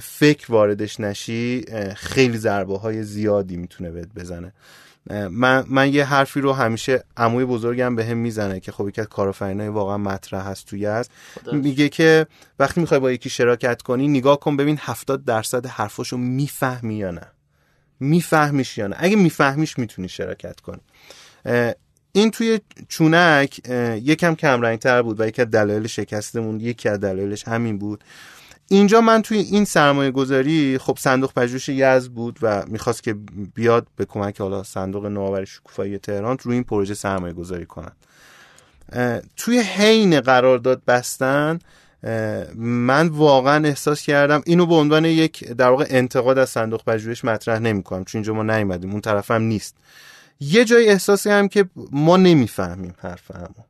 فکر 0.00 0.52
واردش 0.52 1.00
نشی 1.00 1.64
خیلی 1.96 2.38
ضربه 2.38 2.78
های 2.78 3.02
زیادی 3.02 3.56
می‌تونه 3.56 3.90
بهت 3.90 4.08
بزنه. 4.16 4.52
من, 5.30 5.64
من 5.68 5.94
یه 5.94 6.04
حرفی 6.04 6.40
رو 6.40 6.52
همیشه 6.52 7.04
عموی 7.16 7.44
بزرگم 7.44 7.96
به 7.96 8.04
هم 8.04 8.16
می‌زنه 8.16 8.60
که 8.60 8.72
خب 8.72 8.88
یکی 8.88 9.00
از 9.00 9.06
کارآفرینای 9.06 9.68
واقعا 9.68 9.98
مطرح 9.98 10.48
هست 10.48 10.66
توی 10.66 10.86
هست. 10.86 11.10
میگه 11.52 11.88
که 11.88 12.26
وقتی 12.58 12.80
می‌خوای 12.80 13.00
با 13.00 13.12
یکی 13.12 13.30
شراکت 13.30 13.82
کنی 13.82 14.08
نگاه 14.08 14.40
کن 14.40 14.56
ببین 14.56 14.78
70 14.80 15.24
درصد 15.24 15.66
حرفاشو 15.66 16.16
می‌فهمی 16.16 16.94
یا 16.94 17.10
نه. 17.10 17.26
میفهمیش 18.00 18.78
یا 18.78 18.86
نه. 18.86 18.96
اگه 18.98 19.16
میفهمیش 19.16 19.78
می‌تونی 19.78 20.08
شراکت 20.08 20.60
کنی. 20.60 20.80
این 22.16 22.30
توی 22.30 22.60
چونک 22.88 23.60
یکم 24.02 24.34
کم 24.34 24.76
تر 24.76 25.02
بود 25.02 25.20
و 25.20 25.26
یکی 25.26 25.42
از 25.42 25.50
دلایل 25.50 25.86
شکستمون 25.86 26.60
یکی 26.60 26.88
از 26.88 27.00
دلایلش 27.00 27.48
همین 27.48 27.78
بود. 27.78 28.04
اینجا 28.68 29.00
من 29.00 29.22
توی 29.22 29.38
این 29.38 29.64
سرمایه 29.64 30.10
گذاری 30.10 30.78
خب 30.78 30.98
صندوق 31.00 31.32
پژوهش 31.32 31.68
یزد 31.68 32.10
بود 32.10 32.38
و 32.42 32.64
می‌خواست 32.66 33.02
که 33.02 33.16
بیاد 33.54 33.86
به 33.96 34.04
کمک 34.04 34.40
حالا 34.40 34.62
صندوق 34.62 35.06
نوآوری 35.06 35.46
شکوفایی 35.46 35.98
تهران 35.98 36.38
روی 36.42 36.54
این 36.54 36.64
پروژه 36.64 36.94
سرمایه 36.94 37.32
گذاری 37.32 37.66
کنن 37.66 37.92
توی 39.36 39.58
حین 39.58 40.20
قرارداد 40.20 40.82
بستن 40.86 41.58
من 42.56 43.08
واقعا 43.08 43.66
احساس 43.68 44.02
کردم 44.02 44.42
اینو 44.46 44.66
به 44.66 44.74
عنوان 44.74 45.04
یک 45.04 45.44
در 45.44 45.68
واقع 45.68 45.86
انتقاد 45.88 46.38
از 46.38 46.50
صندوق 46.50 46.84
پژوهش 46.84 47.24
مطرح 47.24 47.58
نمی‌کنم 47.58 48.04
چون 48.04 48.18
اینجا 48.18 48.34
ما 48.34 48.42
نیومدیم 48.42 48.90
اون 48.90 49.00
طرفم 49.00 49.42
نیست. 49.42 49.76
یه 50.40 50.64
جای 50.64 50.88
احساسی 50.88 51.30
هم 51.30 51.48
که 51.48 51.70
ما 51.92 52.16
نمی‌فهمیم 52.16 52.94
حرف 52.98 53.30
همو 53.30 53.64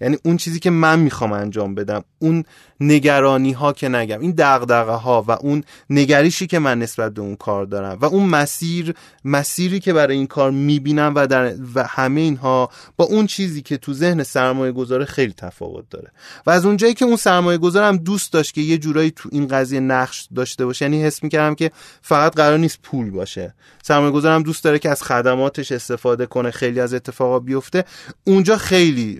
یعنی 0.00 0.18
اون 0.24 0.36
چیزی 0.36 0.58
که 0.58 0.70
من 0.70 0.98
می‌خوام 0.98 1.32
انجام 1.32 1.74
بدم 1.74 2.04
اون 2.18 2.44
نگرانی 2.80 3.52
ها 3.52 3.72
که 3.72 3.88
نگم 3.88 4.20
این 4.20 4.34
دغدغه 4.38 4.92
ها 4.92 5.24
و 5.28 5.30
اون 5.32 5.64
نگریشی 5.90 6.46
که 6.46 6.58
من 6.58 6.78
نسبت 6.78 7.14
به 7.14 7.20
اون 7.20 7.36
کار 7.36 7.64
دارم 7.64 7.98
و 8.00 8.04
اون 8.04 8.28
مسیر 8.28 8.94
مسیری 9.24 9.80
که 9.80 9.92
برای 9.92 10.16
این 10.16 10.26
کار 10.26 10.50
می‌بینم 10.50 11.12
و 11.16 11.26
در 11.26 11.54
و 11.74 11.84
همه 11.84 12.20
اینها 12.20 12.70
با 12.96 13.04
اون 13.04 13.26
چیزی 13.26 13.62
که 13.62 13.76
تو 13.76 13.92
ذهن 13.92 14.22
سرمایه 14.22 14.72
گذاره 14.72 15.04
خیلی 15.04 15.32
تفاوت 15.32 15.84
داره. 15.90 16.10
و 16.46 16.50
از 16.50 16.66
اونجایی 16.66 16.94
که 16.94 17.04
اون 17.04 17.16
سرمایه 17.16 17.58
گذارم 17.58 17.96
دوست 17.96 18.32
داشت 18.32 18.54
که 18.54 18.60
یه 18.60 18.78
جورایی 18.78 19.10
تو 19.10 19.28
این 19.32 19.48
قضیه 19.48 19.80
نقش 19.80 20.28
داشته 20.34 20.66
باشه 20.66 20.84
یعنی 20.84 21.02
حس 21.02 21.22
می‌کردم 21.22 21.54
که 21.54 21.70
فقط 22.02 22.34
قرار 22.36 22.58
نیست 22.58 22.78
پول 22.82 23.10
باشه. 23.10 23.54
سرمایه 23.82 24.12
گذارم 24.12 24.42
دوست 24.42 24.64
داره 24.64 24.78
که 24.78 24.90
از 24.90 25.02
خدماتش 25.02 25.72
استفاده 25.72 26.26
کنه 26.26 26.50
خیلی 26.50 26.80
از 26.80 26.94
اتفاقا 26.94 27.38
بیفته. 27.38 27.84
اونجا 28.24 28.56
خیلی 28.56 29.18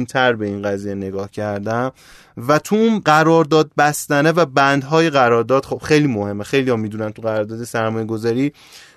ریزبینتر 0.00 0.32
به 0.32 0.46
این 0.46 0.62
قضیه 0.62 0.94
نگاه 0.94 1.30
کردم 1.30 1.92
و 2.48 2.58
تو 2.58 2.76
اون 2.76 2.98
قرارداد 2.98 3.70
بستنه 3.78 4.32
و 4.32 4.46
بندهای 4.46 5.10
قرارداد 5.10 5.64
خب 5.64 5.78
خیلی 5.78 6.06
مهمه. 6.06 6.44
خیلی 6.44 6.70
ها 6.70 6.76
می‌دونن 6.76 7.10
تو 7.10 7.22
قرارداد 7.22 7.64
سرمایه 7.64 8.06
گذاری 8.06 8.52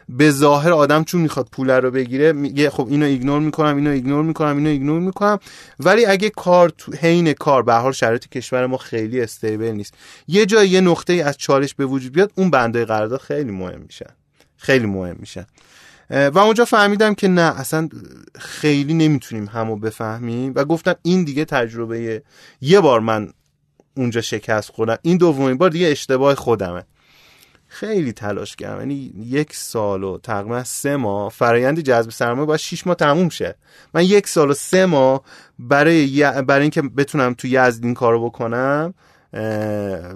به 0.09 0.31
ظاهر 0.31 0.71
آدم 0.71 1.03
چون 1.03 1.21
می‌خواد 1.21 1.47
پول 1.51 1.69
رو 1.69 1.91
بگیره 1.91 2.31
میگه 2.31 2.69
خب 2.69 2.87
اینو 2.89 3.05
ignore 3.05 3.39
می‌کنم 3.39 3.75
اینو 3.75 3.89
ignore 3.89 4.23
می‌کنم 4.23 4.57
اینو 4.57 4.69
ignore 4.69 4.99
می‌کنم. 4.99 5.39
ولی 5.79 6.05
اگه 6.05 6.29
کار 6.29 6.69
تو 6.69 6.91
حین 6.91 7.33
کار 7.33 7.63
به 7.63 7.73
حال 7.73 7.91
شرایط 7.91 8.27
کشور 8.27 8.65
ما 8.65 8.77
خیلی 8.77 9.21
stable 9.21 9.71
نیست. 9.71 9.93
یه 10.27 10.45
جای 10.45 10.69
یه 10.69 10.81
نقطه 10.81 11.13
از 11.13 11.37
چالش 11.37 11.73
به 11.73 11.85
وجود 11.85 12.13
بیاد 12.13 12.31
اون 12.35 12.49
بنده 12.49 12.85
قرارداد 12.85 13.19
خیلی 13.19 13.51
مهم 13.51 13.81
میشن. 13.81 14.09
خیلی 14.57 14.85
مهم 14.85 15.15
میشن. 15.19 15.45
و 16.09 16.39
اونجا 16.39 16.65
فهمیدم 16.65 17.13
که 17.13 17.27
نه 17.27 17.59
اصلا 17.59 17.89
خیلی 18.39 18.93
نمی‌تونیم 18.93 19.45
همو 19.45 19.75
بفهمیم. 19.75 20.53
و 20.55 20.65
گفتم 20.65 20.95
این 21.01 21.23
دیگه 21.23 21.45
تجربه 21.45 22.23
یه 22.61 22.79
بار 22.79 22.99
من 22.99 23.33
اونجا 23.97 24.21
شکست 24.21 24.71
خوردم. 24.71 24.97
این 25.01 25.17
دومین 25.17 25.57
بار 25.57 25.69
دیگه 25.69 25.87
اشتباه 25.87 26.35
خودمه. 26.35 26.83
خیلی 27.67 28.13
تلاش 28.13 28.55
کردم 28.55 28.79
یعنی 28.79 29.13
یک 29.25 29.55
سال 29.55 30.03
و 30.03 30.17
تقریبا 30.17 30.63
سه 30.63 30.95
ماه 30.95 31.31
فرایند 31.31 31.79
جذب 31.79 32.11
سرمایه 32.11 32.45
باید 32.45 32.59
شیش 32.59 32.87
ماه 32.87 32.95
تموم 32.95 33.29
شه. 33.29 33.55
من 33.93 34.03
یک 34.03 34.27
سال 34.27 34.49
و 34.49 34.53
سه 34.53 34.85
ماه 34.85 35.21
برای 35.59 36.31
برای 36.41 36.61
اینکه 36.61 36.81
بتونم 36.81 37.33
تو 37.33 37.47
یزد 37.47 37.83
این 37.83 37.93
کارو 37.93 38.25
بکنم 38.25 38.93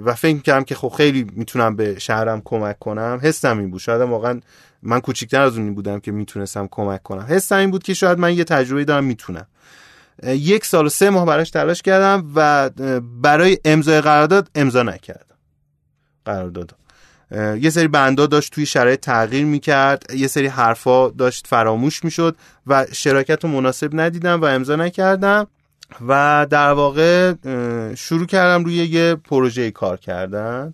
و 0.05 0.15
فکر 0.18 0.39
کردم 0.39 0.64
که 0.64 0.76
خب 0.76 0.93
خیلی 0.97 1.27
می‌تونم 1.34 1.76
به 1.76 1.99
شهرم 1.99 2.41
کمک 2.45 2.80
کنم 2.80 3.19
حسم 3.23 3.59
این 3.59 3.72
بود. 3.72 3.80
شاید 3.80 4.01
واقعا 4.01 4.39
من 4.83 4.99
کوچیکتر 4.99 5.41
از 5.41 5.57
اونی 5.57 5.71
بودم 5.71 5.99
که 5.99 6.11
می‌تونستم 6.11 6.67
کمک 6.71 7.03
کنم. 7.03 7.25
حسم 7.29 7.55
این 7.55 7.71
بود 7.71 7.83
که 7.83 7.93
شاید 7.93 8.19
من 8.19 8.33
یه 8.33 8.43
تجربه 8.43 8.85
دارم 8.85 9.03
می‌تونم. 9.03 9.47
یک 10.23 10.65
سال 10.65 10.85
و 10.85 10.89
سه 10.89 11.09
ماه 11.09 11.25
براش 11.25 11.49
تلاش 11.49 11.81
کردم 11.81 12.31
و 12.35 12.69
برای 13.21 13.57
امضای 13.65 14.01
قرارداد 14.01 14.49
امضا 14.55 14.83
نکردم. 14.83 15.35
قرارداد. 16.25 16.75
یه 17.61 17.69
سری 17.69 17.87
بندا 17.87 18.25
داشت 18.25 18.53
توی 18.53 18.65
شرایط 18.65 18.99
تغییر 18.99 19.45
می‌کرد 19.45 20.13
یه 20.13 20.27
سری 20.27 20.47
حرفا 20.47 21.09
داشت 21.09 21.47
فراموش 21.47 22.03
می‌شد 22.03 22.35
و 22.67 22.85
شراکت 22.91 23.43
رو 23.43 23.49
مناسب 23.49 23.89
ندیدم 23.93 24.41
و 24.41 24.45
امضا 24.45 24.75
نکردم 24.75 25.47
و 26.07 26.47
در 26.49 26.71
واقع 26.71 27.33
شروع 27.95 28.25
کردم 28.25 28.63
روی 28.63 28.75
یه 28.75 29.15
پروژه 29.15 29.71
کار 29.71 29.97
کردن. 29.97 30.73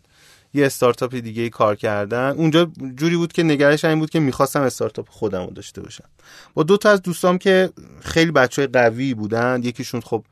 یه 0.54 0.66
استارتاپ 0.66 1.16
دیگه 1.16 1.50
کار 1.50 1.76
کردن. 1.76 2.30
اونجا 2.30 2.72
جوری 2.96 3.18
بود 3.18 3.34
که 3.34 3.44
نگرش 3.44 3.86
این 3.86 4.00
بود 4.00 4.10
که 4.10 4.20
می‌خواستم 4.20 4.62
استارتاپ 4.62 5.10
خودم 5.10 5.46
رو 5.46 5.52
داشته 5.52 5.82
باشم. 5.82 6.06
با 6.54 6.64
دو 6.64 6.78
تا 6.78 6.90
از 6.90 7.02
دوستام 7.02 7.38
که 7.38 7.70
خیلی 8.02 8.32
بچه 8.32 8.68
قوی 8.68 9.14
بودن 9.14 9.62
یکیشون 9.64 10.02
خب 10.02 10.26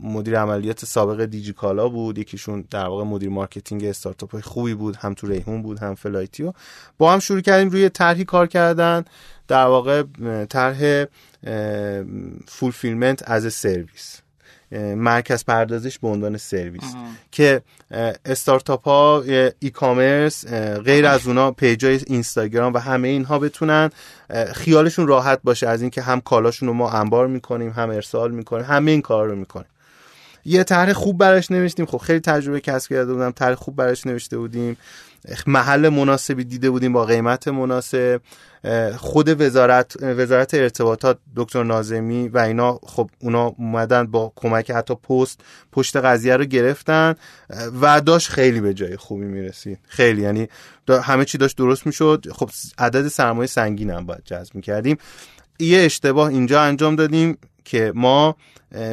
مدیر 0.00 0.38
عملیات 0.38 0.84
سابق 0.84 1.24
دیجیکالا 1.24 1.88
بود 1.88 2.18
یکیشون 2.18 2.64
در 2.70 2.84
واقع 2.84 3.04
مدیر 3.04 3.28
marketing 3.28 3.84
استارتاپ 3.84 4.32
های 4.32 4.42
خوبی 4.42 4.74
بود 4.74 4.96
هم 4.96 5.14
تو 5.14 5.26
ریحون 5.26 5.62
بود 5.62 5.78
هم 5.78 5.94
فلایتیو 5.94 6.52
با 6.98 7.12
هم 7.12 7.18
شروع 7.18 7.40
کردیم 7.40 7.70
روی 7.70 7.88
طرحی 7.88 8.24
کار 8.24 8.46
کردن. 8.46 9.04
در 9.48 9.64
واقع 9.64 10.02
طرح 10.44 11.04
fulfillment 12.46 13.30
as 13.30 13.54
a 13.54 13.62
service 13.62 14.20
مرکز 14.96 15.44
پردازش 15.44 15.98
به 15.98 16.08
عنوان 16.08 16.36
سرویس. 16.36 16.94
که 17.30 17.62
استارتاپ 18.24 18.84
ها 18.84 19.22
e-commerce 19.58 20.46
غیر 20.84 21.06
از 21.06 21.26
اونا 21.26 21.50
پیجای 21.50 22.00
اینستاگرام 22.06 22.74
و 22.74 22.78
همه 22.78 23.08
اینها 23.08 23.38
بتونن 23.38 23.90
خیالشون 24.54 25.06
راحت 25.06 25.40
باشه 25.44 25.68
از 25.68 25.80
اینکه 25.80 26.02
هم 26.02 26.20
کالاشون 26.20 26.68
رو 26.68 26.74
ما 26.74 26.90
انبار 26.90 27.26
می‌کنیم 27.26 27.70
هم 27.70 27.90
ارسال 27.90 28.30
می‌کنیم 28.30 28.64
همه 28.64 28.90
این 28.90 29.02
کار 29.02 29.28
رو 29.28 29.36
می‌کنیم. 29.36 29.66
یه 30.44 30.64
طرح 30.64 30.92
خوب 30.92 31.18
براش 31.18 31.50
نوشتیم. 31.50 31.86
خب 31.86 31.98
خیلی 31.98 32.20
تجربه 32.20 32.60
کسب 32.60 32.90
کرده 32.90 33.12
بودم. 33.12 33.30
طرح 33.30 33.54
خوب 33.54 33.76
براش 33.76 34.06
نوشته 34.06 34.38
بودیم. 34.38 34.76
محل 35.46 35.88
مناسبی 35.88 36.44
دیده 36.44 36.70
بودیم 36.70 36.92
با 36.92 37.04
قیمت 37.04 37.48
مناسب. 37.48 38.20
خود 38.96 39.40
وزارت 39.40 40.02
وزارت 40.02 40.54
ارتباطات 40.54 41.18
دکتر 41.36 41.62
نازمی 41.62 42.28
و 42.28 42.38
اینا 42.38 42.78
خب 42.82 43.10
اونا 43.18 43.46
اومدن 43.58 44.06
با 44.06 44.32
کمک 44.36 44.70
حتی 44.70 44.94
پست 44.94 45.40
پشت 45.72 45.96
قضیه 45.96 46.36
رو 46.36 46.44
گرفتن. 46.44 47.14
و 47.80 48.00
داشت 48.00 48.28
خیلی 48.28 48.60
به 48.60 48.74
جای 48.74 48.96
خوبی 48.96 49.24
می‌رسید 49.24 49.78
خیلی. 49.88 50.22
یعنی 50.22 50.48
همه 50.88 51.24
چی 51.24 51.38
داشت 51.38 51.56
درست 51.56 51.86
می‌شد. 51.86 52.26
خب 52.32 52.50
عدد 52.78 53.08
سرمایه 53.08 53.46
سنگین 53.46 53.90
هم 53.90 54.06
باید 54.06 54.22
جذب 54.24 54.54
می‌کردیم. 54.54 54.98
یه 55.58 55.78
اشتباه 55.78 56.28
اینجا 56.28 56.62
انجام 56.62 56.96
دادیم 56.96 57.38
که 57.64 57.92
ما 57.94 58.36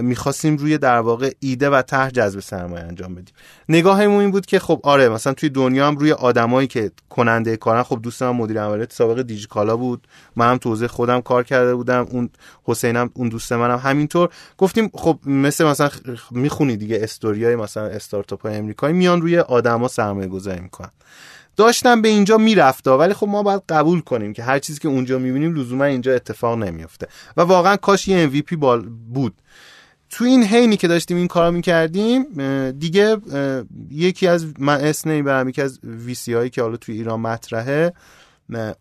می‌خواستیم 0.01 0.57
روی 0.57 0.77
در 0.77 0.99
واقع 0.99 1.31
ایده 1.39 1.69
و 1.69 1.81
طرح 1.81 2.09
جذب 2.09 2.39
سرمایه 2.39 2.83
انجام 2.83 3.15
بدیم. 3.15 3.33
نگاهمون 3.69 4.21
این 4.21 4.31
بود 4.31 4.45
که 4.45 4.59
خب 4.59 4.79
آره 4.83 5.09
مثلا 5.09 5.33
توی 5.33 5.49
دنیا 5.49 5.87
هم 5.87 5.97
روی 5.97 6.11
آدمایی 6.11 6.67
که 6.67 6.91
کننده 7.09 7.57
کارن 7.57 7.83
خب 7.83 7.99
دوست 8.03 8.23
من 8.23 8.29
مدیر 8.29 8.61
عملیات 8.61 8.93
سابق 8.93 9.21
دیجیکالا 9.21 9.77
بود. 9.77 10.07
منم 10.35 10.57
توضیح 10.57 10.87
خودم 10.87 11.21
کار 11.21 11.43
کرده 11.43 11.75
بودم. 11.75 12.07
اون 12.11 12.29
حسینم 12.63 13.09
اون 13.13 13.29
دوست 13.29 13.53
منم 13.53 13.77
همینطور. 13.77 14.29
گفتیم 14.57 14.89
خب 14.93 15.19
مثل 15.25 15.65
مثلا 15.65 15.89
می‌خونی 16.31 16.77
دیگه 16.77 16.99
استوریای 17.01 17.55
مثلا 17.55 17.85
استارتاپ 17.85 18.41
های 18.41 18.55
امریکایی 18.55 18.93
میان 18.93 19.21
روی 19.21 19.39
آدما 19.39 19.87
سرمایه 19.87 20.27
گذاری 20.27 20.59
می‌کنن. 20.59 20.91
داشتم 21.57 22.01
به 22.01 22.07
اینجا 22.07 22.37
میرفتا 22.37 22.97
ولی 22.97 23.13
خب 23.13 23.27
ما 23.27 23.43
باید 23.43 23.61
قبول 23.69 24.01
کنیم 24.01 24.33
که 24.33 24.43
هر 24.43 24.59
چیزی 24.59 24.79
که 24.79 24.87
اونجا 24.87 25.19
می‌بینیم 25.19 25.55
لزوما 25.55 25.83
اینجا 25.83 26.13
اتفاق 26.13 26.57
نمیفته 26.57 27.07
و 27.37 27.41
واقعا 27.41 27.75
کاش 27.75 28.07
یه 28.07 28.29
MVP 28.29 28.55
بود. 29.13 29.33
تو 30.11 30.23
این 30.25 30.43
حینی 30.43 30.77
که 30.77 30.87
داشتیم 30.87 31.17
این 31.17 31.27
کارا 31.27 31.51
می‌کردیم 31.51 32.23
دیگه 32.71 33.17
یکی 33.91 34.27
از 34.27 34.45
من 34.59 34.81
اسم 34.81 35.09
نمی‌برم 35.09 35.49
یکی 35.49 35.61
از 35.61 35.79
ویسی 35.83 36.33
هایی 36.33 36.49
که 36.49 36.61
حالا 36.61 36.77
توی 36.77 36.95
ایران 36.95 37.19
مطرحه 37.19 37.93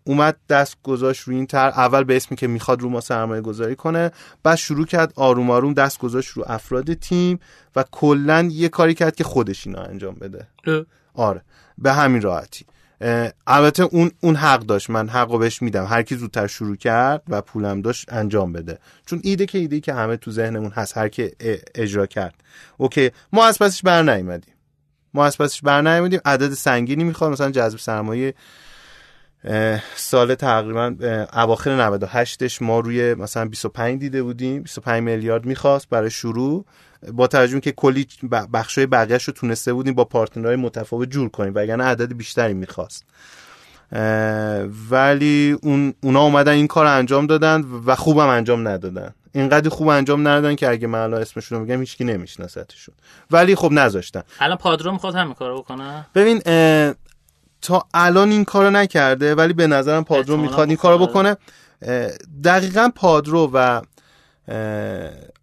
اومد 0.05 0.37
دست 0.49 0.77
گذاشت 0.83 1.23
روی 1.23 1.37
این 1.37 1.47
تر 1.47 1.69
اول 1.69 2.05
به 2.05 2.17
اسمی 2.17 2.37
که 2.37 2.47
می‌خواد 2.47 2.83
رو 2.83 2.89
ما 2.89 3.01
سرمایه 3.01 3.41
گذاری 3.41 3.77
کنه 3.77 4.11
بعد 4.43 4.57
شروع 4.57 4.87
کرد 4.87 5.13
آروم 5.17 5.51
آروم 5.51 5.75
دست 5.75 5.99
گذاشت 5.99 6.31
رو 6.31 6.45
افراد 6.47 6.95
تیم 6.95 7.41
و 7.77 7.85
کلا 7.91 8.49
یه 8.53 8.69
کاری 8.69 8.95
کرد 8.95 9.17
که 9.17 9.25
خودش 9.25 9.67
اینا 9.67 9.83
انجام 9.83 10.15
بده. 10.15 10.47
آره 11.15 11.43
به 11.79 11.93
همین 11.93 12.23
راحتی. 12.23 12.65
البته 13.47 13.83
اون 13.83 14.11
اون 14.21 14.37
حق 14.37 14.61
داشت. 14.61 14.91
من 14.91 15.09
حقو 15.09 15.39
بهش 15.39 15.63
میدم. 15.63 15.85
هر 15.85 16.03
کی 16.03 16.17
زودتر 16.17 16.47
شروع 16.47 16.77
کرد 16.77 17.23
و 17.29 17.43
پولم 17.43 17.83
داشت 17.83 18.13
انجام 18.13 18.53
بده. 18.53 18.79
چون 19.07 19.21
ایده 19.25 19.47
که 19.47 19.59
ایده 19.59 19.81
که 19.81 19.95
همه 19.95 20.17
تو 20.17 20.31
ذهنمون 20.31 20.71
هست 20.71 20.99
هر 20.99 21.09
کی 21.09 21.31
اجرا 21.75 22.07
کرد. 22.07 22.35
اوکی. 22.77 23.11
ما 23.33 23.47
از 23.47 23.59
پسش 23.59 23.83
بر 23.83 24.03
نیومدیم. 24.03 24.55
ما 25.15 25.25
از 25.25 25.39
پسش 25.39 25.61
بر 25.61 25.83
نیومدیم. 25.83 26.21
عدد 26.25 26.55
سنگینی 26.55 27.05
می‌خواد. 27.05 27.31
مثلا 27.31 27.51
جذب 27.51 27.79
سرمایه 27.79 28.35
سال 29.97 30.35
تقریبا 30.35 30.97
اواخر 31.33 31.71
98 31.77 32.63
ما 32.63 32.81
روی 32.81 33.15
مثلا 33.15 33.45
25 33.45 34.01
دیده 34.01 34.23
بودیم. 34.23 34.63
25 34.63 35.03
میلیارد 35.03 35.47
می‌خواست 35.47 35.89
برای 35.89 36.11
شروع. 36.11 36.65
با 37.13 37.27
ترجمه 37.27 37.61
که 37.61 37.73
کلی 37.73 38.07
بخشای 38.53 38.87
بقیهش 38.87 39.25
رو 39.25 39.33
تونسته 39.33 39.73
بودیم 39.73 39.95
با 39.95 40.05
پارتنرهای 40.05 40.57
متفاوت 40.57 41.11
جور 41.11 41.29
کنیم 41.29 41.53
وگرنه 41.55 41.85
عدد 41.85 42.13
بیشتری 42.13 42.55
می‌خواست. 42.55 43.05
ولی 44.91 45.57
اون 45.63 45.95
اونا 46.01 46.21
اومدن 46.23 46.53
این 46.53 46.67
کار 46.67 46.87
انجام 46.87 47.27
دادن 47.27 47.65
و 47.87 47.95
خوبم 47.95 48.27
انجام 48.27 48.69
ندادن. 48.69 49.15
اینقدر 49.33 49.69
خوب 49.69 49.89
انجام 49.89 50.29
ندادن 50.29 50.55
که 50.55 50.69
اگه 50.69 50.87
من 50.87 50.99
الان 50.99 51.21
اسمشون 51.21 51.59
رو 51.59 51.65
بگم 51.65 51.81
هیچکی 51.81 52.05
نمیشناستشون 52.05 52.95
ولی 53.31 53.55
خب 53.55 53.73
نذاشتن. 53.73 54.23
الان 54.41 54.57
پادرو 54.57 54.93
می‌خواد 54.93 55.15
همین 55.15 55.35
کارو 55.35 55.63
بکنه؟ 55.63 56.07
ببین 56.15 56.41
تا 57.63 57.87
الان 57.95 58.31
این 58.31 58.45
کارو 58.45 58.71
نکرده 58.71 59.35
ولی 59.35 59.53
به 59.53 59.67
نظرم 59.67 60.05
پادرو 60.05 60.37
می‌خواد 60.37 60.69
این 60.69 60.77
کارو 60.77 61.07
بکنه. 61.07 61.37
دقیقا 62.45 62.91
پادرو 62.95 63.51
و 63.55 63.81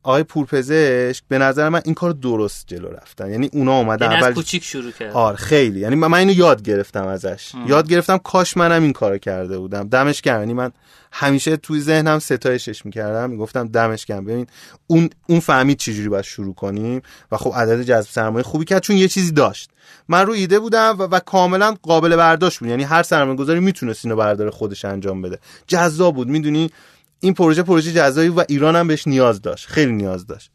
آقای 0.07 0.23
پورپزشک 0.23 1.23
به 1.27 1.37
نظر 1.37 1.69
من 1.69 1.81
این 1.85 1.93
کار 1.93 2.11
درست 2.11 2.67
جلو 2.67 2.87
رفتن. 2.87 3.31
یعنی 3.31 3.49
اونا 3.53 3.77
اومدن 3.77 4.11
یعنی 4.11 4.23
اول 4.23 4.33
کوچیک 4.33 4.63
شروع 4.63 4.91
کرد 4.91 5.13
آره 5.13 5.37
خیلی. 5.37 5.79
یعنی 5.79 5.95
من 5.95 6.13
اینو 6.13 6.33
یاد 6.33 6.63
گرفتم 6.63 7.07
ازش. 7.07 7.51
یاد 7.67 7.89
گرفتم 7.89 8.17
کاش 8.17 8.57
منم 8.57 8.83
این 8.83 8.93
کارو 8.93 9.17
کرده 9.17 9.57
بودم. 9.57 9.87
دمش 9.87 10.21
گرم. 10.21 10.39
یعنی 10.39 10.53
من 10.53 10.71
همیشه 11.11 11.57
توی 11.57 11.81
ذهنم 11.81 12.19
ستایشش 12.19 12.85
می‌کردم. 12.85 13.29
می‌گفتم 13.29 13.67
دمش 13.67 14.05
گرم. 14.05 14.25
ببین 14.25 14.47
اون 14.87 15.09
اون 15.27 15.39
فهمید 15.39 15.77
چجوری 15.77 16.09
باید 16.09 16.25
شروع 16.25 16.53
کنیم 16.53 17.01
و 17.31 17.37
خب 17.37 17.53
عدد 17.55 17.81
جذب 17.81 18.09
سرمایه 18.09 18.43
خوبی 18.43 18.65
کرد 18.65 18.81
چون 18.81 18.97
یه 18.97 19.07
چیزی 19.07 19.31
داشت. 19.31 19.69
من 20.07 20.25
رو 20.25 20.33
ایده 20.33 20.59
بودم 20.59 20.95
و, 20.99 21.03
و 21.03 21.19
کاملا 21.19 21.75
قابل 21.81 22.15
برداشت 22.15 22.59
بود. 22.59 22.69
یعنی 22.69 22.83
هر 22.83 23.03
سرمایه 23.03 23.37
گذاری 23.37 23.59
می‌تونست 23.59 24.05
اینو 24.05 24.15
بردار 24.15 24.49
خودش 24.49 24.85
انجام 24.85 25.21
بده. 25.21 25.39
جذاب 25.67 26.15
بود. 26.15 26.27
می‌دونی؟ 26.27 26.71
این 27.19 27.33
پروژه 27.33 27.63
پروژه 27.63 27.93
جزایی 27.93 28.29
و 28.29 28.43
ایران 28.47 28.75
هم 28.75 28.87
بهش 28.87 29.07
نیاز 29.07 29.41
داشت. 29.41 29.67
خیلی 29.67 29.91
نیاز 29.91 30.27
داشت. 30.27 30.51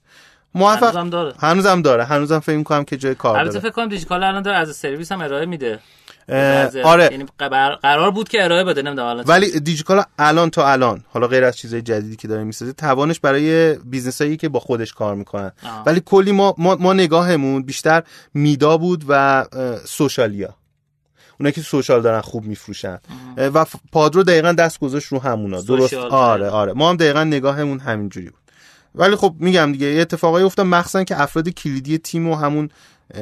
موفق 0.54 0.82
هنوزم 0.82 1.10
داره. 1.10 1.34
هنوزم 1.38 1.82
داره. 1.82 2.04
هنوزم 2.04 2.38
فکر 2.38 2.56
می‌کنم 2.56 2.84
که 2.84 2.96
جای 2.96 3.14
کار 3.14 3.32
داره. 3.32 3.44
البته 3.44 3.60
فکر 3.60 3.70
کنم 3.70 3.88
دیجیکال 3.88 4.22
الان 4.22 4.42
داره 4.42 4.56
از 4.56 4.76
سرویس 4.76 5.12
هم 5.12 5.20
ارائه 5.20 5.46
میده. 5.46 5.78
آره. 6.84 7.08
یعنی 7.12 7.26
قرار 7.82 8.10
بود 8.10 8.28
که 8.28 8.44
ارائه 8.44 8.64
بده 8.64 8.82
نمی‌دونم 8.82 9.24
ولی 9.26 9.60
دیجیکال 9.60 10.02
الان 10.18 10.50
تا 10.50 10.72
الان 10.72 11.04
حالا 11.08 11.26
غیر 11.26 11.44
از 11.44 11.56
چیزای 11.56 11.82
جدیدی 11.82 12.16
که 12.16 12.28
داره 12.28 12.44
می‌سازه 12.44 12.72
توانش 12.72 13.20
برای 13.20 13.74
بیزنسایی 13.74 14.36
که 14.36 14.48
با 14.48 14.60
خودش 14.60 14.92
کار 14.92 15.14
می‌کنن. 15.14 15.52
ولی 15.86 16.02
کلی 16.04 16.32
ما, 16.32 16.54
ما, 16.58 16.76
ما 16.80 16.92
نگاهمون 16.92 17.62
بیشتر 17.62 18.02
میدا 18.34 18.76
بود 18.76 19.04
و 19.08 19.44
سوشالیا. 19.84 20.54
اونا 21.42 21.50
که 21.50 21.62
سوشال 21.62 22.02
دارن 22.02 22.20
خوب 22.20 22.44
میفروشن. 22.44 22.98
و 23.36 23.66
پادرو 23.92 24.22
دقیقا 24.22 24.52
دست 24.52 24.80
گذاشت 24.80 25.06
رو 25.06 25.18
همونا. 25.18 25.60
درست؟ 25.60 25.94
آره 25.94 26.48
آره. 26.48 26.72
ما 26.72 26.90
هم 26.90 26.96
دقیقا 26.96 27.24
نگاهمون 27.24 27.78
همینجوری 27.78 28.26
بود. 28.30 28.40
ولی 28.94 29.16
خب 29.16 29.34
میگم 29.38 29.72
دیگه 29.72 29.86
یه 29.86 30.00
اتفاقایی 30.00 30.44
افتاد 30.44 30.66
مخصوصا 30.66 31.04
که 31.04 31.20
افراد 31.20 31.48
کلیدی 31.48 31.98
تیم 31.98 32.28
و 32.28 32.34
همون 32.34 32.70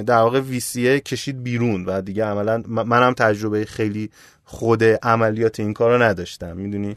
در 0.06 0.16
واقع 0.16 0.40
ویسیه 0.40 1.00
کشید 1.00 1.42
بیرون 1.42 1.84
و 1.84 2.00
دیگه 2.00 2.24
عملا 2.24 2.62
منم 2.66 3.12
تجربه 3.12 3.64
خیلی 3.64 4.10
خود 4.44 4.84
عملیات 4.84 5.60
این 5.60 5.74
کارو 5.74 6.02
نداشتم. 6.02 6.56
می‌دونی؟ 6.56 6.96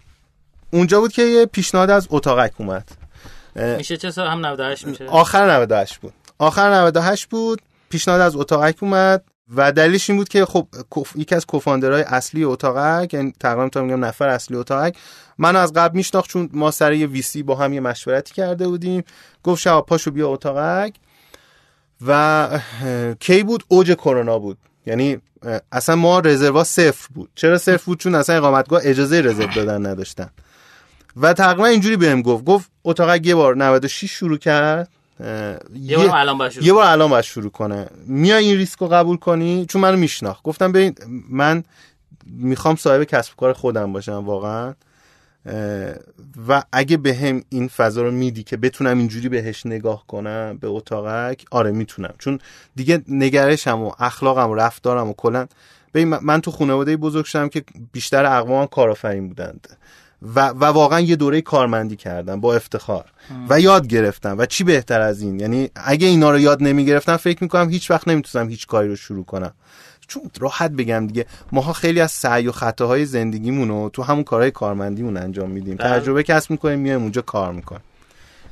اونجا 0.71 0.99
بود 0.99 1.11
که 1.11 1.21
یه 1.21 1.45
پیشنهاد 1.45 1.89
از 1.89 2.07
اتاقک 2.09 2.53
اومد. 2.57 2.89
میشه 3.77 3.97
چه 3.97 4.11
سال؟ 4.11 4.27
هم 4.27 4.45
98 4.45 4.87
میشه. 4.87 5.05
آخر 5.05 5.51
98 5.51 5.97
بود. 5.97 6.13
آخر 6.37 6.73
98 6.73 7.25
بود 7.25 7.61
پیشنهاد 7.89 8.21
از 8.21 8.35
اتاقک 8.35 8.83
اومد. 8.83 9.23
و 9.55 9.71
دلیلش 9.71 10.09
این 10.09 10.17
بود 10.17 10.29
که 10.29 10.45
خب 10.45 10.67
یکی 11.15 11.35
از 11.35 11.45
کوفاندرهای 11.45 12.01
اصلی 12.01 12.43
اتاقک 12.43 13.13
یعنی 13.13 13.33
تقریبا 13.39 13.69
تا 13.69 13.81
میگم 13.81 14.05
نفر 14.05 14.27
اصلی 14.27 14.57
اتاقک 14.57 14.97
منو 15.37 15.59
از 15.59 15.73
قبل 15.73 15.97
میشناخت 15.97 16.29
چون 16.29 16.49
ما 16.53 16.71
سر 16.71 16.93
یه 16.93 17.07
ویسی 17.07 17.43
با 17.43 17.55
هم 17.55 17.73
یه 17.73 17.79
مشورتی 17.79 18.33
کرده 18.33 18.67
بودیم. 18.67 19.03
گفت 19.43 19.61
شب 19.61 19.81
پاشو 19.87 20.11
بیا 20.11 20.29
اتاقک. 20.29 20.93
و 22.07 22.49
کی 23.19 23.43
بود؟ 23.43 23.63
اوج 23.67 23.93
کرونا 23.93 24.39
بود. 24.39 24.57
یعنی 24.85 25.17
اصلا 25.71 25.95
ما 25.95 26.19
رزروا 26.19 26.63
صفر 26.63 27.07
بود. 27.13 27.29
چرا 27.35 27.57
صفر 27.57 27.83
بود؟ 27.85 27.99
چون 27.99 28.15
اصلا 28.15 28.35
اقامتگاه 28.37 28.81
اجازه 28.83 29.21
رزرو 29.21 29.53
دادن 29.55 29.85
نداشتن. 29.85 30.29
و 31.17 31.33
تقریبا 31.33 31.65
اینجوری 31.65 31.97
بهم 31.97 32.21
گفت. 32.21 32.45
گفت 32.45 32.71
اتاقک 32.83 33.25
یه 33.25 33.35
بار 33.35 33.55
96 33.55 34.11
شروع 34.11 34.37
کرد. 34.37 34.89
یه 35.75 35.97
بار 35.97 36.15
الان 36.15 36.37
باید 36.37 36.51
شروع 36.51 36.65
یه 36.65 36.73
بار 36.73 36.85
الان 36.85 37.09
باید 37.09 37.23
شروع 37.23 37.51
کنه. 37.51 37.87
میای 38.05 38.45
این 38.45 38.57
ریسک 38.57 38.79
رو 38.79 38.87
قبول 38.87 39.17
کنی؟ 39.17 39.65
چون 39.65 39.81
منو 39.81 39.97
میشناخت. 39.97 40.43
گفتم 40.43 40.71
ببین 40.71 40.95
من 41.29 41.63
می‌خوام 42.25 42.75
صاحب 42.75 43.03
کسب 43.03 43.35
کار 43.35 43.53
خودم 43.53 43.93
باشم 43.93 44.25
واقعا. 44.25 44.73
و 46.47 46.63
اگه 46.71 46.97
به 46.97 47.13
هم 47.13 47.43
این 47.49 47.67
فضا 47.67 48.01
رو 48.01 48.11
میدی 48.11 48.43
که 48.43 48.57
بتونم 48.57 48.97
اینجوری 48.97 49.29
بهش 49.29 49.65
نگاه 49.65 50.03
کنم 50.07 50.57
به 50.61 50.67
اتاقک 50.67 51.45
آره 51.51 51.71
می‌تونم. 51.71 52.13
چون 52.19 52.39
دیگه 52.75 53.01
نگرشم 53.07 53.81
و 53.81 53.91
اخلاقم 53.99 54.49
و 54.49 54.55
رفتارم 54.55 55.09
و 55.09 55.13
کلا 55.13 55.47
ببین 55.93 56.07
من 56.07 56.41
تو 56.41 56.51
خانواده 56.51 56.97
بزرگ 56.97 57.25
شدم 57.25 57.49
که 57.49 57.63
بیشتر 57.91 58.25
اقوام 58.25 58.67
کارآفرین 58.67 59.27
بودند. 59.27 59.77
و, 60.35 60.47
و 60.47 60.65
واقعا 60.65 60.99
یه 60.99 61.15
دوره 61.15 61.41
کارمندی 61.41 61.95
کردم 61.95 62.41
با 62.41 62.55
افتخار. 62.55 63.05
و 63.49 63.59
یاد 63.59 63.87
گرفتم. 63.87 64.35
و 64.37 64.45
چی 64.45 64.63
بهتر 64.63 65.01
از 65.01 65.21
این؟ 65.21 65.39
یعنی 65.39 65.69
اگه 65.75 66.07
اینا 66.07 66.31
رو 66.31 66.39
یاد 66.39 66.63
نمی 66.63 66.85
گرفتم 66.85 67.17
فکر 67.17 67.43
می‌کنم 67.43 67.69
هیچ 67.69 67.91
وقت 67.91 68.07
نمی‌تونم 68.07 68.49
هیچ 68.49 68.67
کاری 68.67 68.87
رو 68.87 68.95
شروع 68.95 69.25
کنم. 69.25 69.53
چون 70.07 70.21
راحت 70.39 70.71
بگم 70.71 71.07
دیگه 71.07 71.25
ماها 71.51 71.73
خیلی 71.73 71.99
از 72.01 72.11
سعی 72.11 72.47
و 72.47 72.51
خطاهای 72.51 73.05
زندگیمون 73.05 73.67
رو 73.67 73.89
تو 73.93 74.03
همون 74.03 74.23
کارهای 74.23 74.51
کارمندیمون 74.51 75.17
انجام 75.17 75.49
میدیم. 75.49 75.75
بله. 75.75 75.99
تجربه 75.99 76.23
کسب 76.23 76.51
می‌کنیم 76.51 76.79
میایم 76.79 77.01
اونجا 77.01 77.21
کار 77.21 77.53
می‌کنیم. 77.53 77.81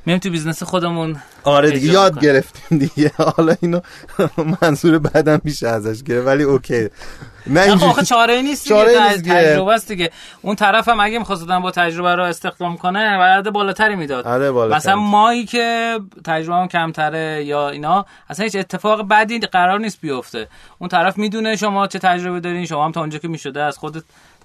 میایم 0.06 0.20
تو 0.20 0.30
business 0.30 0.62
خودمون. 0.62 1.16
آره 1.44 1.70
دیگه 1.70 1.92
یاد 1.92 2.20
گرفتیم 2.20 2.78
دیگه. 2.78 3.12
حالا 3.36 3.54
اینو 3.60 3.80
منظور 4.62 4.98
بعدم 4.98 5.40
میشه 5.44 5.68
ازش 5.68 6.02
گرفت 6.02 6.26
ولی 6.26 6.42
اوکی. 6.42 6.88
نه 7.46 7.60
اینجوری 7.60 8.06
چاره 8.06 8.42
نیست 8.42 8.68
چاره 8.68 9.08
نیست 9.08 9.24
تجربه 9.24 9.72
است 9.72 9.88
دیگه. 9.88 10.10
اون 10.42 10.56
طرف 10.56 10.88
هم 10.88 11.00
اگه 11.00 11.18
می‌خواست 11.18 11.46
با 11.46 11.70
تجربه 11.70 12.14
رو 12.14 12.22
استخدام 12.22 12.76
کنه 12.76 13.18
باید 13.18 13.50
بالاتری 13.50 13.96
می‌داد. 13.96 14.26
آره 14.26 14.50
بالاتر. 14.50 14.76
مثلا 14.76 14.96
مایی 14.96 15.46
که 15.46 15.98
تجربه 16.24 16.56
هم 16.56 16.68
کمتره 16.68 17.44
یا 17.44 17.68
اینا 17.68 18.06
اصلا 18.30 18.44
هیچ 18.44 18.56
اتفاق 18.56 19.08
بدی 19.08 19.38
قرار 19.38 19.80
نیست 19.80 20.00
بیفته. 20.00 20.48
اون 20.78 20.88
طرف 20.88 21.18
می‌دونه 21.18 21.56
شما 21.56 21.86
چه 21.86 21.98
تجربه 21.98 22.40
دارین 22.40 22.66
شما 22.66 22.84
هم 22.84 22.92
تا 22.92 23.00
اونجا 23.00 23.18
که 23.18 23.28
می‌شده 23.28 23.62
از 23.62 23.78
خودت 23.78 24.02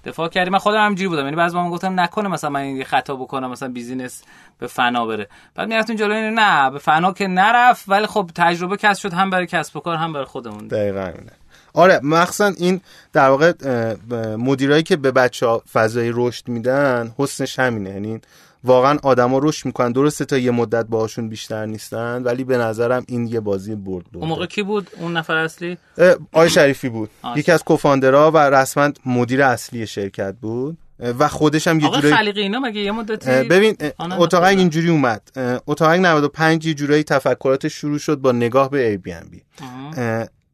دفاع 0.08 0.28
کردی. 0.28 0.50
من 0.50 0.58
خودم 0.58 0.84
همینجوری 0.84 1.08
بودم. 1.08 1.24
یعنی 1.24 1.36
بعضی 1.36 1.56
موقع 1.56 1.70
گفتم 1.70 2.00
نکنه 2.00 2.28
مثلا 2.28 2.50
من 2.50 2.66
یه 2.66 2.84
خطا 2.84 3.16
بکنم 3.16 3.50
مثلا 3.50 3.68
بیزینس 3.68 4.22
به 4.58 4.66
فنا 4.66 5.06
بره. 5.06 5.28
بعد 5.54 5.68
می‌رفتیم 5.68 5.96
جلو 5.96 6.14
اینه 6.14 6.30
نه 6.30 6.70
به 6.70 6.78
فنا 6.78 7.12
که 7.12 7.26
نرفت 7.26 7.84
ولی 7.88 8.06
خب 8.06 8.30
تجربه 8.34 8.76
کسب 8.76 9.00
شد 9.02 9.12
هم 9.12 9.30
برای 9.30 9.46
کسب 9.46 9.76
و 9.76 9.80
کار 9.80 9.96
هم 9.96 10.12
برای 10.12 10.26
خودمون. 10.26 10.66
دقیقاً 10.66 11.12
آره 11.74 12.00
مخصوصا 12.02 12.46
این 12.46 12.80
در 13.12 13.28
واقع 13.28 13.52
مدیرایی 14.36 14.82
که 14.82 14.96
به 14.96 15.10
بچه 15.10 15.46
ها 15.46 15.62
فضای 15.72 16.12
رشد 16.14 16.48
میدن 16.48 17.14
حسنش 17.18 17.58
همینه. 17.58 17.90
یعنی 17.90 18.20
واقعا 18.68 18.98
آدما 19.02 19.38
رشد 19.42 19.66
می‌کنن. 19.66 19.92
درسته 19.92 20.24
تا 20.24 20.38
یه 20.38 20.50
مدت 20.50 20.86
باهاشون 20.86 21.28
بیشتر 21.28 21.66
نیستن 21.66 22.22
ولی 22.22 22.44
به 22.44 22.58
نظرم 22.58 23.04
این 23.08 23.26
یه 23.26 23.40
بازی 23.40 23.74
برد 23.74 24.04
بود 24.04 24.16
اون 24.16 24.28
موقع 24.28 24.46
کی 24.46 24.62
بود؟ 24.62 24.90
اون 25.00 25.16
نفر 25.16 25.36
اصلی؟ 25.36 25.78
آی 26.32 26.50
شریفی 26.50 26.88
بود. 26.88 27.10
یکی 27.36 27.52
از 27.52 27.64
کوفاندرها 27.64 28.30
و 28.30 28.38
رسما 28.38 28.92
مدیر 29.06 29.42
اصلی 29.42 29.86
شرکت 29.86 30.34
بود. 30.40 30.78
و 31.18 31.28
خودش 31.28 31.68
هم 31.68 31.80
یه 31.80 31.90
جورایی 31.90 32.14
خلیقی 32.14 32.40
اینا 32.40 32.58
مگه 32.58 32.80
یه 32.80 32.92
مدتی 32.92 33.30
ببین 33.30 33.76
اتاقک 33.98 34.58
اینجوری 34.58 34.88
اومد. 34.88 35.22
اتاقک 35.66 35.98
95 36.00 36.66
یه 36.66 36.74
جورایی 36.74 37.02
تفکرات 37.02 37.68
شروع 37.68 37.98
شد 37.98 38.16
با 38.16 38.32
نگاه 38.32 38.70
به 38.70 38.88
ای 38.88 38.96
بی 38.96 39.12
ام 39.12 39.28
بی 39.30 39.42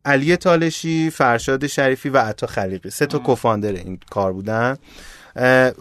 علی 0.04 0.36
تالشی 0.36 1.10
فرشاد 1.10 1.66
شریفی 1.66 2.08
و 2.08 2.18
عطا 2.18 2.46
خلیقی. 2.46 2.90
سه 2.90 3.06
تا 3.06 3.18
کوفاندر 3.18 3.72
این 3.72 3.98
کار 4.10 4.32
بودن. 4.32 4.76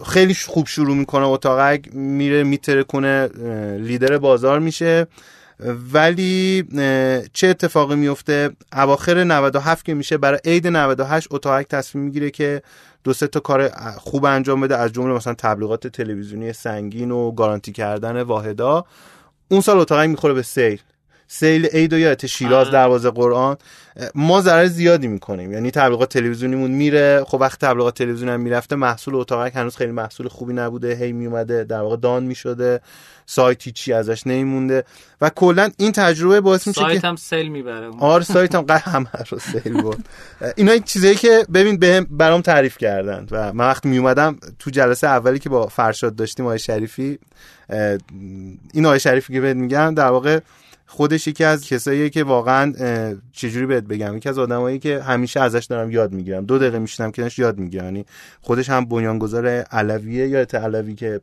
خیلی 0.06 0.34
خوب 0.34 0.66
شروع 0.66 0.96
می‌کنه 0.96 1.26
اتاقک 1.26 1.94
میره 1.94 2.42
میتره 2.42 2.82
کنه 2.82 3.28
لیدر 3.78 4.18
بازار 4.18 4.58
میشه. 4.58 5.06
ولی 5.92 6.64
چه 7.32 7.46
اتفاقی 7.46 7.96
میفته 7.96 8.50
اواخر 8.72 9.24
97 9.24 9.84
که 9.84 9.94
میشه 9.94 10.18
برای 10.18 10.38
عید 10.44 10.66
98 10.66 11.28
اتاقک 11.30 11.68
تصمیم 11.68 12.04
می‌گیره 12.04 12.30
که 12.30 12.62
دو 13.04 13.12
سه 13.12 13.26
تا 13.26 13.40
کار 13.40 13.68
خوب 13.98 14.24
انجام 14.24 14.60
بده 14.60 14.76
از 14.76 14.92
جمله 14.92 15.14
مثلا 15.14 15.34
تبلیغات 15.34 15.86
تلویزیونی 15.86 16.52
سنگین 16.52 17.10
و 17.10 17.32
گارانتی 17.32 17.72
کردن 17.72 18.22
واحدا 18.22 18.84
اون 19.48 19.60
سال 19.60 19.78
اتاقک 19.78 20.08
می‌خوره 20.08 20.34
به 20.34 20.42
سیل. 20.42 20.80
سیل 21.28 21.66
عید 21.66 21.92
و 21.92 21.98
یادت 21.98 22.26
شیراز 22.26 22.70
دروازه 22.70 23.10
قرآن 23.10 23.56
ما 24.14 24.40
ضرر 24.40 24.66
زیادی 24.66 25.08
می‌کنیم. 25.08 25.52
یعنی 25.52 25.70
تبلیغات 25.70 26.08
تلویزیونیمون 26.08 26.70
میره 26.70 27.24
خب 27.26 27.38
وقت 27.40 27.60
تبلیغات 27.60 27.94
تلویزیونی 27.94 28.32
هم 28.32 28.40
می‌رفته 28.40 28.76
محصول 28.76 29.14
اتاقک 29.14 29.56
هنوز 29.56 29.76
خیلی 29.76 29.92
محصول 29.92 30.28
خوبی 30.28 30.52
نبوده 30.52 30.94
هی 30.94 31.12
میومده 31.12 31.64
در 31.64 31.80
واقع 31.80 31.96
دان 31.96 32.24
می‌شده 32.24 32.80
سایتی 33.26 33.72
چی 33.72 33.92
ازش 33.92 34.26
نمیمونده. 34.26 34.84
و 35.20 35.30
کلا 35.30 35.70
این 35.76 35.92
تجربه 35.92 36.40
باعث 36.40 36.66
میشه 36.66 36.80
سایت 36.80 37.04
هم 37.04 37.16
سیل 37.16 37.48
می‌بره. 37.48 37.90
آره 38.00 38.24
سایت 38.24 38.54
هم 38.54 38.64
همه 38.68 39.08
رو 39.30 39.38
سیل 39.38 39.82
برد. 39.82 39.98
اینا 40.56 40.78
چیزایی 40.78 41.14
که 41.14 41.46
ببین 41.54 41.76
بهم 41.76 42.06
برام 42.10 42.40
تعریف 42.40 42.78
کردن. 42.78 43.26
و 43.30 43.52
من 43.52 43.68
وقتی 43.68 43.88
میومدم 43.88 44.38
تو 44.58 44.70
جلسه 44.70 45.06
اولی 45.06 45.38
که 45.38 45.48
با 45.48 45.66
فرشاد 45.66 46.16
داشتیم 46.16 46.46
آقای 46.46 46.58
شریفی 46.58 47.18
این 48.72 48.86
آقای 48.86 49.00
شریفی 49.00 49.32
که 49.32 49.40
بهت 49.40 49.56
میگم 49.56 49.94
در 49.94 50.08
واقع 50.08 50.40
خودش 50.96 51.26
یکی 51.26 51.44
از 51.44 51.66
کساییه 51.66 52.10
که 52.10 52.24
واقعا 52.24 52.72
چجوری 53.32 53.66
بهت 53.66 53.84
بگم 53.84 54.16
یکی 54.16 54.28
از 54.28 54.38
آدمایی 54.38 54.78
که 54.78 55.02
همیشه 55.02 55.40
ازش 55.40 55.64
دارم 55.64 55.90
یاد 55.90 56.12
می‌گیرم. 56.12 56.44
دو 56.44 56.58
دقیقه 56.58 56.78
میشنم 56.78 57.10
که 57.10 57.30
یاد 57.38 57.58
می‌گیرم. 57.58 57.84
یعنی 57.84 58.04
خودش 58.40 58.70
هم 58.70 58.84
بنیانگذار 58.84 59.46
علویه 59.46 60.28
یا 60.28 60.46
علوی 60.54 60.94
که 60.94 61.20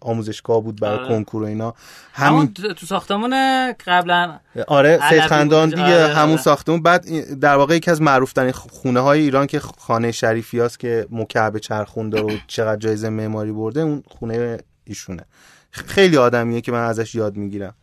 آموزشگاه 0.00 0.62
بود 0.62 0.80
برای 0.80 0.98
آره. 0.98 1.08
کنکور 1.08 1.42
و 1.42 1.46
اینا. 1.46 1.74
همین 2.12 2.52
تو 2.54 2.86
ساختمون 2.86 3.32
قبلا 3.72 4.38
آره 4.66 5.00
سید 5.10 5.20
خندان 5.20 5.68
دیگه 5.68 6.04
آره. 6.04 6.14
همون 6.14 6.36
ساختمون. 6.36 6.82
بعد 6.82 7.04
در 7.40 7.54
واقع 7.54 7.76
یکی 7.76 7.90
از 7.90 8.02
معروف 8.02 8.32
ترین 8.32 8.52
خونه 8.52 9.00
های 9.00 9.20
ایران 9.20 9.46
که 9.46 9.60
خانه 9.60 10.12
شریفی 10.12 10.60
هست 10.60 10.78
که 10.78 11.06
مکعب 11.10 11.58
چرخون 11.58 12.10
داره 12.10 12.24
و 12.24 12.38
چقدر 12.46 12.76
جایزه 12.76 13.08
معماری 13.08 13.52
برده 13.52 13.80
اون 13.80 14.02
خونه 14.06 14.58
ایشونه. 14.84 15.24
خیلی 15.70 16.16
آدمیه 16.16 16.60
که 16.60 16.72
من 16.72 16.84
ازش 16.84 17.14
یاد 17.14 17.36
می‌گیرم. 17.36 17.74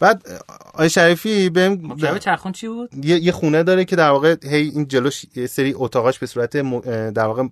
بعد 0.00 0.22
آقای 0.74 0.90
شریفی 0.90 1.50
بهم 1.50 1.96
چرخون 2.18 2.52
چی 2.52 2.68
بود؟ 2.68 3.04
یه،, 3.04 3.18
یه 3.18 3.32
خونه 3.32 3.62
داره 3.62 3.84
که 3.84 3.96
در 3.96 4.10
واقع 4.10 4.36
هی 4.42 4.70
این 4.74 4.88
جلوش 4.88 5.24
یه 5.36 5.46
سری 5.46 5.74
اتاقاش 5.76 6.18
به 6.18 6.26
صورت 6.26 6.56
در 7.12 7.24
واقع 7.24 7.44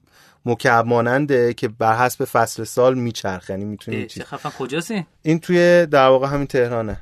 مکعب 0.46 0.86
ماننده 0.86 1.54
که 1.54 1.68
بر 1.68 1.96
حسب 1.96 2.24
فصل 2.24 2.64
سال 2.64 2.94
میچرخه. 2.94 3.52
یعنی 3.52 3.64
می‌تونی 3.64 4.06
چه 4.06 4.24
خفن. 4.24 4.50
کجاست 4.58 4.92
این 5.22 5.40
توی 5.40 5.86
در 5.86 6.08
واقع 6.08 6.26
همین 6.26 6.46
تهرانه. 6.46 6.96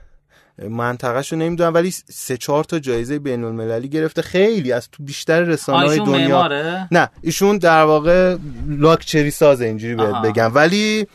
منطقهش 0.70 1.32
رو 1.32 1.38
نمی‌دونم 1.38 1.74
ولی 1.74 1.90
سه 1.90 2.36
چهار 2.36 2.64
تا 2.64 2.78
جایزه 2.78 3.18
بین 3.18 3.44
المللی 3.44 3.88
گرفته. 3.88 4.22
خیلی 4.22 4.72
از 4.72 4.88
تو 4.92 5.02
بیشتر 5.02 5.40
رسانه 5.40 5.86
های 5.86 5.98
دنیا. 5.98 6.48
نه 6.90 7.10
ایشون 7.22 7.58
در 7.58 7.82
واقع 7.82 8.36
لاکچری 8.68 9.30
سازه 9.30 9.64
اینجوری 9.64 9.94
بگم. 10.24 10.54
ولی 10.54 11.06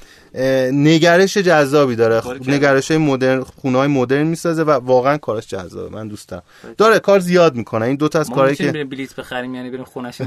نگرش 0.73 1.37
جذابی 1.37 1.95
داره. 1.95 2.21
نگرش 2.47 2.91
های 2.91 2.97
مدرن 2.97 3.43
خونه 3.43 3.77
های 3.77 3.87
مدرن 3.87 4.23
می‌سازه 4.23 4.63
و 4.63 4.71
واقعا 4.71 5.17
کارش 5.17 5.47
جذابه. 5.47 5.95
من 5.95 6.07
دوستم 6.07 6.43
داره 6.77 6.99
کار 6.99 7.19
زیاد 7.19 7.55
می‌کنه. 7.55 7.85
این 7.85 7.95
دو 7.95 8.07
تا 8.07 8.19
از 8.19 8.29
کارهایی 8.29 8.55
که 8.55 8.71
بلیط 8.71 9.15
بخریم 9.15 9.55
یعنی 9.55 9.69
بریم 9.69 9.83
خونش 9.83 10.21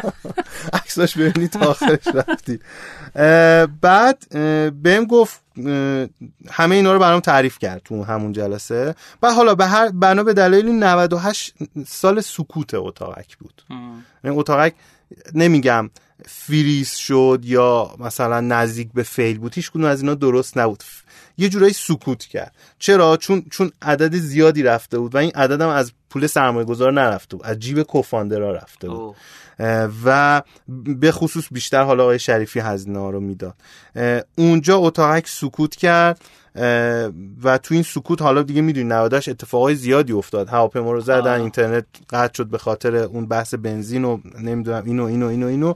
عکساش 0.72 1.18
ببینید 1.18 1.50
تا 1.50 1.60
آخرش 1.60 2.06
رفتی 2.14 2.60
بعد 3.80 4.28
بهم 4.82 5.04
گفت 5.04 5.40
همه 6.50 6.74
اینا 6.74 6.92
رو 6.92 6.98
برام 6.98 7.20
تعریف 7.20 7.58
کرد 7.58 7.82
تو 7.84 8.04
همون 8.04 8.32
جلسه. 8.32 8.94
و 9.22 9.32
حالا 9.32 9.54
به 9.54 9.66
هر 9.66 9.88
بنا 9.88 10.22
به 10.22 10.34
دلایلی 10.34 10.72
98 10.72 11.54
سال 11.86 12.20
سکوت 12.20 12.74
اتاقک 12.74 13.36
بود. 13.36 13.62
این 14.24 14.32
اتاقک 14.38 14.74
نمیگم 15.34 15.90
فریز 16.26 16.90
شد 16.90 17.40
یا 17.44 17.94
مثلا 17.98 18.40
نزدیک 18.40 18.88
به 18.94 19.02
فیل 19.02 19.38
بود 19.38 19.54
هیچ 19.54 19.70
از 19.76 20.00
اینا 20.00 20.14
درست 20.14 20.58
نبود. 20.58 20.82
یه 21.38 21.48
جورایی 21.48 21.72
سکوت 21.72 22.24
کرد. 22.24 22.54
چرا؟ 22.78 23.16
چون 23.16 23.44
چون 23.50 23.70
عدد 23.82 24.14
زیادی 24.14 24.62
رفته 24.62 24.98
بود 24.98 25.14
و 25.14 25.18
این 25.18 25.32
عدد 25.34 25.60
هم 25.60 25.68
از 25.68 25.92
پول 26.10 26.26
سرمایه 26.26 26.64
گذار 26.64 26.92
نرفته 26.92 27.36
بود 27.36 27.46
از 27.46 27.58
جیب 27.58 27.82
کوفاندرا 27.82 28.52
رفته 28.52 28.88
بود. 28.88 29.16
و 30.04 30.42
به 30.86 31.12
خصوص 31.12 31.44
بیشتر 31.50 31.82
حالا 31.82 32.02
آقای 32.02 32.18
شریفی 32.18 32.60
هزینه 32.60 32.98
ها 32.98 33.10
رو 33.10 33.20
می‌داد. 33.20 33.54
اونجا 34.38 34.76
اتاقک 34.76 35.28
سکوت 35.28 35.76
کرد 35.76 36.20
و 37.42 37.58
تو 37.62 37.74
این 37.74 37.82
سکوت 37.82 38.22
حالا 38.22 38.42
دیگه 38.42 38.60
می‌دونی 38.60 38.88
نوادش 38.88 39.28
اتفاقای 39.28 39.74
زیادی 39.74 40.12
افتاد. 40.12 40.48
هواپیما 40.48 40.92
رو 40.92 41.00
زدن 41.00 41.40
اینترنت 41.40 41.84
قطع 42.10 42.34
شد 42.34 42.46
به 42.46 42.58
خاطر 42.58 42.96
اون 42.96 43.26
بحث 43.26 43.54
بنزین 43.54 44.04
و 44.04 44.18
نمی‌دونم 44.40 44.82
اینو 44.86 45.04
اینو 45.04 45.26
اینو 45.26 45.46
اینو. 45.46 45.74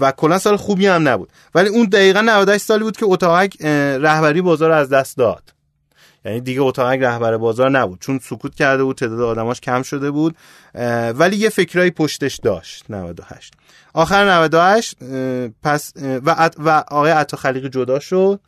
و 0.00 0.12
کلا 0.12 0.38
سال 0.38 0.56
خوبی 0.56 0.86
هم 0.86 1.08
نبود. 1.08 1.28
ولی 1.54 1.68
اون 1.68 1.84
دقیقا 1.84 2.20
98 2.20 2.64
سالی 2.64 2.84
بود 2.84 2.96
که 2.96 3.06
اتاقک 3.08 3.62
رهبری 4.00 4.40
بازار 4.40 4.70
از 4.70 4.88
دست 4.88 5.16
داد. 5.16 5.42
یعنی 6.24 6.40
دیگه 6.40 6.60
اتاقک 6.60 6.98
رهبر 6.98 7.36
بازار 7.36 7.70
نبود. 7.70 8.00
چون 8.00 8.18
سکوت 8.22 8.54
کرده 8.54 8.84
بود 8.84 8.96
تعداد 8.96 9.20
آدماش 9.20 9.60
کم 9.60 9.82
شده 9.82 10.10
بود 10.10 10.36
ولی 11.14 11.36
یه 11.36 11.48
فکرایی 11.48 11.90
پشتش 11.90 12.36
داشت 12.36 12.84
98 12.90 13.52
آخر 13.94 14.30
98 14.30 14.96
پس 15.62 15.92
و, 15.96 16.50
و 16.58 16.84
آقای 16.88 17.10
عطا 17.10 17.36
خلیقی 17.36 17.68
جدا 17.68 17.98
شد. 17.98 18.40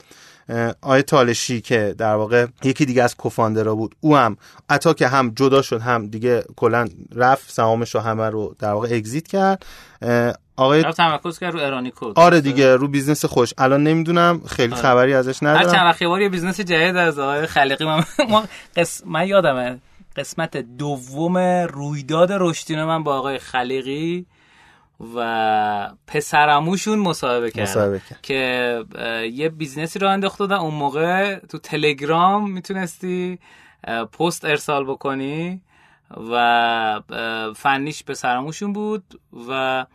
آقای 0.83 1.03
تالشی 1.03 1.61
که 1.61 1.95
در 1.99 2.15
واقع 2.15 2.47
یکی 2.63 2.85
دیگه 2.85 3.03
از 3.03 3.17
کوفاندرا 3.17 3.75
بود 3.75 3.95
او 4.01 4.17
هم 4.17 4.37
عطا 4.69 4.95
که 4.95 5.09
هم 5.09 5.33
جدا 5.37 5.63
شد 5.63 5.81
هم 5.81 6.07
دیگه 6.07 6.45
کلا 6.57 6.89
رفت 7.15 7.53
سهامش 7.53 7.95
رو 7.95 8.01
همه 8.01 8.31
رو 8.31 8.57
در 8.59 8.73
واقع 8.73 8.89
exit 8.93 9.29
کرد. 9.29 9.67
آقای 10.61 10.83
تمرکز 10.83 11.39
کرد 11.39 11.55
رو 11.55 11.61
ایرانی 11.61 11.93
کارت. 11.97 12.13
آره 12.15 12.41
دیگه 12.41 12.77
رو 12.77 12.89
business 12.89 13.25
خودش. 13.25 13.55
الان 13.59 13.83
نمی‌دونم 13.83 14.41
خیلی 14.47 14.73
آره. 14.73 14.83
خبری 14.83 15.15
ازش 15.15 15.43
ندارم. 15.43 15.67
هر 15.67 15.73
چند 15.73 15.87
وقت 15.87 16.03
یه 16.03 16.29
business 16.29 16.61
جدید 16.61 16.97
از 16.97 17.19
آقای 17.19 17.47
خلیقی 17.47 17.85
من 17.85 18.05
ما 18.31 18.45
قسم... 18.77 19.09
من 19.09 19.27
یادمه 19.27 19.79
قسمت 20.17 20.57
دوم 20.57 21.39
رویداد 21.73 22.29
رشدین 22.33 22.85
من 22.85 23.03
با 23.03 23.19
آقای 23.19 23.39
خلیقی 23.39 24.27
و 25.17 25.91
پسرعموشون 26.07 26.99
مصاحبه 26.99 27.51
کرد. 27.51 28.03
که 28.23 28.85
یه 29.33 29.49
business 29.49 29.93
ی 29.93 29.99
رو 29.99 30.09
انداخت 30.09 30.39
دادن 30.39 30.57
اون 30.57 30.75
موقع 30.75 31.39
تو 31.39 31.59
تلگرام 31.59 32.51
می‌تونستی 32.51 33.39
پست 34.19 34.45
ارسال 34.45 34.85
بکنی 34.85 35.61
و 36.31 37.01
فنیش 37.57 38.05
پسرعموشون 38.05 38.73
بود 38.73 39.21
و 39.49 39.87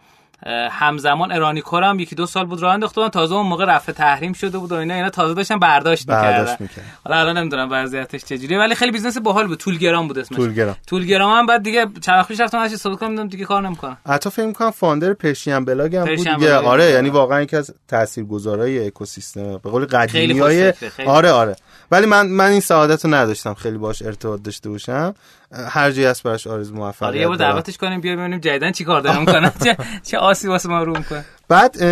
همزمان 0.72 1.32
ایرانی 1.32 1.64
هم 1.74 2.00
یکی 2.00 2.16
دو 2.16 2.26
سال 2.26 2.46
بود 2.46 2.62
راه 2.62 2.74
انداخته 2.74 3.10
تازه 3.10 3.36
اون 3.36 3.48
موقع 3.48 3.66
رفع 3.66 3.92
تحریم 3.92 4.34
شده 4.34 4.58
بود 4.58 4.72
و 4.72 4.76
اینا. 4.76 4.94
اینا 4.94 5.10
تازه 5.10 5.34
داشتن 5.34 5.60
برداشت 5.60 6.10
می‌کردن. 6.10 6.58
حالا 7.06 7.20
الان 7.20 7.38
نمی‌دونم 7.38 7.68
وضعیتش 7.72 8.24
چجوریه 8.24 8.60
ولی 8.60 8.76
خیلی 8.76 8.92
business 8.92 9.18
باحال 9.18 9.48
بود. 9.48 9.58
تولگرام 9.58 10.08
بود 10.08 10.20
اسمش. 10.20 10.38
تولگرام 10.38 10.76
تولگرام 10.88 11.38
هم 11.38 11.46
بعد 11.46 11.64
دیگه 11.64 11.86
چند 12.02 12.20
وقت 12.20 12.28
پیش 12.28 12.40
رفتم 12.40 12.58
ازش 12.58 12.76
صحبت 12.76 13.00
کنم 13.00 13.28
دیگه 13.28 13.46
کار 13.46 13.62
نمی‌کنه. 13.62 13.98
حتی 14.08 14.30
فکر 14.30 14.46
می‌کنم 14.46 14.72
founder 14.72 15.14
پرشین 15.14 15.66
بلاگ 15.66 15.96
هم 15.96 16.06
بود 16.06 16.28
دیگه. 16.28 16.56
آره 16.56 16.86
یعنی 16.86 17.10
واقعا 17.10 17.42
یکی 17.42 17.56
از 17.56 17.74
تاثیرگذارای 17.88 18.88
اکوسیستم 18.88 19.58
به 19.58 19.70
قول 19.70 19.86
قدیمیای 19.86 20.74
آره 21.08 21.32
آره. 21.32 21.56
ولی 21.92 22.06
من 22.06 22.28
من 22.28 22.50
این 22.50 22.60
سعادت 22.60 23.06
رو 23.06 23.14
نداشتم 23.14 23.54
خیلی 23.54 23.78
باش 23.78 24.02
ارتباط 24.02 24.42
داشته 24.42 24.70
باشم. 24.70 25.16
هر 25.52 25.92
جایی 25.92 26.08
هست 26.08 26.24
براش 26.24 26.48
آرزو 26.48 26.76
موفقیت 26.76 27.10
آره 27.10 27.20
یه 27.20 27.28
بار 27.28 27.38
دعوتش 27.38 27.78
کنیم 27.78 28.02
بیا 28.02 28.16
ببینیم 28.16 28.40
جدیدن 28.40 28.72
چی 28.72 28.84
کار 28.84 29.02
داره. 29.02 29.20
می‌کنه 29.20 29.52
چه 29.64 29.78
چه 30.04 30.18
آسی 30.18 30.48
واسه 30.48 30.70
ما 30.70 30.84
رو 30.84 30.98
می‌کنه 30.98 31.26
بعد 31.48 31.84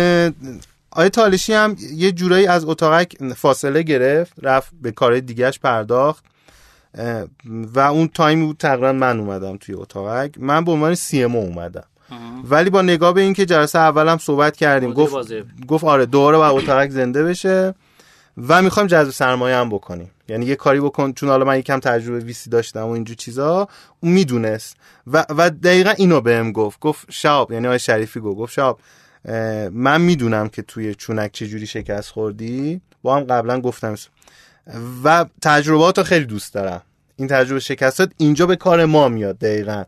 آیه 0.90 1.08
تالشی 1.08 1.52
هم 1.52 1.76
یه 1.94 2.12
جورایی 2.12 2.46
از 2.46 2.64
اتاقک 2.64 3.32
فاصله 3.34 3.82
گرفت 3.82 4.32
رفت 4.42 4.72
به 4.82 4.92
کار 4.92 5.20
دیگهش 5.20 5.58
پرداخت. 5.58 6.24
و 7.48 7.80
اون 7.80 8.08
تایمی 8.08 8.46
بود 8.46 8.56
تقریبا 8.56 8.92
من 8.92 9.20
اومدم 9.20 9.56
توی 9.56 9.74
اتاقک. 9.74 10.34
من 10.38 10.64
به 10.64 10.72
عنوان 10.72 10.94
سی 10.94 11.24
ام 11.24 11.36
اومدم. 11.36 11.84
ولی 12.44 12.70
با 12.70 12.82
نگاه 12.82 13.12
به 13.12 13.20
اینکه 13.20 13.46
جلسه 13.46 13.78
اولم 13.78 14.18
صحبت 14.18 14.56
کردیم 14.56 14.92
گفت 14.92 15.14
گفت 15.66 15.84
آره 15.84 16.06
دوباره 16.06 16.36
با 16.38 16.48
اتاقک 16.48 16.90
زنده 16.90 17.24
بشه 17.24 17.74
و 18.48 18.62
می‌خوایم 18.62 18.86
جذب 18.86 19.10
سرمایه 19.10 19.56
هم 19.56 19.68
بکنیم. 19.68 20.10
یعنی 20.28 20.46
یه 20.46 20.56
کاری 20.56 20.80
بکن 20.80 21.12
چون 21.12 21.28
حالا 21.28 21.44
من 21.44 21.58
یکم 21.58 21.80
تجربه 21.80 22.18
ویسی 22.18 22.50
داشتم 22.50 22.82
و 22.82 22.90
اینجور 22.90 23.16
چیزا 23.16 23.68
اون 24.00 24.12
می‌دونست. 24.12 24.76
و, 25.06 25.24
و 25.28 25.50
دقیقا 25.50 25.90
اینو 25.90 26.20
بهم 26.20 26.52
گفت. 26.52 26.80
گفت 26.80 27.06
شاب 27.10 27.52
یعنی 27.52 27.66
آقای 27.66 27.78
شریفی 27.78 28.20
گفت. 28.20 28.38
گفت 28.38 28.52
شاب 28.52 28.80
من 29.72 30.00
می‌دونم 30.00 30.48
که 30.48 30.62
توی 30.62 30.94
چونک 30.94 31.32
چجوری 31.32 31.66
شکست 31.66 32.10
خوردی. 32.10 32.80
با 33.02 33.16
هم 33.16 33.24
قبلا 33.24 33.60
گفتم 33.60 33.94
و 35.04 35.26
تجربات 35.42 36.02
خیلی 36.02 36.24
دوست 36.24 36.54
دارم. 36.54 36.82
این 37.16 37.28
تجربه 37.28 37.60
شکستات 37.60 38.12
اینجا 38.16 38.46
به 38.46 38.56
کار 38.56 38.84
ما 38.84 39.08
میاد 39.08 39.38
دقیقا. 39.38 39.84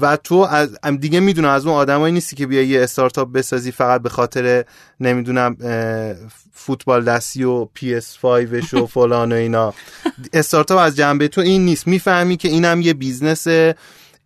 و 0.00 0.16
تو 0.16 0.34
از 0.34 0.78
دیگه 1.00 1.20
می‌دونم 1.20 1.48
از 1.48 1.66
اون 1.66 1.74
آدمایی 1.74 2.14
نیستی 2.14 2.36
که 2.36 2.46
بیا 2.46 2.62
یه 2.62 2.82
استارتاپ 2.82 3.32
بسازی 3.32 3.72
فقط 3.72 4.02
به 4.02 4.08
خاطر 4.08 4.64
نمی‌دونم 5.00 5.56
فوتبال 6.52 7.04
دستی 7.04 7.44
و 7.44 7.64
PS 7.64 8.18
5 8.18 8.74
و 8.74 8.86
فلان 8.94 9.32
و 9.32 9.34
اینا. 9.34 9.74
استارتاپ 10.32 10.78
از 10.78 10.96
جنبه 10.96 11.28
تو 11.28 11.40
این 11.40 11.64
نیست. 11.64 11.86
می‌فهمی 11.86 12.36
که 12.36 12.48
اینم 12.48 12.80
یه 12.80 12.94
business 12.94 13.65
ه 13.65 13.74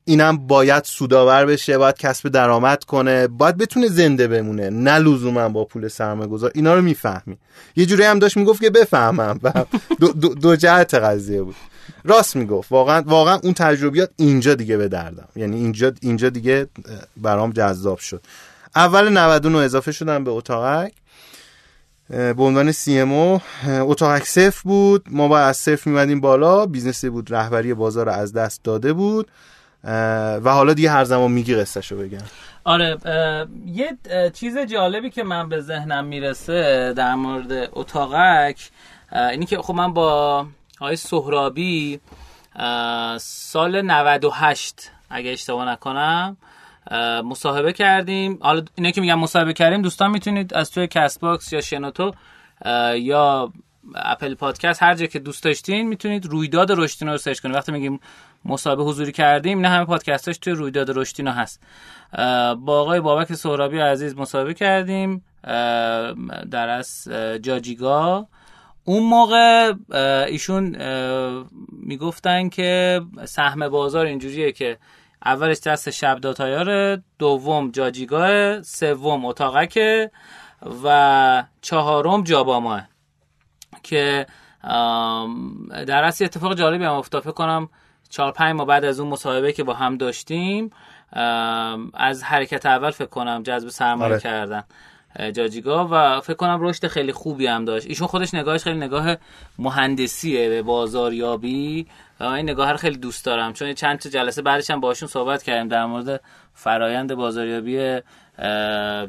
اینم 0.05 0.37
باید 0.47 0.85
سودآور 0.85 1.47
بشه 1.47 1.79
باید 1.79 1.99
کسب 1.99 2.29
درآمد 2.29 2.85
کنه 2.85 3.27
باید 3.27 3.57
بتونه 3.57 3.89
زنده 3.89 4.29
بمونه 4.29 4.71
نه 4.71 4.99
لزوما 4.99 5.49
با 5.49 5.65
پول 5.65 5.89
سرمایه 5.89 6.29
گذار 6.29 6.51
اینا 6.55 6.75
رو 6.75 6.83
می‌فهمی. 6.83 7.39
یه 7.77 7.87
جوری 7.87 8.03
هم 8.03 8.19
داشت 8.19 8.37
می‌گفت 8.37 8.61
که 8.61 8.71
بفهمم 8.71 9.41
و 9.43 9.53
دو, 10.01 10.13
دو, 10.13 10.35
دو 10.35 10.57
جهت 10.57 10.95
قضیه 10.95 11.43
بود. 11.43 11.57
راست 12.05 12.37
می‌گفت. 12.37 12.73
واقعا 12.73 13.03
واقعا 13.07 13.39
اون 13.43 13.55
تجربیات 13.55 14.11
اینجا 14.17 14.55
دیگه 14.55 14.77
به 14.77 14.89
دردم. 14.89 15.29
یعنی 15.37 15.57
اینجا 15.57 15.93
اینجا 16.01 16.29
دیگه 16.29 16.67
برام 17.17 17.51
جذاب 17.51 17.99
شد. 17.99 18.23
اول 18.77 19.09
99 19.09 19.59
اضافه 19.59 19.93
شدم 19.93 20.25
به 20.25 20.31
اتاقک 20.31 20.93
به 22.09 22.43
عنوان 22.43 22.73
CMO 22.73 23.41
اتاقک 23.67 24.25
صفر 24.25 24.61
بود. 24.65 25.07
ما 25.11 25.29
با 25.29 25.39
از 25.39 25.57
صفر 25.57 25.91
میمدیم 25.91 26.21
بالا. 26.21 26.67
business 26.67 27.04
ی 27.04 27.09
بود 27.11 27.35
رهبری 27.35 27.75
بازار 27.75 28.07
رو 28.07 28.13
از 28.13 28.33
دست 28.33 28.65
داده 28.65 28.93
بود. 28.93 29.31
و 29.85 30.43
حالا 30.45 30.75
دیگه 30.75 30.91
هر 30.91 31.05
زمان 31.05 31.33
میگی 31.33 31.55
قصه 31.55 31.97
بگم. 31.97 32.19
آره 32.65 32.99
یه 33.67 33.99
چیز 34.33 34.59
جالبی 34.59 35.11
که 35.11 35.23
من 35.23 35.49
به 35.49 35.61
ذهنم 35.61 36.05
می‌رسه 36.05 36.93
در 36.97 37.15
مورد 37.15 37.69
اتاقک 37.73 38.71
اینی 39.31 39.47
که 39.47 39.59
خب 39.59 39.75
من 39.75 39.93
با 39.93 40.47
آقای 40.81 40.97
سهرابی 40.97 42.01
سال 43.19 43.83
98 43.83 44.91
اگه 45.11 45.31
اشتباه 45.31 45.69
نکنم 45.69 46.37
مصاحبه 47.25 47.73
کردیم. 47.73 48.39
حالا 48.43 48.63
اینا 48.75 48.91
که 48.91 49.01
میگم 49.01 49.19
مصاحبه 49.19 49.53
کردیم 49.53 49.83
دوستان 49.83 50.11
می‌تونید 50.11 50.55
از 50.55 50.71
توی 50.71 50.87
کست 50.87 51.21
باکس 51.21 51.53
یا 51.53 51.61
شنوتو 51.61 52.13
یا 52.95 53.53
اپل 53.95 54.35
پادکست 54.35 54.83
هر 54.83 54.95
جا 54.95 55.07
که 55.07 55.19
دوست 55.19 55.45
داشتین 55.45 55.89
می‌تونید 55.89 56.27
رویداد 56.27 56.73
رشدینو 56.73 57.13
رو 57.13 57.19
سرچ 57.19 57.41
کنید. 57.41 57.57
وقتی 57.57 57.73
میگیم 57.73 58.01
مصاحبه 58.45 58.83
حضوری 58.83 59.13
کردیم 59.13 59.61
نه 59.61 59.69
همه 59.69 59.85
پادکستاش 59.85 60.39
توی 60.39 60.53
رویداد 60.53 60.99
رشدینو 60.99 61.31
هست. 61.31 61.63
با 62.57 62.81
آقای 62.81 63.01
بابک 63.01 63.35
سهرابی 63.35 63.79
عزیز 63.79 64.17
مصاحبه 64.17 64.55
کردیم. 64.55 65.25
در 66.51 66.69
از 66.69 67.09
جاجیگا. 67.43 68.27
اون 68.91 69.03
موقع 69.03 69.73
ایشون 70.29 70.77
می‌گفتن 71.73 72.49
که 72.49 73.01
سهم 73.25 73.69
بازار 73.69 74.07
اینجوریه 74.07 74.53
که 74.53 74.79
اولش 75.25 75.61
دست 75.61 75.91
شب 75.91 76.21
داتایار 76.21 76.97
دوم 77.19 77.71
جاجیگاه 77.71 78.63
سوم 78.63 79.25
اتاقکه 79.25 80.11
و 80.85 81.45
چهارم 81.61 82.23
جاباماه 82.23 82.83
که 83.83 84.27
در 85.87 86.05
اصل 86.05 86.25
اتفاق 86.25 86.55
جالبی 86.55 86.85
هم 86.85 86.93
افتاد. 86.93 87.23
فکر 87.23 87.33
کنم 87.33 87.69
چهار 88.09 88.33
پنج 88.33 88.57
ماه 88.57 88.67
بعد 88.67 88.85
از 88.85 89.01
اون 89.01 89.09
مصاحبه 89.11 89.53
که 89.53 89.65
با 89.65 89.75
هم 89.75 89.97
داشتیم 89.97 90.71
از 91.95 92.23
حرکت 92.23 92.67
اول 92.67 92.91
فکر 92.91 93.07
کنم 93.07 93.43
جذب 93.43 93.69
سرمایه 93.69 94.13
آره. 94.13 94.21
کردن. 94.21 94.65
جاجیگا 95.33 95.89
و 95.91 96.21
فکر 96.21 96.35
کنم 96.35 96.59
رشد 96.61 96.87
خیلی 96.87 97.13
خوبی 97.13 97.47
هم 97.47 97.65
داشت. 97.65 97.87
ایشون 97.87 98.07
خودش 98.07 98.35
نگاهش 98.35 98.63
خیلی 98.63 98.79
نگاه 98.79 99.17
مهندسیه 99.59 100.49
به 100.49 100.63
بازاریابی. 100.63 101.87
و 102.21 102.25
این 102.25 102.51
نگاه 102.51 102.71
رو 102.71 102.77
خیلی 102.77 102.97
دوست 102.97 103.25
دارم 103.25 103.53
چون 103.53 103.75
چند 103.75 103.99
تا 103.99 104.11
جلسه 104.11 104.43
بعدش 104.43 104.71
هم 104.71 104.81
باشون 104.81 105.09
صحبت 105.09 105.43
کردیم 105.43 105.69
در 105.69 105.87
مورد 105.87 106.21
فرایند 106.55 107.15
بازاریابی 107.15 108.01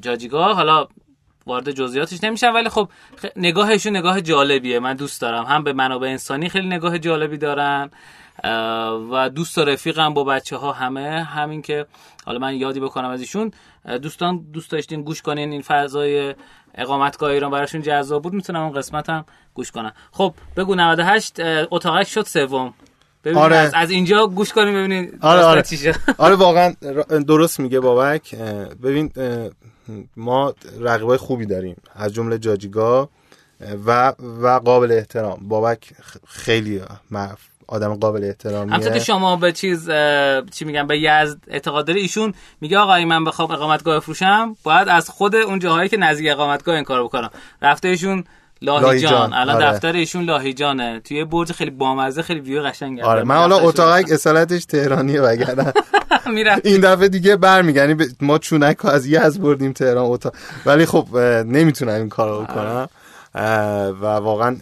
جاجیگا. 0.02 0.54
حالا 0.54 0.88
وارد 1.46 1.72
جزئیاتش 1.72 2.24
نمیشم 2.24 2.54
ولی 2.56 2.70
خب 2.70 2.90
نگاهشون 3.36 3.96
نگاه 3.96 4.22
جالبیه. 4.22 4.80
من 4.80 4.94
دوست 4.94 5.22
دارم. 5.22 5.44
هم 5.44 5.64
به 5.64 5.74
منابع 5.74 6.08
انسانی 6.08 6.50
خیلی 6.50 6.68
نگاه 6.68 7.00
جالبی 7.00 7.38
دارن. 7.38 7.92
و 9.12 9.30
دوست 9.36 9.58
و 9.58 9.66
رفیقم 9.66 10.14
با 10.14 10.24
بچه 10.24 10.58
ها 10.58 10.72
همه. 10.72 11.24
همین 11.24 11.62
که 11.62 11.86
حالا 12.26 12.40
من 12.40 12.56
یادی 12.56 12.80
بکنم 12.80 13.10
از 13.10 13.20
ایشون 13.20 13.52
دوستان 14.02 14.46
دوست 14.54 14.72
داشتین 14.72 15.02
گوش 15.02 15.22
کنین. 15.22 15.52
این 15.52 15.62
فضای 15.62 16.36
اقامتگاه 16.76 17.32
ایران 17.32 17.52
براشون 17.52 17.82
جذاب 17.82 18.24
بود. 18.24 18.34
می‌تونم 18.34 18.64
اون 18.64 18.74
قسمت 18.74 19.10
هم 19.10 19.26
گوش 19.54 19.72
کنم. 19.72 19.94
خب 20.12 20.34
بگو 20.58 20.76
98 20.76 21.36
اتاقک 21.72 22.08
شد 22.08 22.26
سوم. 22.26 22.74
آره. 23.36 23.56
از, 23.56 23.74
از 23.74 23.92
اینجا 23.92 24.28
گوش 24.28 24.54
کنیم 24.54 24.74
ببینید 24.74 25.18
آره 25.22 25.42
آره. 25.44 25.64
آره 26.18 26.36
واقعا 26.36 26.74
درست 27.28 27.60
میگه 27.60 27.80
بابک. 27.80 28.36
ببین 28.84 29.12
ما 30.18 30.54
رقیبای 30.80 31.18
خوبی 31.18 31.46
داریم. 31.46 31.76
از 31.96 32.14
جمله 32.14 32.38
جاجیگا 32.38 33.10
و 33.86 34.14
و 34.20 34.60
قابل 34.60 34.92
احترام. 34.92 35.40
بابک 35.48 35.94
خیلی 36.28 36.82
آدم 37.72 37.96
قابل 37.96 38.24
احترامیه. 38.24 38.92
که 38.94 39.00
شما 39.00 39.36
به 39.36 39.52
چیز 39.52 39.90
چی 40.52 40.66
میگم 40.66 40.88
به 40.88 41.00
یزد 41.00 41.38
اعتقاد 41.48 41.88
داری 41.88 42.02
ایشون 42.02 42.34
میگه 42.62 42.78
آقا 42.78 43.00
من 43.00 43.24
بخوام 43.24 43.52
اقامتگاه 43.52 43.98
بفروشم 43.98 44.56
باید 44.64 44.90
از 44.90 45.10
خود 45.10 45.36
اون 45.36 45.60
جاهایی 45.60 45.90
که 45.90 45.98
نزدیک 45.98 46.32
اقامتگاه 46.32 46.76
این 46.76 46.84
کارو 46.84 47.08
بکنم. 47.08 47.30
رفته 47.62 47.88
ایشون 47.88 48.24
لاهیجان 48.62 49.34
الان 49.34 49.56
آره. 49.56 49.66
دفتر 49.66 49.94
ایشون 49.94 50.24
لاهیجانه 50.24 51.00
توی 51.00 51.26
برج 51.26 51.52
خیلی 51.52 51.72
بامزه 51.72 52.22
خیلی 52.22 52.40
ویو 52.40 52.62
قشنگه. 52.62 53.04
آره. 53.04 53.24
من 53.24 53.36
حالا 53.36 53.58
اتاقک 53.58 54.12
اصالتش 54.12 54.66
تهرانیه 54.66 55.22
وگرنه. 55.22 55.74
این 56.64 56.82
دفعه 56.82 57.08
دیگه 57.08 57.36
برمیگردیم. 57.36 58.16
ما 58.22 58.38
چونک 58.38 58.86
از 58.86 59.14
از 59.14 59.42
بردیم 59.42 59.74
تهران 59.74 60.06
اتاق. 60.06 60.34
ولی 60.66 60.86
خب 60.86 61.18
نمی‌تونم 61.48 61.94
این 61.94 62.10
کارو 62.10 62.42
بکنم 62.42 62.90
و 63.36 64.06
واقعا 64.06 64.58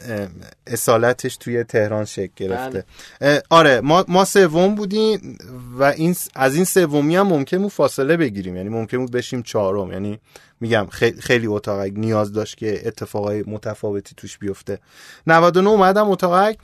اصالتش 0.68 1.38
توی 1.38 1.64
تهران 1.64 2.06
شکل 2.06 2.32
گرفته. 2.36 2.86
بله. 3.22 3.42
آره 3.50 3.82
ما 3.82 4.06
ما 4.08 4.26
سوم 4.26 4.76
بودیم 4.76 5.38
و 5.78 5.84
این 5.84 6.16
از 6.36 6.56
این 6.56 6.64
سومی 6.64 7.16
هم 7.16 7.28
ممکن 7.28 7.58
بود 7.58 7.72
فاصله 7.72 8.18
بگیریم. 8.18 8.56
یعنی 8.56 8.70
ممکن 8.70 8.98
بود 8.98 9.12
بشیم 9.12 9.42
چهارم. 9.42 9.92
یعنی 9.92 10.20
میگم 10.60 10.88
خیلی, 10.92 11.22
خیلی 11.22 11.48
اتاقک 11.48 11.92
نیاز 11.96 12.34
داشت 12.34 12.58
که 12.58 12.88
اتفاقای 12.88 13.44
متفاوتی 13.48 14.16
توش 14.18 14.38
بیفته. 14.38 14.80
99 15.28 15.70
اومدم 15.70 16.10
اتاقک 16.10 16.58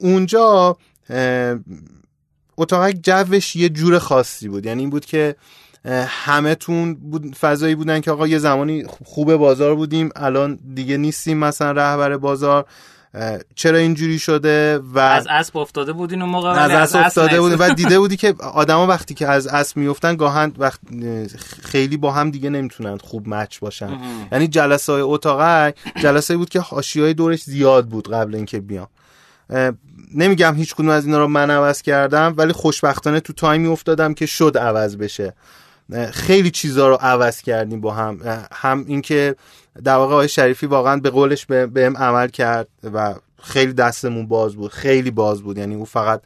اونجا 0.00 0.76
اتاقک 2.56 2.96
جوش 3.02 3.56
یه 3.56 3.68
جور 3.68 3.98
خاصی 3.98 4.48
بود. 4.48 4.66
یعنی 4.66 4.80
این 4.80 4.90
بود 4.90 5.04
که 5.04 5.36
همه 6.08 6.54
تون 6.54 6.94
بود 6.94 7.36
فضایی 7.36 7.74
بودن 7.74 8.00
که 8.00 8.10
آقا 8.10 8.26
یه 8.26 8.38
زمانی 8.38 8.84
خوب 9.04 9.34
بازار 9.34 9.74
بودیم 9.74 10.10
الان 10.16 10.58
دیگه 10.74 10.96
نیستیم 10.96 11.38
مثلا 11.38 11.72
رهبر 11.72 12.16
بازار. 12.16 12.66
چرا 13.54 13.78
اینجوری 13.78 14.18
شده 14.18 14.78
و 14.78 14.98
از 14.98 15.26
اسب 15.30 15.56
افتاده 15.56 15.92
بودین 15.92 16.22
اون 16.22 16.30
موقع 16.30 16.48
از 16.48 16.70
اسب 16.70 16.98
افتاده 17.06 17.40
بودین 17.40 17.58
و 17.58 17.74
دیده 17.74 17.98
بودی 17.98 18.16
که 18.22 18.34
آدما 18.54 18.86
وقتی 18.86 19.14
که 19.14 19.28
از 19.28 19.46
اسب 19.46 19.76
میافتن 19.76 20.16
گاهن 20.16 20.52
وقت 20.58 20.80
خیلی 21.62 21.96
با 21.96 22.12
هم 22.12 22.30
دیگه 22.30 22.50
نمی‌تونن 22.50 22.98
خوب 22.98 23.28
مچ 23.28 23.58
باشن. 23.58 23.98
یعنی 24.32 24.48
جلسه 24.48 24.92
های 24.92 25.02
اتاقه 25.02 25.74
جلسه 26.02 26.36
بود 26.36 26.48
که 26.48 26.60
های 26.96 27.14
دورش 27.14 27.42
زیاد 27.42 27.86
بود 27.86 28.12
قبل 28.12 28.34
اینکه 28.34 28.60
بیام. 28.60 28.88
نمیگم 30.14 30.54
هیچ 30.54 30.74
کدوم 30.74 30.88
از 30.88 31.06
اینا 31.06 31.18
رو 31.18 31.28
من 31.28 31.50
عوض 31.50 31.82
کردم 31.82 32.34
ولی 32.36 32.52
خوشبختانه 32.52 33.20
تو 33.20 33.32
تایمی 33.32 33.68
افتادم 33.68 34.14
که 34.14 34.26
شد 34.26 34.58
عوض 34.58 34.96
بشه. 34.96 35.34
خیلی 36.12 36.50
چیزا 36.50 36.88
رو 36.88 36.94
عوض 37.00 37.42
کردیم 37.42 37.80
با 37.80 37.94
هم. 37.94 38.20
هم 38.52 38.84
اینکه 38.88 39.36
در 39.84 39.94
واقع 39.94 40.14
آقای 40.14 40.28
شریفی 40.28 40.66
واقعا 40.66 40.96
به 40.96 41.10
قولش 41.10 41.46
بهم 41.46 41.96
عمل 41.96 42.28
کرد 42.28 42.68
و 42.94 43.14
خیلی 43.42 43.72
دستمون 43.72 44.26
باز 44.26 44.56
بود 44.56 44.70
خیلی 44.70 45.10
باز 45.10 45.42
بود. 45.42 45.58
یعنی 45.58 45.74
او 45.74 45.84
فقط 45.84 46.22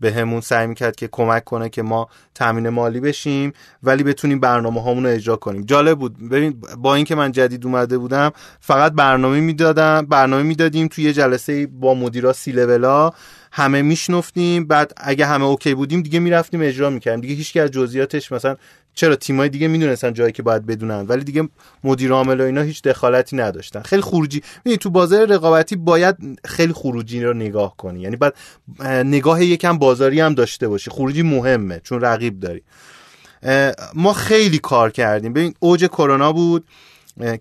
به 0.00 0.12
همون 0.12 0.40
سعی 0.40 0.66
می‌کرد 0.66 0.96
که 0.96 1.08
کمک 1.12 1.44
کنه 1.44 1.68
که 1.68 1.82
ما 1.82 2.08
تامین 2.34 2.68
مالی 2.68 3.00
بشیم 3.00 3.52
ولی 3.82 4.02
بتونیم 4.02 4.40
برنامه 4.40 4.82
هامون 4.82 5.06
رو 5.06 5.10
اجرا 5.10 5.36
کنیم. 5.36 5.64
جالب 5.64 5.98
بود. 5.98 6.28
ببین 6.28 6.62
با 6.78 6.94
اینکه 6.94 7.14
من 7.14 7.32
جدید 7.32 7.66
اومده 7.66 7.98
بودم 7.98 8.32
فقط 8.60 8.92
برنامه 8.92 9.40
می‌دادم 9.40 10.06
برنامه 10.06 10.42
می‌دادیم 10.42 10.88
توی 10.88 11.04
یه 11.04 11.12
جلسه 11.12 11.66
با 11.66 11.94
مدیرا 11.94 12.32
سی 12.32 12.52
لولا 12.52 13.10
همه 13.56 13.82
میشنفتیم 13.82 14.64
بعد 14.64 14.92
اگه 14.96 15.26
همه 15.26 15.44
اوکی 15.44 15.74
بودیم 15.74 16.02
دیگه 16.02 16.18
می‌رفتیم 16.18 16.60
اجرا 16.62 16.90
می‌کردیم. 16.90 17.20
دیگه 17.20 17.34
هیچ 17.34 17.56
از 17.56 17.70
جزئیاتش 17.70 18.32
مثلا 18.32 18.56
چرا 18.94 19.16
تیمای 19.16 19.48
دیگه 19.48 19.68
می‌دونستن 19.68 20.12
جایی 20.12 20.32
که 20.32 20.42
باید 20.42 20.66
بدونن 20.66 21.06
ولی 21.08 21.24
دیگه 21.24 21.48
مدیر 21.84 22.12
عامل 22.12 22.40
و 22.40 22.44
اینا 22.44 22.60
هیچ 22.60 22.82
دخالتی 22.82 23.36
نداشتن. 23.36 23.82
خیلی 23.82 24.02
خروجی. 24.02 24.42
ببین 24.64 24.76
تو 24.76 24.90
بازار 24.90 25.26
رقابتی 25.26 25.76
باید 25.76 26.16
خیلی 26.44 26.72
خروجی 26.72 27.22
رو 27.22 27.34
نگاه 27.34 27.76
کنی. 27.76 28.00
یعنی 28.00 28.16
بعد 28.16 28.34
نگاه 29.04 29.44
یکم 29.44 29.78
بازاری 29.78 30.20
هم 30.20 30.34
داشته 30.34 30.68
باشی. 30.68 30.90
خروجی 30.90 31.22
مهمه 31.22 31.80
چون 31.84 32.00
رقیب 32.00 32.40
داری. 32.40 32.62
ما 33.94 34.12
خیلی 34.12 34.58
کار 34.58 34.90
کردیم. 34.90 35.32
ببین 35.32 35.54
اوج 35.60 35.84
کرونا 35.84 36.32
بود. 36.32 36.66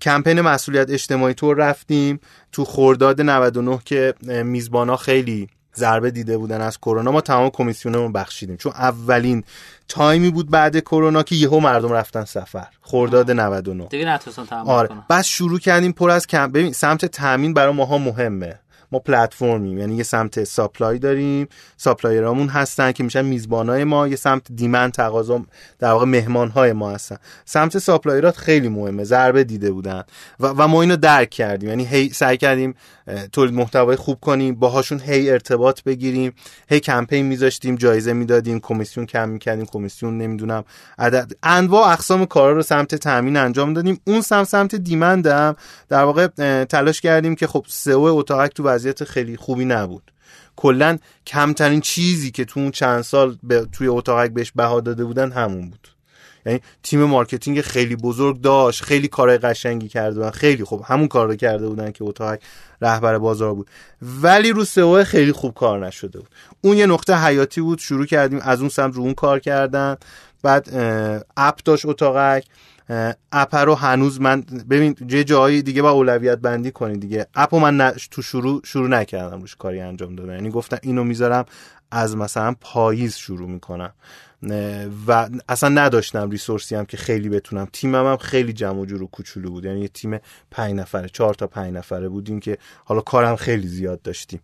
کمپین 0.02 0.41
مسئولیت 0.41 0.90
اجتماعی 0.90 1.34
تو 1.34 1.53
رفتیم. 1.53 2.19
تو 2.52 2.65
خرداد 2.65 3.22
99 3.22 3.80
که 3.85 4.14
میزبانا 4.44 4.98
خیلی 4.98 5.48
ضربه 5.76 6.12
دیده 6.12 6.38
بودن 6.38 6.62
از 6.62 6.78
کرونا 6.78 7.12
ما 7.12 7.22
تمام 7.22 7.50
کمیسیونمون 7.50 8.12
بخشیدیم. 8.12 8.58
چون 8.58 8.72
اولین 8.72 9.44
تایمی 9.88 10.30
بود 10.30 10.52
بعد 10.52 10.80
کرونا 10.80 11.24
که 11.24 11.36
یهو 11.36 11.60
مردم 11.60 11.94
رفتن 11.94 12.26
سفر. 12.26 12.68
خرداد 12.82 13.32
99 13.32 13.86
دیگه 13.86 14.06
نتونستن 14.06 14.45
تحمل 14.45 14.70
آره. 14.70 14.88
کنن. 14.88 15.04
پس 15.10 15.26
شروع 15.26 15.60
کردیم 15.60 15.91
پر 15.91 16.10
از 16.10 16.28
کم 16.28 16.52
ببین 16.52 16.74
سمت 16.74 17.06
تامین 17.06 17.54
برای 17.54 17.74
ماها 17.74 17.98
مهمه. 17.98 18.60
ما 18.94 18.99
پلتفرمیم. 18.99 19.78
یعنی 19.78 19.95
یه 19.95 20.03
سمت 20.03 20.44
supply 20.44 21.00
داریم. 20.99 21.48
supplier 21.78 22.28
امون 22.28 22.48
هستن 22.48 22.91
که 22.91 23.03
میشن 23.03 23.26
میزبانای 23.26 23.84
ما. 23.84 24.07
یه 24.07 24.15
سمت 24.15 24.52
demand 24.52 24.91
تقاضا 24.91 25.41
در 25.80 25.91
واقع 25.91 26.06
مهمانهای 26.06 26.74
ما 26.74 26.91
هستن. 26.91 27.18
سمت 27.45 27.78
supplier 27.78 28.31
ات 28.31 28.38
خیلی 28.38 28.70
مهمه. 28.70 29.03
ضربه 29.03 29.44
دیده 29.44 29.72
بودن. 29.72 30.03
و, 30.40 30.48
و 30.48 30.68
ما 30.68 30.82
اینو 30.82 30.95
درک 30.95 31.30
کردیم. 31.30 31.70
یعنی 31.70 31.86
هی 31.86 32.10
سعی 32.10 32.38
کردیم 32.38 32.76
تولید 33.32 33.53
محتوای 33.53 33.95
خوب 33.95 34.20
کنیم. 34.22 34.56
باهاشون 34.56 34.99
هی 34.99 35.30
ارتباط 35.30 35.84
بگیریم. 35.84 36.34
هی 36.70 36.80
کمپین 36.80 37.26
میذاشتیم. 37.26 37.76
جایزه 37.76 38.14
می‌دادیم. 38.14 38.60
کمیسیون 38.60 39.06
کم 39.06 39.30
می‌کردیم. 39.30 39.65
کمیسیون 39.65 40.18
نمی‌دونم. 40.18 40.64
عدد 40.98 41.32
انواع 41.44 41.91
اقسام 41.91 42.26
کارا 42.26 42.53
رو 42.53 42.61
سمت 42.61 42.95
تامین 42.95 43.38
انجام 43.38 43.74
دادیم. 43.74 43.99
اون 44.07 44.22
سمت 44.22 44.48
سمت 44.48 44.76
demand 44.76 45.44
م 45.44 45.56
در 45.90 46.03
واقع 46.03 46.28
تلاش 46.65 47.02
کردیم 47.02 47.36
که 47.36 47.48
خب 47.48 47.65
سئو 47.68 48.02
اتاقک 48.02 48.53
تو 48.53 48.64
وضعیت 48.84 49.04
خیلی 49.04 49.38
خوبی 49.38 49.66
نبود. 49.66 50.12
کلا 50.56 50.98
کمترین 51.28 51.82
چیزی 51.82 52.32
که 52.32 52.46
تو 52.46 52.60
اون 52.60 52.72
چند 52.72 53.02
سال 53.02 53.38
به 53.44 53.68
توی 53.72 53.88
اتاقک 53.88 54.32
بهش 54.32 54.52
بها 54.56 54.80
داده 54.80 55.06
بودن 55.06 55.32
همون 55.32 55.70
بود. 55.70 55.88
یعنی 56.46 56.60
تیم 56.84 57.04
marketing 57.04 57.62
خیلی 57.62 57.96
بزرگ 57.96 58.42
داشت 58.42 58.84
خیلی 58.84 59.08
کارهای 59.08 59.38
قشنگی 59.38 59.88
کرده 59.88 60.16
بودن 60.16 60.30
خیلی 60.30 60.64
خوب 60.64 60.84
همون 60.86 61.08
کار 61.08 61.28
رو 61.28 61.36
کرده 61.36 61.68
بودن 61.68 61.92
که 61.92 62.04
اتاقک 62.04 62.42
رهبر 62.82 63.18
بازار 63.18 63.54
بود. 63.54 63.70
ولی 64.02 64.52
رو 64.52 64.66
سئو 64.66 65.04
خیلی 65.04 65.32
خوب 65.32 65.54
کار 65.54 65.88
نشده 65.88 66.20
بود. 66.20 66.30
اون 66.62 66.78
یه 66.78 66.86
نقطه 66.86 67.24
حیاتی 67.26 67.62
بود 67.62 67.80
شروع 67.80 68.06
کردیم 68.06 68.40
از 68.42 68.60
اون 68.60 68.70
سمت 68.70 68.96
رو 68.96 69.02
اون 69.02 69.14
کار 69.14 69.40
کردن. 69.40 69.98
بعد 70.44 70.70
اپ 71.38 71.60
داشت 71.66 71.86
اتاقک. 71.86 72.44
اپ 73.34 73.56
رو 73.56 73.76
هنوز 73.76 74.22
من 74.22 74.42
ببین 74.70 74.96
یه 75.10 75.24
جایی 75.24 75.62
دیگه 75.62 75.82
با 75.82 75.92
اولویت 75.92 76.40
بندی 76.40 76.72
کنید 76.72 77.00
دیگه. 77.02 77.28
اپو 77.36 77.60
من 77.60 77.78
نه- 77.78 77.92
تو 78.12 78.22
شروع 78.22 78.62
شروع 78.66 78.88
نکردم 78.90 79.42
روش 79.42 79.56
کاری 79.56 79.82
انجام 79.82 80.16
دادم 80.16 80.34
یعنی 80.34 80.50
گفتم 80.52 80.78
اینو 80.84 81.04
می‌ذارم 81.04 81.46
از 81.92 82.18
مثلا 82.18 82.56
پاییز 82.62 83.16
شروع 83.18 83.50
می‌کنم. 83.50 83.94
و 85.07 85.30
اصلا 85.49 85.70
نداشتم 85.70 86.30
ریسورسی 86.30 86.76
هم 86.76 86.86
که 86.86 86.98
خیلی 86.98 87.30
بتونم. 87.30 87.68
تیمم 87.74 88.06
هم 88.07 88.18
خیلی 88.18 88.53
جمع 88.53 88.80
و 88.80 88.86
جور 88.86 89.03
و 89.03 89.07
کوچولو 89.07 89.49
بود. 89.49 89.65
یعنی 89.65 89.82
یه 89.82 89.88
تیم 89.88 90.20
پنج 90.52 90.74
نفره 90.74 91.10
چهار 91.10 91.34
تا 91.34 91.48
پنج 91.48 91.74
نفره 91.74 92.10
بودیم 92.10 92.40
که 92.40 92.57
حالا 92.86 93.02
کارم 93.02 93.36
خیلی 93.36 93.68
زیاد 93.68 94.02
داشتیم. 94.02 94.40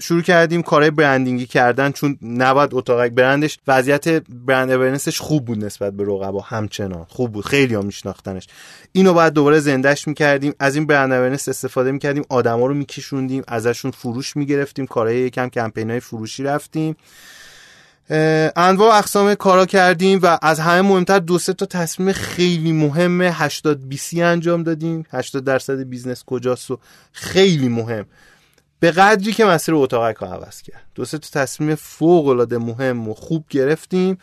شروع 0.00 0.22
کردیم 0.22 0.62
کارهای 0.62 0.90
branding 0.90 1.40
ی 1.40 1.46
کردن 1.46 1.92
چون 1.92 2.18
نباید 2.22 2.74
اتاقک 2.74 3.10
برندش 3.10 3.58
وضعیت 3.68 4.08
brand 4.28 4.70
awareness 4.70 5.11
ش 5.11 5.20
خوب 5.20 5.44
بود 5.44 5.64
نسبت 5.64 5.92
به 5.92 6.04
رقبا 6.04 6.40
همچنان. 6.40 7.04
خوب 7.08 7.32
بود. 7.32 7.44
خیلی 7.44 7.74
ها 7.74 7.82
میشناختنش. 7.82 8.46
اینو 8.92 9.14
باید 9.14 9.32
دوباره 9.32 9.60
زندهش 9.60 10.08
می‌کردیم. 10.08 10.54
از 10.60 10.76
این 10.76 10.86
brand 10.86 11.12
awareness 11.12 11.48
استفاده 11.48 11.92
می‌کردیم. 11.92 12.24
آدما 12.28 12.66
رو 12.66 12.74
میکشوندیم 12.74 13.42
ازشون 13.48 13.90
فروش 13.90 14.36
می‌گرفتیم 14.36 14.86
کارهای 14.86 15.18
یکم 15.18 15.48
کمپین 15.48 15.90
های 15.90 16.00
فروشی 16.00 16.42
رفتیم. 16.42 16.96
انواع 18.56 18.98
اقسام 18.98 19.34
کارا 19.34 19.66
کردیم 19.66 20.20
و 20.22 20.38
از 20.42 20.60
همه 20.60 20.82
مهمتر 20.82 21.18
دو 21.18 21.38
سه 21.38 21.52
تا 21.52 21.66
تصمیم 21.66 22.12
خیلی 22.12 22.72
مهم 22.72 23.20
80 23.22 23.88
بیستی 23.88 24.22
انجام 24.22 24.62
دادیم. 24.62 25.06
80 25.10 25.44
درصد 25.44 25.82
business 25.82 26.24
کجاست 26.24 26.70
و 26.70 26.78
خیلی 27.12 27.68
مهم. 27.68 28.06
به 28.80 28.90
قدری 28.90 29.32
که 29.32 29.44
مسیر 29.44 29.74
اتاقک 29.74 30.16
رو 30.16 30.26
عوض 30.26 30.62
کرد. 30.62 30.82
دو 30.94 31.04
سه 31.04 31.18
تا 31.18 31.40
تصمیم 31.42 31.74
فوق 31.74 32.26
العاده 32.26 32.58
مهم 32.58 33.08
و 33.08 33.14
خوب 33.14 33.44
گرفتیم 33.50 34.18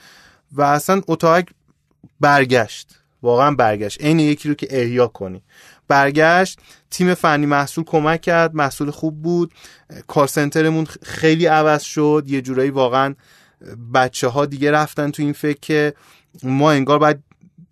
و 0.52 0.62
اصلا 0.62 1.02
اتاقک 1.08 1.48
برگشت. 2.20 2.90
واقعا 3.24 3.52
برگشت. 3.52 4.02
عین 4.02 4.20
یکی 4.20 4.50
رو 4.50 4.56
که 4.56 4.68
احیا 4.70 5.08
کنی. 5.08 5.42
برگشت 5.88 6.60
تیم 6.92 7.14
فنی 7.14 7.46
محصول 7.46 7.84
کمک 7.84 8.22
کرد. 8.22 8.56
محصول 8.56 8.92
خوب 8.92 9.22
بود. 9.22 9.52
کار 10.08 10.28
سنترمون 10.28 10.88
خیلی 11.04 11.46
عوض 11.46 11.84
شد. 11.84 12.24
یه 12.28 12.42
جورایی 12.42 12.70
واقعا 12.70 13.16
بچه 13.94 14.28
ها 14.28 14.46
دیگه 14.46 14.72
رفتن 14.72 15.12
تو 15.12 15.24
این 15.24 15.34
فکر 15.34 15.60
که 15.62 15.94
ما 16.44 16.72
انگار 16.72 17.00
باید 17.00 17.20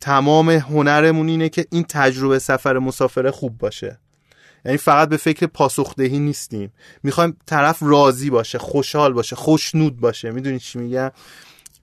تمام 0.02 0.50
هنرمون 0.50 1.28
اینه 1.28 1.50
که 1.50 1.66
این 1.72 1.86
تجربه 1.90 2.40
سفر 2.40 2.78
مسافره 2.78 3.32
خوب 3.32 3.58
باشه. 3.58 4.00
یعنی 4.66 4.78
فقط 4.78 5.10
به 5.10 5.18
فکر 5.18 5.46
پاسخدهی 5.46 6.20
نیستیم. 6.20 6.74
می‌خوایم 7.04 7.38
طرف 7.46 7.78
راضی 7.82 8.30
باشه 8.30 8.58
خوشحال 8.58 9.14
باشه 9.14 9.36
خوشنود 9.36 10.00
باشه. 10.00 10.32
می‌دونی 10.32 10.60
چی 10.60 10.80
میگم؟ 10.80 11.12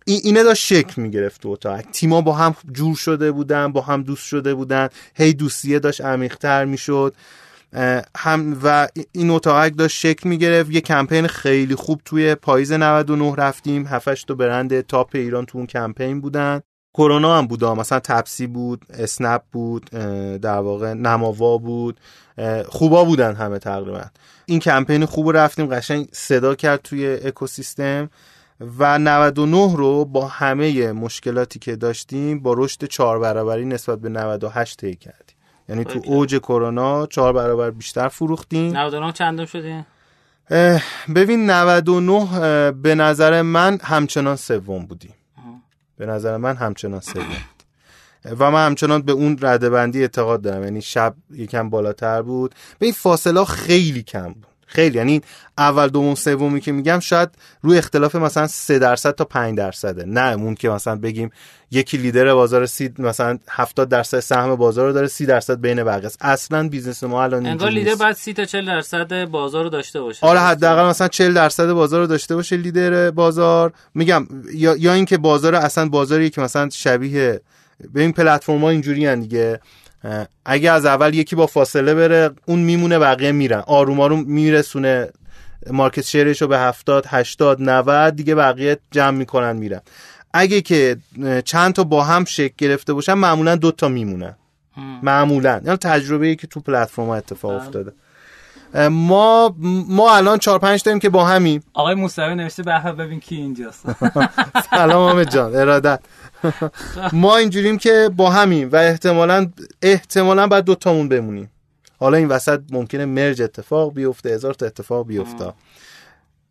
این 0.07 0.21
اینه 0.25 0.43
داشت 0.43 0.67
شکل 0.67 1.03
می‌گرفت 1.03 1.41
تو 1.41 1.49
اتاق. 1.49 1.81
تیما 1.81 2.21
با 2.21 2.33
هم 2.33 2.57
جور 2.73 2.97
شده 2.97 3.33
بودن 3.33 3.73
با 3.73 3.81
هم 3.81 4.03
دوست 4.03 4.27
شده 4.27 4.55
بودن. 4.55 4.89
هی 5.15 5.33
دوستیه 5.33 5.79
داشت 5.79 6.01
عمیقتر 6.01 6.65
می‌شد. 6.65 7.15
هم 8.17 8.59
و 8.65 8.89
این 9.13 9.31
اتاقک 9.31 9.77
داشت 9.79 9.99
شکل 9.99 10.29
می‌گرفت 10.29 10.71
یه 10.71 10.81
کمپین 10.81 11.27
خیلی 11.27 11.75
خوب 11.75 12.01
توی 12.05 12.35
پاییز 12.35 12.73
99 12.73 13.35
رفتیم. 13.37 13.87
7 13.87 14.27
تا 14.27 14.35
برند 14.35 14.81
تاپ 14.81 15.11
ایران 15.15 15.47
تو 15.47 15.59
اون 15.59 15.67
کمپین 15.67 16.21
بودن. 16.21 16.61
کرونا 16.95 17.39
هم 17.39 17.47
بود 17.47 17.65
مثلا 17.65 18.01
تپسی 18.01 18.47
بود 18.47 18.85
اسنپ 18.91 19.43
بود 19.53 19.91
در 20.41 20.59
واقع 20.59 20.93
نماوا 20.93 21.59
بود. 21.59 22.01
خوبا 22.69 23.05
بودن 23.05 23.35
همه 23.35 23.59
تقریبا. 23.59 24.03
این 24.47 24.61
کمپین 24.61 25.05
خوب 25.05 25.37
رفتیم 25.37 25.67
قشنگ 25.67 26.09
صدا 26.13 26.55
کرد 26.55 26.81
توی 26.83 27.07
اکوسیستم 27.07 28.11
و 28.79 28.99
99 28.99 29.77
رو 29.77 30.05
با 30.05 30.27
همه 30.27 30.93
مشکلاتی 30.93 31.59
که 31.59 31.77
داشتیم 31.77 32.41
با 32.41 32.55
رشد 32.57 32.85
چهار 32.85 33.19
برابری 33.19 33.65
نسبت 33.65 33.99
به 33.99 34.09
98 34.09 34.77
طی 34.81 34.95
کردیم 34.95 35.30
یعنی 35.71 35.85
تو 35.85 36.01
اوج 36.05 36.39
کرونا 36.39 37.07
چهار 37.07 37.33
برابر 37.33 37.71
بیشتر 37.71 38.09
فروختیم. 38.09 38.77
99 38.77 39.13
چندم 39.13 39.45
شدیم 39.45 39.87
ببین 41.15 41.51
99 41.51 42.73
به 42.73 42.95
نظر 42.95 43.43
من 43.43 43.79
همچنان 43.83 44.37
سوم 44.37 44.87
بودیم. 44.87 45.15
به 45.97 46.07
نظر 46.07 46.37
من 46.37 46.57
همچنان 46.57 47.01
سوم 47.01 47.25
و 48.39 48.51
من 48.51 48.67
همچنان 48.67 49.03
به 49.03 49.13
اون 49.13 49.39
رده 49.41 49.71
بندی 49.71 50.01
اعتقاد 50.01 50.43
دارم. 50.43 50.65
یعنی 50.65 50.83
شب 50.83 51.15
یکم 51.31 51.71
بالاتر 51.71 52.23
بود. 52.23 52.55
به 52.79 52.87
این 52.87 52.93
فاصله 52.93 53.45
خیلی 53.45 54.03
کم 54.03 54.33
بود. 54.33 54.50
خیلی 54.73 54.99
یعنی 54.99 55.23
اول 55.59 55.89
دوم 55.89 56.15
سومی 56.15 56.61
که 56.61 56.73
میگم 56.73 56.99
شاید 57.01 57.29
روی 57.63 57.79
اختلاف 57.79 58.15
مثلا 58.15 58.47
3 58.47 58.79
درصد 58.79 59.11
تا 59.11 59.25
5 59.25 59.59
درصده. 59.59 60.05
نه 60.05 60.33
اون 60.33 60.55
که 60.55 60.69
مثلا 60.69 60.97
بگیم 60.97 61.31
یکی 61.71 61.97
لیدر 61.97 62.35
بازار 62.35 62.67
سی 62.67 62.95
مثلا 62.99 63.39
70 63.49 63.89
درصد 63.89 64.21
سهم 64.21 64.55
بازار 64.55 64.87
رو 64.87 64.93
داره 64.93 65.07
30 65.07 65.27
درصد 65.27 65.61
بین 65.61 65.85
بقیه 65.85 66.07
است. 66.07 66.19
اصلا 66.21 66.69
business 66.69 67.05
ما 67.05 67.23
الان 67.23 67.47
انگار 67.47 67.71
لیدر 67.71 67.95
بعد 67.95 68.17
30 68.17 68.33
تا 68.33 68.45
40 68.45 68.67
درصد 68.67 69.25
بازار 69.25 69.65
رو 69.65 69.71
داشته 69.71 70.01
باشه. 70.01 70.27
آره 70.27 70.41
حداقل 70.41 70.89
مثلا 70.89 71.09
40 71.09 71.35
درصد 71.35 71.73
بازار 71.73 72.01
رو 72.01 72.07
داشته 72.07 72.35
باشه 72.35 72.57
لیدر 72.57 73.11
بازار. 73.11 73.73
میگم 73.95 74.27
یا 74.55 74.77
یا 74.77 74.93
اینکه 74.93 75.19
بازار 75.19 75.55
اصلا 75.55 75.89
بازاری 75.89 76.31
که 76.31 76.41
مثلا 76.41 76.69
شبیه 76.71 77.41
به 77.93 78.01
این 78.01 78.13
پلتفرم 78.13 78.61
ها 78.61 78.71
اینجوری 78.71 79.17
دیگه. 79.17 79.61
اگه 80.45 80.71
از 80.71 80.87
اول 80.87 81.15
یکی 81.15 81.37
با 81.37 81.47
فاصله 81.47 81.95
بره 81.95 82.31
اون 82.47 82.59
میمونه 82.59 82.99
بقیه 82.99 83.33
میرن. 83.33 83.63
آروم 83.67 84.01
آروم 84.01 84.25
میرسونه 84.25 85.09
مارکت 85.71 86.05
شیرش 86.05 86.43
رو 86.43 86.49
به 86.49 86.59
70 86.59 87.05
80 87.09 87.63
90 87.63 88.17
دیگه 88.17 88.35
بقیه 88.35 88.79
جمع 88.91 89.17
می‌کنن 89.17 89.57
میرن. 89.57 89.81
اگه 90.35 90.61
که 90.61 90.97
چند 91.45 91.73
تا 91.73 91.85
با 91.85 92.05
هم 92.05 92.25
شکل 92.25 92.55
گرفته 92.59 92.93
باشن 92.93 93.15
معمولا 93.15 93.57
دو 93.57 93.73
تا 93.73 93.89
میمونن 93.89 94.37
معمولا. 95.03 95.61
یعنی 95.65 95.77
تجربه 95.77 96.27
ای 96.27 96.37
که 96.37 96.47
تو 96.47 96.61
پلتفرم 96.61 97.07
ها 97.07 97.17
اتفاق 97.17 97.53
افتاده. 97.53 97.93
ما 98.91 99.55
ما 99.89 100.17
الان 100.17 100.39
4 100.39 100.59
5 100.59 100.83
داریم 100.83 100.99
که 101.01 101.09
با 101.09 101.25
همیم. 101.25 101.63
آقای 101.75 101.95
موسوی 101.95 102.35
نوشته 102.35 102.63
به 102.63 102.79
ببین 102.79 103.21
کی 103.21 103.37
اینجاست. 103.37 103.87
سلام 104.71 105.09
حامد 105.09 105.31
جان. 105.31 105.57
ارادت. 105.57 106.01
ما 107.13 107.37
اینجوریم 107.37 107.79
که 107.79 108.11
با 108.17 108.31
همیم 108.31 108.69
و 108.73 108.77
احتمالا 108.77 109.51
احتمالا 109.83 110.47
بعد 110.47 110.65
دو 110.65 110.75
تامون 110.75 111.09
بمونیم. 111.09 111.51
حالا 111.99 112.17
این 112.17 112.29
وسط 112.29 112.61
ممکنه 112.71 113.05
مرج 113.05 113.43
اتفاق 113.43 113.95
بیفته 113.95 114.31
هزار 114.31 114.55
تا 114.55 114.67
اتفاق 114.67 115.07
بیفته. 115.07 115.53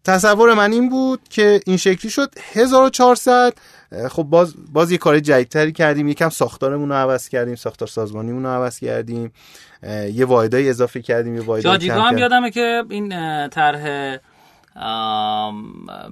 تصور 0.04 0.54
من 0.54 0.72
این 0.72 0.90
بود 0.90 1.20
که 1.30 1.60
این 1.66 1.78
شکلی 1.78 2.12
شد. 2.12 2.30
1400 2.54 3.54
خب 4.10 4.24
باز 4.24 4.54
باز 4.74 4.92
یه 4.92 4.98
کار 4.98 5.20
جدیدتری 5.20 5.72
کردیم. 5.72 6.08
یکم 6.08 6.30
ساختارمون 6.30 6.90
رو 6.90 6.96
عوض 6.96 7.30
کردیم 7.30 7.56
ساختار 7.56 7.88
سازمانیمون 7.88 8.44
رو 8.44 8.50
عوض 8.50 8.80
کردیم. 8.80 9.32
یه 10.14 10.26
واحدای 10.26 10.70
اضافه 10.70 11.02
کردیم 11.02 11.36
یه 11.36 11.42
واحدای 11.42 11.90
هم 11.90 12.18
یادمه 12.18 12.52
که 12.52 12.84
این 12.90 13.10
طرح 13.50 14.18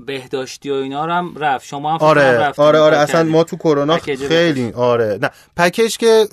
بهداشتی 0.06 0.70
و 0.70 0.74
اینا 0.74 1.06
رو 1.06 1.12
هم 1.12 1.36
رفت. 1.38 1.66
شما 1.66 1.92
هم 1.94 1.98
آره 1.98 2.54
آره 2.58 2.80
آره 2.80 2.98
اصلا 2.98 3.24
ما 3.24 3.44
تو 3.44 3.56
کرونا 3.56 3.98
خیلی 3.98 4.72
آره 4.72 5.20
نه. 5.22 5.30
پکیج 5.58 5.98
که 5.98 6.28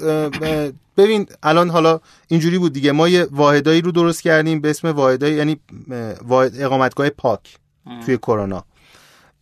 ببین 0.96 1.26
الان 1.42 1.70
حالا 1.70 2.00
اینجوری 2.28 2.58
بود 2.58 2.72
دیگه. 2.72 2.92
ما 2.92 3.08
یه 3.08 3.26
واحدایی 3.30 3.80
رو 3.80 3.92
درست 3.92 4.22
کردیم 4.22 4.60
به 4.60 4.70
اسم 4.70 4.88
واحدایی 4.88 5.34
یعنی 5.34 5.60
واحد 6.22 6.52
اقامتگاه 6.60 7.10
پاک 7.10 7.58
توی 8.06 8.16
کرونا. 8.16 8.64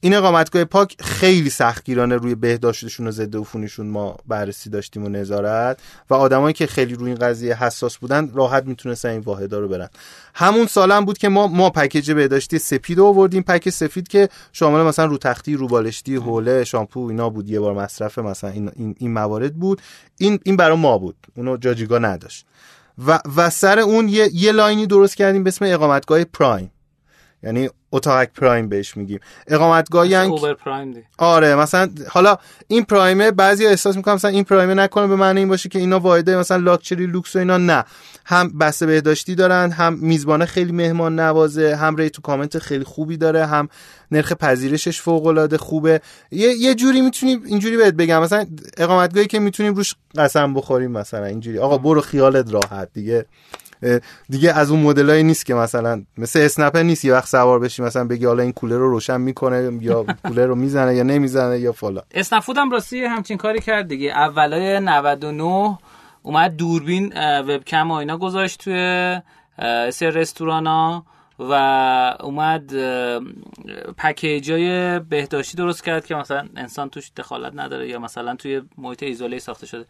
این 0.05 0.15
اقامتگاه 0.15 0.65
پاک 0.65 0.97
خیلی 1.01 1.51
سختگیرانه 1.51 2.17
روی 2.17 2.35
بهداشتشون 2.35 3.07
و 3.07 3.11
ضد 3.11 3.37
عفونیشون 3.37 3.87
ما 3.87 4.17
بررسی 4.29 4.71
داشتیم 4.71 5.05
و 5.05 5.09
نظارت. 5.09 5.79
و 6.11 6.15
آدمایی 6.15 6.55
که 6.55 6.67
خیلی 6.67 6.95
روی 6.95 7.11
این 7.11 7.19
قضیه 7.19 7.65
حساس 7.65 7.97
بودن 7.97 8.31
راحت 8.35 8.65
می‌تونستن 8.67 9.09
این 9.09 9.21
واحدا 9.21 9.59
رو 9.59 9.69
برن. 9.69 9.89
همون 10.35 10.67
سالم 10.67 11.05
بود 11.05 11.19
که 11.19 11.29
ما 11.29 11.47
ما 11.47 11.71
پکیج 11.71 12.13
بهداشتی 12.13 12.59
سپید 12.59 12.99
رو 12.99 13.05
آوردیم. 13.05 13.43
پک 13.43 13.71
سفید 13.71 14.09
که 14.09 14.29
شامل 14.53 14.83
مثلا 14.83 15.05
رو 15.05 15.19
تختی 15.19 15.55
رو 15.55 15.69
بالشتی 15.69 16.17
حوله 16.17 16.65
شامپو 16.65 17.07
اینا 17.07 17.31
بود. 17.31 17.51
یه 17.51 17.61
بار 17.61 17.75
مصرف 17.75 18.19
مثلا 18.19 18.51
این, 18.51 18.71
این, 18.77 18.95
این 18.99 19.13
موارد 19.13 19.55
بود. 19.55 19.83
این 20.19 20.39
این 20.45 20.57
برای 20.57 20.77
ما 20.77 20.99
بود. 20.99 21.17
اونو 21.37 21.57
جاجیگا 21.57 21.99
نداشت. 21.99 22.47
و 23.07 23.21
و 23.37 23.51
سر 23.51 23.79
اون 23.79 24.09
یه, 24.09 24.31
یه 24.33 24.53
لاینی 24.53 24.87
درست 24.87 25.17
کردیم 25.17 25.45
به 25.45 25.49
اسم 25.49 25.65
اقامتگاه 25.65 26.25
پرایم. 26.25 26.71
یعنی 27.43 27.69
اتاق 27.93 28.25
پرایم 28.25 28.69
بهش 28.69 28.97
میگیم. 28.97 29.21
اقامتگاه 29.47 30.09
یعنی 30.09 30.55
پرایم 30.65 30.93
دی. 30.93 31.03
آره 31.19 31.55
مثلا 31.55 31.91
حالا 32.09 32.37
این 32.69 32.85
پرایمه 32.85 33.31
بعضی 33.31 33.67
احساس 33.67 33.97
می‌کنم 33.97 34.15
مثلا 34.15 34.31
این 34.31 34.45
پرایمه 34.45 34.75
نکنه 34.75 35.07
به 35.07 35.17
معنی 35.17 35.41
این 35.41 35.49
باشه 35.49 35.69
که 35.69 35.79
اینا 35.79 36.01
واحده 36.01 36.37
مثلا 36.37 36.57
لاکچری 36.57 37.07
لوکس 37.07 37.37
و 37.37 37.39
اینا 37.39 37.57
نه. 37.57 37.85
هم 38.25 38.59
بسته 38.59 38.87
بهداشتی 38.87 39.35
دارن 39.35 39.71
هم 39.71 39.95
میزبانه 39.95 40.47
خیلی 40.47 40.73
مهمان 40.73 41.21
نوازه 41.21 41.77
هم 41.77 41.97
ری 41.97 42.11
تو 42.11 42.23
کامنت 42.23 42.59
خیلی 42.59 42.85
خوبی 42.85 43.17
داره 43.17 43.47
هم 43.47 43.69
نرخ 44.11 44.33
پذیرشش 44.33 45.01
فوق 45.01 45.27
العاده 45.27 45.59
خوبه. 45.59 46.01
یه, 46.31 46.49
یه 46.55 46.75
جوری 46.75 47.01
می‌تونیم 47.01 47.43
اینجوری 47.45 47.77
بهت 47.77 47.95
بگم. 47.95 48.23
مثلا 48.23 48.47
اقامتگاهی 48.77 49.27
که 49.27 49.39
می‌تونیم 49.39 49.75
روش 49.75 49.95
قسم 50.17 50.55
بخوریم 50.55 50.91
مثلا 50.91 51.25
اینجوری. 51.25 51.59
آقا 51.59 51.79
برو 51.79 52.01
خیالت 52.01 52.53
راحت 52.53 52.89
دیگه. 52.95 53.27
دیگه 54.29 54.53
از 54.53 54.71
اون 54.71 54.81
مدلایی 54.81 55.23
نیست 55.23 55.47
که 55.47 55.55
مثلا 55.55 56.03
مثل 56.19 56.41
اسنپر 56.41 56.83
نیست 56.83 57.05
یه 57.05 57.13
وقت 57.13 57.29
سوار 57.29 57.59
بشی 57.59 57.83
مثلا 57.83 58.05
بگی 58.05 58.27
حالا 58.27 58.43
این 58.43 58.53
کولر 58.53 58.77
رو 58.77 58.91
روشن 58.91 59.21
می‌کنه 59.21 59.79
یا 59.81 60.05
کولر 60.29 60.47
رو 60.47 60.55
می‌زنه 60.55 60.95
یا 60.95 61.03
نمی‌زنه 61.03 61.59
یا 61.59 61.73
فلان. 61.73 62.03
اسنفود 62.15 62.59
هم 62.59 62.71
راستی 62.71 63.05
همچین 63.05 63.37
کاری 63.37 63.61
کرد 63.61 63.89
دیگه. 63.89 64.11
اولای 64.11 64.81
99 64.81 65.79
اومد 66.23 66.57
دوربین 66.57 67.13
وبکم 67.41 67.91
و 67.91 67.95
اینا 67.95 68.19
گذاشت 68.19 68.65
توی 68.65 69.21
سر 69.91 70.11
رستوران 70.11 70.67
ها 70.67 71.05
و 71.51 71.53
اومد 72.21 72.73
پکیجای 73.99 74.99
بهداشتی 74.99 75.57
درست 75.57 75.85
کرد 75.85 76.07
که 76.07 76.15
مثلا 76.15 76.49
انسان 76.57 76.91
توش 76.91 77.11
دخالت 77.17 77.53
نداره 77.57 77.89
یا 77.89 77.99
مثلا 77.99 78.37
توی 78.37 78.63
محیط 78.79 79.03
ایزوله 79.03 79.39
ساخته 79.39 79.67
شده 79.67 79.85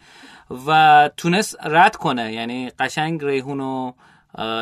و 0.66 1.10
تونست 1.16 1.56
رد 1.64 1.96
کنه. 1.96 2.32
یعنی 2.32 2.70
قشنگ 2.78 3.24
ریحون 3.24 3.60
و 3.60 3.92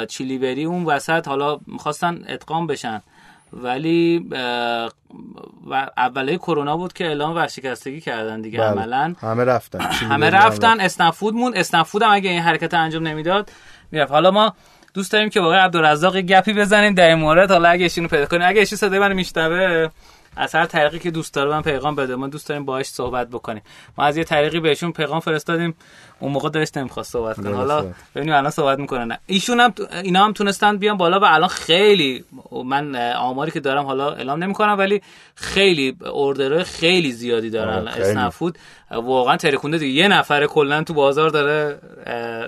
چیلی 0.09 0.39
بری 0.39 0.65
اون 0.65 0.85
وسط 0.85 1.29
حالا 1.29 1.61
می‌خواستن 1.67 2.25
ادغام 2.27 2.67
بشن. 2.67 3.03
ولی 3.53 4.29
و 5.67 5.91
اوله 5.97 6.37
کرونا 6.37 6.77
بود 6.77 6.93
که 6.93 7.07
اعلام 7.07 7.37
ورشکستگی 7.37 8.01
کردن 8.01 8.41
دیگه 8.41 8.59
بله. 8.59 8.69
عملا. 8.69 9.15
همه 9.21 9.45
رفتن. 9.45 9.81
همه 9.81 10.31
رفتن. 10.31 10.81
اسنفود 10.81 11.35
مون 11.35 11.57
اسنفود 11.57 12.03
هم 12.03 12.11
اگه 12.11 12.31
این 12.31 12.41
حرکت 12.41 12.75
انجام 12.75 13.07
نمی‌داد 13.07 13.51
می‌رفت. 13.91 14.13
حالا 14.13 14.31
ما 14.31 14.55
دوست 14.95 15.13
داریم 15.13 15.29
که 15.29 15.41
واقعا 15.41 15.65
عبدالرزاق 15.65 16.17
گپی 16.17 16.53
بزنیم 16.53 16.95
در 16.95 17.09
این 17.09 17.19
مورد. 17.19 17.51
حالا 17.51 17.69
اگه 17.69 17.83
ایشونو 17.83 18.09
پیدا 18.09 18.27
کنیم. 18.27 18.43
اگه 18.49 18.61
ایشون 18.61 18.79
صدای 18.79 18.99
منو 18.99 19.15
میشنوه 19.15 19.89
از 20.37 20.55
هر 20.55 20.67
طریقی 20.67 20.99
که 20.99 21.11
دوست 21.11 21.35
داره 21.35 21.51
من 21.51 21.63
پیغام 21.63 21.95
بده. 21.95 22.17
ما 22.17 22.29
دوست 22.29 22.49
داریم 22.49 22.65
باهاش 22.65 22.87
صحبت 22.87 23.29
بکنیم. 23.29 23.63
ما 23.99 24.05
از 24.05 24.17
یه 24.17 24.25
طریقی 24.25 24.61
بهشون 24.61 24.93
پیغام 24.93 25.21
فرستادیم. 25.21 25.75
اون 26.21 26.33
موقع 26.33 26.49
داشت 26.49 26.79
نمی‌خواست 26.79 27.13
صحبت 27.13 27.37
کنه. 27.37 27.55
حالا 27.55 27.87
ببینیم 28.15 28.35
الان 28.35 28.51
صحبت 28.51 28.79
می‌کنه 28.79 29.19
ایشون 29.27 29.61
هم 29.61 29.75
اینا 30.03 30.25
هم 30.25 30.33
تونستن 30.33 30.77
بیان 30.77 30.97
بالا 30.97 31.21
و 31.21 31.25
الان 31.25 31.49
خیلی 31.49 32.25
من 32.65 33.13
آماری 33.13 33.51
که 33.51 33.61
دارم 33.61 33.85
حالا 33.85 34.13
اعلام 34.13 34.45
نمی‌کنم 34.45 34.79
ولی 34.79 35.03
خیلی 35.35 35.97
اوردرهای 36.13 36.65
خیلی 36.65 37.13
زیادی 37.13 37.51
دارن. 37.51 37.89
اسنفود 37.89 38.59
واقعا 38.91 39.37
ترکونده 39.37 39.79
دیگه. 39.79 40.01
یه 40.01 40.09
نفر 40.09 40.47
کلا 40.47 40.83
تو 40.83 40.95
بازار 40.95 41.31
داره 41.31 41.79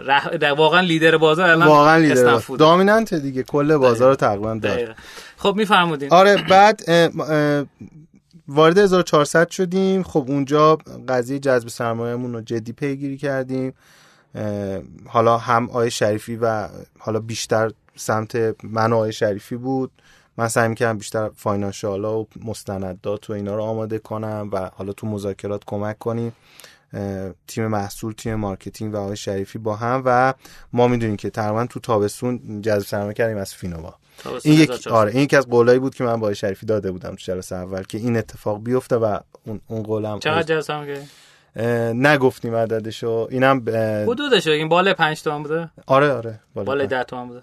رح... 0.07 0.53
واقعا 0.53 0.81
لیدر 0.81 1.17
بازار 1.17 1.51
الان 1.51 1.69
واقعا 1.69 1.97
لیدر 1.97 2.41
دامیننت 2.59 3.15
دیگه. 3.15 3.43
کل 3.43 3.77
بازار 3.77 4.09
رو 4.09 4.17
تقریبا 4.17 4.55
داره. 4.55 4.95
خب 5.43 5.55
میفرمودین. 5.57 6.13
آره 6.13 6.45
بعد 6.49 6.83
وارد 8.49 8.79
1400 8.79 9.51
شدیم. 9.51 10.03
خب 10.03 10.25
اونجا 10.29 10.77
قضیه 11.09 11.39
جذب 11.39 11.69
سرمایه‌مون 11.69 12.33
رو 12.33 12.41
جدی 12.41 12.73
پیگیری 12.73 13.17
کردیم. 13.17 13.75
حالا 15.07 15.39
هم 15.39 15.69
آقای 15.69 15.91
شریفی 15.91 16.37
و 16.37 16.69
حالا 16.99 17.21
بیشتر 17.21 17.71
سمت 17.97 18.57
من 18.65 18.93
آقای 18.93 19.13
شریفی 19.13 19.57
بود. 19.57 19.91
من 20.37 20.49
سعی 20.49 20.69
می‌کردم 20.69 20.99
بیشتر 20.99 21.31
financial 21.37 22.12
ا 22.12 22.21
و 22.21 22.29
مستندات 22.45 23.31
و 23.31 23.33
اینا 23.33 23.57
رو 23.57 23.63
آماده 23.63 23.99
کنم 23.99 24.49
و 24.53 24.71
حالا 24.75 24.93
تو 24.93 25.07
مذاکرات 25.07 25.63
کمک 25.67 25.99
کنیم. 25.99 26.33
تیم 27.47 27.67
محصول 27.67 28.13
تیم 28.13 28.35
marketing 28.35 28.95
و 28.95 28.97
آقای 28.97 29.17
شریفی 29.17 29.59
با 29.59 29.77
هم 29.77 30.03
و 30.05 30.35
ما 30.73 30.89
می‌دونیم 30.89 31.17
که 31.17 31.31
تقریبا 31.31 31.67
تو 31.67 31.81
تابستون 31.81 32.61
جذب 32.63 32.87
سرمایه 32.87 33.15
کردیم 33.15 33.37
از 33.37 33.55
فینووا. 33.55 33.95
این 34.43 34.61
یک 34.61 34.89
آره 34.89 35.13
این 35.13 35.23
یکی 35.23 35.37
از 35.37 35.49
قولایی 35.49 35.79
بود 35.79 35.95
که 35.95 36.05
من 36.05 36.21
با 36.21 36.35
شریفی 36.35 36.67
داده 36.67 36.93
بودم 36.93 37.11
تو 37.11 37.17
جلسه 37.17 37.57
اول 37.57 37.83
که 37.83 37.99
این 37.99 38.17
اتفاق 38.17 38.63
بیفته 38.65 38.97
و 38.97 39.19
اون 39.47 39.61
اون 39.67 39.83
قولم 39.83 40.19
چقدر 40.19 40.43
جلسه 40.43 40.73
هم 40.75 40.87
نگفتیم 42.07 42.57
عددشو. 42.57 43.29
اینم 43.31 43.61
ب... 43.61 43.71
حدودش 44.11 44.47
این 44.47 44.69
بالا 44.69 44.95
5 44.95 45.23
تومن 45.23 45.43
بوده؟ 45.43 45.71
آره 45.87 46.13
آره 46.13 46.41
بالا 46.55 46.87
10 46.87 47.05
تومن 47.05 47.29
بوده. 47.29 47.43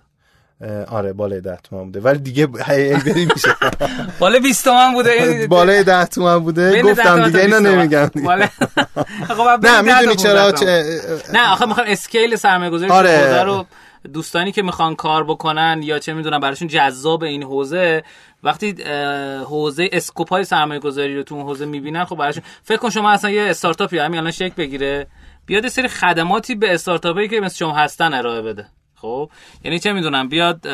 آره 0.88 1.14
بالای 1.14 1.42
10 1.42 1.58
تومن 1.64 1.84
بوده. 1.84 2.00
ولی 2.00 2.20
دیگه 2.20 2.48
هی 2.66 3.26
میشه. 3.26 3.56
بالای 4.20 4.40
20 4.40 4.66
تومن 4.66 4.94
بوده 4.94 5.48
بالای 5.50 5.84
10 5.84 6.06
تومن 6.06 6.40
بوده. 6.40 6.82
گفتم 6.82 7.26
دیگه 7.26 7.40
اینا 7.40 7.60
نمیگم 7.60 8.06
خب 9.38 9.66
نه 9.66 9.82
می‌دونی 9.82 10.16
چرا 10.16 10.54
نه 11.34 11.52
آخه 11.52 11.66
می‌خوام 11.66 11.88
scale 11.90 12.36
سرمایه‌گذاری 12.36 12.92
آره. 12.92 13.44
رو 13.44 13.66
دوستانی 14.14 14.52
که 14.52 14.62
می‌خوان 14.62 14.96
کار 14.96 15.24
بکنن 15.24 15.80
یا 15.84 16.00
چه 16.00 16.14
می‌دونم 16.14 16.40
براشون 16.40 16.68
جذاب 16.68 17.24
این 17.24 17.44
حوزه 17.44 18.04
وقتی 18.44 18.84
حوزه 19.44 19.90
scope 19.92 20.30
های 20.30 20.44
سرمایه 20.44 20.80
گذاری 20.80 21.16
رو 21.16 21.24
تو 21.24 21.36
اون 21.36 21.44
حوزه 21.44 21.66
می‌بینن 21.66 22.06
خب 22.06 22.16
براشون 22.16 22.44
فکر 22.64 22.78
کن 22.78 22.90
شما 22.90 23.12
اصلا 23.12 23.32
یه 23.32 23.42
استارتاپی 23.42 23.98
همین 23.98 24.20
الان 24.20 24.32
شکل 24.32 24.54
بگیره. 24.58 25.08
بیاد 25.46 25.68
سری 25.68 25.88
خدماتی 25.88 26.56
به 26.56 26.74
استارتاپی 26.74 27.28
که 27.28 27.40
مثل 27.40 27.56
شما 27.56 27.74
هستن 27.74 28.14
ارائه 28.14 28.42
بده. 28.42 28.68
خب؟ 28.96 29.30
یعنی 29.64 29.80
چه 29.80 29.94
می‌دونم 29.94 30.30
بیاد 30.30 30.68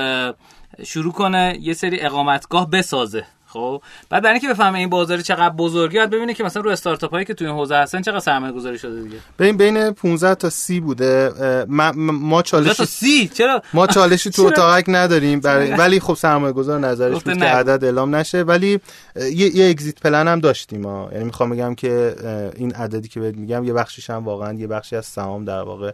شروع 0.84 1.14
کنه 1.14 1.58
یه 1.62 1.74
سری 1.74 2.02
اقامتگاه 2.02 2.70
بسازه. 2.70 3.26
خب 3.56 3.82
بعد 4.10 4.24
برای 4.24 4.34
اینکه 4.34 4.50
بفهمه 4.50 4.80
این 4.80 4.90
بازار 4.90 5.22
چقدر 5.22 5.50
بزرگه 5.50 6.00
بعد 6.00 6.10
ببینه 6.10 6.34
که 6.34 6.44
مثلا 6.44 6.62
رو 6.62 6.70
استارتاپ 6.70 7.12
هایی 7.12 7.26
که 7.26 7.34
تو 7.34 7.46
این 7.46 7.54
حوزه 7.54 7.76
هستن 7.76 8.02
چقدر 8.02 8.20
سرمایه 8.20 8.54
گذاری 8.54 8.80
شده 8.80 9.02
دیگه. 9.02 9.18
ببین 9.40 9.58
بین 9.58 9.92
15 9.92 10.36
تا 10.36 10.50
30 10.50 10.80
بوده. 10.80 11.32
ما, 11.68 11.92
ما 11.92 12.42
چالش 12.42 12.78
تا 12.78 12.86
30 12.86 13.28
چرا؟ 13.28 13.62
ما 13.74 13.88
چالشی 13.88 14.30
تو 14.30 14.42
اتاقک 14.42 14.86
نداریم 14.88 15.40
برای 15.40 15.72
ولی 15.72 16.00
خب 16.00 16.14
سرمایه 16.14 16.54
گذار 16.54 16.80
نظرش 16.80 17.24
بود 17.24 17.38
که 17.38 17.46
عدد 17.46 17.84
اعلام 17.84 18.16
نشه. 18.16 18.42
ولی 18.42 18.80
یه, 19.16 19.56
یه 19.56 19.70
اگزییت 19.70 20.00
پلن 20.02 20.28
هم 20.28 20.40
داشتیم 20.40 20.82
ما. 20.82 21.10
یعنی 21.12 21.24
می‌خوام 21.24 21.50
بگم 21.50 21.76
که 21.76 22.16
این 22.56 22.72
عددی 22.72 23.08
که 23.08 23.20
بهت 23.20 23.36
میگم 23.36 23.64
یه 23.64 23.74
بخشش 23.74 24.10
هم 24.10 24.26
واقعا 24.26 24.54
یه 24.54 24.68
بخشی 24.68 24.96
از 24.96 25.06
سهام 25.06 25.46
در 25.46 25.62
واقع 25.62 25.92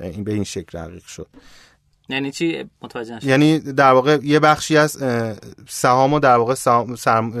این 0.00 0.24
به 0.24 0.32
این 0.32 0.44
شکل 0.44 0.78
رقیق 0.78 1.06
شد. 1.06 1.26
یعنی 2.12 2.32
چی 2.32 2.64
متوجه 2.82 3.14
نشد 3.14 3.26
یعنی 3.26 3.58
در 3.58 3.92
واقع 3.92 4.18
یه 4.22 4.40
بخشی 4.40 4.76
از 4.76 4.98
سهامو 5.68 6.20
در 6.20 6.36
واقع 6.36 6.54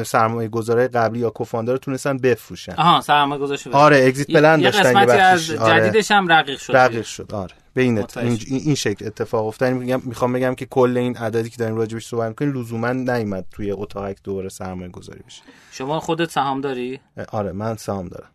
سرمایه 0.04 0.48
گذاره 0.48 0.88
قبلی 0.88 1.18
یا 1.18 1.30
کوفاندر 1.30 1.76
تونستن 1.76 2.18
بفروشن. 2.18 2.74
آها 2.74 3.00
سرمایه 3.00 3.40
گذاری 3.40 3.60
آره 3.72 4.06
اگزییت 4.06 4.30
پلن 4.30 4.60
داشتن 4.60 4.92
یه 4.92 5.12
از 5.12 5.46
جدیدش 5.46 6.10
هم 6.10 6.28
رقیق 6.28 6.58
شد. 6.58 6.76
رقیق 6.76 7.04
شد 7.04 7.34
آره. 7.34 7.54
به 7.74 7.82
این, 7.82 7.98
این, 8.16 8.38
این 8.46 8.74
شکل 8.74 9.06
اتفاق 9.06 9.46
افتاد. 9.46 9.72
میگم 9.72 10.02
می‌خوام 10.04 10.32
بگم 10.32 10.54
که 10.54 10.66
کل 10.66 10.96
این 10.96 11.16
عددی 11.16 11.50
که 11.50 11.56
داریم 11.56 11.76
راجبش 11.76 12.06
صحبت 12.06 12.28
می‌کنیم 12.28 12.52
لزوما 12.52 12.92
نیومد 12.92 13.44
توی 13.50 13.70
اتاق 13.70 14.14
دوباره 14.24 14.48
سرمایه 14.48 14.88
گذاری 14.88 15.20
بشه. 15.26 15.42
شما 15.72 16.00
خودت 16.00 16.30
سهام 16.30 16.60
داری 16.60 17.00
آره 17.32 17.52
من 17.52 17.76
سهام 17.76 18.08
دارم. 18.08 18.28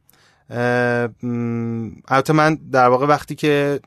البته 0.49 2.33
من 2.33 2.55
در 2.71 2.89
واقع 2.89 3.05
وقتی 3.05 3.35
که 3.35 3.79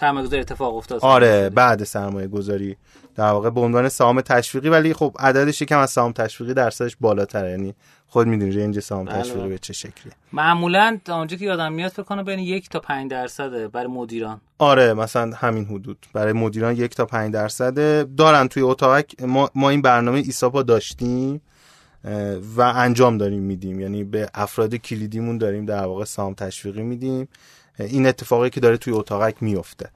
سرمایه 0.00 0.26
گذاری 0.26 0.40
اتفاق 0.40 0.76
افتاد 0.76 1.00
آره 1.02 1.50
بعد 1.50 1.84
سرمایه 1.84 2.28
گذاری 2.28 2.76
در 3.14 3.30
واقع 3.30 3.50
به 3.50 3.60
عنوان 3.60 3.88
سهام 3.88 4.20
تشویقی 4.20 4.68
ولی 4.68 4.94
خب 4.94 5.16
عددش 5.18 5.62
یکم 5.62 5.78
از 5.78 5.90
سهام 5.90 6.12
تشویقی 6.12 6.54
درصدش 6.54 6.96
بالاتره. 7.00 7.50
یعنی 7.50 7.74
خود 8.06 8.26
می‌دونی 8.26 8.52
رنج 8.52 8.80
سهام 8.80 9.04
بله. 9.04 9.22
تشویقی. 9.22 9.48
به 9.48 9.58
چه 9.58 9.72
شکلی 9.72 10.12
معمولا 10.32 10.98
اونجا 11.08 11.36
که 11.36 11.44
یادم 11.44 11.72
میاد 11.72 11.90
فکر 11.90 12.02
کنم 12.02 12.22
بین 12.22 12.38
یک 12.38 12.68
تا 12.68 12.80
5 12.80 13.10
درصده 13.10 13.68
برای 13.68 13.86
مدیران. 13.86 14.40
آره 14.58 14.94
مثلا 14.94 15.36
همین 15.36 15.64
حدود. 15.64 16.06
برای 16.12 16.32
مدیران 16.32 16.76
یک 16.76 16.94
تا 16.94 17.06
5 17.06 17.32
درصده. 17.32 18.06
دارن 18.16 18.48
توی 18.48 18.62
اتاق. 18.62 19.04
ما, 19.20 19.50
ما 19.54 19.70
این 19.70 19.82
برنامه 19.82 20.18
ایساپا 20.18 20.62
داشتیم. 20.62 21.40
و 22.56 22.60
انجام 22.60 23.18
داریم 23.18 23.42
میدیم. 23.42 23.80
یعنی 23.80 24.04
به 24.04 24.28
افراد 24.34 24.74
کلیدیمون 24.74 25.38
داریم 25.38 25.66
در 25.66 25.84
واقع 25.84 26.04
سهام 26.04 26.34
تشویقی 26.34 26.82
میدیم. 26.82 27.28
این 27.78 28.06
اتفاقی 28.06 28.50
که 28.50 28.60
داره 28.60 28.76
توی 28.76 28.92
اتاقک 28.92 29.42
میفته 29.42 29.90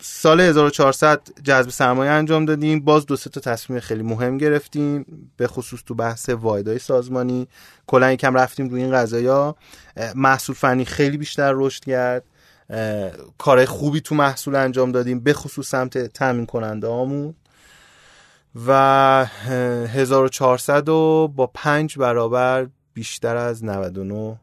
سال 0.00 0.40
1400 0.40 1.22
جذب 1.44 1.70
سرمایه 1.70 2.10
انجام 2.10 2.44
دادیم. 2.44 2.80
باز 2.80 3.06
دو 3.06 3.16
سه 3.16 3.30
تا 3.30 3.40
تصمیم 3.40 3.80
خیلی 3.80 4.02
مهم 4.02 4.38
گرفتیم. 4.38 5.06
به 5.36 5.46
خصوص 5.46 5.80
تو 5.86 5.94
بحث 5.94 6.28
واحدهای 6.28 6.78
سازمانی. 6.78 7.48
کلا 7.86 8.12
یکم 8.12 8.34
رفتیم 8.34 8.68
روی 8.68 8.82
این 8.82 8.92
قضايا 8.92 9.56
محصول 10.14 10.56
فنی 10.56 10.84
خیلی 10.84 11.16
بیشتر 11.16 11.52
رشد 11.54 11.84
کرد. 11.84 12.24
کار 13.38 13.64
خوبی 13.64 14.00
تو 14.00 14.14
محصول 14.14 14.54
انجام 14.54 14.92
دادیم. 14.92 15.20
به 15.20 15.32
خصوص 15.32 15.68
سمت 15.68 15.98
تامین 15.98 16.46
کننده 16.46 16.86
هامون. 16.86 17.34
و 18.66 19.24
1400 19.24 20.88
رو 20.88 21.28
با 21.36 21.46
پنج 21.46 21.98
برابر 21.98 22.66
بیشتر 22.94 23.36
از 23.36 23.64
99 23.64 24.40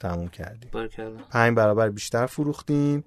تموم 0.00 0.28
کردیم. 0.28 0.70
پنج 1.30 1.56
برابر 1.56 1.88
بیشتر 1.88 2.26
فروختیم. 2.26 3.04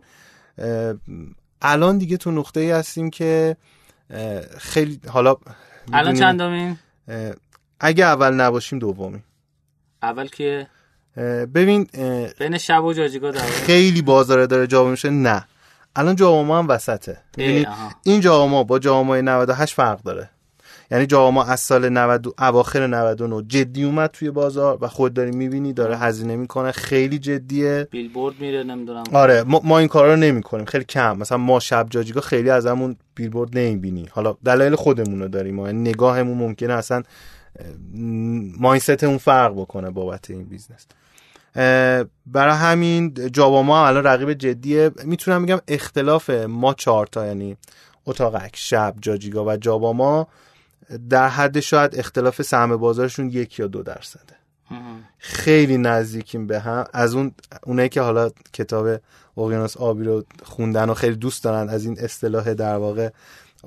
الان 1.62 1.98
دیگه 1.98 2.18
تو 2.18 2.32
نقطه 2.32 2.60
ای 2.60 2.72
هستیم 2.72 3.10
که 3.10 3.58
خیلی 4.58 5.00
حالا 5.08 5.36
الان 5.94 6.16
چندمین 6.16 6.78
اگه 7.80 8.06
اول 8.06 8.34
نباشیم 8.34 8.80
دومی 8.80 9.24
اول 10.02 10.28
که؟ 10.28 10.68
ببین 11.56 11.88
بین 12.40 12.58
شب 12.58 12.84
و 12.84 12.94
جاجیگا 12.94 13.32
خیلی 13.32 14.02
بازاره 14.02 14.48
داره 14.48 14.68
جا 14.68 14.84
میشه 14.84 15.10
نه. 15.10 15.46
الان 15.96 16.16
جاباما 16.16 16.60
هم 16.60 16.68
وسطه. 16.68 17.18
این 18.04 18.22
جاباما 18.22 18.64
با 18.64 18.80
جاباما 18.80 19.22
98 19.22 19.74
فرق 19.74 20.02
داره. 20.02 20.30
یعنی 20.94 21.06
جاباما 21.06 21.44
از 21.44 21.60
سال 21.60 21.90
90 21.90 22.28
اواخر 22.40 22.88
99 22.88 23.44
جدی 23.48 23.84
اومد 23.84 24.10
توی 24.10 24.32
بازار 24.32 24.78
و 24.82 24.88
خب 24.88 25.14
داری 25.14 25.32
می‌بینی 25.32 25.74
داره 25.74 25.98
هزینه 25.98 26.36
می‌کنه. 26.36 26.72
خیلی 26.72 27.20
جدیه. 27.20 27.88
بیلبورد 27.92 28.36
میره 28.40 28.64
نمی‌دونم. 28.64 29.04
آره 29.14 29.44
ما, 29.44 29.62
ما 29.64 29.80
این 29.80 29.88
کارا 29.88 30.14
رو 30.14 30.20
نمی‌کنیم. 30.20 30.66
خیلی 30.66 30.84
کم. 30.84 31.18
مثلا 31.18 31.38
ما 31.38 31.60
شب 31.60 31.88
جاجیگا 31.90 32.22
خیلی 32.22 32.50
از 32.50 32.66
همون 32.66 32.96
بیلبورد 33.16 33.58
نمی‌بینی. 33.58 34.08
حالا 34.12 34.38
دلایل 34.46 34.76
خودمون 34.76 35.22
رو 35.22 35.28
داریم. 35.28 35.56
ما 35.56 35.68
یعنی 35.68 35.90
نگاهمون 35.90 36.38
ممکنه 36.38 36.74
اصلا 36.74 37.04
mindset 38.58 39.00
مون 39.00 39.18
فرق 39.18 39.54
بکنه 39.54 39.90
بابت 39.90 40.30
این 40.30 40.44
business. 40.44 40.88
برای 42.26 42.56
همین 42.56 43.14
جاواما 43.32 43.80
هم 43.80 43.88
الان 43.88 44.04
رقیب 44.04 44.34
جدیه. 44.34 44.92
می‌تونم 45.04 45.46
بگم 45.46 45.60
اختلاف 45.68 46.30
ما 46.30 46.74
چهارتا 46.74 47.26
یعنی 47.26 47.58
اتاقک 48.06 48.56
شب 48.56 48.96
جاجیگا 49.02 49.46
و 49.46 49.58
جاواما 49.58 50.28
در 51.10 51.28
حد 51.28 51.60
شاید 51.60 52.00
اختلاف 52.00 52.42
سهم 52.42 52.78
بازارشون 52.78 53.30
یک 53.30 53.60
یا 53.60 53.68
دو 53.68 53.84
درصده 53.84 54.44
خیلی 55.18 55.78
نزدیکیم 55.78 56.48
به 56.48 56.60
هم. 56.60 56.86
از 56.94 57.16
اون 57.16 57.32
اونایی 57.64 57.90
که 57.90 58.02
حالا 58.02 58.30
کتاب 58.54 59.00
اقیانوس 59.38 59.78
آبی 59.78 60.04
رو 60.04 60.24
خوندن 60.44 60.90
و 60.90 60.94
خیلی 60.94 61.16
دوست 61.16 61.44
دارن 61.44 61.70
از 61.70 61.86
این 61.86 62.00
اصطلاح 62.00 62.54
در 62.54 62.76
واقع 62.76 63.10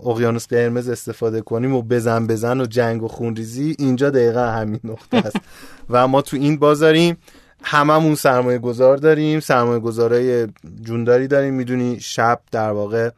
اقیانوس 0.06 0.46
قرمز 0.46 0.88
استفاده 0.88 1.40
کنیم 1.40 1.74
و 1.74 1.82
بزن 1.82 2.26
بزن 2.26 2.60
و 2.60 2.66
جنگ 2.66 3.02
و 3.02 3.08
خونریزی 3.08 3.76
اینجا 3.78 4.10
دقیقا 4.10 4.46
همین 4.46 4.80
نقطه 4.84 5.16
است. 5.16 5.36
و 5.90 6.08
ما 6.08 6.22
تو 6.22 6.36
این 6.36 6.58
بازاریم 6.58 7.16
هممون 7.62 8.14
سرمایه 8.14 8.58
گذار 8.58 8.96
داریم 8.96 9.40
سرمایه 9.40 9.80
گذارای 9.80 10.46
جونداری 10.82 11.28
داریم. 11.28 11.54
می‌دونی 11.54 12.00
شب 12.00 12.40
در 12.50 12.70
واقع 12.70 13.10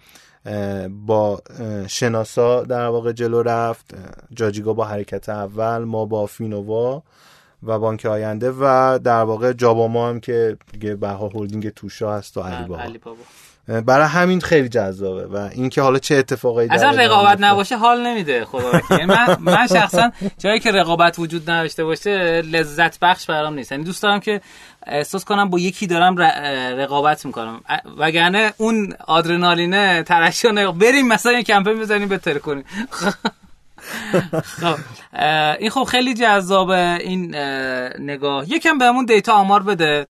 با 1.06 1.40
شناسا 1.88 2.62
در 2.62 2.86
واقع 2.86 3.12
جلو 3.12 3.42
رفت. 3.42 3.94
جاجیگا 4.34 4.72
با 4.72 4.84
حرکت 4.84 5.28
اول 5.28 5.78
ما 5.78 6.04
با 6.04 6.26
فینووا 6.26 7.02
و 7.62 7.78
بانک 7.78 8.06
آینده 8.06 8.52
و 8.60 8.98
در 9.04 9.22
واقع 9.22 9.52
جاباما 9.52 10.08
هم 10.08 10.20
که 10.20 10.56
دیگه 10.72 10.94
بها 10.94 11.28
هولدینگ 11.28 11.68
توشا 11.68 12.16
هست 12.16 12.36
و 12.36 12.40
علی 12.40 12.98
بابا. 12.98 13.16
برای 13.86 14.06
همین 14.06 14.40
خیلی 14.40 14.68
جذابه 14.68 15.26
و 15.26 15.48
اینکه 15.52 15.82
حالا 15.82 15.98
چه 15.98 16.14
اتفاقایی 16.14 16.68
اصلا 16.70 16.90
رقابت 16.90 17.38
نباشه 17.40 17.76
حال 17.76 18.06
نمیده 18.06 18.44
خدا 18.44 18.72
من 18.90 19.36
من 19.40 19.66
شخصا 19.66 20.10
جایی 20.38 20.60
که 20.60 20.72
رقابت 20.72 21.18
وجود 21.18 21.50
نداشته 21.50 21.84
باشه 21.84 22.42
لذت 22.42 22.98
بخش 23.02 23.26
برام 23.26 23.54
نیست. 23.54 23.72
یعنی 23.72 23.84
دوست 23.84 24.02
دارم 24.02 24.20
که 24.20 24.40
احساس 24.88 25.24
کنم 25.24 25.50
با 25.50 25.58
یکی 25.58 25.86
دارم 25.86 26.18
رقابت 26.78 27.26
می‌کنم. 27.26 27.60
وگرنه 27.98 28.52
اون 28.56 28.94
آدرنالینه 29.06 30.02
ترشح 30.02 30.70
بریم 30.70 31.08
مثلا 31.08 31.32
یه 31.32 31.42
کمپین 31.42 31.80
بزنیم 31.80 32.08
بهتر 32.08 32.38
کنیم. 32.38 32.64
خب 34.42 34.76
این 35.58 35.70
خب 35.70 35.84
خیلی 35.84 36.14
جذابه 36.14 36.98
این 37.00 37.34
نگاه. 37.98 38.50
یکم 38.52 38.78
بهمون 38.78 39.04
دیتا 39.04 39.32
آمار 39.32 39.62
بده. 39.62 40.06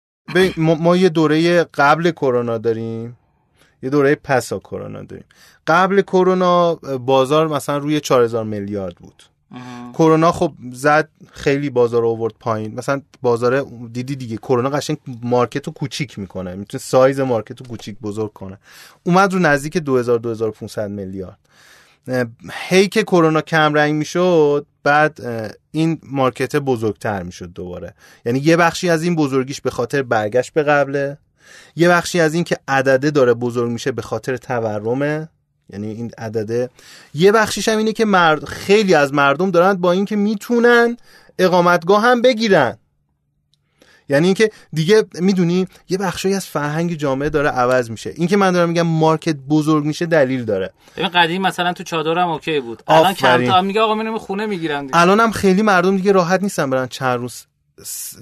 ما 0.58 0.98
یه 0.98 1.10
دوره 1.10 1.64
قبل 1.64 2.12
کرونا 2.12 2.58
داریم. 2.58 3.18
یه 3.84 3.90
دوره 3.90 4.16
پسا 4.16 4.60
کرونا 4.60 5.04
داریم. 5.04 5.26
قبل 5.68 6.02
کرونا 6.02 6.76
بازار 7.06 7.48
مثلا 7.48 7.78
روی 7.78 8.00
4000 8.00 8.44
میلیارد 8.44 8.96
بود. 8.96 9.24
کرونا 9.94 10.32
خب 10.32 10.54
زد 10.72 11.10
خیلی 11.32 11.70
بازار 11.70 12.06
آورد 12.06 12.34
پایین. 12.40 12.76
مثلا 12.76 13.02
بازار 13.22 13.66
دیدی 13.94 14.16
دیگه 14.16 14.38
کرونا 14.38 14.70
قشنگ 14.70 14.98
market 15.24 15.68
رو 15.68 15.74
کوچیک 15.74 16.20
می‌کنه. 16.20 16.56
می‌تونه 16.56 16.82
size 16.82 17.20
market 17.20 17.60
رو 17.60 17.66
کوچیک 17.66 17.98
بزرگ 18.02 18.34
کنه. 18.34 18.60
اومد 19.04 19.34
رو 19.34 19.40
نزدیک 19.40 19.78
2000 19.78 20.20
2500 20.20 20.90
میلیارد. 20.90 21.38
هی 22.70 22.88
که 22.88 23.04
کرونا 23.04 23.42
کم 23.42 23.74
رنگ 23.74 23.96
می‌شد 23.96 24.66
بعد 24.84 25.20
این 25.72 26.00
market 26.04 26.56
بزرگتر 26.56 27.24
می‌شد 27.24 27.54
دوباره. 27.54 27.94
یعنی 28.26 28.40
یه 28.40 28.58
بخشی 28.58 28.90
از 28.90 29.04
این 29.04 29.16
بزرگیش 29.16 29.62
به 29.62 29.72
خاطر 29.72 30.04
برگشت 30.04 30.54
به 30.54 30.64
قبله. 30.64 31.18
یه 31.76 31.90
بخشی 31.90 32.20
از 32.20 32.34
این 32.34 32.44
که 32.44 32.58
عدده 32.68 33.12
داره 33.12 33.34
بزرگ 33.34 33.72
میشه 33.72 33.92
به 33.92 34.02
خاطر 34.02 34.38
تورمه. 34.38 35.30
یعنی 35.70 35.88
این 35.88 36.12
عدده. 36.18 36.70
یه 37.14 37.32
بخشیش 37.32 37.70
هم 37.70 37.78
اینه 37.78 37.94
که 37.94 38.06
مرد 38.06 38.46
خیلی 38.46 38.94
از 38.94 39.14
مردم 39.14 39.52
دارن 39.52 39.74
با 39.74 39.92
اینکه 39.92 40.16
می‌تونن 40.16 40.98
اقامتگاه 41.40 42.04
هم 42.04 42.22
بگیرن. 42.22 42.78
یعنی 44.10 44.26
اینکه 44.26 44.50
دیگه 44.74 45.06
می‌دونی 45.14 45.68
یه 45.90 45.98
بخشی 45.98 46.34
از 46.34 46.46
فرهنگ 46.46 46.94
جامعه 46.94 47.30
داره 47.30 47.50
عوض 47.50 47.90
میشه. 47.90 48.14
اینکه 48.16 48.38
من 48.38 48.52
دارم 48.52 48.70
میگم 48.70 48.82
مارکت 48.82 49.36
بزرگ 49.36 49.86
میشه 49.86 50.06
دلیل 50.06 50.46
داره. 50.46 50.74
ببین 50.98 51.10
قدیم 51.10 51.42
مثلا 51.42 51.74
تو 51.74 51.84
چادرم 51.84 52.30
اوکی 52.30 52.60
بود. 52.60 52.84
الان 52.88 53.14
کم 53.14 53.66
میگه 53.66 53.82
آقا 53.82 53.96
میرم 53.96 54.18
خونه 54.18 54.46
می‌گیرن 54.46 54.90
الان 54.94 55.20
هم 55.20 55.32
خیلی 55.32 55.62
مردم 55.62 55.98
دیگه 55.98 56.12
راحت 56.12 56.44
نیستن 56.44 56.70
برن 56.70 56.88
چند 56.88 57.20
روز 57.20 57.46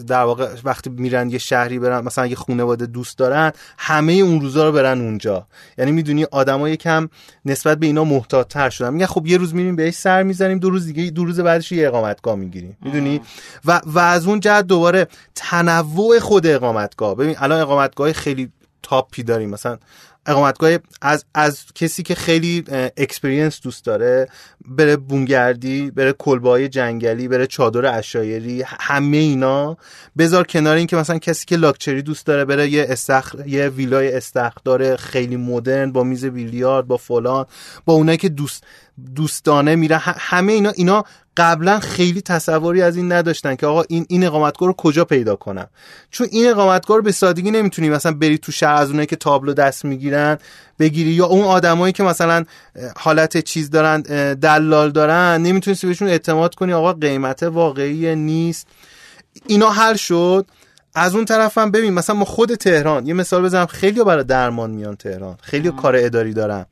در 0.07 0.23
واقع 0.23 0.49
وقتی 0.63 0.89
میرن 0.89 1.29
یه 1.29 1.37
شهری 1.37 1.79
برن 1.79 2.03
مثلا 2.03 2.27
یه 2.27 2.35
خانواده 2.35 2.85
دوست 2.85 3.17
دارن 3.17 3.51
همه 3.77 4.13
اون 4.13 4.41
روزا 4.41 4.67
رو 4.67 4.71
برن 4.71 5.01
اونجا. 5.01 5.47
یعنی 5.77 5.91
می‌دونی 5.91 6.23
آدما 6.23 6.69
یکم 6.69 7.09
نسبت 7.45 7.77
به 7.77 7.85
اینا 7.85 8.03
محتاط 8.03 8.47
تر 8.47 8.69
شدن. 8.69 8.93
میگن 8.93 9.05
خب 9.05 9.27
یه 9.27 9.37
روز 9.37 9.55
میریم 9.55 9.75
بهش 9.75 9.93
سر 9.93 10.23
می‌زنیم 10.23 10.59
دو 10.59 10.69
روز 10.69 10.85
دیگه 10.85 11.11
دو 11.11 11.25
روز 11.25 11.39
بعدش 11.39 11.71
یه 11.71 11.87
اقامتگاه 11.87 12.35
می‌گیریم. 12.35 12.77
می‌دونی؟ 12.81 13.21
و 13.65 13.81
و 13.85 13.99
از 13.99 14.27
اون 14.27 14.39
جهت 14.39 14.67
دوباره 14.67 15.07
تنوع 15.35 16.19
خود 16.19 16.47
اقامتگاه. 16.47 17.15
ببین 17.15 17.35
الان 17.39 17.59
اقامتگاه 17.61 18.13
خیلی 18.13 18.51
top 18.83 19.13
ی 19.13 19.23
داریم. 19.23 19.49
مثلا 19.49 19.77
اقامتگاه 20.25 20.77
از 21.01 21.25
از 21.33 21.65
کسی 21.75 22.03
که 22.03 22.15
خیلی 22.15 22.63
experience 22.97 23.61
دوست 23.61 23.85
داره 23.85 24.27
بره 24.67 24.97
بوم‌گردی 24.97 25.91
بره 25.91 26.13
کلبه‌ی 26.13 26.69
جنگلی 26.69 27.27
بره 27.27 27.47
چادر 27.47 27.97
عشایری 27.97 28.63
همه 28.65 29.17
اینا. 29.17 29.77
بذار 30.17 30.47
کنار 30.47 30.75
این 30.75 30.87
که 30.87 30.95
مثلا 30.95 31.17
کسی 31.17 31.45
که 31.45 31.55
لاکچری 31.55 32.01
دوست 32.01 32.25
داره 32.25 32.45
بره 32.45 32.69
یه 32.69 32.85
استخر 32.89 33.47
یه 33.47 33.69
ویلای 33.69 34.15
استخر 34.15 34.61
داره 34.65 34.95
خیلی 34.95 35.35
مدرن 35.35 35.91
با 35.91 36.03
میز 36.03 36.25
بیلیارد 36.25 36.87
با 36.87 36.97
فلان 36.97 37.45
با 37.85 37.93
اونایی 37.93 38.17
که 38.17 38.29
دوست 38.29 38.63
دوستانه 39.15 39.75
میره. 39.75 39.97
همه 39.97 40.53
اینا 40.53 40.69
اینا 40.69 41.03
قبلا 41.37 41.79
خیلی 41.79 42.21
تصوری 42.21 42.81
از 42.81 42.97
این 42.97 43.11
نداشتن 43.11 43.55
که 43.55 43.67
آقا 43.67 43.83
این 43.89 44.05
این 44.09 44.23
اقامتگاه 44.23 44.67
رو 44.67 44.73
کجا 44.73 45.05
پیدا 45.05 45.35
کنم. 45.35 45.67
چون 46.11 46.27
این 46.31 46.49
اقامتگاه 46.49 46.97
رو 46.97 47.03
به 47.03 47.11
سادگی 47.11 47.51
نمی‌تونی 47.51 47.89
مثلا 47.89 48.11
بری 48.11 48.37
تو 48.37 48.51
شهر 48.51 48.73
از 48.73 48.89
اونایی 48.89 49.07
که 49.07 49.15
تابلو 49.15 49.53
دست 49.53 49.85
می‌گیرن 49.85 50.37
بگیری 50.79 51.09
یا 51.09 51.25
اون 51.25 51.45
آدمایی 51.45 51.93
که 51.93 52.03
مثلا 52.03 52.45
حالت 52.97 53.37
چیز 53.37 53.69
دارن 53.69 54.01
دلال 54.33 54.91
دارن 54.91 55.41
نمی‌تونی 55.41 55.77
بهشون 55.83 56.07
اعتماد 56.07 56.55
کنی 56.55 56.73
آقا 56.73 56.93
قیمت 56.93 57.43
واقعی 57.43 58.15
نیست. 58.15 58.67
اینا 59.47 59.69
حل 59.69 59.95
شد. 59.95 60.45
از 60.95 61.15
اون 61.15 61.25
طرفم 61.25 61.71
ببین 61.71 61.93
مثلا 61.93 62.15
ما 62.15 62.25
خود 62.25 62.55
تهران 62.55 63.07
یه 63.07 63.13
مثال 63.13 63.43
بزنم 63.43 63.65
خیلی 63.65 64.03
برای 64.03 64.23
درمان 64.23 64.71
میان 64.71 64.95
تهران. 64.95 65.37
خیلی 65.41 65.71
کار 65.71 65.95
اداری 65.97 66.33
دارن. 66.33 66.65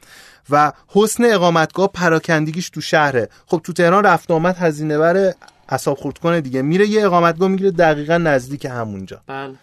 و 0.52 0.72
حسن 0.88 1.24
اقامتگاه 1.26 1.88
پراکندگیش 1.88 2.70
تو 2.70 2.82
شهره. 2.82 3.30
خب 3.46 3.62
تو 3.64 3.74
تهران 3.74 4.04
رفت 4.04 4.32
آمد 4.32 4.58
هزینه 4.58 4.98
بر 4.98 5.34
اصاب 5.70 5.98
خورد 5.98 6.18
کنه 6.18 6.42
دیگه. 6.42 6.62
میره 6.62 6.88
یه 6.88 7.06
اقامتگاه 7.06 7.50
می‌گیره 7.50 7.72
دقیقا 7.72 8.18
نزدیک 8.18 8.66
همونجا. 8.66 9.22
بله. 9.28 9.56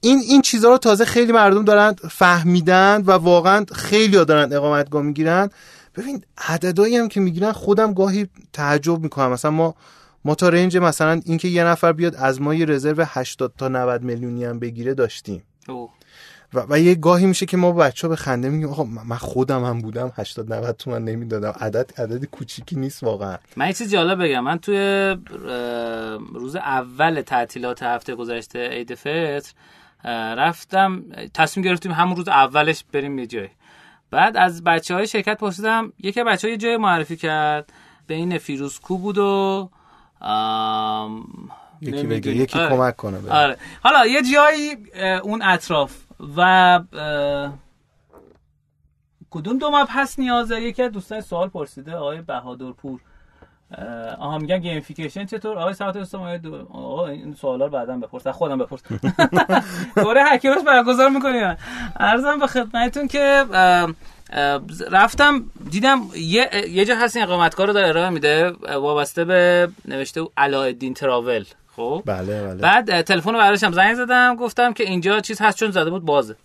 این 0.00 0.18
این 0.28 0.42
چیزها 0.42 0.70
رو 0.70 0.78
تازه 0.78 1.04
خیلی 1.04 1.32
مردم 1.32 1.64
دارن 1.64 1.96
فهمیدن 2.10 3.02
و 3.06 3.10
واقعا 3.10 3.64
خیلی 3.72 4.16
ها 4.16 4.24
دارن 4.24 4.52
اقامتگاه 4.52 5.02
می‌گیرن. 5.02 5.50
ببین 5.96 6.24
عددهایی 6.48 6.96
هم 6.96 7.08
که 7.08 7.20
می‌گیرن 7.20 7.52
خودم 7.52 7.94
گاهی 7.94 8.28
تعجب 8.52 8.98
می‌کنم. 9.00 9.32
مثلا 9.32 9.50
ما 9.50 9.74
ما 10.24 10.34
تا 10.34 10.48
رنج 10.48 10.76
مثلا 10.76 11.20
اینکه 11.24 11.48
یه 11.48 11.64
نفر 11.64 11.92
بیاد 11.92 12.14
از 12.14 12.40
ما 12.40 12.54
یه 12.54 12.66
رزرو 12.66 13.04
80 13.06 13.52
تا 13.58 13.68
90 13.68 14.02
میلیونی 14.02 14.44
هم 14.44 14.58
بگیره 14.58 14.94
داشتیم. 14.94 15.42
و, 16.54 16.66
و 16.68 16.78
یه 16.78 16.94
گاهی 16.94 17.26
میشه 17.26 17.46
که 17.46 17.56
ما 17.56 17.72
بچه 17.72 18.06
ها 18.06 18.08
به 18.08 18.16
خنده 18.16 18.48
میگیم 18.48 18.68
آقا 18.68 18.84
من 18.84 19.16
خودم 19.16 19.64
هم 19.64 19.80
بودم 19.80 20.12
80 20.16 20.52
90 20.52 20.76
تومن 20.76 21.04
نمی‌دادم. 21.04 21.54
عدد 21.60 22.00
عدد 22.00 22.24
کوچیکی 22.24 22.76
نیست 22.76 23.02
واقعا. 23.02 23.36
من 23.56 23.66
یه 23.66 23.72
چیز 23.72 23.92
جالب 23.92 24.22
بگم. 24.24 24.40
من 24.40 24.58
توی 24.58 25.16
روز 26.34 26.56
اول 26.56 27.22
تعطیلات 27.22 27.82
هفته 27.82 28.14
گذشته 28.14 28.68
عید 28.68 28.94
فطر 28.94 29.52
رفتم 30.36 31.04
تصمیم 31.34 31.64
گرفتیم 31.64 31.92
همون 31.92 32.16
روز 32.16 32.28
اولش 32.28 32.84
بریم 32.92 33.18
یه 33.18 33.26
جایی. 33.26 33.50
بعد 34.10 34.36
از 34.36 34.64
بچه 34.64 34.94
های 34.94 35.06
شرکت 35.06 35.38
پرسیدم 35.38 35.92
یکی 35.98 36.24
بچه 36.24 36.48
های 36.48 36.56
جای 36.56 36.76
معرفی 36.76 37.16
کرد. 37.16 37.72
بین 38.06 38.38
فیروز 38.38 38.78
کو 38.78 38.98
بود 38.98 39.18
و 39.18 39.70
یکی 41.80 42.02
بگه 42.06 42.30
یکی 42.30 42.58
آره. 42.58 42.76
کمک 42.76 42.96
کنه 42.96 43.30
آره. 43.30 43.56
حالا 43.82 44.06
یه 44.06 44.22
جایی 44.32 44.76
اون 45.22 45.42
اطراف 45.42 46.07
و 46.36 46.80
کدوم 49.30 49.58
دو 49.58 49.70
مپ 49.70 49.88
هست 49.90 50.18
نیازه 50.18 50.60
یکی 50.60 50.82
از 50.82 50.92
دوستان 50.92 51.20
سوال 51.20 51.48
پرسیده 51.48 51.94
آقای 51.94 52.20
بهادرپور. 52.20 53.00
آها 54.18 54.38
میگن 54.38 54.58
گیمفیکیشن 54.58 55.24
چطور؟ 55.24 55.58
آقای 55.58 55.74
ساعت 55.74 55.96
استم 55.96 56.18
آقا 56.70 57.06
این 57.06 57.34
سوالا 57.34 57.64
رو 57.64 57.70
بعدا 57.70 57.96
بپرس 57.96 58.26
خودم 58.26 58.58
بپرس. 58.58 58.82
دوره 60.04 60.24
هکرش 60.24 60.62
برگزار 60.66 61.08
می‌کنیم 61.08 61.56
ارزم 61.96 62.38
به 62.38 62.46
خدمتتون 62.46 63.08
که 63.08 63.44
رفتم 64.90 65.44
دیدم 65.70 66.00
یه, 66.16 66.50
یه 66.68 66.84
جا 66.84 66.96
هست 66.96 67.16
این 67.16 67.24
اقامتگاه 67.24 67.66
رو 67.66 67.72
داره 67.72 67.88
ارائه 67.88 68.10
میده 68.10 68.50
وابسته 68.50 69.24
به 69.24 69.68
نوشته 69.88 70.26
علاءالدین 70.36 70.94
تراول. 70.94 71.44
خب. 71.78 72.02
بله 72.06 72.42
بله. 72.42 72.54
بعد 72.54 73.02
تلفن 73.02 73.32
رو 73.32 73.38
براشم 73.38 73.72
زنگ 73.72 73.94
زدم 73.94 74.36
گفتم 74.36 74.72
که 74.72 74.84
اینجا 74.84 75.20
چیز 75.20 75.40
هست 75.40 75.58
چون 75.58 75.70
زده 75.70 75.90
بود 75.90 76.04
بازه. 76.04 76.36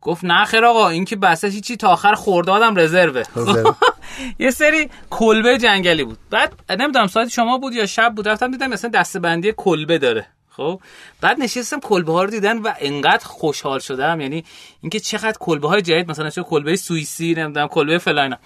گفت 0.00 0.24
نه 0.24 0.44
خیر 0.44 0.64
آقا 0.64 0.88
این 0.88 1.04
که 1.04 1.16
بسته 1.16 1.60
چی 1.60 1.76
تا 1.76 1.88
آخر 1.88 2.14
خوردادم 2.14 2.76
رزروه. 2.76 3.22
یه 4.38 4.50
سری 4.50 4.90
کلبه 5.10 5.58
جنگلی 5.58 6.04
بود. 6.04 6.18
بعد 6.30 6.52
نمی‌دونم 6.70 7.06
ساعت 7.06 7.28
شما 7.28 7.58
بود 7.58 7.72
یا 7.72 7.86
شب 7.86 8.14
بود 8.14 8.28
رفتم 8.28 8.50
دیدم 8.50 8.66
مثلا 8.66 8.90
دستبندی 8.90 9.54
کلبه 9.56 9.98
داره. 9.98 10.26
خب 10.50 10.80
بعد 11.20 11.40
نشستم 11.40 11.80
کلبه 11.80 12.12
ها 12.12 12.22
رو 12.24 12.30
دیدن 12.30 12.58
و 12.58 12.72
انقدر 12.80 13.24
خوشحال 13.24 13.78
شدم. 13.78 14.20
یعنی 14.20 14.44
اینکه 14.80 15.00
چقدر 15.00 15.36
کلبه 15.40 15.68
های 15.68 15.82
جدید 15.82 16.10
مثلا 16.10 16.30
چه 16.30 16.42
کلبه 16.42 16.76
سوئیسی 16.76 17.34
نمی‌دونم 17.34 17.68
کلبه 17.68 17.98
فلاینا 17.98 18.36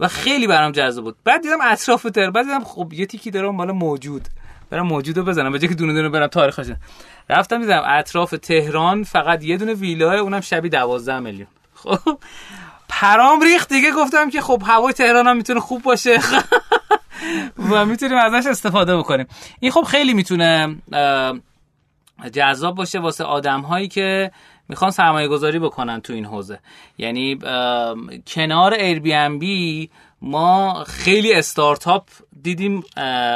و 0.00 0.08
خیلی 0.08 0.46
برام 0.46 0.72
جذاب 0.72 1.04
بود. 1.04 1.16
بعد 1.24 1.42
دیدم 1.42 1.58
اطراف 1.62 2.02
تر 2.02 2.30
بعد 2.30 2.44
دیدم 2.44 2.64
خب 2.64 2.92
یه 2.92 3.06
تیکی 3.06 3.30
داره 3.30 3.50
مال 3.50 3.72
موجود. 3.72 4.28
برم 4.72 4.86
موجودو 4.86 5.24
بزنم 5.24 5.52
به 5.52 5.58
که 5.58 5.74
دونه 5.74 5.92
دونه 5.92 6.08
برم 6.08 6.26
تاریخش 6.26 6.66
رفتم 7.28 7.60
دیدم 7.60 7.82
اطراف 7.86 8.30
تهران 8.30 9.04
فقط 9.04 9.44
یه 9.44 9.56
دونه 9.56 9.74
ویلاه 9.74 10.14
اونم 10.14 10.40
شبی 10.40 10.68
12 10.68 11.18
میلیون. 11.18 11.46
خب 11.74 12.18
پرام 12.88 13.40
ریخت 13.40 13.68
دیگه. 13.68 13.90
گفتم 13.90 14.30
که 14.30 14.40
خب 14.40 14.62
هوای 14.66 14.92
تهران 14.92 15.26
هم 15.26 15.36
می‌تونه 15.36 15.60
خوب 15.60 15.82
باشه. 15.82 16.18
و 17.70 17.84
می‌تونیم 17.86 18.18
ازش 18.18 18.46
استفاده 18.46 18.96
بکنیم. 18.96 19.26
این 19.60 19.72
خب 19.72 19.82
خیلی 19.82 20.14
می‌تونه 20.14 20.76
جذاب 22.32 22.74
باشه 22.74 22.98
واسه 22.98 23.24
آدم 23.24 23.60
هایی 23.60 23.88
که 23.88 24.30
می‌خوان 24.68 24.90
سرمایه 24.90 25.28
گذاری 25.28 25.58
بکنن 25.58 26.00
تو 26.00 26.12
این 26.12 26.24
حوزه. 26.24 26.58
یعنی 26.98 27.38
کنار 28.26 28.74
Airbnb 28.74 29.90
ما 30.22 30.84
خیلی 30.84 31.32
استارتاپ 31.32 32.08
دیدیم 32.42 32.84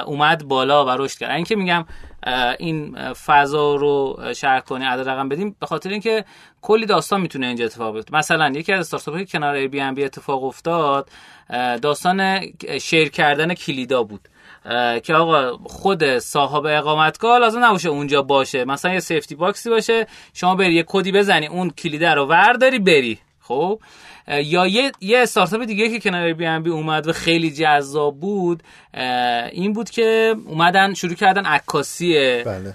اومد 0.06 0.48
بالا 0.48 0.84
و 0.84 0.90
رشد 0.90 1.18
کرد. 1.18 1.30
اینکه 1.30 1.56
میگم 1.56 1.84
این 2.58 3.12
فضا 3.12 3.74
رو 3.74 4.20
شرح 4.36 4.60
کنی 4.60 4.84
عدد 4.84 5.08
رقم 5.08 5.28
بدیم 5.28 5.56
به 5.60 5.66
خاطر 5.66 5.90
اینکه 5.90 6.24
کلی 6.62 6.86
داستان 6.86 7.20
می‌تونه 7.20 7.46
اینجا 7.46 7.64
اتفاق 7.64 7.94
بیفته. 7.94 8.14
مثلا 8.14 8.48
یکی 8.48 8.72
از 8.72 8.80
استارتاپ 8.80 9.18
که 9.18 9.24
کنار 9.24 9.54
Airbnb 9.54 10.04
اتفاق 10.04 10.44
افتاد 10.44 11.08
داستان 11.82 12.40
share 12.80 13.08
کردن 13.08 13.54
کلیدا 13.54 14.02
بود. 14.02 14.28
که 15.02 15.14
آقا 15.14 15.56
خود 15.64 16.18
صاحب 16.18 16.66
اقامتگاه 16.66 17.38
لازم 17.38 17.64
نباشه 17.64 17.88
اونجا 17.88 18.22
باشه. 18.22 18.64
مثلا 18.64 18.92
یه 18.92 19.00
safety 19.00 19.34
box 19.34 19.61
ی 19.61 19.70
باشه 19.70 20.06
شما 20.34 20.54
بری 20.54 20.74
یه 20.74 20.84
کدی 20.86 21.12
بزنی 21.12 21.46
اون 21.46 21.70
کلیده 21.70 22.14
رو 22.14 22.26
ورداری 22.26 22.78
بری. 22.78 23.18
خب؟ 23.40 23.80
یا 24.28 24.66
یه 24.66 24.92
یه 25.00 25.18
استارتاپ 25.18 25.64
دیگه 25.64 25.88
که 25.88 26.00
کنار 26.00 26.32
Airbnb 26.32 26.70
اومد 26.70 27.06
و 27.06 27.12
خیلی 27.12 27.50
جذاب 27.50 28.20
بود 28.20 28.62
این 29.52 29.72
بود 29.72 29.90
که 29.90 30.36
اومدن 30.46 30.94
شروع 30.94 31.14
کردن 31.14 31.44
عکاسی 31.44 32.42
بله. 32.42 32.72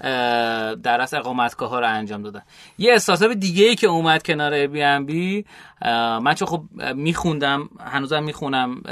در 0.74 1.00
اصل 1.00 1.16
اقامتگاه 1.16 1.70
ها 1.70 1.80
رو 1.80 1.88
انجام 1.88 2.22
دادن 2.22 2.42
یه 2.78 2.94
استارتاپ 2.94 3.32
دیگه 3.32 3.74
که 3.74 3.86
اومد 3.86 4.22
کنار 4.22 4.66
Airbnb 4.66 5.44
من 6.22 6.34
چون 6.34 6.48
خب 6.48 6.62
میخوندم 6.94 7.68
هنوزم 7.80 8.22
می‌خونم 8.22 8.82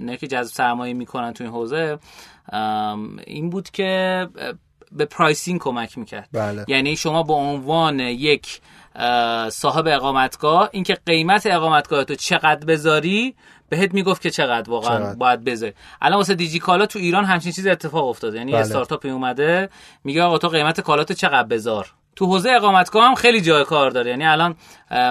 نه 0.00 0.16
که 0.20 0.26
جذب 0.26 0.54
سرمایه 0.54 0.94
می‌کنن 0.94 1.32
تو 1.32 1.44
این 1.44 1.52
حوزه 1.52 1.98
این 3.26 3.50
بود 3.50 3.70
که 3.70 4.28
به 4.92 5.04
pricing 5.04 5.60
کمک 5.60 5.98
می‌کرد 5.98 6.28
بله. 6.32 6.64
یعنی 6.68 6.96
شما 6.96 7.22
به 7.22 7.32
عنوان 7.32 8.00
یک 8.00 8.60
صاحب 9.48 9.86
اقامتگاه 9.88 10.68
اینکه 10.72 10.96
قیمت 11.06 11.46
اقامتگاه 11.46 12.04
تو 12.04 12.14
چقدر 12.14 12.66
بذاری 12.66 13.34
بهت 13.68 13.94
می‌گفت 13.94 14.22
که 14.22 14.30
چقدر 14.30 14.70
واقعا 14.70 14.98
چقدر. 14.98 15.14
باید 15.14 15.44
بذاری. 15.44 15.72
الان 16.02 16.16
واسه 16.16 16.34
دیجی 16.34 16.58
کالا 16.58 16.86
تو 16.86 16.98
ایران 16.98 17.24
همچین 17.24 17.52
چیز 17.52 17.66
اتفاق 17.66 18.08
افتاده. 18.08 18.38
یعنی 18.38 18.52
بله. 18.52 18.60
استارتاپی 18.60 19.10
اومده 19.10 19.68
میگه 20.04 20.22
آقا 20.22 20.38
تو 20.38 20.48
قیمت 20.48 20.80
کالاتو 20.80 21.14
چقدر 21.14 21.48
بذار. 21.48 21.86
تو 22.16 22.26
حوزه 22.26 22.50
اقامتگاه 22.50 23.08
هم 23.08 23.14
خیلی 23.14 23.40
جای 23.40 23.64
کار 23.64 23.90
داره. 23.90 24.10
یعنی 24.10 24.26
الان 24.26 24.54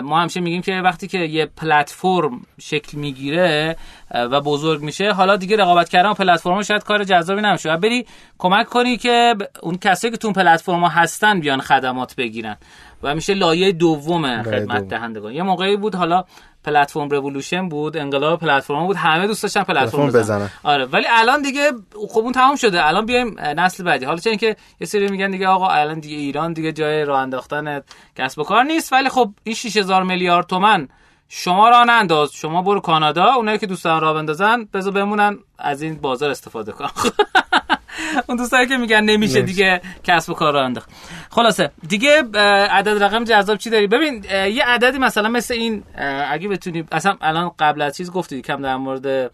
ما 0.03 0.19
همیشه 0.19 0.39
میگیم 0.39 0.61
که 0.61 0.71
وقتی 0.71 1.07
که 1.07 1.17
یه 1.17 1.45
پلتفرم 1.45 2.41
شکل 2.59 2.97
می‌گیره 2.97 3.75
و 4.11 4.41
بزرگ 4.41 4.81
میشه 4.81 5.11
حالا 5.11 5.35
دیگه 5.35 5.57
رقابت 5.57 5.89
کردن 5.89 6.13
پلتفرم 6.13 6.61
شاید 6.61 6.83
کار 6.83 7.03
جذابی 7.03 7.41
نمیشه. 7.41 7.77
بری 7.77 8.05
کمک 8.37 8.65
کنی 8.65 8.97
که 8.97 9.35
اون 9.61 9.77
کسایی 9.77 10.11
که 10.11 10.17
تو 10.17 10.31
پلتفرم 10.31 10.83
هستن 10.83 11.39
بیان 11.39 11.61
خدمات 11.61 12.15
بگیرن. 12.15 12.57
و 13.03 13.15
میشه 13.15 13.33
لایه 13.33 13.71
دوم 13.71 14.43
خدمت 14.43 14.87
دهندگان. 14.87 15.33
یه 15.33 15.43
موقعی 15.43 15.77
بود 15.77 15.95
حالا 15.95 16.23
پلتفرم 16.63 17.09
رولوشن 17.09 17.69
بود 17.69 17.97
انقلاب 17.97 18.39
پلتفرم 18.39 18.87
بود 18.87 18.95
همه 18.95 19.27
دوست 19.27 19.43
داشتن 19.43 19.63
پلتفرم 19.63 20.07
بزنن. 20.07 20.49
آره 20.63 20.85
ولی 20.85 21.05
الان 21.09 21.41
دیگه 21.41 21.71
خب 22.09 22.19
اون 22.19 22.31
تمام 22.31 22.55
شده. 22.55 22.87
الان 22.87 23.05
بیایم 23.05 23.35
نسل 23.39 23.83
بعدی. 23.83 24.05
حالا 24.05 24.17
چون 24.17 24.31
اینکه 24.31 24.55
یه 24.81 24.87
سری 24.87 25.07
میگن 25.07 25.31
دیگه 25.31 25.47
آقا 25.47 25.67
الان 25.67 25.99
دیگه 25.99 26.15
ایران 26.15 26.53
دیگه 26.53 26.71
جای 26.71 27.05
راه 27.05 27.19
انداختن 27.19 27.81
کسب 28.15 28.39
و 28.39 28.43
کار 28.43 28.63
نیست 28.63 28.93
ولی 28.93 29.09
خب 29.09 29.29
این 29.43 29.55
6000 29.55 30.03
میلیارد 30.03 30.47
تومن 30.47 30.87
شما 31.29 31.69
راه 31.69 31.85
ننداز 31.85 32.33
شما 32.33 32.61
برو 32.61 32.79
کانادا 32.79 33.33
اونایی 33.33 33.57
که 33.57 33.67
دوستان 33.67 34.01
راه 34.01 34.13
بندازن 34.13 34.65
بذار 34.73 34.93
بمونن 34.93 35.37
از 35.59 35.81
این 35.81 35.95
بازار 35.95 36.29
استفاده 36.29 36.71
کن. 36.71 36.87
اون 38.27 38.37
دوستایی 38.37 38.67
که 38.67 38.77
میگن 38.77 39.03
نمیشه 39.03 39.41
دیگه 39.41 39.81
کسب 40.03 40.29
و 40.29 40.33
کار 40.33 40.53
رو 40.53 40.59
انداخت. 40.59 40.89
خلاصه 41.29 41.71
دیگه 41.87 42.23
عدد 42.69 43.03
رقم 43.03 43.23
جذاب 43.23 43.57
چی 43.57 43.69
داری؟ 43.69 43.87
ببین 43.87 44.23
یه 44.23 44.63
عددی 44.65 44.97
مثلا 44.97 45.29
مثل 45.29 45.53
این 45.53 45.83
اگه 46.29 46.47
بتونی 46.47 46.83
اصلا 46.91 47.17
الان 47.21 47.51
قبل 47.59 47.81
از 47.81 47.97
چیز 47.97 48.11
گفتی 48.11 48.41
کم 48.41 48.61
در 48.61 48.75
مورد 48.75 49.31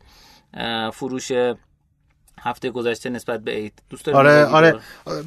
فروش 0.93 1.31
هفته 2.41 2.69
گذشته 2.69 3.09
نسبت 3.09 3.39
به 3.39 3.51
عید. 3.51 3.73
دوست 3.89 4.09
آره 4.09 4.45
آره. 4.45 4.79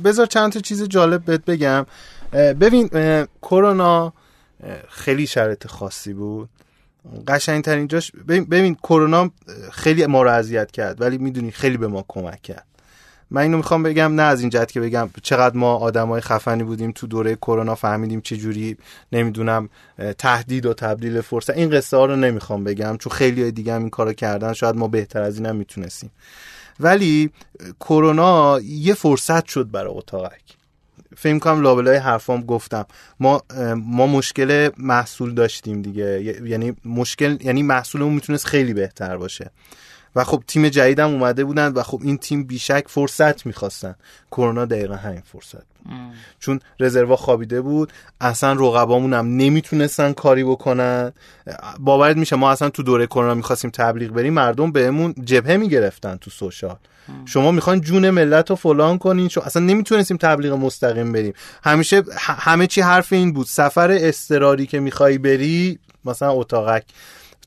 بذار 0.05 0.27
چند 0.27 0.53
تا 0.53 0.61
چیز 0.61 0.89
جالب 0.89 1.25
بهت 1.25 1.45
بگم. 1.45 1.87
ببین 2.33 2.89
کرونا 3.43 4.13
خیلی 4.89 5.27
شرط 5.27 5.67
خاصی 5.67 6.13
بود. 6.13 6.49
قشنگترین 7.29 7.89
جاش 7.89 8.13
ببین, 8.13 8.45
ببین 8.45 8.75
کرونا 8.75 9.31
خیلی 9.73 10.07
ما 10.07 10.23
رو 10.23 10.31
اذیت 10.31 10.71
کرد 10.71 11.01
ولی 11.01 11.19
می‌دونی 11.19 11.51
خیلی 11.51 11.77
به 11.77 11.89
ما 11.89 12.05
کمک 12.09 12.43
کرد. 12.43 12.65
من 13.31 13.41
اینو 13.41 13.57
می‌خوام 13.57 13.83
بگم 13.83 14.15
نه 14.15 14.23
از 14.23 14.41
این 14.41 14.51
جهت 14.51 14.73
که 14.73 14.81
بگم 14.81 15.11
چقدر 15.23 15.57
ما 15.57 15.75
آدمای 15.75 16.21
خفنی 16.21 16.63
بودیم 16.63 16.93
تو 16.93 17.07
دوره 17.07 17.37
کرونا 17.37 17.75
فهمیدیم 17.75 18.21
چه 18.21 18.37
جوری 18.37 18.77
نمی‌دونم 19.13 19.69
تهدید 20.19 20.67
و 20.67 20.75
تبدیل 20.75 21.21
فرصت. 21.21 21.51
این 21.51 21.71
قصه 21.71 21.97
ها 21.97 22.05
رو 22.07 22.17
نمی‌خوام 22.17 22.65
بگم 22.65 22.97
چون 22.97 23.13
خیلی 23.13 23.53
دیگه 23.53 23.75
هم 23.75 23.81
این 23.81 23.91
کارو 23.91 24.13
کردن 24.13 24.53
شاید 24.53 24.77
ما 24.77 24.89
بهتر 24.89 25.23
از 25.23 25.37
این 25.37 25.47
هم 25.47 25.57
می‌تونستیم. 25.57 26.11
ولی 26.81 27.31
کرونا 27.81 28.61
یه 28.61 28.95
فرصت 28.95 29.47
شد 29.47 29.71
برای 29.71 29.93
اتاقک. 29.95 30.43
فکر 31.17 31.39
کنم 31.39 31.61
لابلای 31.61 31.97
حرفام 31.97 32.41
گفتم. 32.41 32.87
ما 33.21 33.43
ما 33.77 34.07
مشکل 34.07 34.71
محصول 34.79 35.35
داشتیم 35.35 35.83
دیگه. 35.83 36.41
یعنی 36.45 36.77
مشکل 36.85 37.37
یعنی 37.41 37.63
محصولمون 37.63 38.15
می‌تونست 38.15 38.47
خیلی 38.47 38.75
بهتر 38.75 39.17
باشه. 39.17 39.51
و 40.17 40.25
خب 40.25 40.43
تیم 40.47 40.69
جدیدم 40.69 41.11
اومده 41.11 41.45
بودن 41.45 41.73
و 41.73 41.83
خب 41.83 42.01
این 42.03 42.19
تیم 42.19 42.45
بیشک 42.45 42.85
فرصت 42.89 43.47
می‌خواستن. 43.47 43.95
کرونا 44.31 44.65
دقیقا 44.65 44.95
همین 44.95 45.23
فرصت 45.33 45.55
بود. 45.55 45.95
چون 46.41 46.61
رزروا 46.81 47.17
خوابیده 47.17 47.61
بود 47.61 47.93
اصلا 48.21 48.53
رقبامون 48.53 49.13
هم 49.13 49.37
نمی‌تونستن 49.37 50.13
کاری 50.13 50.45
بکنن. 50.45 51.13
باورت 51.79 52.17
میشه 52.17 52.37
ما 52.37 52.51
اصلا 52.51 52.71
تو 52.71 52.83
دوره 52.83 53.07
کرونا 53.07 53.35
می‌خواستیم 53.35 53.71
تبلیغ 53.71 54.11
بریم 54.11 54.33
مردم 54.33 54.73
بهمون 54.73 55.15
جبهه 55.25 55.57
می‌گرفتن 55.57 56.17
تو 56.17 56.31
سوشال. 56.31 56.77
شما 57.25 57.51
می‌خواین 57.51 57.81
جون 57.81 58.11
ملت 58.11 58.51
رو 58.51 58.57
فلان 58.57 58.99
کنین 58.99 59.29
شما 59.29 59.45
اصلا 59.45 59.63
نمی‌تونستیم 59.63 60.17
تبلیغ 60.17 60.53
مستقیم 60.53 61.13
بریم. 61.13 61.33
همیشه 61.65 62.03
همه 62.19 62.67
چی 62.67 62.81
حرف 62.81 63.13
این 63.13 63.33
بود. 63.33 63.47
سفر 63.47 63.91
استراری 63.91 64.67
که 64.67 64.81
می‌خوای 64.81 65.19
بری 65.19 65.79
مثلا 66.05 66.33
اتاقک. 66.33 66.85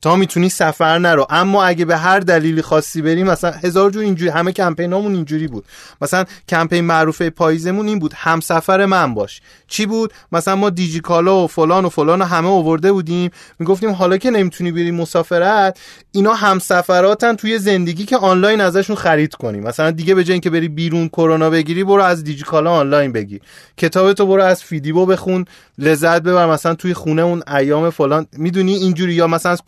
تا 0.02 0.16
می‌تونی 0.16 0.50
سفر 0.50 1.00
نرو. 1.00 1.28
اما 1.30 1.64
اگه 1.64 1.86
به 1.86 1.98
هر 1.98 2.20
دلیلی 2.20 2.62
خاصی 2.62 3.02
بریم 3.02 3.28
مثلا 3.28 3.52
هزار 3.52 3.92
جور 3.92 4.04
اینجوری 4.04 4.30
همه 4.30 4.52
کمپینامون 4.52 5.16
اینجوری 5.16 5.48
بود. 5.48 5.66
مثلا 6.02 6.26
کمپین 6.50 6.86
معروفه 6.86 7.30
پاییزمون 7.30 7.88
این 7.88 8.00
بود 8.00 8.14
هم 8.16 8.40
سفر 8.40 8.86
من 8.86 9.14
باش. 9.14 9.42
چی 9.68 9.86
بود؟ 9.86 10.14
مثلا 10.32 10.56
ما 10.56 10.70
دیجیکالا 10.70 11.44
و 11.44 11.48
فلان 11.48 11.86
و 11.86 11.90
فلان 11.90 12.22
و 12.22 12.26
همه 12.26 12.50
آورده 12.50 12.92
بودیم. 12.92 13.32
می‌گفتیم 13.60 13.92
حالا 13.92 14.18
که 14.18 14.32
نمی‌تونی 14.32 14.72
بری 14.72 14.92
مسافرت 14.92 15.80
اینا 16.12 16.34
همسفراتن 16.34 17.36
توی 17.36 17.60
زندگی 17.60 18.06
که 18.06 18.18
آنلاین 18.18 18.62
ازشون 18.62 18.96
خرید 18.96 19.36
کنیم 19.36 19.64
مثلا 19.64 19.92
دیگه 19.92 20.16
به 20.16 20.24
جای 20.24 20.34
اینکه 20.34 20.50
بری 20.50 20.68
بیرون 20.68 21.08
کرونا 21.08 21.50
بگیری 21.50 21.84
برو 21.84 22.02
از 22.02 22.24
دیجیکالا 22.24 22.72
آنلاین 22.72 23.12
بگیر. 23.12 23.42
کتابتو 23.78 24.26
برو 24.26 24.44
از 24.44 24.64
فیدیبو 24.64 25.06
بخون 25.06 25.46
لذت 25.78 26.22
ببر 26.22 26.48
مثلا 26.48 26.76
توی 26.76 26.94
خونه 26.94 27.22
اون 27.22 27.44
ایام 27.48 27.90
فلان. 27.90 28.28
می‌دونی 28.34 28.76
اینجوری؟ 28.76 29.14
یا 29.14 29.28
مثلا 29.28 29.52
از 29.52 29.62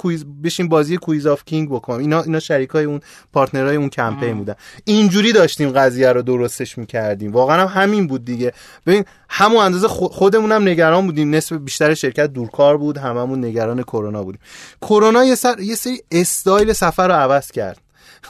بشین 0.44 0.70
بازی 0.70 0.98
Quiz 0.98 1.28
of 1.28 1.44
Kings 1.46 1.70
بکن 1.70 1.94
اینا 1.94 2.22
اینا 2.22 2.40
شریکای 2.40 2.86
اون 2.86 3.00
partner 3.34 3.70
ای 3.70 3.76
اون 3.76 3.90
کمپین 3.90 4.38
بودن. 4.38 4.56
اینجوری 4.86 5.32
داشتیم 5.32 5.70
قضیه 5.72 6.12
رو 6.12 6.22
درستش 6.22 6.78
می‌کردیم. 6.78 7.32
واقعا 7.32 7.68
هم 7.68 7.82
همین 7.82 8.08
بود 8.08 8.26
دیگه. 8.26 8.54
ببین 8.86 9.06
همون 9.30 9.58
اندازه 9.64 9.88
خودمون 9.88 10.52
هم 10.52 10.68
نگران 10.68 11.06
بودیم. 11.06 11.36
نصف 11.36 11.56
بیشتر 11.56 11.94
شرکت 11.94 12.34
دورکار 12.34 12.78
بود 12.78 12.98
هممون 12.98 13.46
نگران 13.46 13.84
کرونا 13.84 14.24
بودیم. 14.24 14.42
کرونا 14.82 15.24
یه 15.24 15.36
سر 15.36 15.60
یه 15.60 15.76
سری 15.76 16.02
استایل 16.12 16.74
سفر 16.74 17.08
رو 17.08 17.14
عوض 17.14 17.52
کرد. 17.52 17.78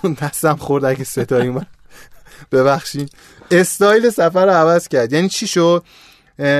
دستم 0.22 0.56
خورد 0.56 0.86
اگه 0.86 1.03
ستایی 1.03 1.49
من 1.49 1.66
ببخشید. 2.52 3.10
استایل 3.52 4.10
سفر 4.10 4.45
رو 4.45 4.52
عوض 4.52 4.88
کرد. 4.88 5.14
یعنی 5.14 5.30
چی 5.30 5.48
شد؟ 5.48 5.84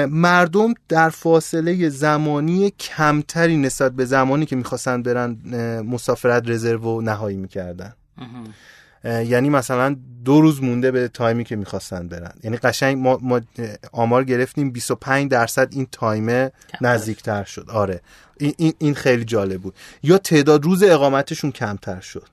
مردم 0.10 0.74
در 0.90 1.10
فاصله 1.10 1.90
زمانی 1.90 2.70
کمتری 2.70 3.58
نسبت 3.58 3.92
به 3.92 4.06
زمانی 4.06 4.46
که 4.46 4.56
می‌خواستن 4.56 5.04
برن 5.04 5.38
مسافرت 5.86 6.44
رزروو 6.50 7.02
نهایی 7.02 7.38
می‌کردن. 7.38 7.94
یعنی 9.04 9.50
مثلا 9.50 9.96
دو 10.26 10.42
روز 10.42 10.64
مونده 10.64 10.92
به 10.92 11.08
time 11.08 11.37
ی 11.37 11.44
که 11.44 11.56
می‌خواستن 11.56 12.08
برن. 12.08 12.34
یعنی 12.44 12.58
قشنگ 12.58 12.98
ما, 12.98 13.20
ما 13.22 13.42
آمار 13.92 14.24
گرفتیم 14.24 14.72
25 14.72 15.32
درصد 15.32 15.68
این 15.72 15.88
time 15.92 16.40
ه 16.40 16.52
نزدیکتر 16.82 17.44
شد. 17.44 17.70
آره. 17.70 18.02
این, 18.38 18.74
این 18.78 18.94
خیلی 18.94 19.26
جالب 19.26 19.62
بود. 19.62 19.74
یا 20.04 20.18
تعداد 20.18 20.64
روز 20.64 20.84
اقامتشون 20.84 21.52
کمتر 21.52 22.00
شد. 22.00 22.28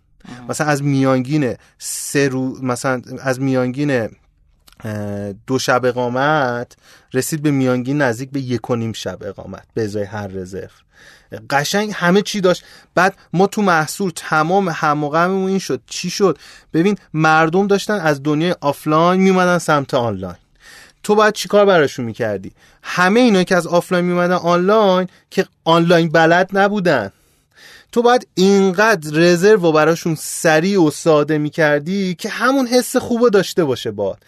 مثلا 0.48 0.66
از 0.66 0.82
میانگین 0.82 1.54
سه 1.78 2.28
روز 2.28 2.62
مثلا 2.62 3.02
از 3.22 3.40
میانگین 3.40 4.08
دو 5.46 5.58
شب 5.58 5.84
اقامت 5.84 6.72
رسید 7.14 7.42
به 7.42 7.50
میانگین 7.50 8.02
نزدیک 8.02 8.30
به 8.30 8.40
یک 8.40 8.70
و 8.70 8.76
نیم 8.76 8.92
شب 8.92 9.18
اقامت 9.22 9.64
به 9.74 9.84
ازای 9.84 10.04
هر 10.04 10.26
رزرو. 10.26 10.68
قشنگ 11.50 11.92
همه 11.94 12.22
چی 12.22 12.40
داشت. 12.40 12.64
بعد 12.94 13.14
ما 13.32 13.46
تو 13.46 13.62
محصول 13.62 14.12
تمام 14.16 14.68
هم 14.68 14.88
و 14.88 14.98
غممون 14.98 15.48
این 15.48 15.58
شد. 15.58 15.80
چی 15.86 16.10
شد؟ 16.10 16.38
ببین 16.72 16.96
مردم 17.14 17.66
داشتن 17.66 18.00
از 18.00 18.22
دنیای 18.22 18.54
آفلاین 18.60 19.20
میومدن 19.20 19.58
سمت 19.58 19.94
آنلاین. 19.94 20.36
تو 21.02 21.14
باید 21.14 21.34
چیکار 21.34 21.66
براشون 21.66 22.04
می‌کردی؟ 22.04 22.52
همه 22.82 23.20
اینا 23.20 23.44
که 23.44 23.56
از 23.56 23.66
آفلاین 23.66 24.04
میومدن 24.04 24.34
آنلاین 24.34 25.08
که 25.30 25.46
آنلاین 25.64 26.08
بلد 26.08 26.50
نبودن. 26.52 27.12
تو 27.92 28.02
باید 28.02 28.28
اینقدر 28.34 29.10
رزروو 29.10 29.72
براشون 29.72 30.14
سریع 30.14 30.82
و 30.82 30.90
ساده 30.90 31.38
می‌کردی 31.38 32.14
که 32.14 32.28
همون 32.28 32.66
حس 32.66 32.96
خوب 32.96 33.30
داشته 33.30 33.64
باشه 33.64 33.90
باد. 33.90 34.18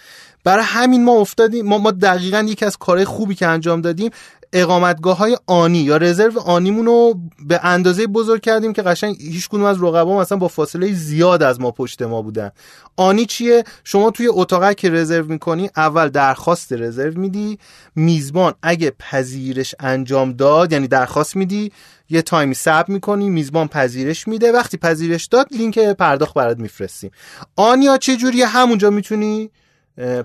برای 0.44 0.65
همین 0.65 1.05
ما 1.05 1.12
افتادیم 1.12 1.66
ما, 1.66 1.78
ما 1.78 1.90
دقیقا 1.90 2.47
یکی 2.48 2.65
از 2.65 2.77
کارهای 2.77 3.05
خوبی 3.05 3.35
که 3.35 3.47
انجام 3.47 3.81
دادیم 3.81 4.10
اقامتگاه 4.52 5.16
های 5.16 5.36
آنی 5.47 5.78
یا 5.78 5.97
رزرو 5.97 6.40
آنیمون 6.40 6.86
رو 6.86 7.20
به 7.47 7.60
اندازه 7.62 8.06
بزرگ 8.06 8.40
کردیم 8.43 8.73
که 8.73 8.82
قشنگ 8.82 9.16
هیچ 9.20 9.48
کدوم 9.49 9.65
از 9.65 9.82
رقبا 9.82 10.19
مثلا 10.20 10.39
با 10.39 10.48
فاصله 10.48 10.93
زیاد 10.93 11.43
از 11.43 11.60
ما 11.60 11.70
پشت 11.70 12.02
ما 12.02 12.23
بودن. 12.23 12.51
آنی 12.97 13.27
چیه؟ 13.27 13.65
شما 13.85 14.10
توی 14.10 14.28
اتاق 14.31 14.74
که 14.74 14.90
رزرو 14.90 15.27
می‌کنی 15.27 15.70
اول 15.77 16.09
درخواست 16.09 16.73
رزرو 16.73 17.20
میدی 17.20 17.59
میزبان 17.97 18.55
اگه 18.62 18.93
پذیرش 18.98 19.74
انجام 19.81 20.32
داد 20.32 20.73
یعنی 20.73 20.89
درخواست 20.89 21.36
میدی 21.36 21.73
یه 22.10 22.23
تایمی 22.23 22.55
ثبت 22.55 22.89
می‌کنی 22.89 23.31
میزبان 23.31 23.69
پذیرش 23.69 24.28
میده 24.28 24.52
وقتی 24.52 24.77
پذیرش 24.77 25.27
داد 25.27 25.47
لینک 25.51 25.78
پرداخت 25.78 26.35
برات 26.35 26.59
میفرستیم. 26.59 27.10
آنیا 27.56 27.97
چه 27.97 28.16
جوریه 28.16 28.47
همونجا 28.47 28.90
می‌تونی؟ 28.90 29.51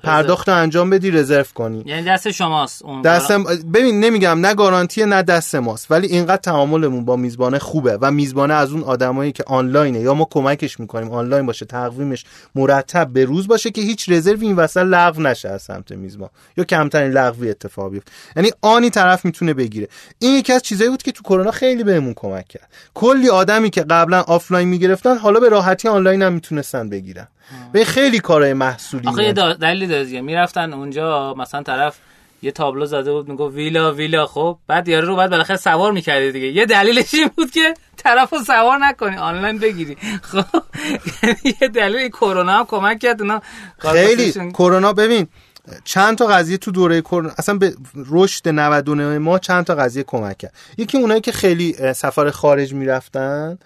پرداخت 0.04 0.50
انجام 0.50 0.90
بدی 0.90 1.12
رزرو 1.12 1.44
کنی. 1.56 1.84
یعنی 1.86 2.04
دست 2.04 2.32
شماست 2.32 2.86
اون 2.86 3.02
دست 3.02 3.32
ببین 3.74 4.00
نمیگم 4.00 4.40
نه 4.45 4.54
گارانتی 4.54 5.06
نه 5.06 5.22
دست 5.24 5.56
ماست 5.56 5.91
ولی 5.91 6.08
اینقدر 6.08 6.41
تعاملمون 6.41 7.06
با 7.06 7.16
میزبانه 7.16 7.60
خوبه 7.60 7.98
و 8.02 8.12
میزبانه 8.12 8.54
از 8.54 8.72
اون 8.72 8.84
آدمایی 8.84 9.32
که 9.32 9.44
آنلاینه. 9.48 10.00
یا 10.00 10.14
ما 10.14 10.28
کمکش 10.32 10.80
می‌کنیم 10.80 11.12
آنلاین 11.12 11.45
باشه 11.45 11.66
تقویمش 11.66 12.26
مرتب 12.56 13.10
به 13.14 13.26
روز 13.26 13.48
باشه 13.48 13.72
که 13.72 13.82
هیچ 13.82 14.10
رزرو 14.10 14.38
این 14.41 14.56
وسط 14.56 14.82
لغو 14.82 15.22
نشه 15.22 15.50
از 15.50 15.62
سمت 15.62 15.91
میزبان. 15.91 16.30
یا 16.58 16.64
کمترین 16.64 17.12
لغوی 17.12 17.50
اتفاق 17.50 17.91
بیفته. 17.91 18.12
یعنی 18.36 18.52
آنی 18.62 18.90
طرف 18.90 19.26
می‌تونه 19.26 19.54
بگیره. 19.54 19.88
این 20.20 20.36
یکی 20.40 20.54
از 20.54 20.62
چیزایی 20.62 20.90
بود 20.90 21.04
که 21.04 21.12
تو 21.12 21.24
کرونا 21.24 21.52
خیلی 21.52 21.84
بهمون 21.84 22.14
کمک 22.14 22.48
کرد. 22.48 22.70
کلی 22.94 23.30
آدمی 23.30 23.70
که 23.70 23.82
قبلا 23.82 24.22
آفلاین 24.22 24.68
می‌گرفتن 24.68 25.18
حالا 25.18 25.40
به 25.40 25.50
راحتی 25.50 25.88
آنلاین 25.88 26.22
هم 26.22 26.34
می‌تونستن 26.34 26.90
بگیرن. 26.90 27.28
به 27.72 27.86
خیلی 27.86 28.20
کارهای 28.20 28.53
محصولی 28.53 29.07
آخه 29.07 29.24
یه 29.24 29.34
دلیلی 29.34 29.88
داره 29.88 30.06
دیگه. 30.06 30.22
می‌رفتن 30.22 30.74
اونجا 30.74 31.34
مثلا 31.34 31.64
طرف 31.64 31.98
یه 32.41 32.52
تابلو 32.52 32.86
زده 32.86 33.11
بود 33.11 33.28
میگه 33.30 33.52
ویلا 33.52 33.94
ویلا. 33.94 34.26
خب 34.26 34.57
بعد 34.68 34.88
یارو 34.88 35.07
رو 35.07 35.15
بعد 35.15 35.30
بالاخره 35.30 35.57
سوار 35.57 35.91
می‌کردی 35.91 36.32
دیگه. 36.32 36.48
یه 36.48 36.65
دلیلش 36.65 37.14
این 37.14 37.30
بود 37.38 37.52
که 37.52 37.74
طرفو 37.98 38.38
سوار 38.48 38.78
نکنی 38.78 39.18
آنلاین 39.18 39.57
بگیری. 39.57 39.98
خب 40.32 40.45
یه 41.61 41.68
دلیل 41.68 42.10
کرونا 42.10 42.52
هم 42.52 42.65
کمک 42.65 42.99
کرد 42.99 43.22
اونا 43.22 43.41
خیلی. 43.78 44.32
کرونا 44.32 44.94
ببین 44.94 45.28
چند 45.84 46.18
تا 46.18 46.26
قضیه 46.26 46.57
تو 46.57 46.72
دوره 46.72 47.02
کرونا 47.02 47.34
اصلا 47.38 47.57
به 47.57 47.74
رشد 48.10 48.49
99 48.49 49.18
ما 49.18 49.40
چند 49.40 49.65
تا 49.65 49.76
قضیه 49.76 50.03
کمک 50.03 50.38
کرد. 50.38 50.53
یکی 50.78 50.98
اونایی 50.98 51.22
که 51.22 51.32
خیلی 51.32 51.94
سفر 51.94 52.30
خارج 52.30 52.74
می‌رفتن 52.74 53.57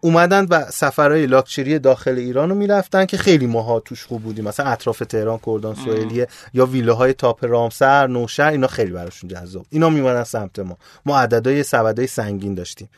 اومدن 0.00 0.46
و 0.50 0.64
سفرهای 0.70 1.26
لاکچری 1.26 1.78
داخل 1.78 2.18
ایران 2.18 2.48
رو 2.48 2.54
می‌رفتن 2.54 3.06
که 3.06 3.16
خیلی 3.16 3.46
ماها 3.46 3.80
توش 3.80 4.04
خوب 4.04 4.22
بودیم. 4.22 4.44
مثلا 4.44 4.66
اطراف 4.66 4.98
تهران 4.98 5.40
کردان 5.46 5.74
سوئیلیه 5.74 6.28
یا 6.54 6.66
ویلاهای 6.66 7.12
تاپ 7.12 7.44
رامسر 7.44 8.06
نوشهر 8.06 8.50
اینا 8.50 8.66
خیلی 8.66 8.90
براشون 8.90 9.30
جذاب. 9.30 9.66
اینا 9.70 9.90
میمونن 9.90 10.24
سمت 10.24 10.58
ما. 10.58 10.78
ما 11.06 11.20
عددهای 11.20 11.62
سبدهای 11.62 12.06
سنگین 12.06 12.54
داشتیم. 12.54 12.88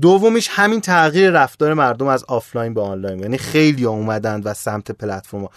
دومیش 0.00 0.48
همین 0.50 0.80
تغییر 0.80 1.30
رفتار 1.30 1.74
مردم 1.74 2.06
از 2.06 2.24
آفلاین 2.24 2.74
به 2.74 2.80
آنلاین. 2.80 3.20
یعنی 3.20 3.38
خیلی 3.38 3.84
اومدن 3.84 4.40
و 4.44 4.54
سمت 4.54 4.90
پلتفرم 4.90 5.48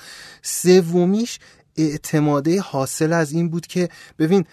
سومیش 0.41 1.39
اعتماد 1.77 2.61
حاصل 2.61 3.13
از 3.13 3.31
این 3.31 3.49
بود 3.49 3.67
که 3.67 3.89
ببین 4.19 4.45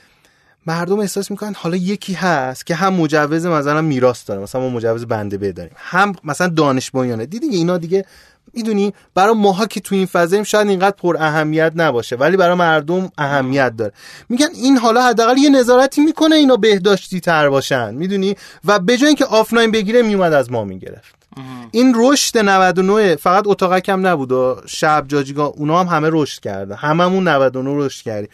مردم 0.67 0.99
احساس 0.99 1.31
می‌کنن 1.31 1.55
حالا 1.55 1.77
یکی 1.77 2.13
هست 2.13 2.67
که 2.67 2.75
هم 2.75 2.95
مجوز 2.95 3.47
مثلا 3.47 3.81
میراث 3.83 4.25
داره 4.27 4.41
مثلا 4.41 4.61
ما 4.61 4.69
مجوز 4.69 5.07
بند 5.07 5.39
ب 5.39 5.45
داریم 5.45 5.73
هم 5.77 6.13
مثلا 6.25 6.49
دانش 6.49 6.91
بنیانه. 6.91 7.27
دیدی 7.27 7.47
اینا 7.47 7.79
دیگه 7.79 8.05
می‌دونی 8.53 8.95
برای 9.15 9.35
ماها 9.35 9.67
که 9.67 9.81
تو 9.81 9.95
این 9.95 10.07
فضاییم 10.07 10.45
شاید 10.45 10.69
اینقدر 10.69 10.97
پر 10.97 11.17
اهمیت 11.17 11.73
نباشه 11.77 12.17
ولی 12.17 12.37
برای 12.37 12.55
مردم 12.55 13.11
اهمیت 13.19 13.77
داره. 13.77 13.93
میگن 14.29 14.49
این 14.55 14.77
حالا 14.77 15.03
حداقل 15.03 15.39
یه 15.39 15.51
نظارتی 15.51 16.01
می‌کنه 16.01 16.37
اینا 16.37 16.57
بهداشتی 16.57 17.21
تر 17.21 17.49
باشن 17.49 17.95
می‌دونی؟ 17.95 18.37
و 18.65 18.79
به 18.79 18.97
جای 18.97 19.07
اینکه 19.07 19.25
آفلاین 19.25 19.71
بگیره 19.71 20.03
میومد 20.03 20.33
از 20.33 20.53
ما 20.53 20.65
می‌گرفت. 20.65 21.20
این 21.71 21.95
رشد 21.97 22.39
99 22.39 23.17
فقط 23.17 23.45
اتاق 23.47 23.79
کم 23.79 24.07
نبود 24.07 24.33
و 24.33 24.61
شب 24.67 25.05
جاجیگا 25.09 25.47
اونا 25.47 25.81
هم 25.81 25.97
همه 25.97 26.09
رشد 26.13 26.43
کرده 26.43 26.75
هممون 26.75 27.29
99 27.29 27.71
رشد 27.75 28.03
کردیم. 28.03 28.31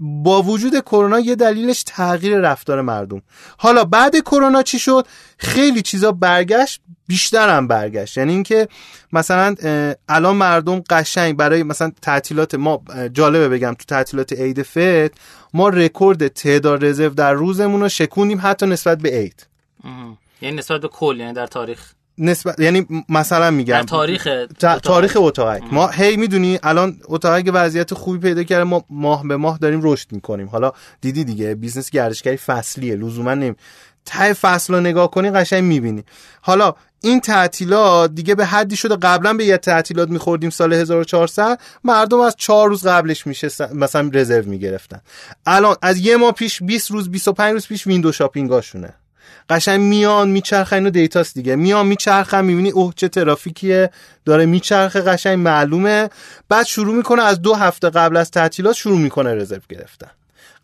با 0.00 0.42
وجود 0.42 0.80
کرونا 0.80 1.20
یه 1.20 1.34
دلیلش 1.34 1.82
تغییر 1.82 2.38
رفتار 2.38 2.80
مردم. 2.80 3.22
حالا 3.58 3.84
بعد 3.84 4.16
کرونا 4.16 4.62
چی 4.62 4.78
شد؟ 4.78 5.06
خیلی 5.38 5.82
چیزا 5.82 6.12
برگشت 6.12 6.80
بیشتر 7.06 7.48
هم 7.48 7.68
برگشت. 7.68 8.16
یعنی 8.18 8.32
اینکه 8.32 8.68
مثلا 9.12 9.54
الان 10.08 10.36
مردم 10.36 10.82
قشنگ 10.90 11.36
برای 11.36 11.62
مثلا 11.62 11.92
تعطیلات 12.02 12.54
ما 12.54 12.82
جالبه 13.12 13.48
بگم 13.48 13.74
تو 13.74 13.84
تعطیلات 13.88 14.32
عید 14.32 14.62
فطر 14.62 15.10
ما 15.54 15.68
رکورد 15.68 16.28
تعداد 16.28 16.84
رزرو 16.84 17.14
در 17.14 17.32
روزمون 17.32 17.80
رو 17.80 17.88
شکونیم 17.88 18.40
حتی 18.42 18.66
نسبت 18.66 18.98
به 18.98 19.08
عید. 19.08 19.46
یعنی 20.42 20.56
نسبت 20.56 20.80
به 20.80 20.88
کل 20.88 21.16
یعنی 21.20 21.32
در 21.32 21.46
تاریخ. 21.46 21.92
نسبت 22.18 22.60
یعنی 22.60 22.86
مثلا 23.08 23.50
میگم. 23.50 23.74
در 23.74 23.82
تاریخ 23.82 24.28
تاریخ 24.82 25.16
اتاقک 25.16 25.62
ما 25.72 25.88
هی 25.88 26.16
می‌دونی 26.16 26.58
الان 26.62 27.00
اتاقک 27.04 27.50
وضعیت 27.54 27.94
خوبی 27.94 28.18
پیدا 28.18 28.42
کرده 28.42 28.64
ما 28.64 28.84
ماه 28.90 29.28
به 29.28 29.36
ماه 29.36 29.58
داریم 29.58 29.80
رشد 29.82 30.12
می‌کنیم. 30.12 30.48
حالا 30.48 30.72
دیدی 31.00 31.24
دیگه 31.24 31.54
business 31.54 31.90
گردشگری 31.90 32.36
فصلیه. 32.36 32.96
لزوما 32.96 33.34
نیم 33.34 33.56
ته 34.04 34.32
فصل 34.32 34.74
رو 34.74 34.80
نگاه 34.80 35.10
کنی 35.10 35.30
قشنگ 35.30 35.64
می‌بینی. 35.64 36.04
حالا 36.40 36.74
این 37.00 37.20
تعطیلات 37.20 38.14
دیگه 38.14 38.34
به 38.34 38.46
حدی 38.46 38.76
شده 38.76 38.96
قبلا 38.96 39.34
به 39.34 39.44
یه 39.44 39.56
تعطیلات 39.56 40.08
میخوردیم 40.08 40.50
سال 40.50 40.72
1400 40.72 41.60
مردم 41.84 42.20
از 42.20 42.34
چهار 42.38 42.68
روز 42.68 42.86
قبلش 42.86 43.26
میشه 43.26 43.48
مثلا 43.74 44.10
رزرو 44.14 44.48
می‌گرفتن. 44.48 45.00
الان 45.46 45.76
از 45.82 45.98
یه 45.98 46.16
ماه 46.16 46.32
پیش 46.32 46.62
20 46.62 46.90
روز 46.90 47.10
25 47.10 47.52
روز 47.52 47.66
پیش 47.66 47.86
ویندو 47.86 48.12
شاپینگاشونه. 48.12 48.94
قشنگ 49.50 49.80
میان 49.80 50.28
میچرخه 50.30 50.76
اینو 50.76 50.90
دیتاست 50.90 51.34
دیگه. 51.34 51.56
میان 51.56 51.86
میچرخن 51.86 52.44
می‌بینی 52.44 52.70
اوه 52.70 52.92
چه 52.96 53.08
ترافیکیه. 53.08 53.90
داره 54.24 54.46
میچرخه 54.46 55.00
قشنگ 55.00 55.38
معلومه. 55.38 56.10
بعد 56.48 56.66
شروع 56.66 56.94
می‌کنه 56.94 57.22
از 57.22 57.42
دو 57.42 57.54
هفته 57.54 57.90
قبل 57.90 58.16
از 58.16 58.30
تعطیلات 58.30 58.74
شروع 58.74 58.98
می‌کنه 58.98 59.34
رزرو 59.34 59.60
گرفتن. 59.68 60.10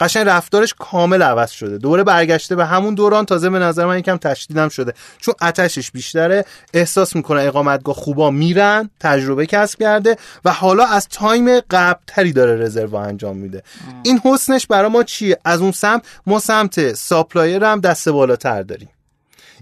قشنگ 0.01 0.29
رفتارش 0.29 0.75
کامل 0.79 1.23
عوض 1.23 1.51
شده. 1.51 1.79
دوره 1.79 2.05
برگشته 2.05 2.57
به 2.57 2.67
همون 2.67 2.95
دوران 2.95 3.25
تازه 3.25 3.51
به 3.51 3.59
نظر 3.59 3.87
من 3.87 3.99
یکم 3.99 4.17
تشدیدم 4.17 4.69
شده. 4.69 4.93
چون 5.19 5.35
آتشش 5.41 5.91
بیشتره 5.91 6.45
احساس 6.75 7.17
می‌کنه 7.17 7.43
اقامتگاه 7.43 7.95
خوبا 7.95 8.31
میرن 8.31 8.91
تجربه 9.01 9.47
کسب 9.47 9.79
کرده 9.81 10.17
و 10.45 10.53
حالا 10.53 10.85
از 10.85 11.09
time 11.09 11.61
قبلتری 11.61 12.33
داره 12.33 12.57
رزرو 12.65 12.95
انجام 12.95 13.37
میده. 13.37 13.63
این 14.03 14.21
حسنش 14.25 14.67
برای 14.67 14.91
ما 14.91 15.03
چیه؟ 15.03 15.39
از 15.45 15.61
اون 15.61 15.73
سمت 15.73 16.03
ما 16.27 16.39
سمت 16.39 16.95
supplier 16.95 17.65
هم 17.65 17.81
دست 17.81 18.09
بالاتر 18.09 18.63
داریم. 18.63 18.89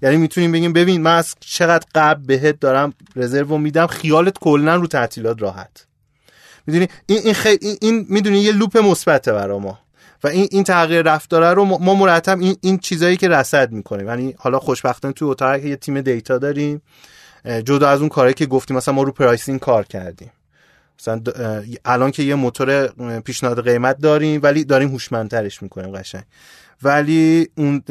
یعنی 0.02 0.16
می‌تونیم 0.16 0.52
بگیم 0.52 0.72
ببین 0.72 1.02
من 1.02 1.16
از 1.16 1.34
چقدر 1.40 1.86
قبل 1.94 2.26
بهت 2.26 2.60
دارم 2.60 2.94
رزرو 3.16 3.58
میدم 3.58 3.86
خیالت 3.86 4.38
کلا 4.38 4.76
رو 4.76 4.86
تعطیلات 4.86 5.42
راحت. 5.42 5.86
می‌دونی؟ 6.66 6.88
این 7.06 7.18
این, 7.24 7.34
خی... 7.34 7.58
این 7.80 8.06
می‌دونی 8.08 8.38
یه 8.38 8.52
loop 8.52 8.78
مثبته 8.78 9.32
برای 9.32 9.58
ما. 9.58 9.78
و 10.24 10.28
این 10.28 10.48
این 10.50 10.64
تغییر 10.64 11.02
رفتاره 11.02 11.54
رو 11.54 11.64
ما 11.64 11.94
مرتب 11.94 12.40
این 12.40 12.56
این 12.60 12.78
چیزایی 12.78 13.16
که 13.16 13.28
رصد 13.28 13.72
می‌کنیم. 13.72 14.06
یعنی 14.06 14.34
حالا 14.38 14.58
خوشبختانه 14.58 15.14
توی 15.14 15.28
اتاقک 15.28 15.64
یه 15.64 15.76
تیم 15.76 16.00
data 16.00 16.38
داریم 16.38 16.82
جدا 17.64 17.88
از 17.88 18.00
اون 18.00 18.08
کاری 18.08 18.34
که 18.34 18.46
گفتیم 18.46 18.76
مثلا 18.76 18.94
ما 18.94 19.02
رو 19.02 19.12
pricing 19.12 19.60
کار 19.60 19.84
کردیم. 19.84 20.30
مثلا 21.00 21.22
الان 21.84 22.10
که 22.10 22.22
یه 22.22 22.34
موتور 22.34 22.86
پیشنهاد 23.20 23.64
قیمت 23.64 23.98
داریم 23.98 24.40
ولی 24.42 24.64
داریم 24.64 24.88
هوشمندترش 24.88 25.62
می‌کنیم 25.62 25.92
قشنگ. 25.92 26.22
ولی 26.82 27.48
اون 27.56 27.82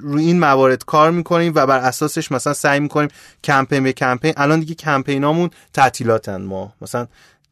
روی 0.00 0.24
این 0.24 0.40
موارد 0.40 0.84
کار 0.84 1.10
می‌کنیم 1.10 1.52
و 1.54 1.66
بر 1.66 1.78
اساسش 1.78 2.32
مثلا 2.32 2.52
سعی 2.52 2.80
می‌کنیم 2.80 3.08
کمپین 3.44 3.82
به 3.82 3.92
کمپین 3.92 4.32
الان 4.36 4.60
دیگه 4.60 4.74
کمپینامون 4.74 5.50
تعطیلاتن 5.72 6.42
ما. 6.42 6.72
مثلا 6.80 7.06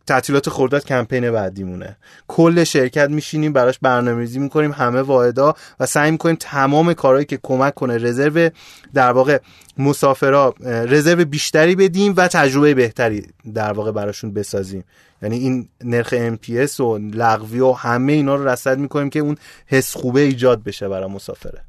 تعطیلات 0.09 0.49
خرداد 0.49 0.85
کمپین 0.85 1.31
بعدیمونه. 1.31 1.97
کل 2.29 2.65
شرکت 2.65 3.11
میشینیم 3.11 3.53
براش 3.53 3.79
برنامه‌ریزی 3.83 4.39
می‌کنیم 4.39 4.73
همه 4.73 5.03
واحدا 5.03 5.55
و 5.81 5.87
سعی 5.87 6.11
می‌کنیم 6.11 6.37
تمام 6.41 6.95
کارهایی 6.95 7.27
که 7.27 7.39
کمک 7.43 7.75
کنه 7.75 7.99
رزرو 7.99 8.51
در 8.95 9.13
واقع 9.13 9.39
مسافرا 9.79 10.55
رزرو 10.65 11.25
بیشتری 11.25 11.77
بدیم 11.77 12.15
و 12.17 12.29
تجربه 12.29 12.75
بهتری 12.75 13.27
در 13.55 13.73
واقع 13.73 13.93
براشون 13.93 14.33
بسازیم. 14.33 14.85
یعنی 15.23 15.39
این 15.39 15.69
نرخ 15.85 16.15
MPS 16.15 16.81
و 16.81 16.99
لغوی 16.99 17.61
و 17.61 17.73
همه 17.73 18.13
اینا 18.13 18.35
رو 18.35 18.49
رصد 18.49 18.79
می‌کنیم 18.79 19.11
که 19.11 19.19
اون 19.19 19.37
حس 19.67 19.97
خوبه 19.97 20.21
ایجاد 20.21 20.63
بشه 20.63 20.89
برای 20.89 21.11
مسافره. 21.11 21.61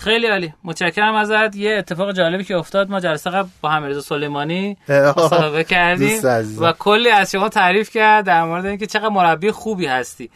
خیلی 0.00 0.26
عالی. 0.26 0.54
متشکرم 0.64 1.14
ازت. 1.14 1.56
یه 1.56 1.76
اتفاق 1.78 2.12
جالبی 2.12 2.44
که 2.44 2.56
افتاد. 2.56 2.90
ما 2.90 3.00
جلسه 3.00 3.30
قبل 3.30 3.48
با 3.60 3.70
حمیدرضا 3.70 4.00
سلیمانی 4.00 4.76
مصاحبه 4.88 5.64
کردیم 5.64 6.20
و 6.60 6.72
کلی 6.72 7.10
از 7.10 7.30
شما 7.30 7.48
تعریف 7.48 7.90
کرد 7.90 8.24
در 8.24 8.44
مورد 8.44 8.66
اینکه 8.66 8.86
چقدر 8.86 9.08
مربی 9.08 9.50
خوبی 9.50 9.86
هستی. 9.86 10.30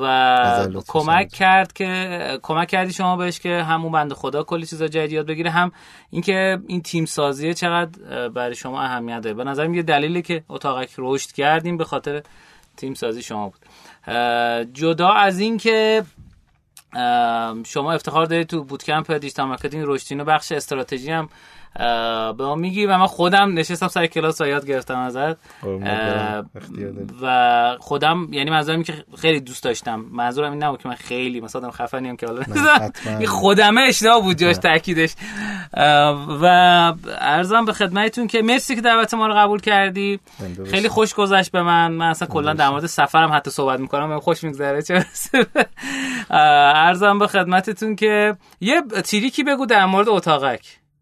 و 0.00 0.80
کمک 0.86 1.28
کرد 1.28 1.72
که 1.72 2.18
کمک 2.42 2.68
کردی 2.68 2.92
شما 2.92 3.16
بهش 3.16 3.40
که 3.40 3.62
همون 3.62 3.92
بند 3.92 4.12
خدا 4.12 4.42
کلی 4.42 4.66
چیزا 4.66 4.88
جدید 4.88 5.12
یاد 5.12 5.26
بگیره 5.26 5.50
هم 5.50 5.72
اینکه 6.10 6.58
این 6.66 6.82
تیم 6.82 7.04
سازیه 7.04 7.54
چقدر 7.54 8.28
برای 8.28 8.54
شما 8.54 8.82
اهمیت 8.82 9.20
داره. 9.20 9.36
به 9.36 9.44
نظرم 9.44 9.74
یه 9.74 9.82
دلیلی 9.82 10.22
که 10.22 10.42
اتاقک 10.48 10.90
رشد 10.98 11.32
کردیم 11.32 11.76
به 11.76 11.84
خاطر 11.84 12.22
تیم 12.76 12.94
سازی 12.94 13.22
شما 13.22 13.48
بود. 13.48 13.60
جدا 14.72 15.08
از 15.08 15.38
اینکه 15.38 16.02
شما 17.66 17.92
افتخار 17.92 18.26
دارید 18.26 18.46
تو 18.46 18.64
bootcamp 18.64 19.12
digital 19.12 19.46
marketing 19.46 19.84
رشدین 19.86 20.19
و 20.19 20.24
بخش 20.24 20.52
استراتژی 20.52 21.10
هم 21.10 21.28
به 22.38 22.44
ما 22.44 22.54
میگی 22.54 22.86
و 22.86 22.98
من 22.98 23.06
خودم 23.06 23.58
نشستم 23.58 23.88
سر 23.88 24.06
کلاس 24.06 24.40
و 24.40 24.46
یاد 24.46 24.66
گرفتم 24.66 24.98
ازت. 24.98 25.36
و 27.22 27.76
خودم 27.80 28.28
یعنی 28.30 28.50
منظورم 28.50 28.82
که 28.82 29.04
خیلی 29.18 29.40
دوست 29.40 29.64
داشتم. 29.64 30.04
منظورم 30.12 30.52
این 30.52 30.64
نبود 30.64 30.82
که 30.82 30.88
من 30.88 30.94
خیلی 30.94 31.40
مثلا 31.40 31.70
خفنیم 31.70 32.16
که 32.16 32.26
حالا 32.26 32.42
این 33.18 33.26
خودمه 33.26 33.80
اشتباه 33.88 34.22
بود 34.22 34.36
جاش 34.36 34.56
تاکیدش. 34.56 35.14
و 36.42 36.44
ارزم 37.20 37.64
به 37.64 37.72
خدمتتون 37.72 38.26
که 38.26 38.42
مرسی 38.42 38.74
که 38.74 38.80
دعوت 38.80 39.14
ما 39.14 39.26
رو 39.26 39.34
قبول 39.34 39.60
کردی. 39.60 40.20
خیلی 40.70 40.88
خوش 40.88 41.14
گذشت 41.14 41.52
به 41.52 41.62
من. 41.62 41.92
من 41.92 42.06
اصلا 42.06 42.28
کلا 42.28 42.52
در 42.52 42.68
مورد 42.68 42.86
سفرم 42.86 43.32
حتی 43.32 43.50
صحبت 43.50 43.80
می‌کنم. 43.80 44.20
خوش 44.20 44.44
میگذره. 44.44 44.82
چه 44.82 45.06
ارزم 46.30 47.18
به 47.18 47.26
خدمتتون 47.26 47.96
که 47.96 48.36
یه 48.60 48.82
تیریکی 49.04 49.44
بگو 49.44 49.66
در 49.66 49.86
مورد 49.86 50.08
اتاقک. 50.08 50.60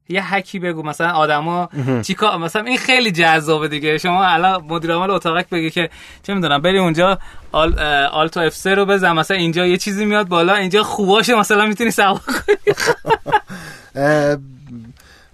یه 0.09 0.35
حکی 0.35 0.59
بگو 0.59 0.83
مثلا 0.83 1.11
آدما 1.11 1.69
چیکار 2.03 2.39
مثلا 2.39 2.63
این 2.63 2.79
خیلی 2.79 3.13
جذابه 3.13 3.69
دیگه. 3.69 3.99
شما 3.99 4.25
الان 4.25 4.65
مدیر 4.65 4.93
عامل 4.93 5.11
اتاقک 5.11 5.49
بگه 5.49 5.71
که 5.71 5.91
چه 6.23 6.35
می‌دونم 6.35 6.63
بری 6.63 6.79
اونجا 6.79 7.19
Alt ... 7.53 7.79
Alt 8.13 8.41
و 8.41 8.48
F 8.48 8.55
3 8.55 8.75
رو 8.75 8.87
بزن 8.87 9.13
مثلا 9.13 9.37
اینجا 9.37 9.67
یه 9.67 9.77
چیزی 9.77 10.05
میاد 10.05 10.29
بالا 10.29 10.55
اینجا 10.55 10.83
خوباشه 10.83 11.35
مثلا 11.35 11.67
می‌تونی 11.67 11.91
سوار 11.91 12.19
کنی. 12.19 12.75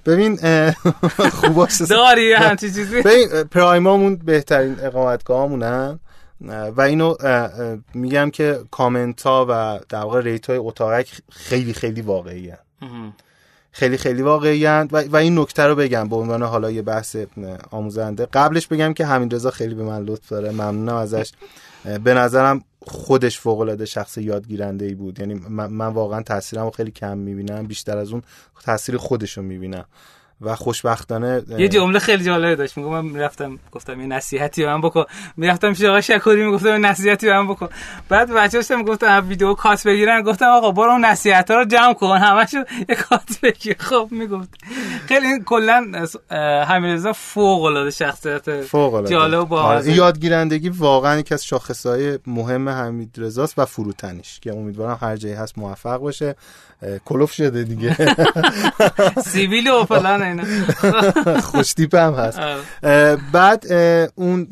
ببین 0.07 0.39
خوباشه 1.41 1.87
داری 1.87 2.33
همچی 2.33 2.67
چیزی؟ 2.71 3.03
ببین 3.03 3.29
پرایمامون 3.51 4.17
بهترین 4.17 4.77
اقامتگاهامونن 4.83 5.99
و 6.77 6.81
اینو 6.81 7.15
میگم 7.95 8.31
که 8.31 8.59
کامنت 8.71 9.23
ها 9.23 9.47
و 9.49 9.81
در 9.89 9.99
واقع 9.99 10.21
rate 10.21 10.51
های 10.51 10.59
اتاقک 10.59 11.11
خیلی 11.31 11.73
خیلی 11.73 12.01
واقعیه. 12.01 12.59
خیلی 13.73 13.97
خیلی 13.97 14.23
واقعیند 14.23 14.95
و, 14.95 15.03
و 15.09 15.17
این 15.17 15.39
نکته 15.39 15.63
رو 15.63 15.75
بگم 15.75 16.09
به 16.09 16.17
عنوان 16.17 16.43
حالا 16.43 16.71
یه 16.71 16.83
بحث 16.83 17.17
آموزنده. 17.71 18.27
قبلش 18.27 18.67
بگم 18.67 18.93
که 18.93 19.07
همین 19.07 19.31
رضا 19.31 19.51
خیلی 19.51 19.75
به 19.75 19.83
من 19.83 20.03
لطف 20.03 20.29
داره. 20.29 20.51
ممنونم 20.51 20.95
ازش. 20.95 21.33
به 22.05 22.15
نظرم 22.15 22.65
خودش 22.87 23.41
فوق 23.41 23.61
العاده 23.61 23.87
شخص 23.87 24.19
یادگیرنده 24.19 24.85
ای 24.85 24.95
بود. 24.95 25.19
یعنی 25.19 25.35
من, 25.35 25.67
من 25.67 25.87
واقعا 25.87 26.23
تاثیرم 26.23 26.65
رو 26.65 26.71
خیلی 26.71 26.91
کم 26.91 27.19
می‌بینم. 27.19 27.67
بیشتر 27.67 27.99
از 27.99 28.13
اون 28.13 28.23
تاثیر 28.65 28.97
خودش 28.97 29.37
رو 29.37 29.43
می‌بینم. 29.43 29.85
و 30.41 30.55
خوشبختانه 30.55 31.43
یه 31.59 31.69
جمله 31.69 31.99
خیلی 31.99 32.25
جالبه 32.25 32.57
داشت. 32.57 32.77
میگم 32.77 32.91
من 32.91 33.05
می‌رفتم 33.05 33.59
گفتم 33.73 34.01
یه 34.01 34.07
نصیحتی 34.07 34.63
به 34.65 34.69
من 34.69 34.81
بکن. 34.81 35.05
می‌رفتم 35.37 35.73
پیش 35.73 35.85
آقا 35.85 36.01
شکوری 36.01 36.45
می‌گفتم 36.45 36.69
یه 36.69 36.79
نصیحتی 36.79 37.27
به 37.27 37.33
من 37.33 37.49
بکن. 37.49 37.69
بعد 38.09 38.33
بچه‌ها 38.33 38.77
می‌گفتن 38.77 39.21
ویدیو 39.21 39.55
کات 39.55 39.87
بگیرن. 39.87 40.23
گفتم 40.23 40.47
آقا 40.47 40.71
برو 40.71 40.91
اون 40.91 41.05
نصیحت 41.05 41.51
ها 41.51 41.57
رو 41.57 41.65
جمع 41.65 41.95
کن. 41.95 42.17
همشو 42.17 42.65
یه 42.89 42.95
کات 42.95 43.41
بگیر. 43.43 43.77
خب 43.89 44.09
می‌گفت. 44.11 44.49
خیلی 45.07 45.27
این 45.27 45.45
کلا 45.45 46.07
حمیدرضا 46.69 47.13
فوق 47.13 47.63
العاده 47.63 47.91
شخصیت 47.91 48.61
فوق 48.61 48.95
العاده 48.95 49.11
جالب 49.11 49.49
با 49.49 49.63
آره، 49.63 49.93
یادگیرندگی 49.93 50.69
واقعا 50.69 51.19
یکی 51.19 51.35
از 51.35 51.45
شاخصهای 51.45 52.19
مهم 52.27 52.69
حمیدرضاست 52.69 53.59
و 53.59 53.65
فروتنیش 53.65 54.41
که 54.41 54.53
امیدوارم 54.53 54.99
هر 55.01 55.17
جایی 55.17 55.35
هست 55.35 55.59
موفق 55.59 55.97
باشه. 55.97 56.37
کلوف 57.05 57.33
شده 57.33 57.65
دیگه. 57.65 57.97
سیویل 59.25 59.69
و 59.69 59.85
فلان 59.85 60.23
اینا. 60.23 60.45
خوش 61.51 61.75
هم 61.95 62.15
هست. 62.15 62.39
بعد 63.33 63.73
اون 64.15 64.49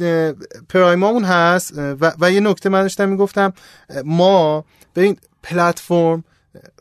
پرایمامون 0.68 1.24
هست 1.24 1.72
و, 2.20 2.32
یه 2.32 2.40
نکته 2.40 2.68
من 2.68 2.82
داشتم 2.82 3.08
می‌گفتم 3.08 3.52
ما 4.04 4.64
به 4.94 5.02
این 5.02 5.16
پلتفرم 5.42 6.24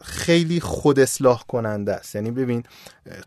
خیلی 0.03 0.59
خود 0.59 0.99
اصلاح 0.99 1.43
کننده 1.47 1.93
است. 1.93 2.15
یعنی 2.15 2.31
ببین 2.31 2.63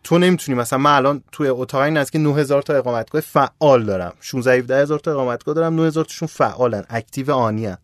تو 0.04 0.18
نمی‌تونی 0.18 0.58
مثلا 0.58 0.78
من 0.78 0.96
الان 0.96 1.22
توی 1.32 1.48
اتاق 1.48 1.80
این 1.80 2.04
که 2.04 2.18
9000 2.18 2.62
تا 2.62 2.74
اقامتگاه 2.74 3.20
فعال 3.20 3.84
دارم. 3.84 4.12
16 4.20 4.52
17 4.52 4.82
هزار 4.82 4.98
تا 4.98 5.12
اقامتگاه 5.12 5.54
دارم 5.54 5.74
9000 5.74 6.04
تاشون 6.04 6.28
فعالن 6.28 6.84
اکتیو 6.90 7.32
آنی 7.32 7.66
هن. 7.66 7.78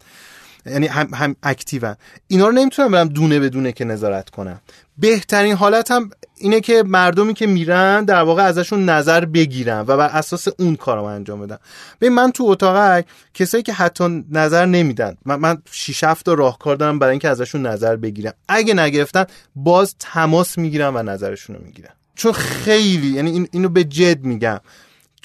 یعنی 0.67 0.87
هم, 0.87 1.15
هم 1.15 1.37
اکتیون. 1.43 1.97
اینا 2.29 2.47
رو 2.47 2.53
نمی‌تونم 2.53 2.91
برم 2.91 3.09
دونه 3.09 3.39
به 3.39 3.73
که 3.73 3.85
نظارت 3.85 4.31
کنم. 4.31 4.61
بهترین 4.99 5.55
حالت 5.55 5.91
هم 5.91 6.11
اینه 6.37 6.61
که 6.61 6.83
مردمی 6.87 7.35
که 7.35 7.47
میرن 7.47 8.05
در 8.05 8.23
واقع 8.23 8.43
ازشون 8.43 8.85
نظر 8.85 9.25
بگیرم 9.25 9.85
و 9.89 9.97
بر 9.97 10.09
اساس 10.09 10.49
اون 10.59 10.77
کارم 10.77 11.05
انجام 11.05 11.41
بدم. 11.41 11.59
ببین 12.01 12.15
من 12.15 12.33
تو 12.33 12.45
اتاق 12.45 13.05
کسایی 13.35 13.63
که 13.63 13.73
حتی 13.73 14.25
نظر 14.31 14.67
نمیدن 14.67 15.17
من, 15.25 15.37
من 15.37 15.63
6 15.71 16.05
7 16.05 16.29
راهکار 16.29 16.77
دارم 16.77 16.99
برای 16.99 17.11
اینکه 17.11 17.29
ازشون 17.29 17.67
نظر 17.67 17.97
بگیرم. 17.97 18.33
اگه 18.49 18.75
نگرفتن 18.75 19.25
باز 19.57 19.95
تماس 19.99 20.59
می‌گیرم 20.59 20.97
و 20.97 21.03
نظرشون 21.03 21.57
رو 21.57 21.63
می‌گیرم 21.65 21.93
چون 22.15 22.33
خیلی 22.33 23.07
یعنی 23.07 23.31
این 23.31 23.49
اینو 23.53 23.69
به 23.69 23.85
جد 23.85 24.25
میگم. 24.25 24.61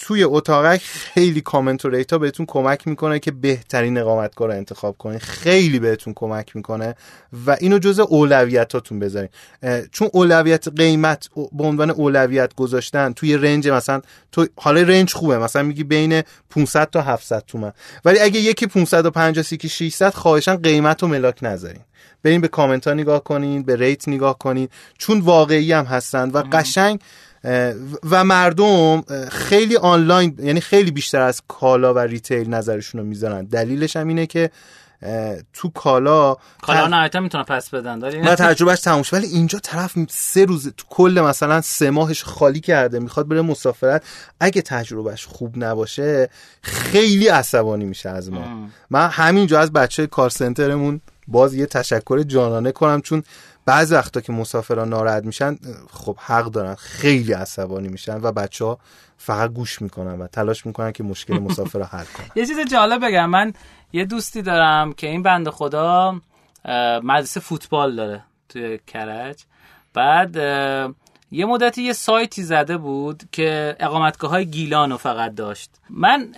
توی 0.02 0.24
اتاقک 0.24 0.82
خیلی 0.82 1.42
کامنت 1.42 1.86
و 1.86 1.90
ریتا 1.90 2.18
بهتون 2.18 2.46
کمک 2.46 2.88
می‌کنه 2.88 3.20
که 3.20 3.32
بهترین 3.32 3.98
اقامتگاه 3.98 4.48
رو 4.48 4.54
انتخاب 4.54 4.98
کنید 4.98 5.20
خیلی 5.22 5.80
بهتون 5.80 6.14
کمک 6.16 6.56
می‌کنه 6.56 6.96
و 7.46 7.58
اینو 7.60 7.80
جز 7.80 8.00
اولویتاتون 8.00 9.00
بذارین. 9.00 9.30
چون 9.92 10.10
اولویت 10.14 10.68
قیمت 10.68 11.30
به 11.52 11.64
عنوان 11.64 11.90
اولویت 11.90 12.56
گذاشتن 12.56 13.14
توی 13.14 13.38
رنج 13.38 13.70
مثلا 13.70 14.02
تو 14.32 14.48
حالا 14.56 14.82
رنج 14.82 15.14
خوبه 15.14 15.38
مثلا 15.38 15.64
میگی 15.64 15.84
بین 15.84 16.24
500 16.50 16.90
تا 16.90 17.02
700 17.02 17.44
تومن. 17.48 17.72
ولی 18.06 18.20
اگه 18.20 18.40
یکی 18.40 18.68
550 18.68 19.54
یکی 19.54 19.70
600 19.70 20.14
خواهشان 20.14 20.56
قیمت 20.56 21.02
رو 21.02 21.08
ملاک 21.08 21.40
نذارین. 21.42 21.82
برین 22.24 22.42
به 22.42 22.48
کامنت 22.48 22.88
ها 22.88 22.94
نگاه 22.94 23.24
کنین 23.24 23.64
به 23.64 23.76
rate 23.76 24.08
نگاه 24.08 24.38
کنین. 24.38 24.68
چون 24.98 25.20
واقعی 25.20 25.72
هم 25.72 25.86
هستن 25.86 26.30
و 26.30 26.44
قشنگ 26.52 27.00
و 28.10 28.24
مردم 28.24 29.02
خیلی 29.30 29.78
آنلاین 29.78 30.36
یعنی 30.40 30.62
خیلی 30.62 30.92
بیشتر 30.92 31.22
از 31.22 31.42
کالا 31.48 31.94
و 31.94 32.00
retail 32.00 32.50
نظرشون 32.50 33.02
رو 33.02 33.08
می‌ذارن. 33.08 33.46
دلیلش 33.46 33.96
هم 33.96 34.08
اینه 34.08 34.26
که 34.26 34.52
تو 35.54 35.70
کالا 35.70 36.36
کالا 36.62 36.88
نهایتا 36.88 37.20
می‌تونن 37.20 37.44
پس 37.44 37.70
بدن 37.70 38.00
داری 38.00 38.22
و 38.22 38.36
تجربهش 38.36 38.80
تموم 38.80 39.04
ولی 39.14 39.28
اینجا 39.28 39.60
طرف 39.60 39.94
سه 40.10 40.46
روز 40.46 40.74
تو 40.78 40.86
کل 40.90 41.24
مثلا 41.26 41.62
سه 41.62 41.90
ماهش 41.90 42.24
خالی 42.24 42.60
کرده 42.60 43.00
می‌خواد 43.00 43.28
بره 43.28 43.42
مسافرت. 43.42 44.04
اگه 44.40 44.62
تجربهش 44.62 45.26
خوب 45.26 45.54
نباشه 45.58 46.30
خیلی 46.62 47.28
عصبانی 47.28 47.86
میشه 47.86 48.10
از 48.10 48.32
ما. 48.32 48.70
من 48.90 49.08
همینجا 49.08 49.60
از 49.60 49.74
بچه 49.74 50.08
call 50.08 50.30
center 50.30 50.78
مون 50.78 51.02
باز 51.28 51.54
یه 51.54 51.66
تشکر 51.66 52.24
جانانه 52.24 52.72
کنم 52.72 53.02
چون 53.02 53.24
بعض 53.66 53.92
وقتا 53.92 54.22
که 54.22 54.32
مسافران 54.32 54.90
ناراحت 54.90 55.26
میشن 55.26 55.58
خب 55.92 56.18
حق 56.20 56.46
دارن 56.46 56.76
خیلی 56.76 57.34
عصبانی 57.34 57.88
میشن 57.88 58.20
و 58.22 58.32
بچه 58.32 58.66
ها 58.66 58.80
فقط 59.18 59.50
گوش 59.50 59.82
می‌کنن 59.82 60.22
و 60.22 60.28
تلاش 60.28 60.66
می‌کنن 60.66 60.92
که 60.92 61.04
مشکل 61.04 61.40
مسافر 61.40 61.80
رو 61.80 61.86
حل 61.86 62.06
کنن. 62.06 62.28
یه 62.40 62.46
چیز 62.46 62.60
جالب 62.60 63.06
بگم. 63.06 63.30
من 63.30 63.54
یه 63.94 64.06
دوستی 64.06 64.42
دارم 64.42 64.94
که 64.94 65.08
این 65.08 65.24
بند 65.24 65.50
خدا 65.50 66.22
مدرسه 67.04 67.40
فوتبال 67.40 67.96
داره 67.96 68.24
توی 68.50 68.80
کرج. 68.88 69.44
بعد 69.94 70.38
یه 71.32 71.46
مدتی 71.46 71.82
یه 71.84 71.94
سایتی 71.94 72.44
زده 72.44 72.78
بود 72.78 73.24
که 73.32 73.76
اقامتگاه 73.80 74.32
های 74.32 74.46
گیلان 74.46 74.92
رو 74.92 74.98
فقط 74.98 75.36
داشت. 75.36 75.70
من 75.90 76.32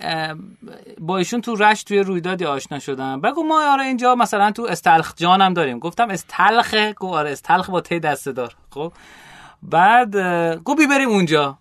با 0.98 1.18
ایشون 1.18 1.40
تو 1.40 1.54
رشت 1.54 1.88
توی 1.88 1.98
رویدادی 1.98 2.44
آشنا 2.44 2.78
شدم. 2.78 3.20
بگو 3.20 3.42
ما 3.42 3.72
آره 3.72 3.84
اینجا 3.84 4.14
مثلا 4.14 4.50
تو 4.50 4.62
استلخ 4.62 5.12
جان 5.16 5.40
هم 5.40 5.54
داریم. 5.54 5.78
گفتم 5.78 6.10
استلخه 6.10 6.92
گو 6.92 7.08
آره 7.14 7.30
استلخ 7.30 7.70
با 7.70 7.80
تی 7.80 8.00
دسته 8.00 8.32
دار. 8.32 8.56
خب. 8.70 8.92
بعد 9.62 10.16
گو 10.56 10.74
بریم 10.74 11.08
اونجا. 11.08 11.58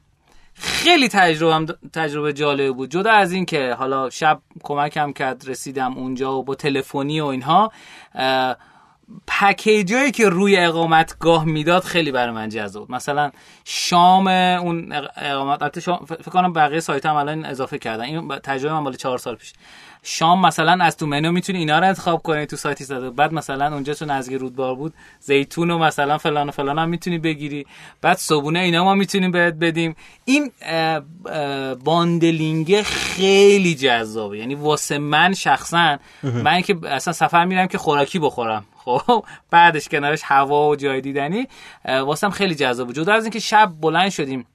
خیلی 0.53 1.07
تجربه 1.09 1.75
تجربه 1.93 2.33
جالب 2.33 2.75
بود. 2.75 2.89
جدا 2.91 3.11
از 3.11 3.31
این 3.31 3.45
که 3.45 3.75
حالا 3.79 4.09
شب 4.09 4.41
کمکم 4.63 5.13
کرد 5.13 5.43
رسیدم 5.47 5.93
اونجا 5.97 6.33
و 6.33 6.43
با 6.43 6.55
تلفنی 6.55 7.21
و 7.21 7.25
اینها 7.25 7.71
پکیجایی 9.27 10.11
که 10.11 10.29
روی 10.29 10.57
اقامتگاه 10.57 11.45
می‌داد 11.45 11.83
خیلی 11.83 12.11
برای 12.11 12.33
من 12.33 12.49
جذاب. 12.49 12.91
مثلا 12.91 13.31
شام 13.65 14.27
اون 14.27 14.93
اقامت 15.17 15.79
فکر 15.79 16.31
کنم 16.31 16.53
بقیه 16.53 16.79
سایت 16.79 17.05
هم 17.05 17.15
الان 17.15 17.45
اضافه 17.45 17.77
کردن. 17.77 18.03
این 18.03 18.39
تجربه 18.43 18.73
من 18.73 18.79
مال 18.79 18.95
چهار 18.95 19.17
سال 19.17 19.35
پیش. 19.35 19.53
شام 20.05 20.45
مثلا 20.45 20.83
از 20.83 20.97
تو 20.97 21.05
منو 21.05 21.31
می‌تونی 21.31 21.59
اینا 21.59 21.79
رو 21.79 21.87
انتخاب 21.87 22.21
کنی 22.21 22.45
تو 22.45 22.55
سایتی 22.55 22.83
زده. 22.83 23.09
بعد 23.09 23.33
مثلا 23.33 23.73
اونجا 23.73 23.93
تو 23.93 24.05
نزدیک 24.05 24.37
رودبار 24.37 24.75
بود 24.75 24.93
زیتون 25.19 25.71
و 25.71 25.77
مثلا 25.77 26.17
فلان 26.17 26.49
و 26.49 26.51
فلان 26.51 26.79
هم 26.79 26.89
می‌تونی 26.89 27.17
بگیری. 27.17 27.65
بعد 28.01 28.17
صبونه 28.17 28.59
اینا 28.59 28.83
ما 28.83 28.93
می‌تونیم 28.95 29.31
بهت 29.31 29.53
بدیم. 29.53 29.95
این 30.25 30.51
باندلینگ 31.83 32.81
خیلی 32.81 33.75
جذابه. 33.75 34.37
یعنی 34.37 34.55
واسه 34.55 34.97
من 34.97 35.33
شخصا 35.33 35.97
من 36.23 36.61
که 36.61 36.77
اصلا 36.83 37.13
سفر 37.13 37.45
میرم 37.45 37.67
که 37.67 37.77
خوراکی 37.77 38.19
بخورم. 38.19 38.65
خب 38.85 39.25
بعدش 39.51 39.89
کنارش 39.89 40.21
هوا 40.23 40.69
و 40.69 40.75
جای 40.75 41.01
دیدنی 41.01 41.47
واسم 41.85 42.29
خیلی 42.29 42.55
جذاب 42.55 42.91
جدا 42.91 43.13
از 43.13 43.23
اینکه 43.23 43.39
شب 43.39 43.71
بلند 43.81 44.09
شدیم 44.09 44.45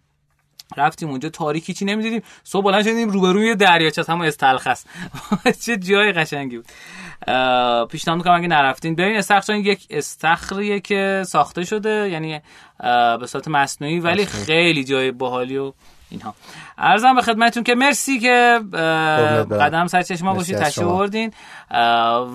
رفتیم 0.76 1.08
اونجا 1.10 1.28
تاریکی 1.28 1.74
چی 1.74 1.84
نمی‌دیدیم 1.84 2.22
صبح 2.44 2.64
بلند 2.64 2.82
شدیم 2.82 3.10
روبروی 3.10 3.54
دریاچه 3.54 4.04
همون 4.08 4.26
استلخ 4.26 4.66
است. 4.66 4.88
چه 5.64 5.76
جای 5.76 6.12
قشنگی 6.12 6.56
بود. 6.56 6.66
پیشنهاد 7.86 8.18
می‌کنم 8.18 8.34
اگه 8.34 8.48
نرفتین 8.48 8.94
ببین 8.94 9.16
استخر 9.16 9.54
یک 9.54 9.86
استخریه 9.90 10.80
که 10.80 11.22
ساخته 11.26 11.64
شده 11.64 12.08
یعنی 12.10 12.40
به 13.20 13.26
صورت 13.26 13.48
مصنوعی 13.48 14.00
ولی 14.00 14.26
خیلی 14.26 14.84
جای 14.84 15.10
باحالی 15.10 15.56
و 15.56 15.72
اینها. 16.10 16.34
ارزم 16.78 17.14
به 17.14 17.22
خدمتتون 17.22 17.62
که 17.62 17.74
مرسی 17.74 18.18
که 18.18 18.60
قدم 19.60 19.86
سر 19.86 20.02
چشما 20.02 20.34
باشید 20.34 20.56
تشریف 20.58 20.86
آوردین. 20.86 21.32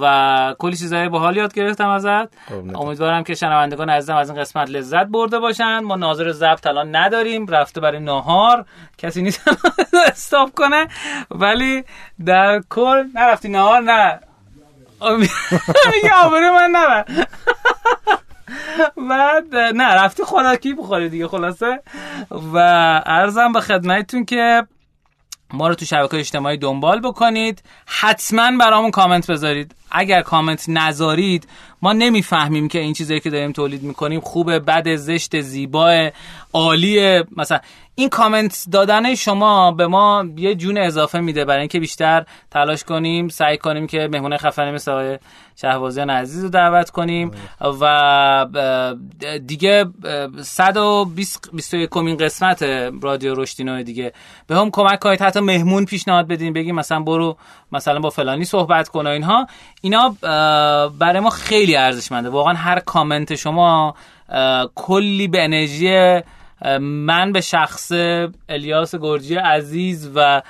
و 0.02 0.56
کلی 0.60 0.78
چیزای 0.78 1.10
باحال 1.10 1.38
یاد 1.38 1.54
گرفتم 1.54 1.90
ازت. 1.90 2.28
امیدوارم 2.76 3.24
که 3.24 3.36
شنوندگان 3.36 3.90
عزیزم 3.90 4.16
از 4.16 4.30
این 4.30 4.40
قسمت 4.40 4.70
لذت 4.70 5.06
برده 5.06 5.40
باشن. 5.40 5.80
ما 5.80 5.96
ناظر 5.96 6.32
ضبط 6.32 6.68
الان 6.68 6.96
نداریم. 6.96 7.48
رفته 7.48 7.82
برای 7.82 8.00
ناهار. 8.00 8.66
کسی 8.98 9.22
نیست 9.22 9.42
استاپ 10.12 10.50
کنه. 10.56 10.88
ولی 11.32 11.84
در 12.26 12.62
کل 12.70 13.04
نرفتی 13.16 13.50
ناهار 13.50 13.82
نه. 13.82 14.20
میگه 15.94 16.30
من 16.32 16.70
نبر. 16.72 17.06
بعد 19.10 19.56
نه 19.56 19.94
رفتی 19.94 20.24
خوراکی 20.24 20.74
بخوری 20.74 21.10
دیگه 21.10 21.28
خلاصه. 21.28 21.82
و 22.54 22.58
ارزم 23.06 23.52
به 23.52 23.62
خدمتتون 23.62 24.26
که 24.26 24.64
ما 25.54 25.68
رو 25.68 25.76
تو 25.76 25.86
شبکه 25.86 26.18
اجتماعی 26.18 26.58
دنبال 26.58 27.00
بکنید. 27.00 27.64
حتما 27.86 28.58
برامون 28.58 28.92
کامنت 28.92 29.32
بذارید. 29.32 29.76
اگر 29.94 30.22
کامنت 30.22 30.66
نذارید 30.70 31.48
ما 31.82 31.94
نمی‌فهمیم 31.94 32.68
که 32.68 32.80
این 32.80 32.94
چیزایی 32.94 33.20
که 33.20 33.30
داریم 33.30 33.52
تولید 33.52 33.84
می‌کنیم 33.84 34.20
خوبه 34.20 34.60
بد 34.60 34.96
زشت 34.96 35.42
زیبا 35.42 36.10
عالیه. 36.54 37.24
مثلا 37.38 37.60
این 37.96 38.10
کامنت 38.10 38.66
دادن 38.72 39.16
شما 39.16 39.72
به 39.72 39.88
ما 39.88 40.26
یه 40.38 40.56
جون 40.56 40.78
اضافه 40.78 41.20
میده. 41.20 41.46
برای 41.46 41.60
اینکه 41.60 41.80
بیشتر 41.80 42.26
تلاش 42.52 42.84
کنیم 42.84 43.28
سعی 43.28 43.58
کنیم 43.58 43.88
که 43.88 44.10
مهمون 44.12 44.38
خفنه 44.38 44.72
مثل 44.72 44.92
آقای 44.92 45.20
شهبازیان 45.56 46.10
عزیز 46.10 46.44
رو 46.44 46.50
دعوت 46.50 46.90
کنیم. 46.90 47.32
و 47.82 48.46
دیگه 49.46 49.86
121 50.42 51.90
کمین 51.90 52.18
قسمت 52.18 52.64
رادیو 53.02 53.34
رشدینو 53.36 53.84
دیگه. 53.84 54.14
به 54.48 54.56
هم 54.56 54.72
کمک 54.72 55.00
کنید. 55.00 55.22
حتی 55.22 55.40
مهمون 55.40 55.86
پیشنهاد 55.86 56.28
بدین 56.28 56.54
بگیم 56.54 56.76
مثلا 56.76 57.00
برو 57.00 57.38
مثلا 57.72 58.00
با 58.00 58.10
فلانی 58.10 58.46
صحبت 58.46 58.90
کن 58.90 59.08
و 59.08 59.10
اینها. 59.10 59.48
اینا 59.86 60.16
برای 61.00 61.20
ما 61.20 61.30
خیلی 61.30 61.76
ارزشمنده. 61.76 62.30
واقعا 62.30 62.54
هر 62.54 62.80
کامنت 62.80 63.36
شما 63.36 63.96
کلی 64.76 65.28
به 65.28 65.44
انرژی 65.44 66.22
من 66.80 67.32
به 67.32 67.42
شخص 67.42 67.92
الیاس 68.50 68.96
گرجی 68.96 69.36
عزیز 69.36 70.12
و 70.16 70.42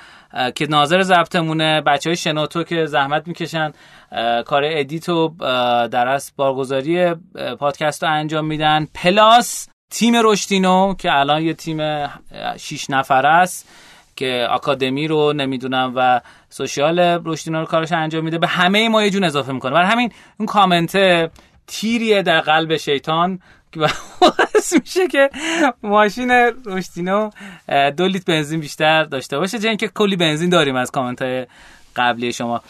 که 0.54 0.66
ناظر 0.66 1.02
ضبطمونه 1.02 1.80
بچه 1.80 2.10
های 2.10 2.16
شنوتو 2.16 2.62
که 2.62 2.86
زحمت 2.86 3.28
می‌کشن 3.28 3.72
کار 4.46 4.62
edit 4.64 5.08
و 5.08 5.34
در 5.90 6.08
از 6.08 6.32
بارگذاری 6.36 7.14
پادکست 7.58 8.04
رو 8.04 8.10
انجام 8.10 8.46
میدن. 8.46 8.86
plus 8.94 9.68
تیم 9.90 10.14
رشدینو 10.24 10.94
که 10.94 11.12
الان 11.12 11.42
یه 11.42 11.54
تیم 11.54 11.78
شیش 12.56 12.90
نفر 12.90 13.26
است 13.26 13.68
که 14.16 14.46
آکادمی 14.50 15.08
رو 15.08 15.32
نمی‌دونم 15.32 15.92
و 15.96 16.20
social 16.54 17.00
رشدینو 17.24 17.60
رو 17.60 17.64
کارش 17.64 17.92
انجام 17.92 18.24
میده. 18.24 18.38
به 18.38 18.46
همه 18.46 18.88
ما 18.88 19.02
یه 19.02 19.10
جون 19.10 19.24
اضافه 19.24 19.52
می‌کنه. 19.52 19.72
برای 19.72 19.86
همین 19.86 20.12
اون 20.38 20.46
کامنت 20.46 20.96
تیریه 21.66 22.22
در 22.22 22.40
قلب 22.40 22.76
شیطان 22.76 23.38
باعث 24.20 24.72
میشه 24.80 25.08
که 25.08 25.30
ماشین 25.82 26.30
رشدینو 26.66 27.30
دو 27.96 28.06
لیتر 28.06 28.32
بنزین 28.32 28.60
بیشتر 28.60 29.04
داشته 29.04 29.38
باشه. 29.38 29.58
چون 29.58 29.76
که 29.76 29.88
کلی 29.88 30.16
بنزین 30.16 30.50
داریم 30.50 30.76
از 30.76 30.90
کامنت 30.90 31.22
های 31.22 31.46
قبلی 31.96 32.32
شما. 32.32 32.62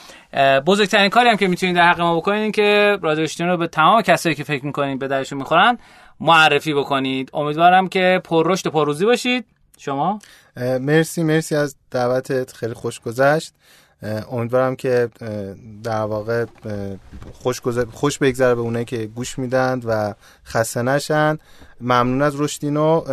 بزرگترین 0.67 1.09
کاری 1.09 1.29
هم 1.29 1.37
که 1.37 1.49
می‌تونید 1.49 1.77
در 1.77 1.89
حق 1.89 2.01
ما 2.01 2.17
بکنید 2.17 2.55
که 2.55 2.99
رادیو 3.03 3.27
رو 3.39 3.57
به 3.57 3.67
تمام 3.67 4.03
کسایی 4.03 4.35
که 4.35 4.45
فکر 4.45 4.67
می‌کنید 4.67 4.99
به 4.99 5.09
درشون 5.09 5.39
می‌خورن 5.39 5.79
معرفی 6.21 6.75
بکنید. 6.75 7.31
امیدوارم 7.35 7.89
که 7.89 8.21
پر 8.25 8.51
و 8.51 8.71
پرروزی 8.71 9.05
باشید. 9.05 9.47
شما؟ 9.79 10.19
مرسی 10.57 11.23
مرسی 11.23 11.57
از 11.57 11.75
دعوتت. 11.91 12.53
خیلی 12.53 12.75
خوش 12.75 13.01
گذشت. 13.01 13.55
امیدوارم 14.31 14.77
که 14.77 15.09
در 15.83 16.03
واقع 16.03 16.45
خوش, 17.33 17.61
خوش 17.93 18.19
بگذره 18.19 18.55
به 18.55 18.61
اونایی 18.61 18.85
که 18.85 19.07
گوش 19.07 19.39
میدن 19.39 19.81
و 19.85 20.15
خسته 20.47 20.83
نشن. 20.83 21.39
ممنون 21.81 22.23
از 22.23 22.41
رشدینو 22.41 23.05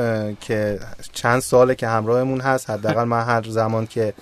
که 0.41 0.79
چند 1.13 1.41
ساله 1.41 1.75
که 1.75 1.87
همراهمون 1.87 2.41
هست. 2.41 2.69
حداقل 2.69 3.03
من 3.03 3.23
هر 3.23 3.43
زمان 3.49 3.87
که 3.87 4.13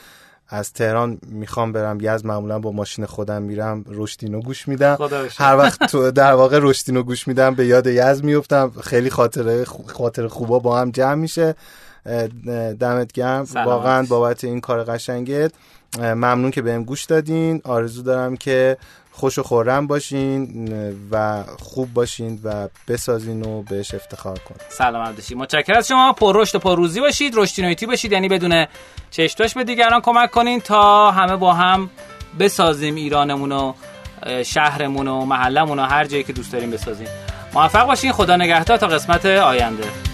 از 0.49 0.73
تهران 0.73 1.19
می‌خوام 1.27 1.71
برم 1.71 1.97
یزد 2.01 2.25
معمولا 2.25 2.59
با 2.59 2.71
ماشین 2.71 3.05
خودم 3.05 3.41
میرم 3.41 3.85
رشدینو 3.87 4.41
گوش 4.41 4.67
میدم. 4.67 4.97
هر 5.37 5.57
وقت 5.57 5.91
تو 5.91 6.11
در 6.11 6.33
واقع 6.33 6.59
رشدینو 6.61 7.03
گوش 7.03 7.27
میدم 7.27 7.55
به 7.55 7.65
یاد 7.65 7.87
یزد 7.87 8.23
میفتم. 8.23 8.71
خیلی 8.83 9.09
خاطره 9.09 9.65
خاطر 9.65 10.27
خوبا 10.27 10.59
با 10.59 10.79
هم 10.79 10.91
جمع 10.91 11.15
میشه. 11.15 11.55
دمت 12.79 13.11
گرم. 13.11 13.47
واقعا 13.53 14.05
بابت 14.09 14.43
این 14.43 14.61
کار 14.61 14.83
قشنگت 14.83 15.51
ممنون 15.97 16.51
که 16.51 16.61
بهم 16.61 16.83
گوش 16.83 17.05
دادین. 17.05 17.61
آرزو 17.63 18.03
دارم 18.03 18.37
که 18.37 18.77
خوش 19.11 19.39
و 19.39 19.43
خورم 19.43 19.87
باشین 19.87 20.69
و 21.11 21.43
خوب 21.59 21.93
باشین 21.93 22.39
و 22.43 22.67
بسازین 22.87 23.45
و 23.45 23.61
بهش 23.61 23.93
افتخار 23.93 24.39
کنین. 24.39 24.61
سلامت 24.69 25.15
باشید 25.15 25.37
متشکرم 25.37 25.77
از 25.77 25.87
شما. 25.87 26.13
پر 26.13 26.41
رشد 26.41 26.55
و 26.55 26.59
پر 26.59 26.75
روزی 26.75 26.99
باشید. 26.99 27.33
رشدینویتی 27.35 27.85
باشید. 27.85 28.11
یعنی 28.11 28.29
بدون 28.29 28.65
چشتاش 29.11 29.53
به 29.53 29.63
دیگران 29.63 30.01
کمک 30.01 30.31
کنین 30.31 30.59
تا 30.61 31.11
همه 31.11 31.35
با 31.35 31.53
هم 31.53 31.89
بسازیم 32.39 32.95
ایرانمون 32.95 33.51
و 33.51 33.73
شهرمون 34.43 35.07
و 35.07 35.25
محلمون 35.25 35.79
و 35.79 35.83
هر 35.83 36.05
جایی 36.05 36.23
که 36.23 36.33
دوست 36.33 36.53
داریم 36.53 36.71
بسازیم. 36.71 37.07
موفق 37.53 37.87
باشین. 37.87 38.11
خدا 38.11 38.35
نگهدار. 38.37 38.77
تا 38.77 38.87
قسمت 38.87 39.25
آینده. 39.25 40.08